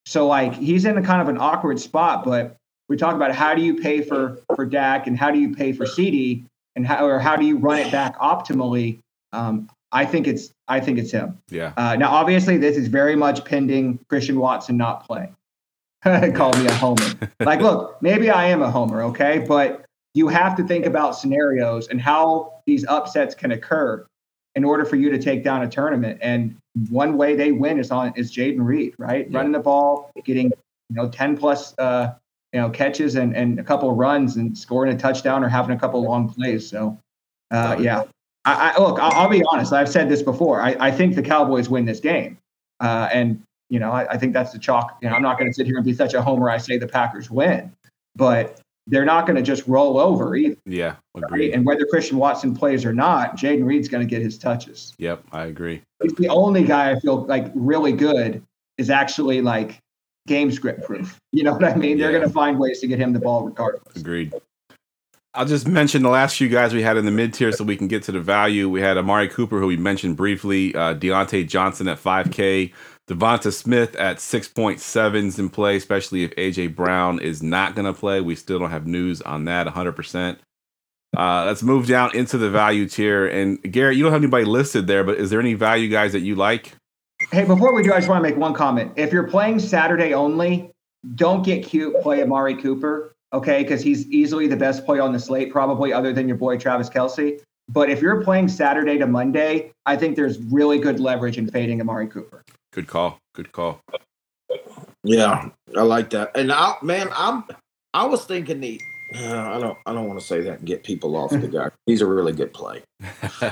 So 0.07 0.27
like 0.27 0.53
he's 0.53 0.85
in 0.85 0.97
a 0.97 1.01
kind 1.01 1.21
of 1.21 1.29
an 1.29 1.37
awkward 1.37 1.79
spot, 1.79 2.23
but 2.25 2.55
we 2.89 2.97
talk 2.97 3.15
about 3.15 3.33
how 3.33 3.55
do 3.55 3.61
you 3.61 3.75
pay 3.75 4.01
for 4.01 4.39
for 4.55 4.65
Dak 4.65 5.07
and 5.07 5.17
how 5.17 5.31
do 5.31 5.39
you 5.39 5.55
pay 5.55 5.71
for 5.71 5.85
CD 5.85 6.45
and 6.75 6.85
how 6.85 7.05
or 7.05 7.19
how 7.19 7.35
do 7.35 7.45
you 7.45 7.57
run 7.57 7.79
it 7.79 7.91
back 7.91 8.17
optimally? 8.19 8.99
Um, 9.33 9.69
I 9.91 10.05
think 10.05 10.27
it's 10.27 10.51
I 10.67 10.79
think 10.79 10.99
it's 10.99 11.11
him. 11.11 11.39
Yeah. 11.49 11.73
Uh, 11.77 11.95
now, 11.95 12.11
obviously, 12.11 12.57
this 12.57 12.77
is 12.77 12.87
very 12.87 13.15
much 13.15 13.43
pending 13.45 13.99
Christian 14.09 14.39
Watson 14.39 14.77
not 14.77 15.05
playing. 15.07 15.35
Call 16.35 16.53
me 16.53 16.67
a 16.67 16.73
homer. 16.73 17.31
like, 17.39 17.61
look, 17.61 17.99
maybe 18.01 18.29
I 18.29 18.45
am 18.45 18.61
a 18.61 18.69
homer, 18.69 19.01
okay, 19.03 19.39
but 19.39 19.85
you 20.13 20.27
have 20.27 20.55
to 20.57 20.63
think 20.63 20.85
about 20.85 21.17
scenarios 21.17 21.87
and 21.87 21.99
how 21.99 22.61
these 22.67 22.85
upsets 22.85 23.33
can 23.33 23.51
occur 23.51 24.05
in 24.53 24.63
order 24.63 24.85
for 24.85 24.97
you 24.97 25.09
to 25.09 25.17
take 25.17 25.43
down 25.43 25.63
a 25.63 25.67
tournament. 25.67 26.19
And 26.21 26.55
one 26.89 27.17
way 27.17 27.35
they 27.35 27.51
win 27.51 27.79
is 27.79 27.89
on 27.89 28.13
is 28.15 28.31
Jayden 28.31 28.63
Reed, 28.63 28.93
right? 28.99 29.29
Yeah. 29.29 29.37
Running 29.37 29.51
the 29.51 29.59
ball, 29.59 30.11
getting 30.23 30.45
you 30.89 30.95
know 30.95 31.09
ten 31.09 31.35
plus 31.35 31.73
uh, 31.79 32.13
you 32.53 32.61
know 32.61 32.69
catches 32.69 33.15
and 33.15 33.35
and 33.35 33.59
a 33.59 33.63
couple 33.63 33.89
of 33.89 33.97
runs 33.97 34.35
and 34.35 34.55
scoring 34.55 34.93
a 34.93 34.97
touchdown 34.97 35.43
or 35.43 35.49
having 35.49 35.75
a 35.75 35.79
couple 35.79 36.01
of 36.01 36.05
long 36.05 36.31
plays. 36.31 36.69
So 36.69 36.99
Uh, 37.51 37.77
yeah. 37.79 38.03
I, 38.45 38.73
I 38.75 38.79
look. 38.79 38.99
I'll, 38.99 39.11
I'll, 39.13 39.29
be 39.29 39.43
honest. 39.51 39.73
I've 39.73 39.89
said 39.89 40.07
this 40.07 40.21
before. 40.21 40.61
I, 40.61 40.75
I 40.79 40.91
think 40.91 41.15
the 41.15 41.23
Cowboys 41.23 41.67
win 41.67 41.85
this 41.85 41.99
game, 41.99 42.37
uh, 42.79 43.09
and 43.11 43.41
you 43.69 43.79
know 43.79 43.91
I, 43.91 44.13
I, 44.13 44.17
think 44.17 44.33
that's 44.33 44.51
the 44.51 44.59
chalk. 44.59 44.97
You 45.01 45.09
know, 45.09 45.15
I'm 45.15 45.21
not 45.21 45.37
going 45.37 45.49
to 45.49 45.53
sit 45.53 45.65
here 45.65 45.77
and 45.77 45.85
be 45.85 45.93
such 45.93 46.13
a 46.13 46.21
homer. 46.21 46.49
I 46.49 46.57
say 46.57 46.77
the 46.77 46.87
Packers 46.87 47.29
win, 47.29 47.71
but 48.15 48.59
they're 48.87 49.05
not 49.05 49.25
going 49.25 49.35
to 49.35 49.41
just 49.41 49.67
roll 49.67 49.99
over 49.99 50.35
either. 50.35 50.57
Yeah, 50.65 50.95
agree. 51.15 51.53
And 51.53 51.65
whether 51.65 51.85
Christian 51.85 52.17
Watson 52.17 52.55
plays 52.55 52.85
or 52.85 52.93
not, 52.93 53.37
Jayden 53.37 53.65
Reed's 53.65 53.87
going 53.87 54.07
to 54.07 54.09
get 54.09 54.21
his 54.21 54.37
touches. 54.37 54.93
Yep, 54.97 55.23
I 55.31 55.45
agree. 55.45 55.81
He's 56.01 56.13
the 56.13 56.29
only 56.29 56.63
guy 56.63 56.91
I 56.91 56.99
feel 56.99 57.25
like 57.25 57.51
really 57.55 57.93
good 57.93 58.43
is 58.77 58.89
actually 58.89 59.41
like 59.41 59.79
game 60.27 60.51
script 60.51 60.83
proof. 60.85 61.17
You 61.31 61.43
know 61.43 61.53
what 61.53 61.63
I 61.63 61.75
mean? 61.75 61.97
Yeah. 61.97 62.05
They're 62.05 62.17
going 62.17 62.27
to 62.27 62.33
find 62.33 62.59
ways 62.59 62.79
to 62.81 62.87
get 62.87 62.99
him 62.99 63.13
the 63.13 63.19
ball 63.19 63.45
regardless. 63.45 63.95
Agreed. 63.95 64.33
I'll 65.33 65.45
just 65.45 65.67
mention 65.67 66.01
the 66.01 66.09
last 66.09 66.37
few 66.37 66.47
guys 66.47 66.73
we 66.73 66.81
had 66.81 66.95
in 66.95 67.03
the 67.03 67.11
mid 67.11 67.33
tier 67.33 67.51
so 67.51 67.65
we 67.65 67.75
can 67.75 67.89
get 67.89 68.03
to 68.03 68.13
the 68.13 68.21
value. 68.21 68.69
We 68.69 68.79
had 68.79 68.97
Amari 68.97 69.27
Cooper, 69.27 69.59
who 69.59 69.67
we 69.67 69.75
mentioned 69.75 70.15
briefly, 70.15 70.73
uh, 70.73 70.95
Diontae 70.95 71.45
Johnson 71.45 71.89
at 71.89 72.01
5K, 72.01 72.71
Devonta 73.07 73.53
Smith 73.53 73.95
at 73.95 74.17
6.7s 74.17 75.37
in 75.37 75.49
play, 75.49 75.75
especially 75.75 76.23
if 76.23 76.31
AJ 76.35 76.75
Brown 76.75 77.19
is 77.19 77.43
not 77.43 77.75
going 77.75 77.85
to 77.85 77.93
play. 77.97 78.21
We 78.21 78.35
still 78.35 78.59
don't 78.59 78.71
have 78.71 78.87
news 78.87 79.21
on 79.21 79.45
that 79.45 79.67
100%. 79.67 80.37
Uh, 81.15 81.45
let's 81.45 81.63
move 81.63 81.87
down 81.87 82.15
into 82.15 82.37
the 82.37 82.49
value 82.49 82.87
tier. 82.89 83.27
And 83.27 83.61
Garrett, 83.71 83.95
you 83.95 84.03
don't 84.03 84.11
have 84.11 84.21
anybody 84.21 84.45
listed 84.45 84.87
there, 84.87 85.03
but 85.03 85.17
is 85.17 85.29
there 85.29 85.39
any 85.39 85.53
value 85.53 85.89
guys 85.89 86.11
that 86.13 86.21
you 86.21 86.35
like? 86.35 86.73
Hey, 87.31 87.45
before 87.45 87.73
we 87.73 87.83
do, 87.83 87.93
I 87.93 87.97
just 87.97 88.09
want 88.09 88.23
to 88.23 88.29
make 88.29 88.37
one 88.37 88.53
comment. 88.53 88.91
If 88.97 89.13
you're 89.13 89.27
playing 89.27 89.59
Saturday 89.59 90.13
only, 90.13 90.71
don't 91.13 91.45
get 91.45 91.63
cute, 91.63 92.01
play 92.01 92.21
Amari 92.21 92.55
Cooper 92.55 93.15
okay, 93.35 93.63
because 93.63 93.81
he's 93.81 94.07
easily 94.07 94.47
the 94.47 94.55
best 94.55 94.85
play 94.85 94.99
on 94.99 95.11
the 95.11 95.19
slate, 95.19 95.51
probably 95.51 95.91
other 95.91 96.13
than 96.13 96.27
your 96.27 96.37
boy 96.37 96.57
Travis 96.57 96.89
Kelce. 96.89 97.41
But 97.67 97.89
if 97.89 98.01
you're 98.01 98.23
playing 98.23 98.47
Saturday 98.47 98.97
to 98.97 99.07
Monday, 99.07 99.71
I 99.85 99.97
think 99.97 100.15
there's 100.15 100.39
really 100.39 100.79
good 100.79 100.99
leverage 100.99 101.37
in 101.37 101.49
fading 101.49 101.81
Amari 101.81 102.07
Cooper. 102.07 102.43
Good 102.75 102.87
call. 102.87 103.19
Good 103.33 103.53
call. 103.53 103.79
Yeah, 105.05 105.47
I 105.77 105.81
like 105.83 106.09
that. 106.09 106.35
And 106.35 106.51
I, 106.51 106.75
man, 106.81 107.07
I'm 107.15 107.45
I 107.93 108.05
was 108.05 108.25
thinking 108.25 108.59
the 108.59 108.81
uh, 109.15 109.55
I 109.55 109.59
don't 109.59 109.77
I 109.85 109.93
don't 109.93 110.09
want 110.09 110.19
to 110.19 110.25
say 110.25 110.41
that 110.41 110.59
and 110.59 110.67
get 110.67 110.83
people 110.83 111.15
off 111.15 111.31
the 111.31 111.47
guy. 111.47 111.69
He's 111.85 112.01
a 112.01 112.05
really 112.05 112.33
good 112.33 112.53
play. 112.53 112.83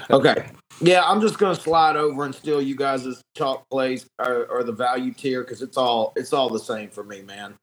Okay. 0.09 0.47
Yeah, 0.82 1.03
I'm 1.05 1.21
just 1.21 1.38
gonna 1.38 1.55
slide 1.55 1.95
over 1.95 2.26
and 2.26 2.36
steal 2.36 2.61
you 2.61 2.76
guys' 2.76 3.21
chalk 3.38 3.63
plays 3.71 4.05
or, 4.19 4.45
or 4.47 4.63
the 4.63 4.71
value 4.74 5.13
tier 5.13 5.43
because 5.43 5.61
it's 5.61 5.78
all 5.78 6.11
it's 6.17 6.34
all 6.34 6.49
the 6.49 6.59
same 6.59 6.89
for 6.89 7.03
me, 7.03 7.21
man. 7.21 7.55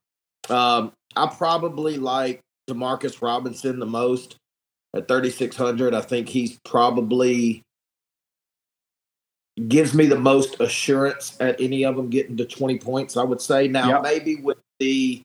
Um, 0.49 0.93
I 1.15 1.27
probably 1.27 1.97
like 1.97 2.39
Demarcus 2.69 3.21
Robinson 3.21 3.77
the 3.77 3.85
most 3.85 4.37
at 4.95 5.07
3600. 5.07 5.93
I 5.93 6.01
think 6.01 6.27
he's 6.27 6.57
probably 6.65 7.61
gives 9.67 9.93
me 9.93 10.05
the 10.05 10.19
most 10.19 10.59
assurance 10.59 11.37
at 11.39 11.59
any 11.59 11.83
of 11.83 11.95
them 11.95 12.09
getting 12.09 12.37
to 12.37 12.45
20 12.45 12.77
points. 12.79 13.17
I 13.17 13.23
would 13.23 13.41
say 13.41 13.67
now 13.67 13.89
yep. 13.89 14.03
maybe 14.03 14.35
with 14.37 14.57
the 14.79 15.21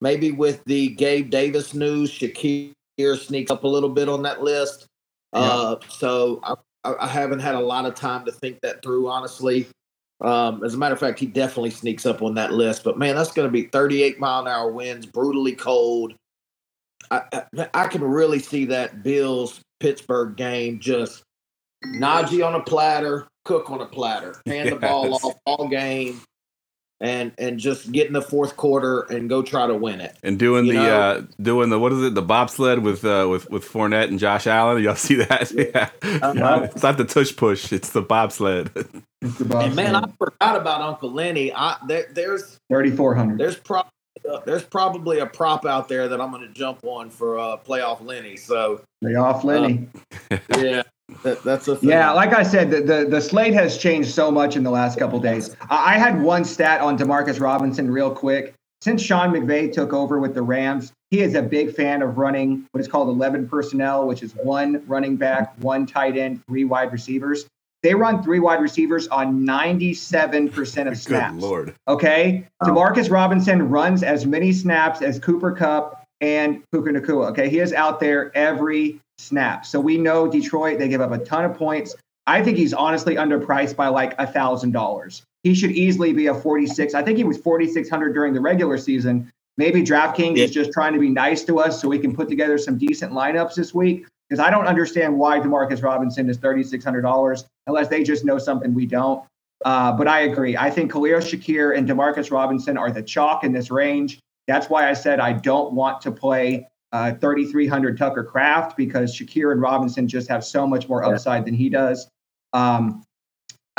maybe 0.00 0.32
with 0.32 0.62
the 0.64 0.88
Gabe 0.90 1.30
Davis 1.30 1.74
news, 1.74 2.10
Shakir 2.10 2.72
sneaks 3.18 3.50
up 3.50 3.64
a 3.64 3.68
little 3.68 3.88
bit 3.88 4.08
on 4.08 4.22
that 4.22 4.42
list. 4.42 4.86
Yep. 5.34 5.42
Uh, 5.42 5.76
so 5.88 6.40
I, 6.84 6.94
I 7.00 7.06
haven't 7.06 7.40
had 7.40 7.54
a 7.54 7.60
lot 7.60 7.84
of 7.84 7.94
time 7.94 8.24
to 8.24 8.32
think 8.32 8.60
that 8.62 8.82
through, 8.82 9.08
honestly. 9.08 9.66
Um, 10.22 10.64
as 10.64 10.74
a 10.74 10.78
matter 10.78 10.94
of 10.94 11.00
fact, 11.00 11.18
he 11.18 11.26
definitely 11.26 11.70
sneaks 11.70 12.06
up 12.06 12.22
on 12.22 12.34
that 12.34 12.52
list. 12.52 12.84
But 12.84 12.98
man, 12.98 13.16
that's 13.16 13.32
going 13.32 13.46
to 13.46 13.52
be 13.52 13.64
38 13.64 14.18
mile 14.18 14.40
an 14.42 14.48
hour 14.48 14.70
winds, 14.70 15.04
brutally 15.04 15.52
cold. 15.52 16.14
I, 17.10 17.22
I, 17.32 17.68
I 17.74 17.86
can 17.86 18.02
really 18.02 18.38
see 18.38 18.64
that 18.66 19.02
Bills 19.02 19.60
Pittsburgh 19.80 20.36
game 20.36 20.80
just 20.80 21.22
Najee 21.84 22.44
on 22.46 22.54
a 22.54 22.62
platter, 22.62 23.28
Cook 23.46 23.70
on 23.70 23.80
a 23.80 23.86
platter, 23.86 24.36
hand 24.46 24.70
the 24.70 24.76
ball 24.76 25.14
off 25.14 25.34
all 25.46 25.68
game 25.68 26.20
and 27.00 27.32
and 27.38 27.58
just 27.58 27.92
get 27.92 28.06
in 28.06 28.12
the 28.12 28.22
fourth 28.22 28.56
quarter 28.56 29.02
and 29.02 29.28
go 29.28 29.42
try 29.42 29.66
to 29.66 29.74
win 29.74 30.00
it. 30.00 30.16
And 30.22 30.38
doing 30.38 30.66
you 30.66 30.74
the 30.74 30.90
uh 30.90 31.22
doing 31.40 31.70
the 31.70 31.78
what 31.78 31.92
is 31.92 32.02
it 32.02 32.14
the 32.14 32.22
bobsled 32.22 32.80
with 32.80 33.04
uh 33.04 33.26
with 33.30 33.50
with 33.50 33.64
Fournette 33.64 34.08
and 34.08 34.18
Josh 34.18 34.46
Allen. 34.46 34.82
Y'all 34.82 34.94
see 34.94 35.16
that? 35.16 35.50
yeah, 35.52 35.90
uh-huh. 36.22 36.68
it's 36.72 36.82
not 36.82 36.96
the 36.96 37.04
tush 37.04 37.36
push. 37.36 37.72
It's 37.72 37.90
the 37.90 38.02
bobsled. 38.02 38.70
It's 39.22 39.38
the 39.38 39.44
bobsled. 39.44 39.66
And 39.66 39.76
man, 39.76 39.94
I 39.94 40.08
forgot 40.18 40.56
about 40.56 40.80
Uncle 40.80 41.12
Lenny. 41.12 41.52
I 41.52 41.76
there, 41.86 42.06
there's 42.12 42.58
thirty 42.70 42.90
four 42.90 43.14
hundred. 43.14 43.38
There's 43.38 43.56
probably 43.56 43.90
uh, 44.30 44.40
there's 44.46 44.64
probably 44.64 45.18
a 45.18 45.26
prop 45.26 45.66
out 45.66 45.88
there 45.88 46.08
that 46.08 46.20
I'm 46.20 46.30
going 46.30 46.46
to 46.46 46.52
jump 46.52 46.80
on 46.82 47.10
for 47.10 47.38
uh, 47.38 47.56
playoff 47.58 48.04
Lenny. 48.04 48.36
So 48.36 48.80
playoff 49.04 49.44
Lenny. 49.44 49.88
Uh, 50.30 50.38
yeah. 50.58 50.82
That, 51.22 51.42
that's 51.44 51.68
a 51.68 51.76
thing. 51.76 51.90
yeah. 51.90 52.10
Like 52.10 52.32
I 52.32 52.42
said, 52.42 52.70
the, 52.70 52.80
the, 52.80 53.06
the 53.08 53.20
slate 53.20 53.54
has 53.54 53.78
changed 53.78 54.10
so 54.10 54.30
much 54.30 54.56
in 54.56 54.64
the 54.64 54.70
last 54.70 54.98
couple 54.98 55.20
days. 55.20 55.54
I, 55.70 55.94
I 55.94 55.98
had 55.98 56.20
one 56.20 56.44
stat 56.44 56.80
on 56.80 56.98
Demarcus 56.98 57.40
Robinson 57.40 57.90
real 57.90 58.10
quick. 58.10 58.54
Since 58.82 59.02
Sean 59.02 59.30
McVay 59.32 59.72
took 59.72 59.92
over 59.92 60.18
with 60.18 60.34
the 60.34 60.42
Rams, 60.42 60.92
he 61.10 61.20
is 61.20 61.34
a 61.34 61.42
big 61.42 61.74
fan 61.74 62.02
of 62.02 62.18
running 62.18 62.66
what 62.72 62.80
is 62.80 62.88
called 62.88 63.08
11 63.08 63.48
personnel, 63.48 64.06
which 64.06 64.22
is 64.22 64.32
one 64.34 64.82
running 64.86 65.16
back, 65.16 65.54
one 65.58 65.86
tight 65.86 66.16
end, 66.16 66.42
three 66.46 66.64
wide 66.64 66.92
receivers. 66.92 67.46
They 67.82 67.94
run 67.94 68.22
three 68.22 68.40
wide 68.40 68.60
receivers 68.60 69.06
on 69.08 69.46
97% 69.46 70.88
of 70.88 70.98
snaps. 70.98 71.34
Good 71.34 71.42
Lord. 71.42 71.74
Okay. 71.86 72.46
Oh. 72.60 72.66
Demarcus 72.66 73.10
Robinson 73.10 73.68
runs 73.68 74.02
as 74.02 74.26
many 74.26 74.52
snaps 74.52 75.02
as 75.02 75.18
Cooper 75.18 75.52
Kupp 75.52 76.05
and 76.20 76.62
Puka 76.72 76.90
Nacua. 76.90 77.30
Okay. 77.30 77.48
He 77.48 77.58
is 77.58 77.72
out 77.72 78.00
there 78.00 78.36
every 78.36 79.00
snap. 79.18 79.66
So 79.66 79.80
we 79.80 79.98
know 79.98 80.28
Detroit, 80.28 80.78
they 80.78 80.88
give 80.88 81.00
up 81.00 81.12
a 81.12 81.18
ton 81.18 81.44
of 81.44 81.56
points. 81.56 81.94
I 82.26 82.42
think 82.42 82.56
he's 82.56 82.74
honestly 82.74 83.16
underpriced 83.16 83.76
by 83.76 83.88
like 83.88 84.14
a 84.18 84.26
thousand 84.26 84.72
dollars. 84.72 85.22
He 85.42 85.54
should 85.54 85.70
easily 85.70 86.12
be 86.12 86.26
a 86.26 86.34
46. 86.34 86.94
I 86.94 87.02
think 87.02 87.18
he 87.18 87.24
was 87.24 87.38
4,600 87.38 88.12
during 88.12 88.34
the 88.34 88.40
regular 88.40 88.78
season. 88.78 89.30
Maybe 89.56 89.82
DraftKings 89.82 90.36
yeah. 90.36 90.44
is 90.44 90.50
just 90.50 90.72
trying 90.72 90.92
to 90.92 90.98
be 90.98 91.08
nice 91.08 91.44
to 91.44 91.60
us 91.60 91.80
so 91.80 91.88
we 91.88 91.98
can 91.98 92.14
put 92.14 92.28
together 92.28 92.58
some 92.58 92.76
decent 92.76 93.12
lineups 93.12 93.54
this 93.54 93.72
week. 93.72 94.06
Because 94.28 94.44
I 94.44 94.50
don't 94.50 94.66
understand 94.66 95.16
why 95.16 95.38
Demarcus 95.38 95.84
Robinson 95.84 96.28
is 96.28 96.36
$3,600 96.38 97.44
unless 97.68 97.88
they 97.88 98.02
just 98.02 98.24
know 98.24 98.38
something 98.38 98.74
we 98.74 98.86
don't. 98.86 99.24
Uh, 99.64 99.92
but 99.92 100.08
I 100.08 100.22
agree. 100.22 100.56
I 100.56 100.68
think 100.68 100.90
Khalil 100.90 101.20
Shakir 101.20 101.76
and 101.76 101.88
Demarcus 101.88 102.32
Robinson 102.32 102.76
are 102.76 102.90
the 102.90 103.02
chalk 103.02 103.44
in 103.44 103.52
this 103.52 103.70
range. 103.70 104.18
That's 104.46 104.68
why 104.70 104.88
I 104.88 104.92
said 104.92 105.20
I 105.20 105.32
don't 105.32 105.72
want 105.72 106.00
to 106.02 106.10
play 106.10 106.68
uh, 106.92 107.12
3,300 107.14 107.98
Tucker 107.98 108.24
Kraft 108.24 108.76
because 108.76 109.14
Shakir 109.14 109.52
and 109.52 109.60
Robinson 109.60 110.08
just 110.08 110.28
have 110.28 110.44
so 110.44 110.66
much 110.66 110.88
more 110.88 111.04
upside 111.04 111.44
than 111.44 111.54
he 111.54 111.68
does. 111.68 112.08
Um, 112.52 113.02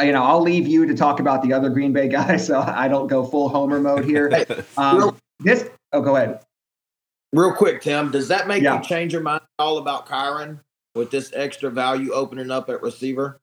you 0.01 0.11
know, 0.11 0.23
I'll 0.23 0.41
leave 0.41 0.67
you 0.67 0.85
to 0.85 0.95
talk 0.95 1.19
about 1.19 1.41
the 1.41 1.53
other 1.53 1.69
Green 1.69 1.93
Bay 1.93 2.07
guys, 2.09 2.45
so 2.45 2.59
I 2.59 2.87
don't 2.87 3.07
go 3.07 3.25
full 3.25 3.49
Homer 3.49 3.79
mode 3.79 4.05
here. 4.05 4.45
Um, 4.77 5.17
this, 5.39 5.69
oh, 5.93 6.01
go 6.01 6.15
ahead. 6.15 6.41
Real 7.33 7.53
quick, 7.53 7.81
Tim, 7.81 8.11
does 8.11 8.27
that 8.27 8.47
make 8.47 8.63
yeah. 8.63 8.77
you 8.77 8.83
change 8.83 9.13
your 9.13 9.21
mind 9.21 9.41
all 9.59 9.79
about 9.79 10.07
Kyren 10.07 10.59
with 10.95 11.11
this 11.11 11.31
extra 11.35 11.69
value 11.69 12.13
opening 12.13 12.51
up 12.51 12.69
at 12.69 12.81
receiver? 12.81 13.39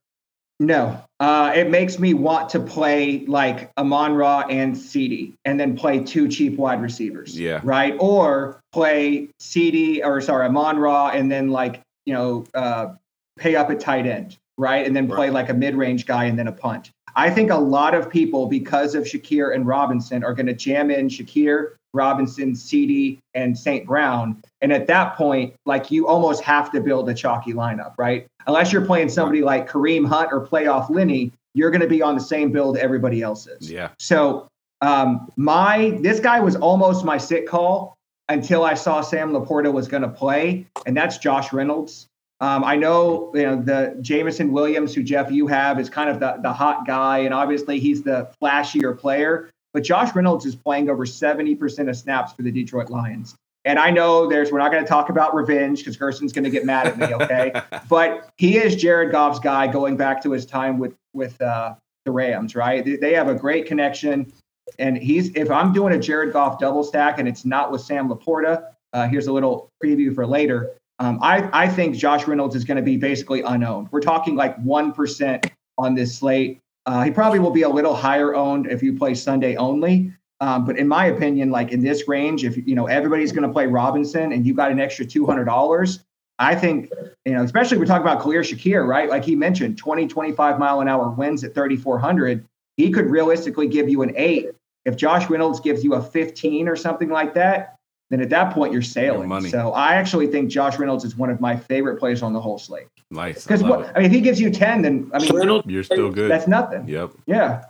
No, 0.60 1.02
uh, 1.18 1.52
it 1.54 1.68
makes 1.68 1.98
me 1.98 2.14
want 2.14 2.48
to 2.50 2.60
play 2.60 3.24
like 3.26 3.70
Amon 3.76 4.14
Ra 4.14 4.44
and 4.48 4.74
CeeDee, 4.74 5.34
and 5.44 5.58
then 5.58 5.76
play 5.76 5.98
two 5.98 6.28
cheap 6.28 6.56
wide 6.56 6.80
receivers. 6.80 7.38
Yeah. 7.38 7.60
Right. 7.64 7.96
Or 7.98 8.60
play 8.72 9.30
CeeDee 9.40 10.04
or 10.04 10.20
sorry 10.20 10.46
Amon 10.46 10.78
Ra, 10.78 11.10
and 11.10 11.30
then 11.30 11.50
like 11.50 11.80
you 12.06 12.14
know 12.14 12.46
uh, 12.54 12.94
pay 13.36 13.56
up 13.56 13.70
at 13.70 13.80
tight 13.80 14.06
end, 14.06 14.36
right, 14.56 14.86
and 14.86 14.94
then 14.94 15.08
play 15.08 15.26
right. 15.26 15.32
like 15.32 15.48
a 15.48 15.54
mid 15.54 15.74
range 15.74 16.06
guy 16.06 16.24
and 16.24 16.38
then 16.38 16.46
a 16.46 16.52
punt. 16.52 16.90
I 17.16 17.30
think 17.30 17.50
a 17.50 17.56
lot 17.56 17.94
of 17.94 18.10
people, 18.10 18.46
because 18.46 18.94
of 18.94 19.04
Shakir 19.04 19.54
and 19.54 19.66
Robinson, 19.66 20.24
are 20.24 20.34
going 20.34 20.46
to 20.46 20.54
jam 20.54 20.90
in 20.90 21.08
Shakir, 21.08 21.74
Robinson, 21.92 22.52
CeeDee, 22.52 23.18
and 23.34 23.56
St. 23.56 23.86
Brown. 23.86 24.42
And 24.64 24.72
at 24.72 24.86
that 24.86 25.14
point, 25.14 25.54
like 25.66 25.90
you 25.90 26.08
almost 26.08 26.42
have 26.42 26.72
to 26.72 26.80
build 26.80 27.06
a 27.10 27.14
chalky 27.14 27.52
lineup, 27.52 27.92
right? 27.98 28.26
Unless 28.46 28.72
you're 28.72 28.86
playing 28.86 29.10
somebody 29.10 29.42
like 29.42 29.68
Kareem 29.68 30.06
Hunt 30.08 30.30
or 30.32 30.40
playoff 30.40 30.88
Lenny, 30.88 31.32
you're 31.52 31.70
going 31.70 31.82
to 31.82 31.86
be 31.86 32.00
on 32.00 32.14
the 32.14 32.22
same 32.22 32.50
build 32.50 32.78
everybody 32.78 33.20
else 33.20 33.46
is. 33.46 33.70
Yeah. 33.70 33.90
So 33.98 34.48
um, 34.80 35.30
my 35.36 35.98
this 36.00 36.18
guy 36.18 36.40
was 36.40 36.56
almost 36.56 37.04
my 37.04 37.18
sit 37.18 37.46
call 37.46 37.94
until 38.30 38.64
I 38.64 38.72
saw 38.72 39.02
Sam 39.02 39.32
LaPorta 39.32 39.70
was 39.70 39.86
going 39.86 40.02
to 40.02 40.08
play, 40.08 40.66
and 40.86 40.96
that's 40.96 41.18
Josh 41.18 41.52
Reynolds. 41.52 42.06
Um, 42.40 42.64
I 42.64 42.74
know 42.74 43.32
you 43.34 43.42
know 43.42 43.60
the 43.60 43.98
Jameson 44.00 44.50
Williams, 44.50 44.94
who 44.94 45.02
Geoff 45.02 45.30
you 45.30 45.46
have, 45.46 45.78
is 45.78 45.90
kind 45.90 46.08
of 46.08 46.20
the 46.20 46.38
the 46.40 46.54
hot 46.54 46.86
guy, 46.86 47.18
and 47.18 47.34
obviously 47.34 47.80
he's 47.80 48.02
the 48.02 48.30
flashier 48.42 48.98
player. 48.98 49.50
But 49.74 49.82
Josh 49.82 50.14
Reynolds 50.14 50.46
is 50.46 50.54
playing 50.54 50.88
over 50.88 51.04
70% 51.04 51.90
of 51.90 51.96
snaps 51.96 52.32
for 52.32 52.42
the 52.42 52.52
Detroit 52.52 52.90
Lions. 52.90 53.34
And 53.64 53.78
I 53.78 53.90
know 53.90 54.28
there's 54.28 54.52
we're 54.52 54.58
not 54.58 54.70
going 54.70 54.84
to 54.84 54.88
talk 54.88 55.08
about 55.08 55.34
revenge 55.34 55.78
because 55.78 55.96
Gerson's 55.96 56.32
going 56.32 56.44
to 56.44 56.50
get 56.50 56.64
mad 56.64 56.86
at 56.86 56.98
me, 56.98 57.14
okay? 57.14 57.52
but 57.88 58.28
he 58.36 58.58
is 58.58 58.76
Jared 58.76 59.10
Goff's 59.10 59.38
guy 59.38 59.66
going 59.66 59.96
back 59.96 60.22
to 60.24 60.32
his 60.32 60.44
time 60.44 60.78
with 60.78 60.94
with 61.14 61.40
uh, 61.40 61.74
the 62.04 62.10
Rams, 62.10 62.54
right? 62.54 63.00
They, 63.00 63.14
have 63.14 63.28
a 63.28 63.34
great 63.34 63.66
connection. 63.66 64.32
And 64.78 64.96
he's 64.98 65.34
if 65.34 65.50
I'm 65.50 65.72
doing 65.72 65.94
a 65.94 65.98
Jared 65.98 66.32
Goff 66.32 66.58
double 66.58 66.84
stack 66.84 67.18
and 67.18 67.28
it's 67.28 67.44
not 67.44 67.72
with 67.72 67.80
Sam 67.80 68.08
LaPorta, 68.08 68.70
uh, 68.92 69.08
here's 69.08 69.26
a 69.26 69.32
little 69.32 69.70
preview 69.82 70.14
for 70.14 70.26
later. 70.26 70.76
Um, 70.98 71.18
I, 71.22 71.48
I 71.52 71.68
think 71.68 71.96
Josh 71.96 72.26
Reynolds 72.26 72.54
is 72.54 72.64
going 72.64 72.76
to 72.76 72.82
be 72.82 72.96
basically 72.96 73.42
unowned. 73.42 73.88
We're 73.90 74.00
talking 74.00 74.36
like 74.36 74.56
1% 74.62 75.50
on 75.76 75.94
this 75.94 76.16
slate. 76.16 76.60
Uh, 76.86 77.02
he 77.02 77.10
probably 77.10 77.40
will 77.40 77.50
be 77.50 77.62
a 77.62 77.68
little 77.68 77.94
higher 77.94 78.34
owned 78.34 78.66
if 78.66 78.82
you 78.82 78.96
play 78.96 79.14
Sunday 79.14 79.56
only. 79.56 80.12
Um, 80.40 80.64
but 80.64 80.76
in 80.76 80.88
my 80.88 81.06
opinion, 81.06 81.50
like 81.50 81.70
in 81.72 81.82
this 81.82 82.08
range, 82.08 82.44
if 82.44 82.56
you 82.56 82.74
know 82.74 82.86
everybody's 82.86 83.32
going 83.32 83.46
to 83.46 83.52
play 83.52 83.66
Robinson 83.66 84.32
and 84.32 84.46
you 84.46 84.54
got 84.54 84.70
an 84.70 84.80
extra 84.80 85.04
two 85.04 85.24
hundred 85.26 85.44
dollars, 85.44 86.04
I 86.38 86.54
think 86.54 86.90
you 87.24 87.32
know, 87.32 87.42
especially 87.42 87.78
we're 87.78 87.86
talking 87.86 88.02
about 88.06 88.20
Khalil 88.22 88.40
Shakir, 88.42 88.86
right? 88.86 89.08
Like 89.08 89.24
he 89.24 89.36
mentioned, 89.36 89.78
20, 89.78 90.08
25 90.08 90.58
mile 90.58 90.80
an 90.80 90.88
hour 90.88 91.08
winds 91.10 91.44
at 91.44 91.54
thirty 91.54 91.76
four 91.76 91.98
hundred. 91.98 92.44
He 92.76 92.90
could 92.90 93.06
realistically 93.06 93.68
give 93.68 93.88
you 93.88 94.02
an 94.02 94.12
eight. 94.16 94.50
If 94.84 94.96
Josh 94.96 95.30
Reynolds 95.30 95.60
gives 95.60 95.84
you 95.84 95.94
a 95.94 96.02
fifteen 96.02 96.68
or 96.68 96.76
something 96.76 97.08
like 97.08 97.34
that, 97.34 97.76
then 98.10 98.20
at 98.20 98.28
that 98.30 98.52
point 98.52 98.72
you're 98.72 98.82
sailing. 98.82 99.28
money. 99.28 99.48
So 99.48 99.72
I 99.72 99.94
actually 99.94 100.26
think 100.26 100.50
Josh 100.50 100.78
Reynolds 100.78 101.04
is 101.04 101.16
one 101.16 101.30
of 101.30 101.40
my 101.40 101.56
favorite 101.56 101.98
players 101.98 102.22
on 102.22 102.32
the 102.32 102.40
whole 102.40 102.58
slate. 102.58 102.88
Nice. 103.10 103.44
Because 103.44 103.62
love 103.62 103.70
what 103.82 103.96
I 103.96 104.00
mean, 104.00 104.06
if 104.06 104.12
he 104.12 104.20
gives 104.20 104.40
you 104.40 104.50
ten, 104.50 104.82
then 104.82 105.10
I 105.14 105.20
mean 105.20 105.34
Reynolds, 105.34 105.66
You're 105.68 105.84
still 105.84 106.10
good. 106.10 106.30
that's 106.30 106.48
nothing. 106.48 106.86
Yep. 106.88 107.12
Yeah, 107.26 107.64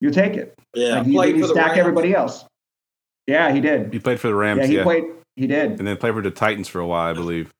you 0.00 0.10
take 0.10 0.34
it. 0.34 0.54
yeah, 0.74 0.98
Like, 0.98 1.06
you, 1.06 1.12
played 1.14 1.36
you 1.36 1.42
for 1.42 1.48
stack 1.54 1.66
Rams. 1.68 1.78
everybody 1.78 2.14
else. 2.14 2.44
Yeah, 3.26 3.52
he 3.52 3.60
did. 3.60 3.92
He 3.92 3.98
played 3.98 4.20
for 4.20 4.28
the 4.28 4.34
Rams. 4.34 4.60
Yeah, 4.60 4.66
Yeah. 4.66 4.78
he 4.78 4.82
played. 4.84 5.04
He 5.36 5.46
did. 5.46 5.78
And 5.78 5.86
then 5.86 5.96
played 5.96 6.14
for 6.14 6.22
the 6.22 6.30
Titans 6.30 6.68
for 6.68 6.80
a 6.80 6.86
while, 6.86 7.10
I 7.10 7.12
believe. 7.12 7.50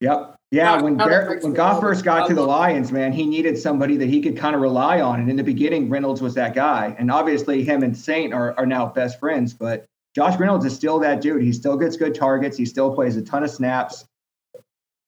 Yep. 0.00 0.34
Yeah, 0.52 0.74
Right, 0.74 0.82
when 0.84 0.96
now 0.96 1.06
that 1.08 1.10
Gar- 1.24 1.30
makes 1.30 1.42
when 1.42 1.52
me 1.52 1.56
Goff 1.56 1.80
first 1.80 2.04
got 2.04 2.28
to 2.28 2.34
the. 2.34 2.42
Lions, 2.42 2.92
man, 2.92 3.12
he 3.12 3.26
needed 3.26 3.58
somebody 3.58 3.96
that 3.96 4.08
he 4.08 4.20
could 4.20 4.36
kind 4.36 4.54
of 4.54 4.62
rely 4.62 5.00
on. 5.00 5.20
And 5.20 5.28
in 5.28 5.36
the 5.36 5.42
beginning, 5.42 5.88
Reynolds 5.90 6.22
was 6.22 6.34
that 6.34 6.54
guy. 6.54 6.94
And 6.98 7.10
obviously, 7.10 7.64
him 7.64 7.82
and 7.82 7.96
Saint 7.96 8.32
are, 8.32 8.54
are 8.58 8.66
now 8.66 8.86
best 8.86 9.18
friends. 9.18 9.54
But 9.54 9.84
Josh 10.14 10.38
Reynolds 10.38 10.64
is 10.64 10.74
still 10.74 10.98
that 11.00 11.20
dude. 11.20 11.42
He 11.42 11.52
still 11.52 11.76
gets 11.76 11.96
good 11.96 12.14
targets. 12.14 12.56
He 12.56 12.64
still 12.64 12.94
plays 12.94 13.16
a 13.16 13.22
ton 13.22 13.42
of 13.42 13.50
snaps. 13.50 14.04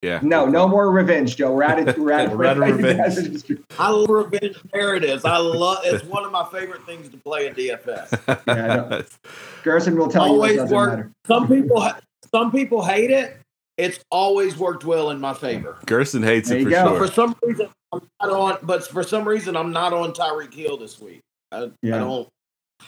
Yeah. 0.02 0.20
No, 0.22 0.46
no 0.46 0.68
more 0.68 0.90
revenge, 0.92 1.36
Joe. 1.36 1.52
We're 1.52 1.64
out 1.64 1.88
of, 1.88 1.98
we're 1.98 2.12
out 2.12 2.26
of, 2.32 2.38
We're 2.38 2.46
out 2.46 2.56
of 2.62 2.76
revenge. 2.76 3.44
I 3.78 3.90
love 3.90 4.08
revenge 4.08 4.56
narratives. 4.72 5.24
I 5.24 5.38
love. 5.38 5.78
It's 5.84 6.04
one 6.04 6.24
of 6.24 6.30
my 6.30 6.44
favorite 6.52 6.84
things 6.86 7.08
to 7.08 7.16
play 7.16 7.48
in 7.48 7.54
DFS. 7.54 8.44
Yeah, 8.46 8.54
I 8.64 8.76
know. 8.76 9.04
Gerson 9.64 9.96
will 9.98 10.08
tell 10.08 10.22
Always 10.22 10.52
you 10.54 10.58
it 10.60 10.62
doesn't 10.62 10.76
work. 10.76 10.90
matter. 10.90 11.12
Some 11.26 11.48
people, 11.48 11.90
some 12.30 12.52
people 12.52 12.84
hate 12.84 13.10
it. 13.10 13.38
It's 13.76 13.98
always 14.10 14.56
worked 14.56 14.84
well 14.84 15.10
in 15.10 15.20
my 15.20 15.34
favor. 15.34 15.78
Gerson 15.86 16.22
hates 16.22 16.48
There 16.48 16.58
it 16.58 16.64
for 16.64 16.70
go. 16.70 16.84
But 16.84 16.88
sure. 16.98 17.06
for 17.06 17.12
some 17.12 17.36
reason, 17.42 17.68
I'm 17.92 18.00
not 18.22 18.30
on. 18.30 18.58
But 18.62 18.86
for 18.86 19.02
some 19.02 19.26
reason, 19.26 19.56
I'm 19.56 19.72
not 19.72 19.92
on 19.92 20.12
Tyreek 20.12 20.52
Hill 20.54 20.76
this 20.76 21.00
week. 21.00 21.20
I, 21.52 21.70
Yeah. 21.82 21.96
I 21.96 21.98
don't. 22.00 22.28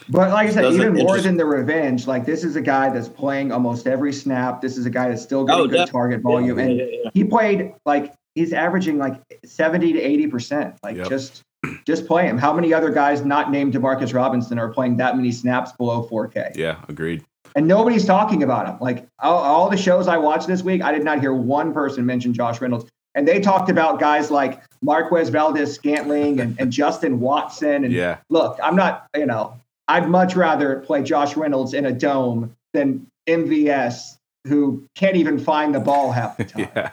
But 0.09 0.31
like 0.31 0.47
I 0.49 0.51
said, 0.51 0.65
even 0.73 0.93
more 0.93 1.01
interest- 1.01 1.23
than 1.25 1.37
the 1.37 1.45
revenge, 1.45 2.07
like 2.07 2.25
this 2.25 2.43
is 2.43 2.55
a 2.55 2.61
guy 2.61 2.89
that's 2.89 3.07
playing 3.09 3.51
almost 3.51 3.87
every 3.87 4.13
snap. 4.13 4.61
This 4.61 4.77
is 4.77 4.85
a 4.85 4.89
guy 4.89 5.09
that's 5.09 5.21
still 5.21 5.45
getting 5.45 5.61
Oh, 5.61 5.65
good 5.67 5.71
definitely. 5.77 5.91
target 5.91 6.21
volume. 6.21 6.57
Yeah, 6.59 6.65
and 6.65 6.77
yeah, 6.77 6.85
yeah. 7.03 7.09
he 7.13 7.23
played 7.23 7.73
like 7.85 8.13
he's 8.35 8.53
averaging 8.53 8.97
like 8.97 9.21
70 9.45 9.93
to 9.93 10.01
80 10.01 10.27
percent 10.27 10.75
like 10.83 10.97
Yep. 10.97 11.09
just 11.09 11.41
just 11.85 12.07
play 12.07 12.25
him 12.25 12.37
how 12.37 12.51
many 12.53 12.73
other 12.73 12.89
guys 12.89 13.23
not 13.23 13.51
named 13.51 13.73
demarcus 13.73 14.13
robinson 14.13 14.57
are 14.57 14.69
playing 14.69 14.97
that 14.97 15.15
many 15.17 15.31
snaps 15.31 15.71
below 15.73 16.07
4k 16.09 16.55
Yeah, 16.55 16.77
agreed. 16.87 17.23
and 17.55 17.67
nobody's 17.67 18.05
talking 18.05 18.41
about 18.41 18.67
him 18.67 18.77
like 18.79 19.05
all, 19.19 19.37
all 19.37 19.69
the 19.69 19.77
shows 19.77 20.07
i 20.07 20.17
watched 20.17 20.47
this 20.47 20.63
week 20.63 20.81
i 20.81 20.91
did 20.93 21.03
not 21.03 21.19
hear 21.19 21.33
one 21.35 21.71
person 21.73 22.03
mention 22.05 22.33
josh 22.33 22.61
reynolds 22.61 22.89
and 23.13 23.27
they 23.27 23.39
talked 23.41 23.69
about 23.69 23.99
guys 23.99 24.31
like 24.31 24.63
marquez 24.81 25.29
valdes 25.29 25.71
scantling 25.73 26.39
and, 26.39 26.55
and 26.59 26.71
justin 26.71 27.19
watson 27.19 27.83
and 27.83 27.93
Yeah. 27.93 28.17
look 28.29 28.57
i'm 28.63 28.75
not 28.77 29.05
you 29.15 29.25
know 29.27 29.53
i'd 29.91 30.09
much 30.09 30.35
rather 30.35 30.79
play 30.79 31.01
josh 31.03 31.35
reynolds 31.37 31.73
in 31.73 31.85
a 31.85 31.91
dome 31.91 32.55
than 32.73 33.05
mvs 33.27 34.17
who 34.47 34.83
can't 34.95 35.15
even 35.15 35.37
find 35.37 35.75
the 35.75 35.79
ball 35.79 36.11
half 36.11 36.37
the 36.37 36.45
time 36.53 36.67
Yeah. 36.75 36.91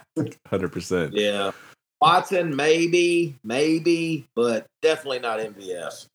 100%. 0.51 1.11
Yeah. 1.13 1.51
Watson, 2.01 2.55
maybe, 2.55 3.35
maybe, 3.43 4.27
but 4.35 4.65
definitely 4.81 5.19
not 5.19 5.39
MVS. 5.39 6.07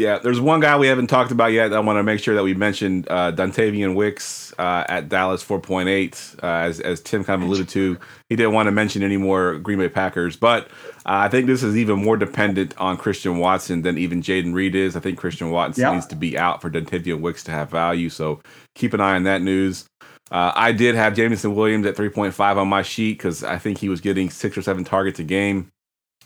Yeah, 0.00 0.18
there's 0.18 0.40
one 0.40 0.60
guy 0.60 0.78
we 0.78 0.86
haven't 0.86 1.08
talked 1.08 1.30
about 1.30 1.52
yet. 1.52 1.68
that 1.68 1.76
I 1.76 1.80
want 1.80 1.98
to 1.98 2.02
make 2.02 2.20
sure 2.20 2.34
that 2.34 2.42
we 2.42 2.54
mentioned 2.54 3.06
uh, 3.10 3.32
Dontayvion 3.32 3.94
Wicks 3.94 4.54
uh, 4.58 4.84
at 4.88 5.10
Dallas 5.10 5.44
4.8, 5.44 6.42
uh, 6.42 6.46
as 6.46 6.80
as 6.80 7.00
Tim 7.02 7.22
kind 7.22 7.42
of 7.42 7.46
alluded 7.48 7.68
to. 7.70 7.98
He 8.30 8.36
didn't 8.36 8.54
want 8.54 8.66
to 8.68 8.72
mention 8.72 9.02
any 9.02 9.18
more 9.18 9.58
Green 9.58 9.78
Bay 9.78 9.90
Packers, 9.90 10.36
but 10.36 10.68
uh, 11.04 11.20
I 11.24 11.28
think 11.28 11.46
this 11.46 11.62
is 11.62 11.76
even 11.76 12.02
more 12.02 12.16
dependent 12.16 12.74
on 12.78 12.96
Christian 12.96 13.36
Watson 13.38 13.82
than 13.82 13.98
even 13.98 14.22
Jayden 14.22 14.54
Reed 14.54 14.74
is. 14.74 14.96
I 14.96 15.00
think 15.00 15.18
Christian 15.18 15.50
Watson 15.50 15.82
Yeah. 15.82 15.92
needs 15.92 16.06
to 16.06 16.16
be 16.16 16.38
out 16.38 16.62
for 16.62 16.70
Dontayvion 16.70 17.20
Wicks 17.20 17.44
to 17.44 17.50
have 17.50 17.70
value. 17.70 18.08
So 18.08 18.40
keep 18.74 18.94
an 18.94 19.00
eye 19.02 19.16
on 19.16 19.24
that 19.24 19.42
news. 19.42 19.84
Uh, 20.30 20.52
I 20.54 20.72
did 20.72 20.94
have 20.94 21.14
Jameson 21.14 21.54
Williams 21.54 21.84
at 21.86 21.94
3.5 21.96 22.56
on 22.56 22.68
my 22.68 22.82
sheet 22.82 23.18
because 23.18 23.44
I 23.44 23.58
think 23.58 23.78
he 23.78 23.88
was 23.90 24.00
getting 24.00 24.30
six 24.30 24.56
or 24.56 24.62
seven 24.62 24.84
targets 24.84 25.18
a 25.18 25.24
game. 25.24 25.68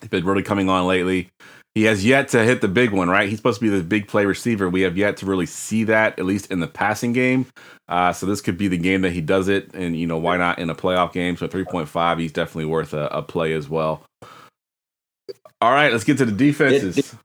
He's 0.01 0.11
been 0.11 0.25
really 0.25 0.43
coming 0.43 0.69
on 0.69 0.87
lately. 0.87 1.31
He 1.75 1.85
has 1.85 2.05
yet 2.05 2.29
to 2.29 2.45
hit 2.45 2.61
the 2.61 2.69
big 2.69 2.91
one, 2.93 3.09
right? 3.09 3.29
He's 3.29 3.39
supposed 3.39 3.59
to 3.61 3.69
be 3.69 3.77
the 3.77 3.83
big 3.83 4.07
play 4.07 4.27
receiver. 4.27 4.71
We 4.71 4.83
have 4.83 4.97
yet 4.97 5.17
to 5.19 5.27
really 5.27 5.47
see 5.47 5.83
that, 5.85 6.19
at 6.21 6.25
least 6.25 6.53
in 6.53 6.61
the 6.61 6.69
passing 6.69 7.13
game. 7.13 7.47
Uh, 7.89 8.13
so 8.13 8.27
this 8.27 8.41
could 8.41 8.57
be 8.57 8.69
the 8.69 8.79
game 8.79 9.01
that 9.03 9.11
he 9.11 9.21
does 9.21 9.49
it, 9.49 9.75
and 9.75 9.97
you 9.97 10.07
know 10.07 10.17
why 10.19 10.37
not 10.37 10.61
in 10.61 10.71
a 10.71 10.75
playoff 10.75 11.13
game? 11.13 11.37
So 11.37 11.49
three 11.49 11.65
point 11.65 11.89
five, 11.89 12.19
he's 12.19 12.33
definitely 12.33 12.67
worth 12.67 12.95
a, 12.95 13.07
a 13.09 13.23
play 13.23 13.53
as 13.55 13.69
well. 13.69 14.05
All 15.61 15.73
right, 15.73 15.91
let's 15.91 16.05
get 16.05 16.19
to 16.19 16.25
the 16.25 16.33
defenses. 16.33 17.17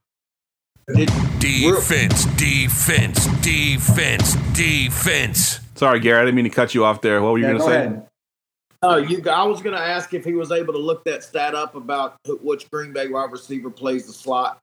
Defense, 1.38 2.24
defense, 2.36 3.26
defense, 3.40 4.34
defense. 4.52 5.60
Sorry, 5.76 6.00
Gary, 6.00 6.20
I 6.20 6.24
didn't 6.24 6.34
mean 6.34 6.44
to 6.44 6.50
cut 6.50 6.74
you 6.74 6.84
off 6.84 7.00
there. 7.00 7.22
What 7.22 7.32
were 7.32 7.38
you 7.38 7.44
Yeah, 7.44 7.50
going 7.52 7.60
to 7.60 7.66
go 7.66 7.70
say? 7.70 7.86
ahead. 7.86 8.06
Oh, 8.82 8.96
you. 8.96 9.22
I 9.30 9.44
was 9.44 9.60
going 9.60 9.76
to 9.76 9.82
ask 9.82 10.14
if 10.14 10.24
he 10.24 10.32
was 10.32 10.50
able 10.50 10.72
to 10.72 10.78
look 10.78 11.04
that 11.04 11.22
stat 11.22 11.54
up 11.54 11.74
about 11.74 12.16
which 12.26 12.70
Green 12.70 12.92
Bay 12.92 13.08
wide 13.08 13.30
receiver 13.30 13.70
plays 13.70 14.06
the 14.06 14.12
slot 14.12 14.58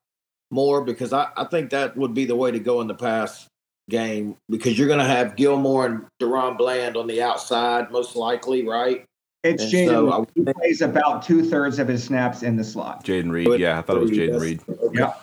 more 0.50 0.84
because 0.84 1.14
I, 1.14 1.28
I 1.38 1.44
think 1.44 1.70
that 1.72 1.96
would 1.96 2.14
be 2.14 2.26
the 2.26 2.36
way 2.36 2.50
to 2.52 2.60
go 2.60 2.82
in 2.82 2.88
the 2.88 2.96
pass 2.96 3.48
game 3.90 4.36
because 4.50 4.78
you're 4.78 4.88
going 4.88 5.00
to 5.00 5.06
have 5.06 5.36
Gilmore 5.36 5.86
and 5.86 6.06
DaRon 6.20 6.58
Bland 6.58 6.98
on 6.98 7.08
the 7.08 7.22
outside 7.22 7.92
most 7.92 8.16
likely, 8.16 8.68
right? 8.68 9.06
It's 9.44 9.64
And 9.64 9.72
Jayden. 9.72 9.88
so 9.88 10.12
I- 10.12 10.26
he 10.34 10.44
plays 10.54 10.82
about 10.82 11.22
two 11.22 11.44
thirds 11.48 11.78
of 11.78 11.88
his 11.88 12.04
snaps 12.04 12.42
in 12.42 12.56
the 12.56 12.64
slot. 12.64 13.06
Jayden 13.06 13.32
Reed. 13.32 13.60
Yeah, 13.60 13.78
I 13.78 13.82
thought 13.84 13.98
it 13.98 14.02
was 14.02 14.12
Jayden 14.12 14.40
Reed. 14.42 14.62
Yeah. 14.94 15.14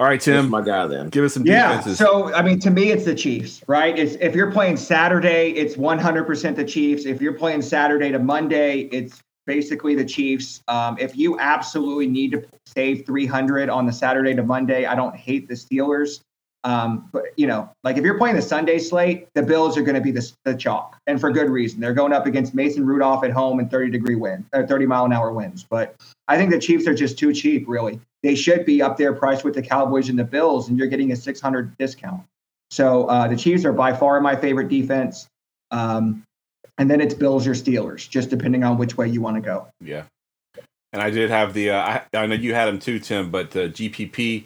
All 0.00 0.06
right, 0.06 0.14
That's 0.14 0.24
Tim, 0.24 0.48
my 0.48 0.62
guy 0.62 0.86
then. 0.86 1.10
give 1.10 1.24
us 1.24 1.34
some 1.34 1.44
Yeah. 1.44 1.68
defenses. 1.68 1.98
So 1.98 2.32
I 2.32 2.40
mean, 2.40 2.58
to 2.60 2.70
me, 2.70 2.90
it's 2.90 3.04
the 3.04 3.14
Chiefs, 3.14 3.62
right? 3.68 3.98
It's 3.98 4.16
if 4.18 4.34
you're 4.34 4.50
playing 4.50 4.78
Saturday, 4.78 5.50
it's 5.50 5.76
100% 5.76 6.56
the 6.56 6.64
Chiefs. 6.64 7.04
If 7.04 7.20
you're 7.20 7.34
playing 7.34 7.60
Saturday 7.60 8.10
to 8.10 8.18
Monday, 8.18 8.88
it's 8.92 9.20
basically 9.46 9.94
the 9.94 10.04
Chiefs. 10.06 10.62
Um, 10.68 10.96
if 10.98 11.18
you 11.18 11.38
absolutely 11.38 12.06
need 12.06 12.32
to 12.32 12.42
save 12.64 13.04
300 13.04 13.68
on 13.68 13.84
the 13.84 13.92
Saturday 13.92 14.32
to 14.34 14.42
Monday, 14.42 14.86
I 14.86 14.94
don't 14.94 15.14
hate 15.14 15.48
the 15.48 15.54
Steelers. 15.54 16.20
Um, 16.64 17.10
but 17.12 17.24
you 17.36 17.46
know, 17.46 17.70
like 17.84 17.98
if 17.98 18.04
you're 18.04 18.16
playing 18.16 18.36
the 18.36 18.42
Sunday 18.42 18.78
slate, 18.78 19.28
the 19.34 19.42
Bills 19.42 19.76
are 19.76 19.82
going 19.82 19.96
to 19.96 20.00
be 20.00 20.12
the, 20.12 20.32
the 20.46 20.54
chalk, 20.54 20.96
and 21.08 21.20
for 21.20 21.30
good 21.30 21.50
reason. 21.50 21.78
They're 21.78 21.92
going 21.92 22.14
up 22.14 22.24
against 22.24 22.54
Mason 22.54 22.86
Rudolph 22.86 23.22
at 23.22 23.32
home 23.32 23.58
and 23.58 23.70
30 23.70 23.90
degree 23.90 24.16
wind, 24.16 24.46
uh, 24.54 24.62
30 24.62 24.86
mile 24.86 25.04
an 25.04 25.12
hour 25.12 25.30
winds. 25.32 25.66
But 25.68 25.94
I 26.26 26.38
think 26.38 26.50
the 26.50 26.58
Chiefs 26.58 26.86
are 26.86 26.94
just 26.94 27.18
too 27.18 27.34
cheap, 27.34 27.66
really. 27.68 28.00
They 28.22 28.34
should 28.34 28.66
be 28.66 28.82
up 28.82 28.96
there 28.96 29.12
priced 29.12 29.44
with 29.44 29.54
the 29.54 29.62
Cowboys 29.62 30.08
and 30.08 30.18
the 30.18 30.24
Bills, 30.24 30.68
and 30.68 30.78
you're 30.78 30.88
getting 30.88 31.12
a 31.12 31.16
600 31.16 31.76
discount. 31.78 32.22
So 32.70 33.06
uh, 33.06 33.28
the 33.28 33.36
Chiefs 33.36 33.64
are 33.64 33.72
by 33.72 33.94
far 33.94 34.20
my 34.20 34.36
favorite 34.36 34.68
defense. 34.68 35.26
Um, 35.70 36.22
and 36.78 36.90
then 36.90 37.00
it's 37.00 37.14
Bills 37.14 37.46
or 37.46 37.52
Steelers, 37.52 38.08
just 38.08 38.30
depending 38.30 38.64
on 38.64 38.78
which 38.78 38.96
way 38.96 39.08
you 39.08 39.20
want 39.20 39.36
to 39.36 39.40
go. 39.40 39.68
Yeah. 39.80 40.04
And 40.92 41.02
I 41.02 41.10
did 41.10 41.30
have 41.30 41.54
the, 41.54 41.70
uh, 41.70 41.80
I, 41.80 42.02
I 42.16 42.26
know 42.26 42.34
you 42.34 42.54
had 42.54 42.66
them 42.66 42.78
too, 42.78 42.98
Tim, 42.98 43.30
but 43.30 43.54
uh, 43.54 43.68
GPP, 43.68 44.44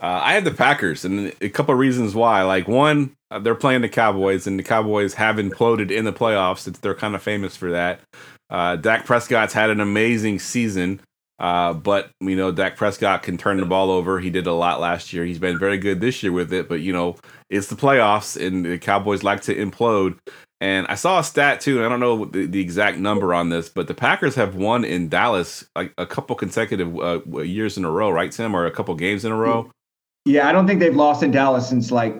I 0.00 0.34
had 0.34 0.44
the 0.44 0.50
Packers, 0.50 1.04
and 1.04 1.32
a 1.40 1.48
couple 1.48 1.72
of 1.72 1.78
reasons 1.80 2.14
why. 2.14 2.42
Like, 2.42 2.68
one, 2.68 3.14
uh, 3.30 3.38
they're 3.38 3.54
playing 3.54 3.82
the 3.82 3.88
Cowboys, 3.88 4.46
and 4.46 4.58
the 4.58 4.62
Cowboys 4.62 5.14
have 5.14 5.36
imploded 5.36 5.90
in 5.90 6.04
the 6.04 6.12
playoffs. 6.12 6.66
It's, 6.66 6.78
they're 6.80 6.94
kind 6.94 7.14
of 7.14 7.22
famous 7.22 7.56
for 7.56 7.70
that. 7.70 8.00
Uh, 8.50 8.76
Dak 8.76 9.06
Prescott's 9.06 9.52
had 9.52 9.70
an 9.70 9.80
amazing 9.80 10.38
season, 10.38 11.00
uh, 11.38 11.72
but, 11.72 12.10
you 12.20 12.36
know, 12.36 12.52
Dak 12.52 12.76
Prescott 12.76 13.22
can 13.22 13.36
turn 13.36 13.58
the 13.58 13.66
ball 13.66 13.90
over. 13.90 14.20
He 14.20 14.30
did 14.30 14.46
a 14.46 14.52
lot 14.52 14.80
last 14.80 15.12
year. 15.12 15.24
He's 15.24 15.38
been 15.38 15.58
very 15.58 15.78
good 15.78 16.00
this 16.00 16.22
year 16.22 16.32
with 16.32 16.52
it, 16.52 16.68
but, 16.68 16.80
you 16.80 16.92
know, 16.92 17.16
it's 17.50 17.68
the 17.68 17.76
playoffs, 17.76 18.40
and 18.40 18.64
the 18.64 18.78
Cowboys 18.78 19.22
like 19.22 19.42
to 19.42 19.54
implode. 19.54 20.18
And 20.60 20.86
I 20.86 20.94
saw 20.94 21.18
a 21.18 21.24
stat 21.24 21.60
too, 21.60 21.76
and 21.76 21.86
I 21.86 21.88
don't 21.88 22.00
know 22.00 22.24
the, 22.24 22.46
the 22.46 22.60
exact 22.60 22.98
number 22.98 23.34
on 23.34 23.50
this, 23.50 23.68
but 23.68 23.86
the 23.86 23.94
Packers 23.94 24.34
have 24.36 24.54
won 24.54 24.84
in 24.84 25.08
Dallas 25.08 25.66
like 25.76 25.92
a 25.98 26.06
couple 26.06 26.34
consecutive 26.36 26.98
uh, 26.98 27.20
years 27.42 27.76
in 27.76 27.84
a 27.84 27.90
row, 27.90 28.08
right, 28.08 28.32
Tim, 28.32 28.54
or 28.54 28.64
a 28.64 28.70
couple 28.70 28.94
games 28.94 29.24
in 29.24 29.32
a 29.32 29.36
row. 29.36 29.70
Yeah, 30.24 30.48
I 30.48 30.52
don't 30.52 30.66
think 30.66 30.80
they've 30.80 30.96
lost 30.96 31.22
in 31.22 31.32
Dallas 31.32 31.68
since 31.68 31.90
like 31.90 32.16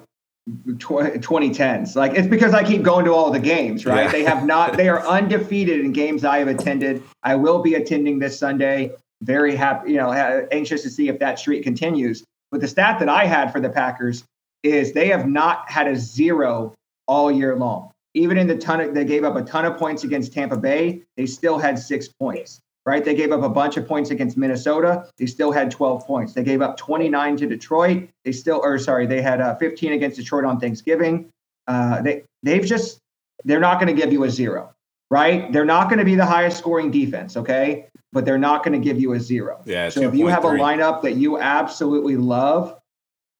tw- 0.79 1.17
2010s. 1.23 1.97
Like 1.97 2.12
it's 2.15 2.29
because 2.29 2.53
I 2.53 2.62
keep 2.62 2.83
going 2.83 3.05
to 3.07 3.12
all 3.12 3.31
the 3.31 3.41
games, 3.41 3.87
right? 3.87 4.05
Yeah. 4.05 4.12
They 4.12 4.25
have 4.25 4.45
not. 4.45 4.77
They 4.77 4.89
are 4.89 5.01
undefeated 5.07 5.81
in 5.81 5.93
games 5.93 6.25
I 6.25 6.39
have 6.39 6.49
attended. 6.49 7.03
I 7.23 7.37
will 7.37 7.62
be 7.62 7.75
attending 7.75 8.19
this 8.19 8.39
Sunday. 8.39 8.93
Very 9.23 9.57
happy, 9.57 9.93
you 9.93 9.97
know, 9.97 10.12
anxious 10.12 10.83
to 10.83 10.91
see 10.91 11.09
if 11.09 11.19
that 11.21 11.39
streak 11.39 11.62
continues. 11.62 12.25
But 12.51 12.61
the 12.61 12.69
stat 12.69 12.99
that 12.99 13.09
I 13.09 13.25
had 13.25 13.53
for 13.53 13.61
the 13.61 13.71
Packers 13.71 14.25
is 14.62 14.93
they 14.93 15.09
have 15.09 15.27
not 15.27 15.71
had 15.71 15.89
a 15.89 15.97
zero 15.97 16.75
all 17.07 17.31
year 17.31 17.57
long. 17.57 17.91
even 18.15 18.39
in 18.39 18.47
the 18.47 18.57
ton 18.57 18.81
of, 18.81 18.95
they 18.95 19.05
gave 19.05 19.25
up 19.25 19.37
a 19.37 19.43
ton 19.43 19.65
of 19.65 19.77
points 19.77 20.05
against 20.05 20.33
Tampa 20.33 20.57
Bay. 20.57 21.03
They 21.17 21.27
still 21.27 21.59
had 21.59 21.79
six 21.79 22.09
points, 22.09 22.61
right? 22.87 23.05
They 23.05 23.15
gave 23.15 23.33
up 23.33 23.43
a 23.43 23.49
bunch 23.49 23.77
of 23.77 23.87
points 23.89 24.11
against 24.11 24.37
Minnesota. 24.37 25.09
They 25.19 25.27
still 25.27 25.51
had 25.51 25.71
12 25.71 26.07
points. 26.07 26.33
They 26.33 26.45
gave 26.45 26.62
up 26.62 26.77
29 26.77 27.37
to 27.39 27.47
Detroit. 27.47 28.09
They 28.25 28.33
still, 28.33 28.61
or 28.62 28.79
sorry, 28.79 29.07
they 29.07 29.21
had 29.21 29.41
uh, 29.41 29.57
15 29.57 29.93
against 29.93 30.17
Detroit 30.17 30.45
on 30.45 30.61
Thanksgiving. 30.61 31.29
Uh, 31.67 32.03
they 32.03 32.23
they've 32.43 32.65
just 32.65 32.99
they're 33.45 33.61
not 33.61 33.81
going 33.81 33.95
to 33.95 34.01
give 34.01 34.12
you 34.12 34.25
a 34.25 34.31
zero, 34.31 34.73
right? 35.11 35.53
They're 35.53 35.65
not 35.65 35.89
going 35.89 35.99
to 35.99 36.05
be 36.05 36.15
the 36.15 36.27
highest 36.27 36.59
scoring 36.59 36.91
defense, 36.91 37.37
okay? 37.37 37.89
But 38.15 38.25
they're 38.25 38.39
not 38.39 38.65
going 38.65 38.81
to 38.81 38.83
give 38.83 38.99
you 38.99 39.12
a 39.12 39.21
zero. 39.21 39.61
Yeah. 39.67 39.91
So 39.91 40.01
if 40.03 40.15
you 40.15 40.29
have 40.29 40.45
a 40.45 40.49
lineup 40.49 41.03
that 41.03 41.17
you 41.17 41.39
absolutely 41.39 42.17
love 42.17 42.81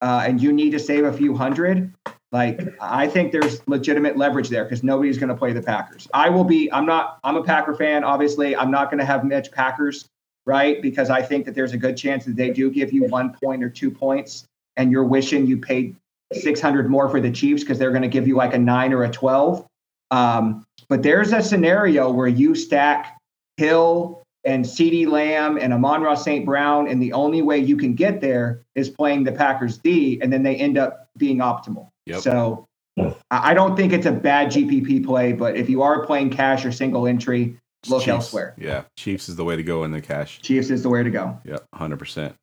uh, 0.01 0.23
and 0.27 0.39
you 0.39 0.53
need 0.53 0.71
to 0.71 0.79
save 0.79 1.05
a 1.05 1.13
few 1.13 1.35
hundred, 1.35 1.91
like 2.31 2.61
I 2.81 3.07
think 3.07 3.31
there's 3.31 3.65
legitimate 3.67 4.17
leverage 4.17 4.49
there 4.49 4.65
because 4.65 4.83
nobody's 4.83 5.17
going 5.17 5.29
to 5.29 5.35
play 5.35 5.53
the 5.53 5.61
Packers. 5.61 6.07
I 6.13 6.29
will 6.29 6.43
be. 6.43 6.71
I'm 6.71 6.85
not. 6.85 7.19
I'm 7.23 7.37
a 7.37 7.43
Packer 7.43 7.73
fan. 7.73 8.03
Obviously, 8.03 8.55
I'm 8.55 8.69
not 8.69 8.91
going 8.91 8.99
to 8.99 9.05
have 9.05 9.23
Mitch 9.23 9.51
Packers, 9.51 10.09
right? 10.45 10.81
Because 10.81 11.09
I 11.09 11.21
think 11.21 11.45
that 11.45 11.55
there's 11.55 11.71
a 11.71 11.77
good 11.77 11.95
chance 11.95 12.25
that 12.25 12.35
they 12.35 12.49
do 12.49 12.69
give 12.69 12.91
you 12.91 13.05
one 13.05 13.33
point 13.41 13.63
or 13.63 13.69
two 13.69 13.89
points, 13.89 14.45
and 14.75 14.91
you're 14.91 15.05
wishing 15.05 15.47
you 15.47 15.57
paid 15.57 15.95
600 16.33 16.89
more 16.89 17.07
for 17.07 17.21
the 17.21 17.31
Chiefs 17.31 17.63
because 17.63 17.79
they're 17.79 17.91
going 17.91 18.01
to 18.01 18.09
give 18.09 18.27
you 18.27 18.35
like 18.35 18.53
a 18.53 18.59
nine 18.59 18.91
or 18.91 19.05
a 19.05 19.09
12. 19.09 19.65
Um, 20.11 20.65
but 20.89 21.03
there's 21.03 21.31
a 21.31 21.41
scenario 21.41 22.11
where 22.11 22.27
you 22.27 22.53
stack 22.53 23.17
Hill 23.57 24.21
and 24.45 24.63
CeeDee 24.63 25.07
Lamb 25.07 25.57
and 25.57 25.73
Amon-Ra 25.73 26.15
St. 26.15 26.45
Brown, 26.45 26.87
and 26.87 27.01
the 27.01 27.13
only 27.13 27.41
way 27.41 27.57
you 27.57 27.75
can 27.75 27.95
get 27.95 28.21
there 28.21 28.61
is 28.75 28.89
playing 28.89 29.23
the 29.23 29.31
Packers 29.31 29.77
D, 29.77 30.19
and 30.21 30.31
then 30.31 30.43
they 30.43 30.55
end 30.55 30.77
up 30.77 31.09
being 31.17 31.37
optimal. 31.37 31.89
Yep. 32.05 32.21
So 32.21 32.67
I 32.97 33.15
I 33.31 33.53
don't 33.53 33.75
think 33.75 33.91
it's 33.91 34.05
a 34.05 34.11
bad 34.11 34.51
GPP 34.51 35.05
play, 35.05 35.33
but 35.33 35.57
if 35.57 35.69
you 35.69 35.81
are 35.81 36.05
playing 36.05 36.29
cash 36.29 36.65
or 36.65 36.71
single 36.71 37.07
entry, 37.07 37.57
look 37.87 38.01
Chiefs. 38.03 38.09
elsewhere. 38.09 38.53
Yeah. 38.57 38.83
Chiefs 38.97 39.29
is 39.29 39.35
the 39.35 39.43
way 39.43 39.55
to 39.55 39.63
go 39.63 39.83
in 39.83 39.91
the 39.91 40.01
cash. 40.01 40.41
Chiefs 40.41 40.69
is 40.69 40.83
the 40.83 40.89
way 40.89 41.03
to 41.03 41.09
go. 41.09 41.39
Yep. 41.45 41.65
100%. 41.75 42.33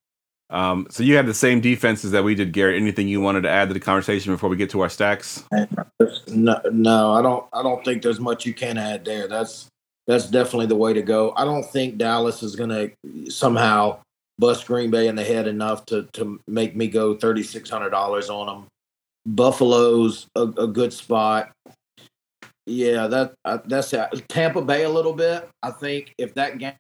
Um, 0.51 0.87
so 0.91 1.03
you 1.03 1.17
had 1.17 1.25
the 1.25 1.33
same 1.33 1.63
defenses 1.63 2.11
that 2.11 2.25
we 2.25 2.35
did, 2.35 2.53
Garrett. 2.53 2.77
Anything 2.77 3.09
you 3.09 3.23
wanted 3.23 3.43
to 3.43 3.49
add 3.49 3.69
to 3.69 3.75
the 3.75 3.81
conversation 3.81 4.33
before 4.33 4.51
we 4.51 4.57
get 4.57 4.69
to 4.71 4.83
our 4.83 4.91
stacks? 4.91 5.45
No, 6.29 6.61
no, 6.71 7.13
I 7.13 7.23
don't. 7.23 7.47
I 7.55 7.63
don't 7.63 7.83
think 7.83 8.03
there's 8.03 8.21
much 8.21 8.45
you 8.45 8.53
can 8.53 8.77
add 8.77 9.05
there. 9.07 9.29
That's 9.29 9.69
that's 10.07 10.27
definitely 10.29 10.67
the 10.67 10.77
way 10.77 10.93
to 10.93 11.03
go. 11.03 11.33
I 11.37 11.45
don't 11.45 11.65
think 11.65 11.99
Dallas 11.99 12.43
is 12.43 12.57
going 12.57 12.71
to 12.71 13.31
somehow 13.31 14.01
bust 14.39 14.67
Green 14.67 14.91
Bay 14.91 15.07
in 15.09 15.15
the 15.15 15.25
head 15.25 15.47
enough 15.47 15.87
to 15.87 16.09
to 16.15 16.41
make 16.49 16.75
me 16.77 16.89
go 16.89 17.15
thirty 17.15 17.43
six 17.43 17.71
hundred 17.71 17.91
dollars 17.91 18.31
on 18.31 18.47
them. 18.47 18.67
Buffalo's 19.27 20.27
a, 20.35 20.43
a 20.43 20.67
good 20.67 20.93
spot. 20.93 21.53
Yeah, 22.67 23.07
that 23.09 23.35
uh, 23.45 23.59
that's 23.65 23.93
it. 23.93 24.29
Tampa 24.29 24.63
Bay 24.63 24.85
a 24.85 24.89
little 24.91 25.13
bit. 25.13 25.49
I 25.63 25.71
think 25.71 26.15
if 26.19 26.35
that 26.35 26.59
game 26.59 26.75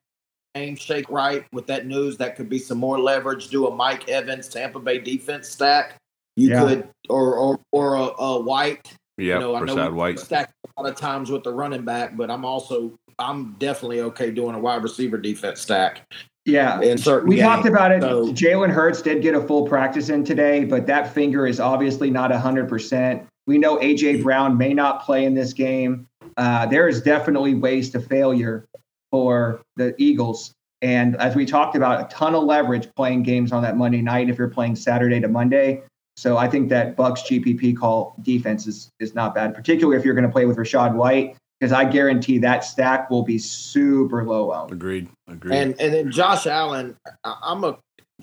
game 0.55 0.77
shake 0.77 1.09
right 1.09 1.47
with 1.53 1.67
that 1.69 1.87
news, 1.87 2.17
that 2.19 2.37
could 2.37 2.49
be 2.49 2.59
some 2.59 2.79
more 2.79 2.99
leverage. 3.01 3.49
Do 3.49 3.67
a 3.67 3.75
Mike 3.75 4.09
Evans 4.09 4.49
Tampa 4.49 4.79
Bay 4.81 4.99
defense 4.99 5.49
stack. 5.49 5.97
You 6.37 6.51
Yeah. 6.51 6.61
could 6.67 6.89
or 7.09 7.37
or 7.37 7.61
or 7.73 7.95
a, 7.95 8.23
a 8.23 8.41
White 8.41 8.95
Yep. 9.19 9.35
you 9.35 9.41
know, 9.41 9.55
I 9.55 9.61
know 9.61 9.91
White. 9.93 10.19
stack 10.19 10.51
a 10.77 10.83
lot 10.83 10.91
of 10.91 10.97
times 10.97 11.31
with 11.31 11.43
the 11.45 11.53
running 11.53 11.85
back, 11.85 12.17
but 12.17 12.31
I'm 12.31 12.45
also 12.45 12.95
I'm 13.23 13.53
definitely 13.59 14.01
okay 14.03 14.31
doing 14.31 14.55
a 14.55 14.59
wide 14.59 14.83
receiver 14.83 15.17
defense 15.17 15.61
stack 15.61 16.03
Yeah. 16.45 16.81
in 16.81 16.99
certain 16.99 17.29
We 17.29 17.37
games. 17.37 17.47
talked 17.47 17.67
about 17.69 17.93
it. 17.93 18.03
So- 18.03 18.27
Jalen 18.33 18.71
Hurts 18.71 19.01
did 19.03 19.23
get 19.23 19.35
a 19.35 19.41
full 19.41 19.67
practice 19.67 20.09
in 20.09 20.25
today, 20.25 20.65
but 20.65 20.87
that 20.87 21.13
finger 21.15 21.47
is 21.47 21.61
obviously 21.61 22.11
not 22.11 22.31
100%. 22.33 23.23
We 23.47 23.59
know 23.59 23.79
AJ 23.79 24.23
Brown 24.23 24.57
may 24.59 24.73
not 24.75 25.03
play 25.03 25.25
in 25.25 25.35
this 25.35 25.53
game. 25.53 26.07
Uh, 26.37 26.67
there 26.67 26.89
is 26.89 27.03
definitely 27.03 27.55
ways 27.55 27.91
to 27.91 28.01
failure 28.01 28.65
for 29.11 29.61
the 29.77 29.95
Eagles. 29.99 30.53
And 30.81 31.17
as 31.17 31.37
we 31.37 31.47
talked 31.47 31.77
about, 31.77 32.01
a 32.01 32.09
ton 32.15 32.35
of 32.35 32.43
leverage 32.45 32.89
playing 32.97 33.23
games 33.23 33.53
on 33.53 33.63
that 33.63 33.77
Monday 33.77 34.03
night 34.03 34.29
if 34.29 34.39
you're 34.39 34.49
playing 34.49 34.75
Saturday 34.77 35.21
to 35.21 35.29
Monday. 35.29 35.83
So 36.17 36.37
I 36.37 36.49
think 36.49 36.69
that 36.71 36.97
Bucs 36.97 37.21
GPP 37.27 37.77
call 37.77 38.15
defense 38.23 38.67
is, 38.67 38.91
is 39.01 39.15
not 39.15 39.35
bad, 39.35 39.55
particularly 39.55 39.99
if 39.99 40.05
you're 40.05 40.15
going 40.15 40.27
to 40.27 40.33
play 40.33 40.45
with 40.47 40.57
Rachaad 40.57 40.95
White, 40.95 41.37
because 41.63 41.73
I 41.73 41.85
guarantee 41.85 42.39
that 42.39 42.65
stack 42.65 43.09
will 43.09 43.23
be 43.23 43.39
super 43.39 44.25
low 44.25 44.53
owned. 44.53 44.73
Agreed. 44.73 45.09
Agreed. 45.29 45.55
And 45.57 45.81
and 45.81 45.95
then 45.95 46.11
Josh 46.11 46.49
Allen, 46.49 46.97
I- 47.23 47.39
I'm 47.41 47.63
a 47.63 47.79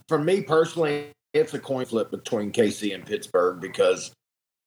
for 0.10 0.20
me 0.20 0.42
personally, 0.42 1.12
it's 1.34 1.54
a 1.54 1.60
coin 1.60 1.86
flip 1.86 2.12
between 2.12 2.52
KC 2.52 2.94
and 2.94 3.06
Pittsburgh 3.06 3.62
because 3.62 4.12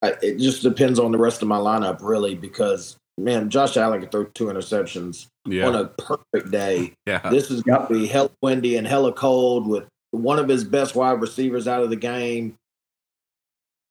I, 0.01 0.14
it 0.23 0.39
just 0.39 0.62
depends 0.62 0.99
on 0.99 1.12
the 1.12 1.18
rest 1.18 1.43
of 1.43 1.49
my 1.49 1.59
lineup 1.59 1.99
really. 2.01 2.35
Because 2.35 2.97
man, 3.18 3.51
Josh 3.51 3.77
Allen 3.77 4.01
could 4.01 4.11
throw 4.11 4.25
two 4.25 4.47
interceptions 4.47 5.27
yeah. 5.45 5.66
on 5.66 5.75
a 5.75 5.89
perfect 5.89 6.51
day. 6.51 6.95
yeah. 7.07 7.18
This 7.29 7.51
is 7.51 7.62
going 7.62 7.87
to 7.87 7.93
be 7.93 8.07
hella 8.07 8.31
windy 8.41 8.79
and 8.79 8.87
hella 8.87 9.12
cold 9.12 9.66
with 9.66 9.85
one 10.12 10.39
of 10.39 10.49
his 10.49 10.64
best 10.64 10.95
wide 10.95 11.20
receivers 11.20 11.68
out 11.68 11.83
of 11.83 11.91
the 11.91 11.97
game. 11.97 12.57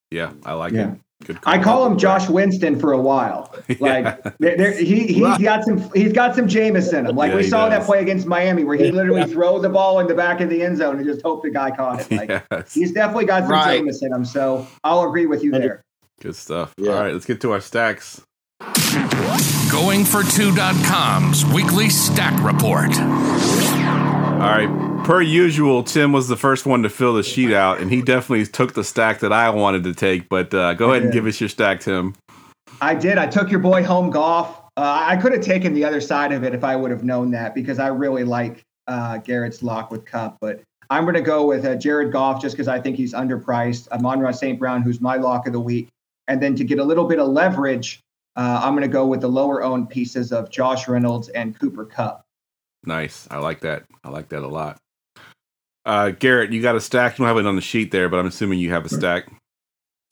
Yeah. 0.09 0.33
I 0.43 0.53
like 0.53 0.73
Yeah. 0.73 0.93
it. 0.93 0.99
Good 1.25 1.37
I 1.45 1.61
call 1.61 1.85
him 1.85 1.97
Josh 1.97 2.27
Winston 2.29 2.79
for 2.79 2.93
a 2.93 2.97
while. 3.01 3.53
Like 3.79 4.03
Yeah. 4.05 4.31
there, 4.39 4.57
there, 4.57 4.71
he 4.73 5.07
he's 5.07 5.21
Right. 5.21 5.41
got 5.41 5.63
some 5.63 5.89
he's 5.93 6.13
got 6.13 6.35
some 6.35 6.47
Jameis 6.47 6.91
in 6.93 7.05
him. 7.05 7.15
Like 7.15 7.29
Yeah, 7.31 7.37
we 7.37 7.43
he 7.43 7.49
saw 7.49 7.69
that 7.69 7.83
play 7.85 7.99
against 8.01 8.25
Miami 8.27 8.63
where 8.63 8.75
he 8.75 8.91
literally 8.91 9.25
throw 9.31 9.59
the 9.59 9.69
ball 9.69 9.99
in 9.99 10.07
the 10.07 10.15
back 10.15 10.41
of 10.41 10.49
the 10.49 10.61
end 10.63 10.77
zone 10.77 10.97
and 10.97 11.05
just 11.05 11.21
hope 11.21 11.43
the 11.43 11.49
guy 11.51 11.71
caught 11.71 12.01
it. 12.01 12.11
Like 12.11 12.43
Yes. 12.51 12.73
he's 12.73 12.91
definitely 12.91 13.25
got 13.25 13.43
some 13.43 13.51
Right. 13.51 13.81
Jameis 13.81 14.01
in 14.01 14.11
him. 14.13 14.25
So 14.25 14.67
I'll 14.83 15.03
agree 15.07 15.25
with 15.27 15.43
you 15.43 15.51
there. 15.51 15.83
Good 16.21 16.35
stuff. 16.35 16.73
Yeah. 16.77 16.91
All 16.93 17.01
right. 17.03 17.13
Let's 17.13 17.25
get 17.25 17.39
to 17.41 17.51
our 17.53 17.61
stacks. 17.61 18.21
Going 19.71 20.03
for 20.05 20.21
two.com's 20.23 21.45
weekly 21.45 21.89
stack 21.89 22.33
report. 22.43 22.95
All 22.99 24.47
right. 24.49 24.90
Per 25.03 25.21
usual, 25.21 25.83
Tim 25.83 26.13
was 26.13 26.27
the 26.27 26.37
first 26.37 26.65
one 26.65 26.83
to 26.83 26.89
fill 26.89 27.15
the 27.15 27.23
sheet 27.23 27.51
out, 27.51 27.79
and 27.79 27.89
he 27.89 28.01
definitely 28.01 28.45
took 28.45 28.73
the 28.73 28.83
stack 28.83 29.19
that 29.19 29.33
I 29.33 29.49
wanted 29.49 29.83
to 29.85 29.93
take. 29.93 30.29
But 30.29 30.53
uh, 30.53 30.75
go 30.75 30.91
ahead 30.91 31.03
and 31.03 31.11
give 31.11 31.25
us 31.25 31.41
your 31.41 31.49
stack, 31.49 31.79
Tim. 31.81 32.15
I 32.81 32.93
did. 32.93 33.17
I 33.17 33.25
took 33.27 33.49
your 33.49 33.59
boy 33.59 33.83
Home 33.83 34.09
Goff. 34.09 34.61
Uh, 34.77 35.03
I 35.07 35.17
could 35.17 35.33
have 35.33 35.41
taken 35.41 35.73
the 35.73 35.83
other 35.83 36.01
side 36.01 36.31
of 36.31 36.43
it 36.43 36.53
if 36.53 36.63
I 36.63 36.75
would 36.75 36.91
have 36.91 37.03
known 37.03 37.31
that 37.31 37.55
because 37.55 37.79
I 37.79 37.87
really 37.87 38.23
like 38.23 38.63
uh, 38.87 39.17
Garrett's 39.17 39.63
lock 39.63 39.91
with 39.91 40.05
Kupp. 40.05 40.37
But 40.39 40.61
I'm 40.89 41.03
going 41.03 41.15
to 41.15 41.21
go 41.21 41.45
with 41.45 41.65
uh, 41.65 41.75
Jared 41.75 42.11
Goff 42.11 42.41
just 42.41 42.55
because 42.55 42.67
I 42.67 42.79
think 42.79 42.95
he's 42.95 43.13
underpriced. 43.13 43.89
Amon-Ra 43.91 44.31
St. 44.31 44.59
Brown, 44.59 44.81
who's 44.81 45.01
my 45.01 45.15
lock 45.15 45.47
of 45.47 45.53
the 45.53 45.59
week. 45.59 45.89
And 46.27 46.41
then 46.41 46.55
to 46.55 46.63
get 46.63 46.79
a 46.79 46.83
little 46.83 47.05
bit 47.05 47.19
of 47.19 47.27
leverage, 47.27 47.99
uh, 48.35 48.61
I'm 48.63 48.73
going 48.73 48.83
to 48.83 48.87
go 48.87 49.05
with 49.05 49.21
the 49.21 49.29
lower 49.29 49.63
owned 49.63 49.89
pieces 49.89 50.31
of 50.31 50.49
Josh 50.49 50.87
Reynolds 50.87 51.29
and 51.29 51.59
Cooper 51.59 51.85
Kupp. 51.85 52.23
Nice. 52.85 53.27
I 53.29 53.37
like 53.39 53.59
that. 53.61 53.83
I 54.03 54.09
like 54.09 54.29
that 54.29 54.43
a 54.43 54.47
lot. 54.47 54.77
Uh, 55.85 56.11
Garrett, 56.11 56.51
you 56.51 56.61
got 56.61 56.75
a 56.75 56.81
stack. 56.81 57.17
You 57.17 57.25
don't 57.25 57.35
have 57.35 57.43
it 57.43 57.47
on 57.47 57.55
the 57.55 57.61
sheet 57.61 57.91
there, 57.91 58.09
but 58.09 58.19
I'm 58.19 58.27
assuming 58.27 58.59
you 58.59 58.71
have 58.71 58.85
a 58.85 58.89
stack. 58.89 59.31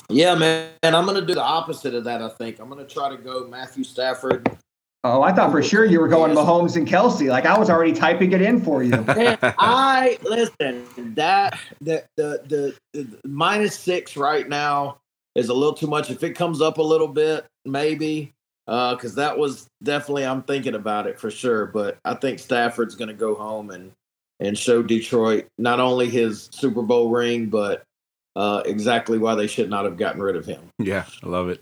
Yeah, 0.09 0.33
man. 0.35 0.71
And 0.81 0.95
I'm 0.95 1.05
going 1.05 1.19
to 1.19 1.25
do 1.25 1.35
the 1.35 1.43
opposite 1.43 1.93
of 1.93 2.03
that, 2.05 2.21
I 2.21 2.29
think. 2.29 2.59
I'm 2.59 2.69
going 2.69 2.85
to 2.85 2.91
try 2.91 3.09
to 3.09 3.17
go 3.17 3.47
Matthew 3.47 3.83
Stafford. 3.83 4.57
Oh, 5.03 5.21
I 5.21 5.31
thought 5.31 5.51
for 5.51 5.63
sure 5.63 5.85
you 5.85 5.99
were 6.01 6.09
going 6.09 6.33
Mahomes 6.33 6.75
and 6.75 6.85
Kelce. 6.85 7.29
Like 7.29 7.45
I 7.45 7.57
was 7.57 7.69
already 7.69 7.93
typing 7.93 8.33
it 8.33 8.41
in 8.41 8.59
for 8.59 8.83
you. 8.83 8.91
Man, 9.07 9.37
I 9.41 10.17
listen. 10.23 10.85
That 11.15 11.57
the, 11.79 12.03
the 12.17 12.41
the 12.49 12.75
the 12.93 13.19
minus 13.23 13.79
six 13.79 14.17
right 14.17 14.49
now 14.49 14.99
is 15.35 15.47
a 15.47 15.53
little 15.53 15.73
too 15.73 15.87
much. 15.87 16.09
If 16.09 16.21
it 16.23 16.31
comes 16.31 16.59
up 16.59 16.79
a 16.79 16.83
little 16.83 17.07
bit, 17.07 17.45
maybe 17.63 18.33
because 18.65 19.15
that 19.15 19.37
was 19.37 19.67
definitely 19.83 20.25
I'm 20.25 20.43
thinking 20.43 20.75
about 20.75 21.07
it 21.07 21.17
for 21.17 21.31
sure. 21.31 21.67
But 21.67 21.97
I 22.03 22.15
think 22.15 22.39
Stafford's 22.39 22.95
going 22.95 23.07
to 23.07 23.13
go 23.13 23.35
home 23.35 23.69
and 23.69 23.93
and 24.39 24.57
show 24.57 24.81
Detroit 24.81 25.47
not 25.57 25.79
only 25.79 26.09
his 26.09 26.49
Super 26.51 26.81
Bowl 26.81 27.09
ring, 27.09 27.47
but 27.47 27.83
uh, 28.35 28.61
exactly 28.65 29.17
why 29.17 29.35
they 29.35 29.47
should 29.47 29.69
not 29.69 29.85
have 29.85 29.97
gotten 29.97 30.21
rid 30.21 30.35
of 30.35 30.45
him. 30.45 30.61
Yeah, 30.77 31.05
I 31.23 31.27
love 31.27 31.49
it. 31.49 31.61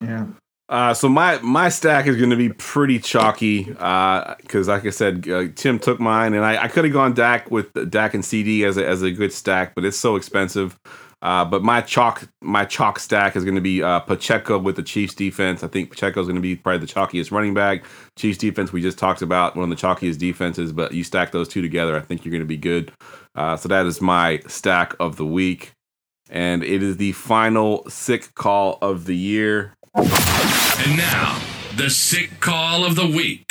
yeah. 0.00 0.26
Uh, 0.68 0.94
so 0.94 1.08
my 1.08 1.36
my 1.40 1.68
stack 1.68 2.06
is 2.06 2.14
going 2.16 2.30
to 2.30 2.36
be 2.36 2.48
pretty 2.48 3.00
chalky 3.00 3.64
because, 3.64 4.68
like 4.68 4.86
I 4.86 4.90
said, 4.90 5.28
uh, 5.28 5.48
Tim 5.56 5.80
took 5.80 5.98
mine, 5.98 6.32
and 6.32 6.44
I, 6.44 6.62
I 6.62 6.68
could 6.68 6.84
have 6.84 6.92
gone 6.92 7.12
Dak 7.12 7.50
with 7.50 7.72
Dak 7.90 8.14
and 8.14 8.22
CeeDee 8.22 8.64
as 8.64 8.76
a, 8.76 8.86
as 8.86 9.02
a 9.02 9.10
good 9.10 9.32
stack, 9.32 9.74
but 9.74 9.84
it's 9.84 9.98
so 9.98 10.14
expensive. 10.14 10.78
Uh, 11.22 11.44
but 11.44 11.62
my 11.62 11.82
chalk 11.82 12.28
my 12.40 12.64
chalk 12.64 12.98
stack 12.98 13.36
is 13.36 13.44
going 13.44 13.54
to 13.54 13.60
be 13.60 13.82
uh, 13.82 14.00
Pacheco 14.00 14.58
with 14.58 14.76
the 14.76 14.82
Chiefs 14.82 15.14
defense. 15.14 15.62
I 15.62 15.68
think 15.68 15.90
Pacheco 15.90 16.20
is 16.20 16.26
going 16.26 16.36
to 16.36 16.40
be 16.42 16.56
probably 16.56 16.86
the 16.86 16.92
chalkiest 16.92 17.30
running 17.30 17.52
back. 17.52 17.84
Chiefs 18.16 18.38
defense 18.38 18.72
we 18.72 18.80
just 18.80 18.98
talked 18.98 19.20
about 19.20 19.54
one 19.54 19.70
of 19.70 19.78
the 19.78 19.86
chalkiest 19.86 20.18
defenses, 20.18 20.72
but 20.72 20.92
you 20.92 21.04
stack 21.04 21.32
those 21.32 21.48
two 21.48 21.60
together, 21.60 21.96
I 21.96 22.00
think 22.00 22.24
you're 22.24 22.32
going 22.32 22.40
to 22.40 22.46
be 22.46 22.56
good. 22.56 22.92
Uh, 23.34 23.56
so 23.56 23.68
that 23.68 23.86
is 23.86 24.00
my 24.00 24.40
stack 24.46 24.94
of 24.98 25.16
the 25.16 25.26
week, 25.26 25.72
and 26.30 26.64
it 26.64 26.82
is 26.82 26.96
the 26.96 27.12
final 27.12 27.88
sick 27.88 28.34
call 28.34 28.78
of 28.80 29.04
the 29.04 29.16
year. 29.16 29.74
And 29.94 30.96
now, 30.96 31.38
the 31.76 31.90
sick 31.90 32.40
call 32.40 32.84
of 32.84 32.96
the 32.96 33.06
week. 33.06 33.44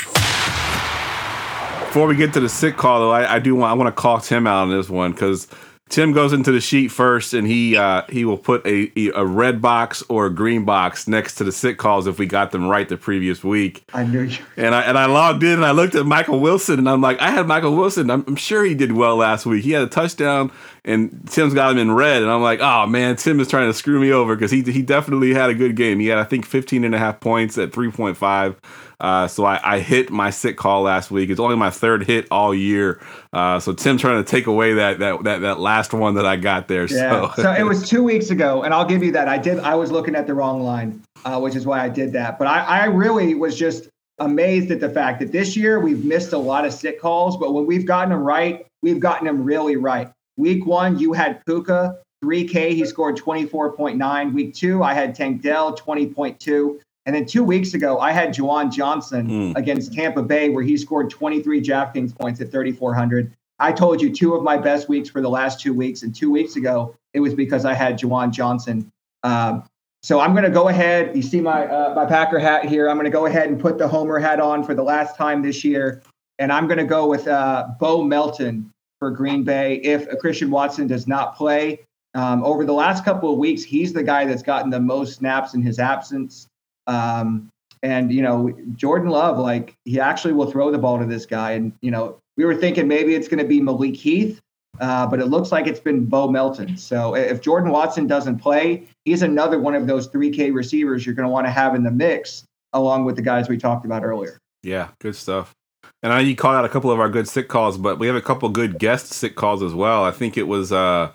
Before 1.86 2.08
we 2.08 2.16
get 2.16 2.34
to 2.34 2.40
the 2.40 2.50
sick 2.50 2.78
call, 2.78 3.00
though, 3.00 3.12
I, 3.12 3.36
I 3.36 3.40
do 3.40 3.56
want 3.56 3.72
I 3.72 3.74
want 3.74 3.96
to 3.96 4.02
call 4.02 4.20
Tim 4.20 4.48
out 4.48 4.64
on 4.64 4.70
this 4.70 4.90
one 4.90 5.12
because 5.12 5.48
Tim 5.90 6.14
goes 6.14 6.34
into 6.34 6.52
the 6.52 6.62
sheet 6.62 6.90
first, 6.90 7.34
and 7.34 7.48
he 7.48 7.76
uh, 7.76 8.04
he 8.10 8.24
will 8.24 8.38
put 8.38 8.66
a 8.66 8.92
a 9.16 9.26
red 9.26 9.60
box 9.62 10.04
or 10.08 10.28
a 10.28 10.30
green 10.30 10.64
box 10.64 11.08
next 11.08 11.36
to 11.36 11.44
the 11.44 11.52
sit 11.52 11.78
calls 11.78 12.06
if 12.06 12.20
we 12.20 12.28
got 12.28 12.52
them 12.52 12.68
right 12.68 12.88
the 12.88 12.96
previous 12.96 13.44
week. 13.44 13.84
I 13.92 14.04
knew 14.04 14.22
you. 14.22 14.38
And 14.56 14.76
I 14.76 14.82
and 14.84 14.98
I 14.98 15.08
logged 15.08 15.44
in 15.44 15.54
and 15.54 15.66
I 15.66 15.72
looked 15.72 15.96
at 15.96 16.06
Michael 16.06 16.40
Wilson 16.40 16.78
and 16.78 16.88
I'm 16.88 17.02
like, 17.02 17.20
I 17.20 17.32
had 17.32 17.48
Michael 17.48 17.76
Wilson. 17.76 18.12
I'm, 18.12 18.24
I'm 18.28 18.36
sure 18.36 18.64
he 18.64 18.76
did 18.76 18.92
well 18.92 19.16
last 19.16 19.48
week. 19.48 19.64
He 19.64 19.72
had 19.72 19.82
a 19.82 19.88
touchdown 19.88 20.52
and 20.86 21.28
Tim's 21.30 21.56
got 21.56 21.72
him 21.72 21.80
in 21.80 21.92
red. 21.92 22.22
And 22.22 22.32
I'm 22.32 22.42
like, 22.42 22.60
oh 22.62 22.86
man, 22.86 23.16
Tim 23.16 23.40
is 23.40 23.48
trying 23.48 23.68
to 23.68 23.74
screw 23.74 24.00
me 24.00 24.12
over 24.12 24.36
because 24.36 24.52
he 24.52 24.62
he 24.62 24.84
definitely 24.84 25.34
had 25.34 25.50
a 25.50 25.56
good 25.56 25.76
game. 25.76 26.00
He 26.00 26.08
had 26.08 26.20
I 26.20 26.24
think 26.24 26.46
15 26.46 26.84
and 26.84 26.94
a 26.94 27.00
half 27.00 27.20
points 27.20 27.58
at 27.58 27.72
3.5. 27.72 28.56
Uh, 29.00 29.28
so 29.28 29.46
I, 29.46 29.60
I 29.76 29.80
hit 29.80 30.10
my 30.10 30.30
sit 30.30 30.58
call 30.58 30.82
last 30.82 31.10
week. 31.10 31.30
It's 31.30 31.40
only 31.40 31.56
my 31.56 31.70
third 31.70 32.04
hit 32.04 32.28
all 32.32 32.54
year. 32.54 33.02
Uh, 33.32 33.60
so 33.60 33.74
Tim 33.74 33.98
trying 33.98 34.24
to 34.24 34.30
take 34.30 34.48
away 34.48 34.74
that 34.74 35.00
that 35.00 35.24
that, 35.24 35.42
that 35.42 35.60
last 35.60 35.94
one 35.94 36.16
that 36.16 36.26
I 36.26 36.36
got 36.36 36.68
there. 36.68 36.86
Yeah. 36.86 37.34
So. 37.34 37.44
so 37.44 37.52
it 37.54 37.64
was 37.64 37.88
two 37.90 38.04
weeks 38.04 38.30
ago, 38.30 38.64
and 38.64 38.74
I'll 38.74 38.86
give 38.86 39.04
you 39.04 39.12
that. 39.14 39.28
I 39.28 39.38
did. 39.38 39.60
I 39.60 39.76
was 39.76 39.92
looking 39.92 40.16
at 40.16 40.28
the 40.28 40.34
wrong 40.34 40.62
line, 40.62 41.02
uh, 41.24 41.40
which 41.40 41.56
is 41.56 41.66
why 41.66 41.80
I 41.80 41.90
did 41.90 42.12
that. 42.14 42.38
But 42.38 42.48
I, 42.48 42.60
I 42.60 42.86
really 42.86 43.36
was 43.36 43.58
just 43.58 43.90
amazed 44.20 44.70
at 44.72 44.80
the 44.80 44.90
fact 44.90 45.20
that 45.22 45.32
this 45.32 45.56
year 45.56 45.80
we've 45.80 46.04
missed 46.04 46.34
a 46.34 46.38
lot 46.38 46.66
of 46.66 46.74
sit 46.74 47.00
calls, 47.00 47.38
but 47.38 47.54
when 47.54 47.66
we've 47.66 47.86
gotten 47.86 48.10
them 48.10 48.22
right, 48.22 48.66
we've 48.82 49.00
gotten 49.00 49.26
them 49.26 49.44
really 49.44 49.78
right. 49.78 50.12
Week 50.38 50.66
one, 50.66 51.00
you 51.00 51.14
had 51.14 51.46
Puka, 51.46 51.98
3K, 52.24 52.72
he 52.72 52.86
scored 52.86 53.18
24.9. 53.18 54.34
Week 54.34 54.54
two, 54.54 54.84
I 54.84 54.94
had 54.94 55.16
Tank 55.16 55.42
Dell, 55.42 55.76
20.2. 55.76 56.80
And 57.10 57.16
then 57.16 57.26
two 57.26 57.44
weeks 57.44 57.74
ago, 57.74 57.98
I 57.98 58.12
had 58.12 58.36
Juwan 58.36 58.72
Johnson 58.72 59.28
Mm. 59.28 59.58
against 59.58 59.92
Tampa 59.92 60.22
Bay, 60.22 60.50
where 60.50 60.62
he 60.62 60.78
scored 60.78 61.10
23 61.10 61.60
DraftKings 61.60 62.16
points 62.16 62.40
at 62.40 62.52
3,400. 62.52 63.32
I 63.58 63.72
told 63.72 64.00
you 64.00 64.14
two 64.14 64.36
of 64.36 64.44
my 64.44 64.58
best 64.58 64.88
weeks 64.90 65.10
for 65.10 65.20
the 65.20 65.28
last 65.28 65.60
two 65.60 65.74
weeks. 65.74 66.04
And 66.04 66.14
two 66.14 66.30
weeks 66.30 66.56
ago, 66.56 66.94
it 67.16 67.20
was 67.20 67.34
because 67.34 67.66
I 67.66 67.74
had 67.74 67.98
Juwan 67.98 68.30
Johnson. 68.30 68.92
Um, 69.24 69.64
so 70.04 70.20
I'm 70.20 70.34
going 70.34 70.44
to 70.44 70.52
go 70.52 70.68
ahead. 70.68 71.16
You 71.16 71.24
see 71.24 71.42
my 71.42 71.66
uh, 71.66 71.96
my 71.96 72.06
Packer 72.06 72.38
hat 72.38 72.66
here. 72.66 72.88
I'm 72.88 72.96
going 72.96 73.06
to 73.06 73.10
go 73.10 73.26
ahead 73.26 73.50
and 73.50 73.60
put 73.60 73.80
the 73.80 73.88
Homer 73.88 74.20
hat 74.20 74.40
on 74.40 74.64
for 74.64 74.76
the 74.76 74.84
last 74.84 75.16
time 75.18 75.42
this 75.42 75.64
year, 75.64 76.04
and 76.38 76.54
I'm 76.54 76.68
going 76.68 76.78
to 76.78 76.86
go 76.86 77.08
with 77.08 77.28
uh, 77.28 77.70
Bo 77.80 78.04
Melton 78.04 78.70
for 79.00 79.10
Green 79.10 79.44
Bay 79.44 79.78
if 79.78 80.08
Christian 80.20 80.52
Watson 80.52 80.86
does 80.86 81.08
not 81.08 81.36
play. 81.36 81.80
Um, 82.14 82.44
over 82.44 82.66
the 82.66 82.74
last 82.74 83.04
couple 83.04 83.34
of 83.34 83.40
weeks, 83.40 83.64
he's 83.64 83.94
the 83.94 84.04
guy 84.04 84.26
that's 84.26 84.44
gotten 84.44 84.70
the 84.70 84.80
most 84.80 85.16
snaps 85.18 85.56
in 85.56 85.64
his 85.64 85.80
absence. 85.80 86.46
Um, 86.90 87.50
and 87.84 88.12
you 88.12 88.22
know, 88.22 88.54
Jordan 88.76 89.10
Love, 89.10 89.38
like 89.38 89.76
he 89.86 90.00
actually 90.00 90.34
will 90.34 90.52
throw 90.52 90.72
the 90.72 90.78
ball 90.78 91.00
to 91.00 91.06
this 91.06 91.26
guy. 91.26 91.52
And 91.52 91.72
you 91.82 91.92
know, 91.92 92.18
we 92.36 92.46
were 92.46 92.56
thinking 92.56 92.88
maybe 92.88 93.16
it's 93.16 93.28
going 93.28 93.40
to 93.40 93.48
be 93.48 93.62
Malik 93.62 93.96
Heath, 93.96 94.40
uh, 94.80 95.08
but 95.08 95.20
it 95.20 95.28
looks 95.28 95.52
like 95.52 95.68
it's 95.68 95.80
been 95.80 96.06
Bo 96.06 96.30
Melton. 96.30 96.78
So 96.78 97.16
if 97.16 97.42
Jordan 97.42 97.72
Watson 97.72 98.08
doesn't 98.08 98.40
play, 98.40 98.88
he's 99.06 99.22
another 99.22 99.60
one 99.60 99.76
of 99.76 99.88
those 99.88 100.10
3K 100.10 100.54
receivers 100.54 101.06
you're 101.06 101.16
going 101.16 101.28
to 101.28 101.32
want 101.32 101.48
to 101.48 101.52
have 101.52 101.76
in 101.76 101.84
the 101.84 101.92
mix, 101.92 102.44
along 102.74 103.06
with 103.06 103.16
the 103.16 103.22
guys 103.22 103.48
we 103.48 103.58
talked 103.58 103.86
about 103.86 104.04
earlier. 104.04 104.38
Yeah, 104.64 104.90
good 105.00 105.16
stuff. 105.16 105.54
And 106.02 106.14
I 106.14 106.18
know 106.18 106.28
you 106.28 106.36
called 106.36 106.56
out 106.56 106.66
a 106.66 106.70
couple 106.70 106.92
of 106.92 107.00
our 107.00 107.10
good 107.10 107.28
sick 107.28 107.50
calls, 107.50 107.78
but 107.78 108.00
we 108.00 108.08
have 108.08 108.16
a 108.16 108.22
couple 108.22 108.48
good 108.50 108.80
guest 108.80 109.08
sick 109.08 109.36
calls 109.36 109.62
as 109.62 109.74
well. 109.74 110.04
I 110.04 110.12
think 110.12 110.38
it 110.38 110.48
was 110.48 110.72
uh, 110.72 111.12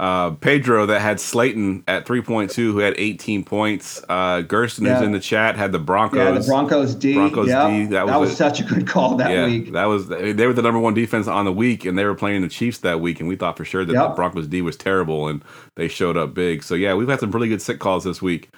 uh, 0.00 0.30
Pedro 0.30 0.86
that 0.86 1.00
had 1.02 1.20
Slayton 1.20 1.84
at 1.86 2.06
3.2, 2.06 2.54
who 2.54 2.78
had 2.78 2.94
18 2.96 3.44
points. 3.44 4.02
Uh, 4.08 4.40
Gersten, 4.40 4.86
Yeah. 4.86 4.94
who's 4.96 5.04
in 5.06 5.12
the 5.12 5.20
chat, 5.20 5.56
had 5.56 5.72
the 5.72 5.78
Broncos. 5.78 6.16
Yeah, 6.18 6.30
the 6.30 6.40
Broncos 6.46 6.94
D. 6.94 7.12
Broncos 7.12 7.48
Yep. 7.48 7.68
D, 7.68 7.84
that 7.88 8.06
That 8.06 8.18
was 8.18 8.30
was, 8.30 8.32
a- 8.32 8.36
such 8.36 8.60
a 8.60 8.64
good 8.64 8.86
call 8.86 9.16
that 9.16 9.30
yeah, 9.30 9.44
week. 9.44 9.72
that 9.72 9.84
was 9.84 10.08
they 10.08 10.46
were 10.46 10.54
the 10.54 10.62
number 10.62 10.80
one 10.80 10.94
defense 10.94 11.28
on 11.28 11.44
the 11.44 11.52
week, 11.52 11.84
and 11.84 11.98
they 11.98 12.04
were 12.06 12.14
playing 12.14 12.40
the 12.40 12.48
Chiefs 12.48 12.78
that 12.78 13.00
week, 13.02 13.20
and 13.20 13.28
we 13.28 13.36
thought 13.36 13.58
for 13.58 13.64
sure 13.66 13.84
that 13.84 13.92
the 13.92 14.08
Broncos 14.16 14.46
D 14.46 14.62
was 14.62 14.74
terrible, 14.76 15.28
and 15.28 15.44
they 15.76 15.86
showed 15.86 16.16
up 16.16 16.32
big. 16.32 16.62
So 16.62 16.74
yeah, 16.74 16.94
we've 16.94 17.06
had 17.08 17.20
some 17.20 17.30
really 17.30 17.48
good 17.48 17.60
sick 17.60 17.78
calls 17.78 18.02
this 18.02 18.22
week. 18.22 18.48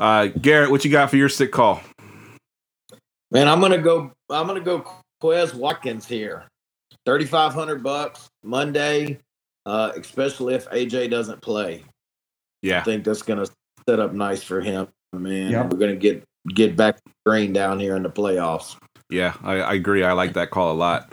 Uh, 0.00 0.26
Garrett, 0.26 0.72
what 0.72 0.84
you 0.84 0.90
got 0.90 1.08
for 1.08 1.16
your 1.16 1.28
sick 1.28 1.52
call? 1.52 1.80
Man, 3.30 3.46
I'm 3.48 3.60
gonna 3.60 3.78
go. 3.78 4.10
I'm 4.28 4.48
gonna 4.48 4.60
go. 4.60 4.84
Quez 5.22 5.54
Watkins 5.54 6.04
here, 6.04 6.44
thirty 7.06 7.24
five 7.24 7.54
hundred 7.54 7.82
bucks 7.82 8.28
Monday, 8.42 9.20
uh, 9.66 9.92
especially 9.96 10.54
if 10.54 10.68
AJ 10.70 11.10
doesn't 11.10 11.40
play. 11.40 11.82
Yeah, 12.62 12.80
I 12.80 12.82
think 12.82 13.04
that's 13.04 13.22
gonna 13.22 13.46
set 13.88 14.00
up 14.00 14.12
nice 14.12 14.42
for 14.42 14.60
him, 14.60 14.88
man. 15.12 15.50
Yep. 15.50 15.72
We're 15.72 15.78
gonna 15.78 15.96
get 15.96 16.24
get 16.54 16.76
back 16.76 16.98
green 17.24 17.52
down 17.52 17.80
here 17.80 17.96
in 17.96 18.02
the 18.02 18.10
playoffs. 18.10 18.76
Yeah, 19.10 19.34
I, 19.42 19.54
I 19.60 19.74
agree. 19.74 20.02
I 20.02 20.12
like 20.12 20.32
that 20.34 20.50
call 20.50 20.72
a 20.72 20.74
lot. 20.74 21.12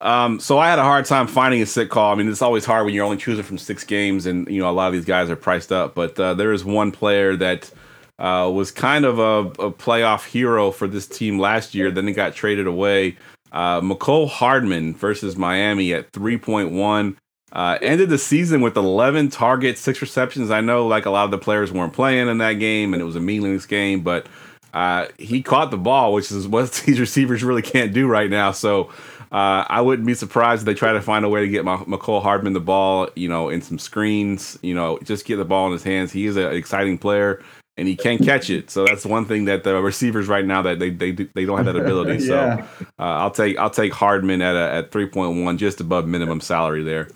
Um, 0.00 0.38
so 0.38 0.58
I 0.58 0.68
had 0.68 0.78
a 0.78 0.82
hard 0.82 1.06
time 1.06 1.26
finding 1.26 1.62
a 1.62 1.66
sick 1.66 1.88
call. 1.88 2.12
I 2.12 2.14
mean, 2.14 2.28
it's 2.28 2.42
always 2.42 2.64
hard 2.64 2.84
when 2.84 2.94
you're 2.94 3.04
only 3.04 3.16
choosing 3.16 3.44
from 3.44 3.58
six 3.58 3.84
games, 3.84 4.26
and 4.26 4.46
you 4.48 4.60
know 4.60 4.68
a 4.68 4.72
lot 4.72 4.88
of 4.88 4.92
these 4.92 5.04
guys 5.04 5.30
are 5.30 5.36
priced 5.36 5.72
up. 5.72 5.94
But 5.94 6.18
uh, 6.18 6.34
there 6.34 6.52
is 6.52 6.64
one 6.64 6.92
player 6.92 7.36
that 7.36 7.70
uh, 8.18 8.50
was 8.52 8.70
kind 8.70 9.04
of 9.04 9.18
a, 9.18 9.50
a 9.62 9.70
playoff 9.70 10.26
hero 10.26 10.70
for 10.70 10.86
this 10.86 11.06
team 11.06 11.38
last 11.38 11.74
year. 11.74 11.90
Then 11.90 12.06
he 12.06 12.12
got 12.12 12.34
traded 12.34 12.66
away. 12.66 13.16
Uh, 13.52 13.80
Mecole 13.80 14.28
Hardman 14.28 14.94
versus 14.94 15.36
Miami 15.36 15.94
at 15.94 16.10
3.1. 16.12 17.16
Uh, 17.54 17.78
ended 17.80 18.08
the 18.08 18.18
season 18.18 18.60
with 18.60 18.76
11 18.76 19.30
targets, 19.30 19.80
six 19.80 20.02
receptions. 20.02 20.50
I 20.50 20.60
know 20.60 20.88
like 20.88 21.06
a 21.06 21.10
lot 21.10 21.24
of 21.24 21.30
the 21.30 21.38
players 21.38 21.70
weren't 21.70 21.92
playing 21.92 22.28
in 22.28 22.38
that 22.38 22.54
game, 22.54 22.92
and 22.92 23.00
it 23.00 23.04
was 23.04 23.14
a 23.14 23.20
meaningless 23.20 23.64
game, 23.64 24.00
but 24.00 24.26
uh, 24.72 25.06
he 25.18 25.40
caught 25.40 25.70
the 25.70 25.78
ball, 25.78 26.12
which 26.12 26.32
is 26.32 26.48
what 26.48 26.72
these 26.86 26.98
receivers 26.98 27.44
really 27.44 27.62
can't 27.62 27.94
do 27.94 28.08
right 28.08 28.28
now. 28.28 28.50
So 28.50 28.90
uh, 29.30 29.64
I 29.68 29.80
wouldn't 29.80 30.06
be 30.06 30.14
surprised 30.14 30.62
if 30.62 30.66
they 30.66 30.74
try 30.74 30.92
to 30.92 31.00
find 31.00 31.24
a 31.24 31.28
way 31.28 31.40
to 31.42 31.48
get 31.48 31.64
Ma- 31.64 31.84
Mecole 31.84 32.22
Hardman 32.22 32.52
the 32.54 32.60
ball, 32.60 33.08
you 33.14 33.28
know, 33.28 33.48
in 33.48 33.62
some 33.62 33.78
screens, 33.78 34.58
you 34.62 34.74
know, 34.74 34.98
just 35.04 35.24
get 35.24 35.36
the 35.36 35.44
ball 35.44 35.66
in 35.66 35.72
his 35.72 35.84
hands. 35.84 36.12
He 36.12 36.26
is 36.26 36.36
an 36.36 36.52
exciting 36.52 36.98
player. 36.98 37.42
And 37.76 37.88
he 37.88 37.96
can 37.96 38.18
catch 38.18 38.50
it, 38.50 38.70
so 38.70 38.84
that's 38.84 39.04
one 39.04 39.24
thing 39.24 39.46
that 39.46 39.64
the 39.64 39.82
receivers 39.82 40.28
right 40.28 40.44
now 40.44 40.62
that 40.62 40.78
they 40.78 40.90
they 40.90 41.10
they 41.10 41.44
don't 41.44 41.56
have 41.56 41.66
that 41.66 41.74
ability. 41.74 42.24
So 42.24 42.38
uh, 42.38 43.02
I'll 43.02 43.32
take 43.32 43.58
I'll 43.58 43.68
take 43.68 43.92
Hardman 43.92 44.42
at 44.42 44.54
a, 44.54 44.72
at 44.72 44.92
three 44.92 45.08
point 45.08 45.44
one, 45.44 45.58
just 45.58 45.80
above 45.80 46.06
minimum 46.06 46.40
salary 46.40 46.84
there. 46.84 47.08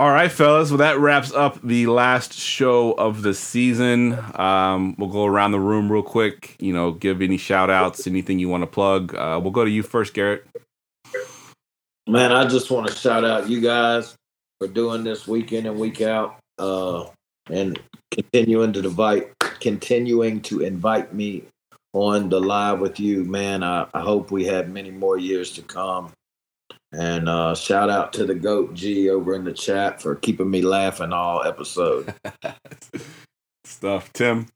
All 0.00 0.10
right, 0.10 0.32
fellas. 0.32 0.70
Well, 0.70 0.78
that 0.78 0.98
wraps 0.98 1.30
up 1.30 1.60
the 1.62 1.86
last 1.86 2.32
show 2.32 2.92
of 2.92 3.20
the 3.20 3.34
season. 3.34 4.18
Um, 4.34 4.94
we'll 4.96 5.10
go 5.10 5.26
around 5.26 5.52
the 5.52 5.60
room 5.60 5.92
real 5.92 6.02
quick. 6.02 6.56
You 6.58 6.72
know, 6.72 6.92
give 6.92 7.20
any 7.20 7.36
shout 7.36 7.68
outs, 7.68 8.06
anything 8.06 8.38
you 8.38 8.48
want 8.48 8.62
to 8.62 8.66
plug. 8.66 9.14
Uh, 9.14 9.38
we'll 9.42 9.52
go 9.52 9.62
to 9.62 9.70
you 9.70 9.82
first, 9.82 10.14
Garrett. 10.14 10.46
Man, 12.08 12.32
I 12.32 12.46
just 12.46 12.70
want 12.70 12.88
to 12.88 12.94
shout 12.94 13.26
out 13.26 13.50
you 13.50 13.60
guys 13.60 14.16
for 14.58 14.68
doing 14.68 15.04
this 15.04 15.28
week 15.28 15.52
in 15.52 15.66
and 15.66 15.78
week 15.78 16.00
out, 16.00 16.38
uh, 16.58 17.04
and 17.50 17.78
continuing 18.10 18.72
to 18.72 18.80
invite, 18.80 19.38
continuing 19.38 20.40
to 20.42 20.60
invite 20.60 21.12
me 21.12 21.44
on 21.92 22.30
the 22.30 22.40
live 22.40 22.80
with 22.80 22.98
you, 22.98 23.24
man. 23.24 23.62
I, 23.62 23.86
I 23.92 24.00
hope 24.00 24.30
we 24.30 24.46
have 24.46 24.70
many 24.70 24.90
more 24.90 25.18
years 25.18 25.50
to 25.52 25.62
come. 25.62 26.12
And 26.92 27.28
uh, 27.28 27.54
shout 27.54 27.88
out 27.88 28.12
to 28.14 28.24
the 28.24 28.34
Goat 28.34 28.74
G 28.74 29.10
over 29.10 29.34
in 29.34 29.44
the 29.44 29.52
chat 29.52 30.02
for 30.02 30.16
keeping 30.16 30.50
me 30.50 30.62
laughing 30.62 31.12
all 31.12 31.44
episode. 31.44 32.12
Stuff, 33.64 34.12
Tim. 34.12 34.46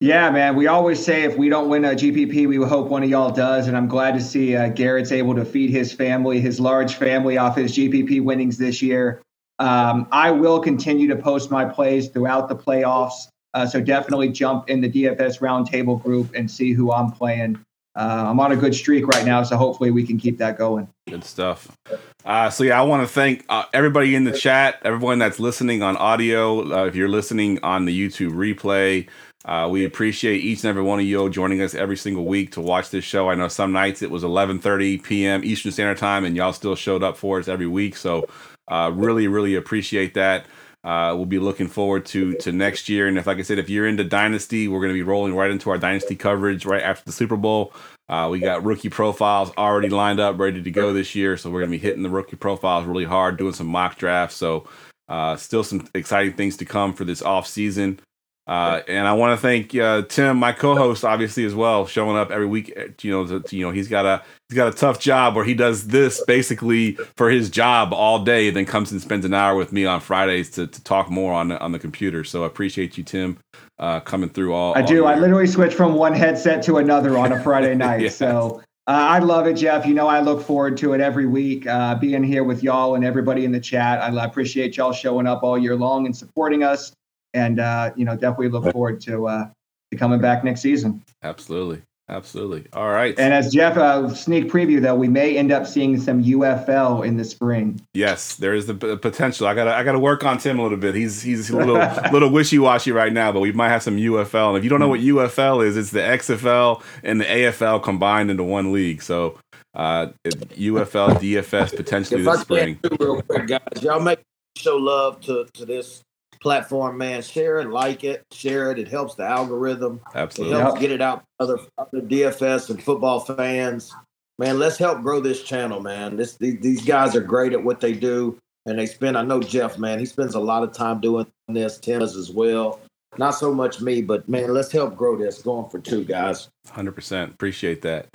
Yeah, 0.00 0.30
man. 0.30 0.56
We 0.56 0.66
always 0.66 1.02
say 1.02 1.22
if 1.22 1.38
we 1.38 1.48
don't 1.48 1.68
win 1.68 1.84
a 1.84 1.90
GPP, 1.90 2.48
we 2.48 2.56
hope 2.56 2.88
one 2.88 3.04
of 3.04 3.08
y'all 3.08 3.30
does. 3.30 3.68
And 3.68 3.76
I'm 3.76 3.86
glad 3.86 4.14
to 4.14 4.20
see 4.20 4.56
uh, 4.56 4.68
Garrett's 4.68 5.12
able 5.12 5.34
to 5.36 5.44
feed 5.44 5.70
his 5.70 5.92
family, 5.92 6.40
his 6.40 6.58
large 6.58 6.96
family, 6.96 7.38
off 7.38 7.56
his 7.56 7.72
GPP 7.72 8.22
winnings 8.22 8.58
this 8.58 8.82
year. 8.82 9.22
Um, 9.60 10.08
I 10.10 10.32
will 10.32 10.58
continue 10.58 11.06
to 11.06 11.16
post 11.16 11.52
my 11.52 11.64
plays 11.64 12.08
throughout 12.08 12.48
the 12.48 12.56
playoffs. 12.56 13.28
Uh, 13.54 13.64
so 13.64 13.80
definitely 13.80 14.30
jump 14.30 14.68
in 14.68 14.80
the 14.80 14.90
DFS 14.90 15.38
roundtable 15.38 16.02
group 16.02 16.34
and 16.34 16.50
see 16.50 16.72
who 16.72 16.90
I'm 16.90 17.12
playing. 17.12 17.64
Uh, 17.94 18.24
I'm 18.28 18.40
on 18.40 18.52
a 18.52 18.56
good 18.56 18.74
streak 18.74 19.06
right 19.06 19.24
now, 19.24 19.42
so 19.42 19.56
hopefully 19.56 19.90
we 19.90 20.04
can 20.04 20.18
keep 20.18 20.38
that 20.38 20.56
going. 20.56 20.88
Good 21.08 21.24
stuff. 21.24 21.76
Uh, 22.24 22.48
so 22.48 22.64
yeah, 22.64 22.80
I 22.80 22.84
want 22.84 23.06
to 23.06 23.12
thank 23.12 23.44
uh, 23.48 23.64
everybody 23.74 24.14
in 24.14 24.24
the 24.24 24.32
chat, 24.32 24.80
everyone 24.84 25.18
that's 25.18 25.38
listening 25.38 25.82
on 25.82 25.96
audio. 25.96 26.72
Uh, 26.72 26.86
if 26.86 26.94
you're 26.94 27.08
listening 27.08 27.58
on 27.62 27.84
the 27.84 28.08
YouTube 28.08 28.32
replay, 28.32 29.08
uh, 29.44 29.68
we 29.70 29.84
appreciate 29.84 30.38
each 30.38 30.60
and 30.60 30.70
every 30.70 30.82
one 30.82 31.00
of 31.00 31.04
you 31.04 31.28
joining 31.28 31.60
us 31.60 31.74
every 31.74 31.96
single 31.96 32.24
week 32.24 32.52
to 32.52 32.60
watch 32.60 32.90
this 32.90 33.04
show. 33.04 33.28
I 33.28 33.34
know 33.34 33.48
some 33.48 33.72
nights 33.72 34.00
it 34.00 34.10
was 34.10 34.22
11:30 34.22 35.02
p.m. 35.02 35.44
Eastern 35.44 35.72
Standard 35.72 35.98
Time, 35.98 36.24
and 36.24 36.36
y'all 36.36 36.52
still 36.52 36.76
showed 36.76 37.02
up 37.02 37.16
for 37.16 37.40
us 37.40 37.48
every 37.48 37.66
week. 37.66 37.96
So 37.96 38.26
uh, 38.68 38.92
really, 38.94 39.26
really 39.26 39.56
appreciate 39.56 40.14
that. 40.14 40.46
Uh, 40.84 41.14
we'll 41.14 41.26
be 41.26 41.38
looking 41.38 41.68
forward 41.68 42.04
to 42.06 42.34
to 42.34 42.50
next 42.50 42.88
year. 42.88 43.06
And 43.06 43.16
if, 43.16 43.26
like 43.26 43.38
I 43.38 43.42
said, 43.42 43.58
if 43.58 43.70
you're 43.70 43.86
into 43.86 44.04
Dynasty, 44.04 44.66
we're 44.66 44.80
going 44.80 44.90
to 44.90 44.94
be 44.94 45.02
rolling 45.02 45.34
right 45.34 45.50
into 45.50 45.70
our 45.70 45.78
Dynasty 45.78 46.16
coverage 46.16 46.66
right 46.66 46.82
after 46.82 47.04
the 47.04 47.12
Super 47.12 47.36
Bowl. 47.36 47.72
Uh, 48.08 48.28
we 48.30 48.40
got 48.40 48.64
rookie 48.64 48.90
profiles 48.90 49.52
already 49.56 49.88
lined 49.88 50.20
up, 50.20 50.38
ready 50.38 50.62
to 50.62 50.70
go 50.70 50.92
this 50.92 51.14
year. 51.14 51.36
So 51.36 51.50
we're 51.50 51.60
going 51.60 51.70
to 51.70 51.78
be 51.78 51.82
hitting 51.82 52.02
the 52.02 52.10
rookie 52.10 52.36
profiles 52.36 52.84
really 52.84 53.04
hard, 53.04 53.36
doing 53.36 53.54
some 53.54 53.68
mock 53.68 53.96
drafts. 53.96 54.36
So 54.36 54.68
uh, 55.08 55.36
still 55.36 55.62
some 55.64 55.86
exciting 55.94 56.32
things 56.32 56.56
to 56.56 56.64
come 56.64 56.92
for 56.94 57.04
this 57.04 57.22
off 57.22 57.46
season. 57.46 58.00
Uh, 58.46 58.80
and 58.88 59.06
I 59.06 59.12
want 59.12 59.38
to 59.38 59.40
thank 59.40 59.74
uh, 59.76 60.02
Tim, 60.02 60.36
my 60.36 60.52
co-host, 60.52 61.04
obviously 61.04 61.44
as 61.44 61.54
well, 61.54 61.86
showing 61.86 62.16
up 62.16 62.32
every 62.32 62.46
week. 62.46 62.72
uh, 62.76 62.86
You 63.00 63.10
know, 63.12 63.38
to, 63.38 63.56
you 63.56 63.64
know, 63.64 63.70
he's 63.70 63.86
got 63.86 64.04
a 64.04 64.22
he's 64.48 64.56
got 64.56 64.66
a 64.66 64.76
tough 64.76 64.98
job 64.98 65.36
where 65.36 65.44
he 65.44 65.54
does 65.54 65.86
this 65.86 66.22
basically 66.24 66.98
for 67.16 67.30
his 67.30 67.50
job 67.50 67.92
all 67.92 68.24
day, 68.24 68.50
then 68.50 68.66
comes 68.66 68.90
and 68.90 69.00
spends 69.00 69.24
an 69.24 69.32
hour 69.32 69.56
with 69.56 69.72
me 69.72 69.86
on 69.86 70.00
Fridays 70.00 70.50
to, 70.50 70.66
to 70.66 70.82
talk 70.82 71.08
more 71.08 71.32
on 71.32 71.48
the, 71.48 71.60
on 71.60 71.70
the 71.70 71.78
computer. 71.78 72.24
So 72.24 72.42
I 72.42 72.46
appreciate 72.48 72.98
you, 72.98 73.04
Tim, 73.04 73.38
uh, 73.78 74.00
coming 74.00 74.28
through 74.28 74.54
all. 74.54 74.76
I 74.76 74.80
all 74.80 74.86
do. 74.88 75.04
I 75.04 75.16
literally 75.16 75.46
switch 75.46 75.74
from 75.74 75.94
one 75.94 76.12
headset 76.12 76.64
to 76.64 76.78
another 76.78 77.16
on 77.16 77.30
a 77.32 77.40
Friday 77.42 77.74
night. 77.76 78.00
Yeah. 78.00 78.08
So 78.08 78.60
uh, 78.88 78.90
I 78.90 79.20
love 79.20 79.46
it, 79.46 79.54
Geoff. 79.54 79.86
You 79.86 79.94
know, 79.94 80.08
I 80.08 80.20
look 80.20 80.42
forward 80.42 80.76
to 80.78 80.94
it 80.94 81.00
every 81.00 81.26
week, 81.26 81.68
uh, 81.68 81.94
being 81.94 82.24
here 82.24 82.42
with 82.42 82.64
y'all 82.64 82.96
and 82.96 83.04
everybody 83.04 83.44
in 83.44 83.52
the 83.52 83.60
chat. 83.60 84.02
I 84.02 84.24
appreciate 84.24 84.76
y'all 84.76 84.92
showing 84.92 85.28
up 85.28 85.44
all 85.44 85.56
year 85.56 85.76
long 85.76 86.06
and 86.06 86.16
supporting 86.16 86.64
us. 86.64 86.92
And, 87.34 87.60
uh, 87.60 87.92
you 87.96 88.04
know, 88.04 88.14
definitely 88.14 88.48
look 88.48 88.70
forward 88.72 89.00
to, 89.02 89.26
uh, 89.26 89.48
to 89.90 89.96
coming 89.96 90.20
back 90.20 90.44
next 90.44 90.60
season. 90.60 91.02
Absolutely, 91.22 91.82
absolutely. 92.08 92.66
All 92.72 92.88
right. 92.90 93.18
And 93.18 93.32
as 93.32 93.52
Geoff, 93.52 93.76
uh, 93.76 94.08
sneak 94.14 94.50
preview, 94.50 94.80
though, 94.80 94.94
we 94.94 95.08
may 95.08 95.36
end 95.36 95.52
up 95.52 95.66
seeing 95.66 96.00
some 96.00 96.22
UFL 96.22 97.06
in 97.06 97.16
the 97.16 97.24
spring. 97.24 97.80
Yes, 97.94 98.36
there 98.36 98.54
is 98.54 98.66
the 98.66 98.74
p- 98.74 98.96
potential. 98.96 99.46
I 99.46 99.54
gotta 99.54 99.74
I 99.74 99.82
gotta 99.84 99.98
work 99.98 100.24
on 100.24 100.38
Tim 100.38 100.58
a 100.58 100.62
little 100.62 100.78
bit. 100.78 100.94
He's 100.94 101.22
he's 101.22 101.50
a 101.50 101.56
little 101.56 101.74
little 102.12 102.30
wishy 102.30 102.58
washy 102.58 102.90
right 102.92 103.12
now, 103.12 103.32
but 103.32 103.40
we 103.40 103.52
might 103.52 103.68
have 103.68 103.82
some 103.82 103.96
UFL. 103.96 104.48
And 104.50 104.58
if 104.58 104.64
you 104.64 104.70
don't 104.70 104.80
know 104.80 104.88
what 104.88 105.00
UFL 105.00 105.64
is, 105.64 105.76
it's 105.76 105.90
the 105.90 106.00
XFL 106.00 106.82
and 107.02 107.20
the 107.20 107.24
AFL 107.26 107.82
combined 107.82 108.30
into 108.30 108.44
one 108.44 108.72
league. 108.72 109.02
So 109.02 109.38
uh, 109.74 110.08
UFL 110.26 111.18
DFS 111.18 111.76
potentially 111.76 112.20
If 112.20 112.26
this 112.26 112.38
I 112.38 112.42
spring. 112.42 112.78
real 112.98 113.22
quick, 113.22 113.46
guys, 113.46 113.82
y'all 113.82 114.00
make 114.00 114.20
show 114.56 114.76
love 114.76 115.20
to 115.22 115.46
to 115.54 115.64
this 115.66 116.02
platform, 116.42 116.98
man. 116.98 117.22
Share 117.22 117.60
it, 117.60 117.70
like 117.70 118.04
it, 118.04 118.24
share 118.32 118.70
it. 118.72 118.78
It 118.78 118.88
helps 118.88 119.14
the 119.14 119.24
algorithm. 119.24 120.00
It 120.14 120.16
Absolutely. 120.18 120.58
helps 120.58 120.80
get 120.80 120.90
it 120.90 121.00
out 121.00 121.20
to 121.20 121.24
other 121.44 121.58
other 121.78 122.00
DFS 122.00 122.68
and 122.70 122.82
football 122.82 123.20
fans. 123.20 123.94
Man, 124.38 124.58
let's 124.58 124.76
help 124.76 125.02
grow 125.02 125.20
this 125.20 125.42
channel, 125.42 125.80
man. 125.80 126.16
This 126.16 126.36
these, 126.36 126.60
these 126.60 126.84
guys 126.84 127.14
are 127.14 127.20
great 127.20 127.52
at 127.52 127.62
what 127.62 127.80
they 127.80 127.92
do, 127.92 128.38
and 128.66 128.78
they 128.78 128.86
spend. 128.86 129.16
I 129.16 129.22
know 129.22 129.40
Geoff, 129.40 129.78
man. 129.78 129.98
He 129.98 130.06
spends 130.06 130.34
a 130.34 130.40
lot 130.40 130.62
of 130.62 130.72
time 130.72 131.00
doing 131.00 131.26
this. 131.48 131.78
Tim 131.78 132.00
does 132.00 132.16
as 132.16 132.30
well. 132.30 132.80
Not 133.18 133.32
so 133.32 133.52
much 133.52 133.80
me, 133.82 134.00
but 134.00 134.26
man, 134.28 134.52
let's 134.54 134.72
help 134.72 134.96
grow 134.96 135.16
this. 135.16 135.42
Going 135.42 135.68
for 135.70 135.78
two 135.78 136.02
guys. 136.04 136.48
Hundred 136.70 136.92
percent. 136.92 137.32
Appreciate 137.32 137.82
that. 137.82 138.08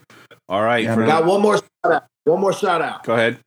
All 0.49 0.64
right. 0.64 0.84
Yeah, 0.84 0.95
for- 0.95 1.06
Got 1.06 1.26
one 1.26 1.41
more 1.41 1.58
shout 1.58 1.94
out. 1.94 2.04
One 2.24 2.41
more 2.41 2.52
shout 2.54 2.82
out. 2.82 3.04
go 3.04 3.14
ahead. 3.14 3.38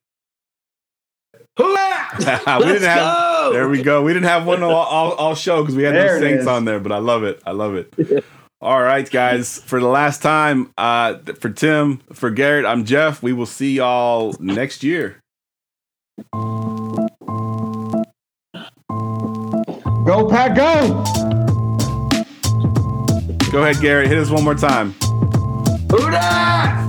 Hoorah! 1.60 2.08
we 2.18 2.24
Let's 2.24 2.64
didn't 2.64 2.88
have. 2.88 2.98
go! 2.98 3.50
There 3.52 3.68
we 3.68 3.82
go. 3.82 4.02
We 4.02 4.14
didn't 4.14 4.28
have 4.28 4.46
one 4.46 4.62
all, 4.62 4.72
all, 4.72 5.12
all 5.12 5.34
show 5.34 5.62
because 5.62 5.76
we 5.76 5.82
had 5.82 5.94
There 5.94 6.18
no 6.18 6.26
Saints 6.26 6.46
on 6.46 6.64
there, 6.64 6.80
but 6.80 6.92
I 6.92 6.98
love 6.98 7.24
it. 7.24 7.42
I 7.46 7.50
love 7.52 7.74
it. 7.74 8.24
all 8.60 8.80
right, 8.82 9.08
guys. 9.10 9.58
For 9.58 9.78
the 9.80 9.88
last 9.88 10.22
time, 10.22 10.72
uh, 10.78 11.18
for 11.38 11.50
Tim, 11.50 11.98
for 12.12 12.30
Garrett, 12.30 12.64
I'm 12.64 12.84
Geoff. 12.84 13.22
We 13.22 13.32
will 13.32 13.46
see 13.46 13.74
y'all 13.74 14.34
next 14.40 14.82
year. 14.82 15.20
Go, 20.06 20.28
Pack, 20.28 20.56
go! 20.56 21.04
Go 23.52 23.62
ahead, 23.62 23.80
Garrett. 23.82 24.08
Hit 24.08 24.18
us 24.18 24.30
one 24.30 24.44
more 24.44 24.54
time. 24.54 24.94
Hoorah! 25.90 26.86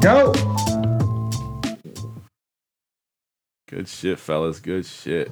Go! 0.00 0.32
Good 3.70 3.88
shit, 3.88 4.18
fellas. 4.18 4.58
Good 4.58 4.84
shit. 4.84 5.30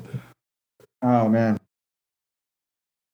Oh, 1.02 1.28
man. 1.28 1.58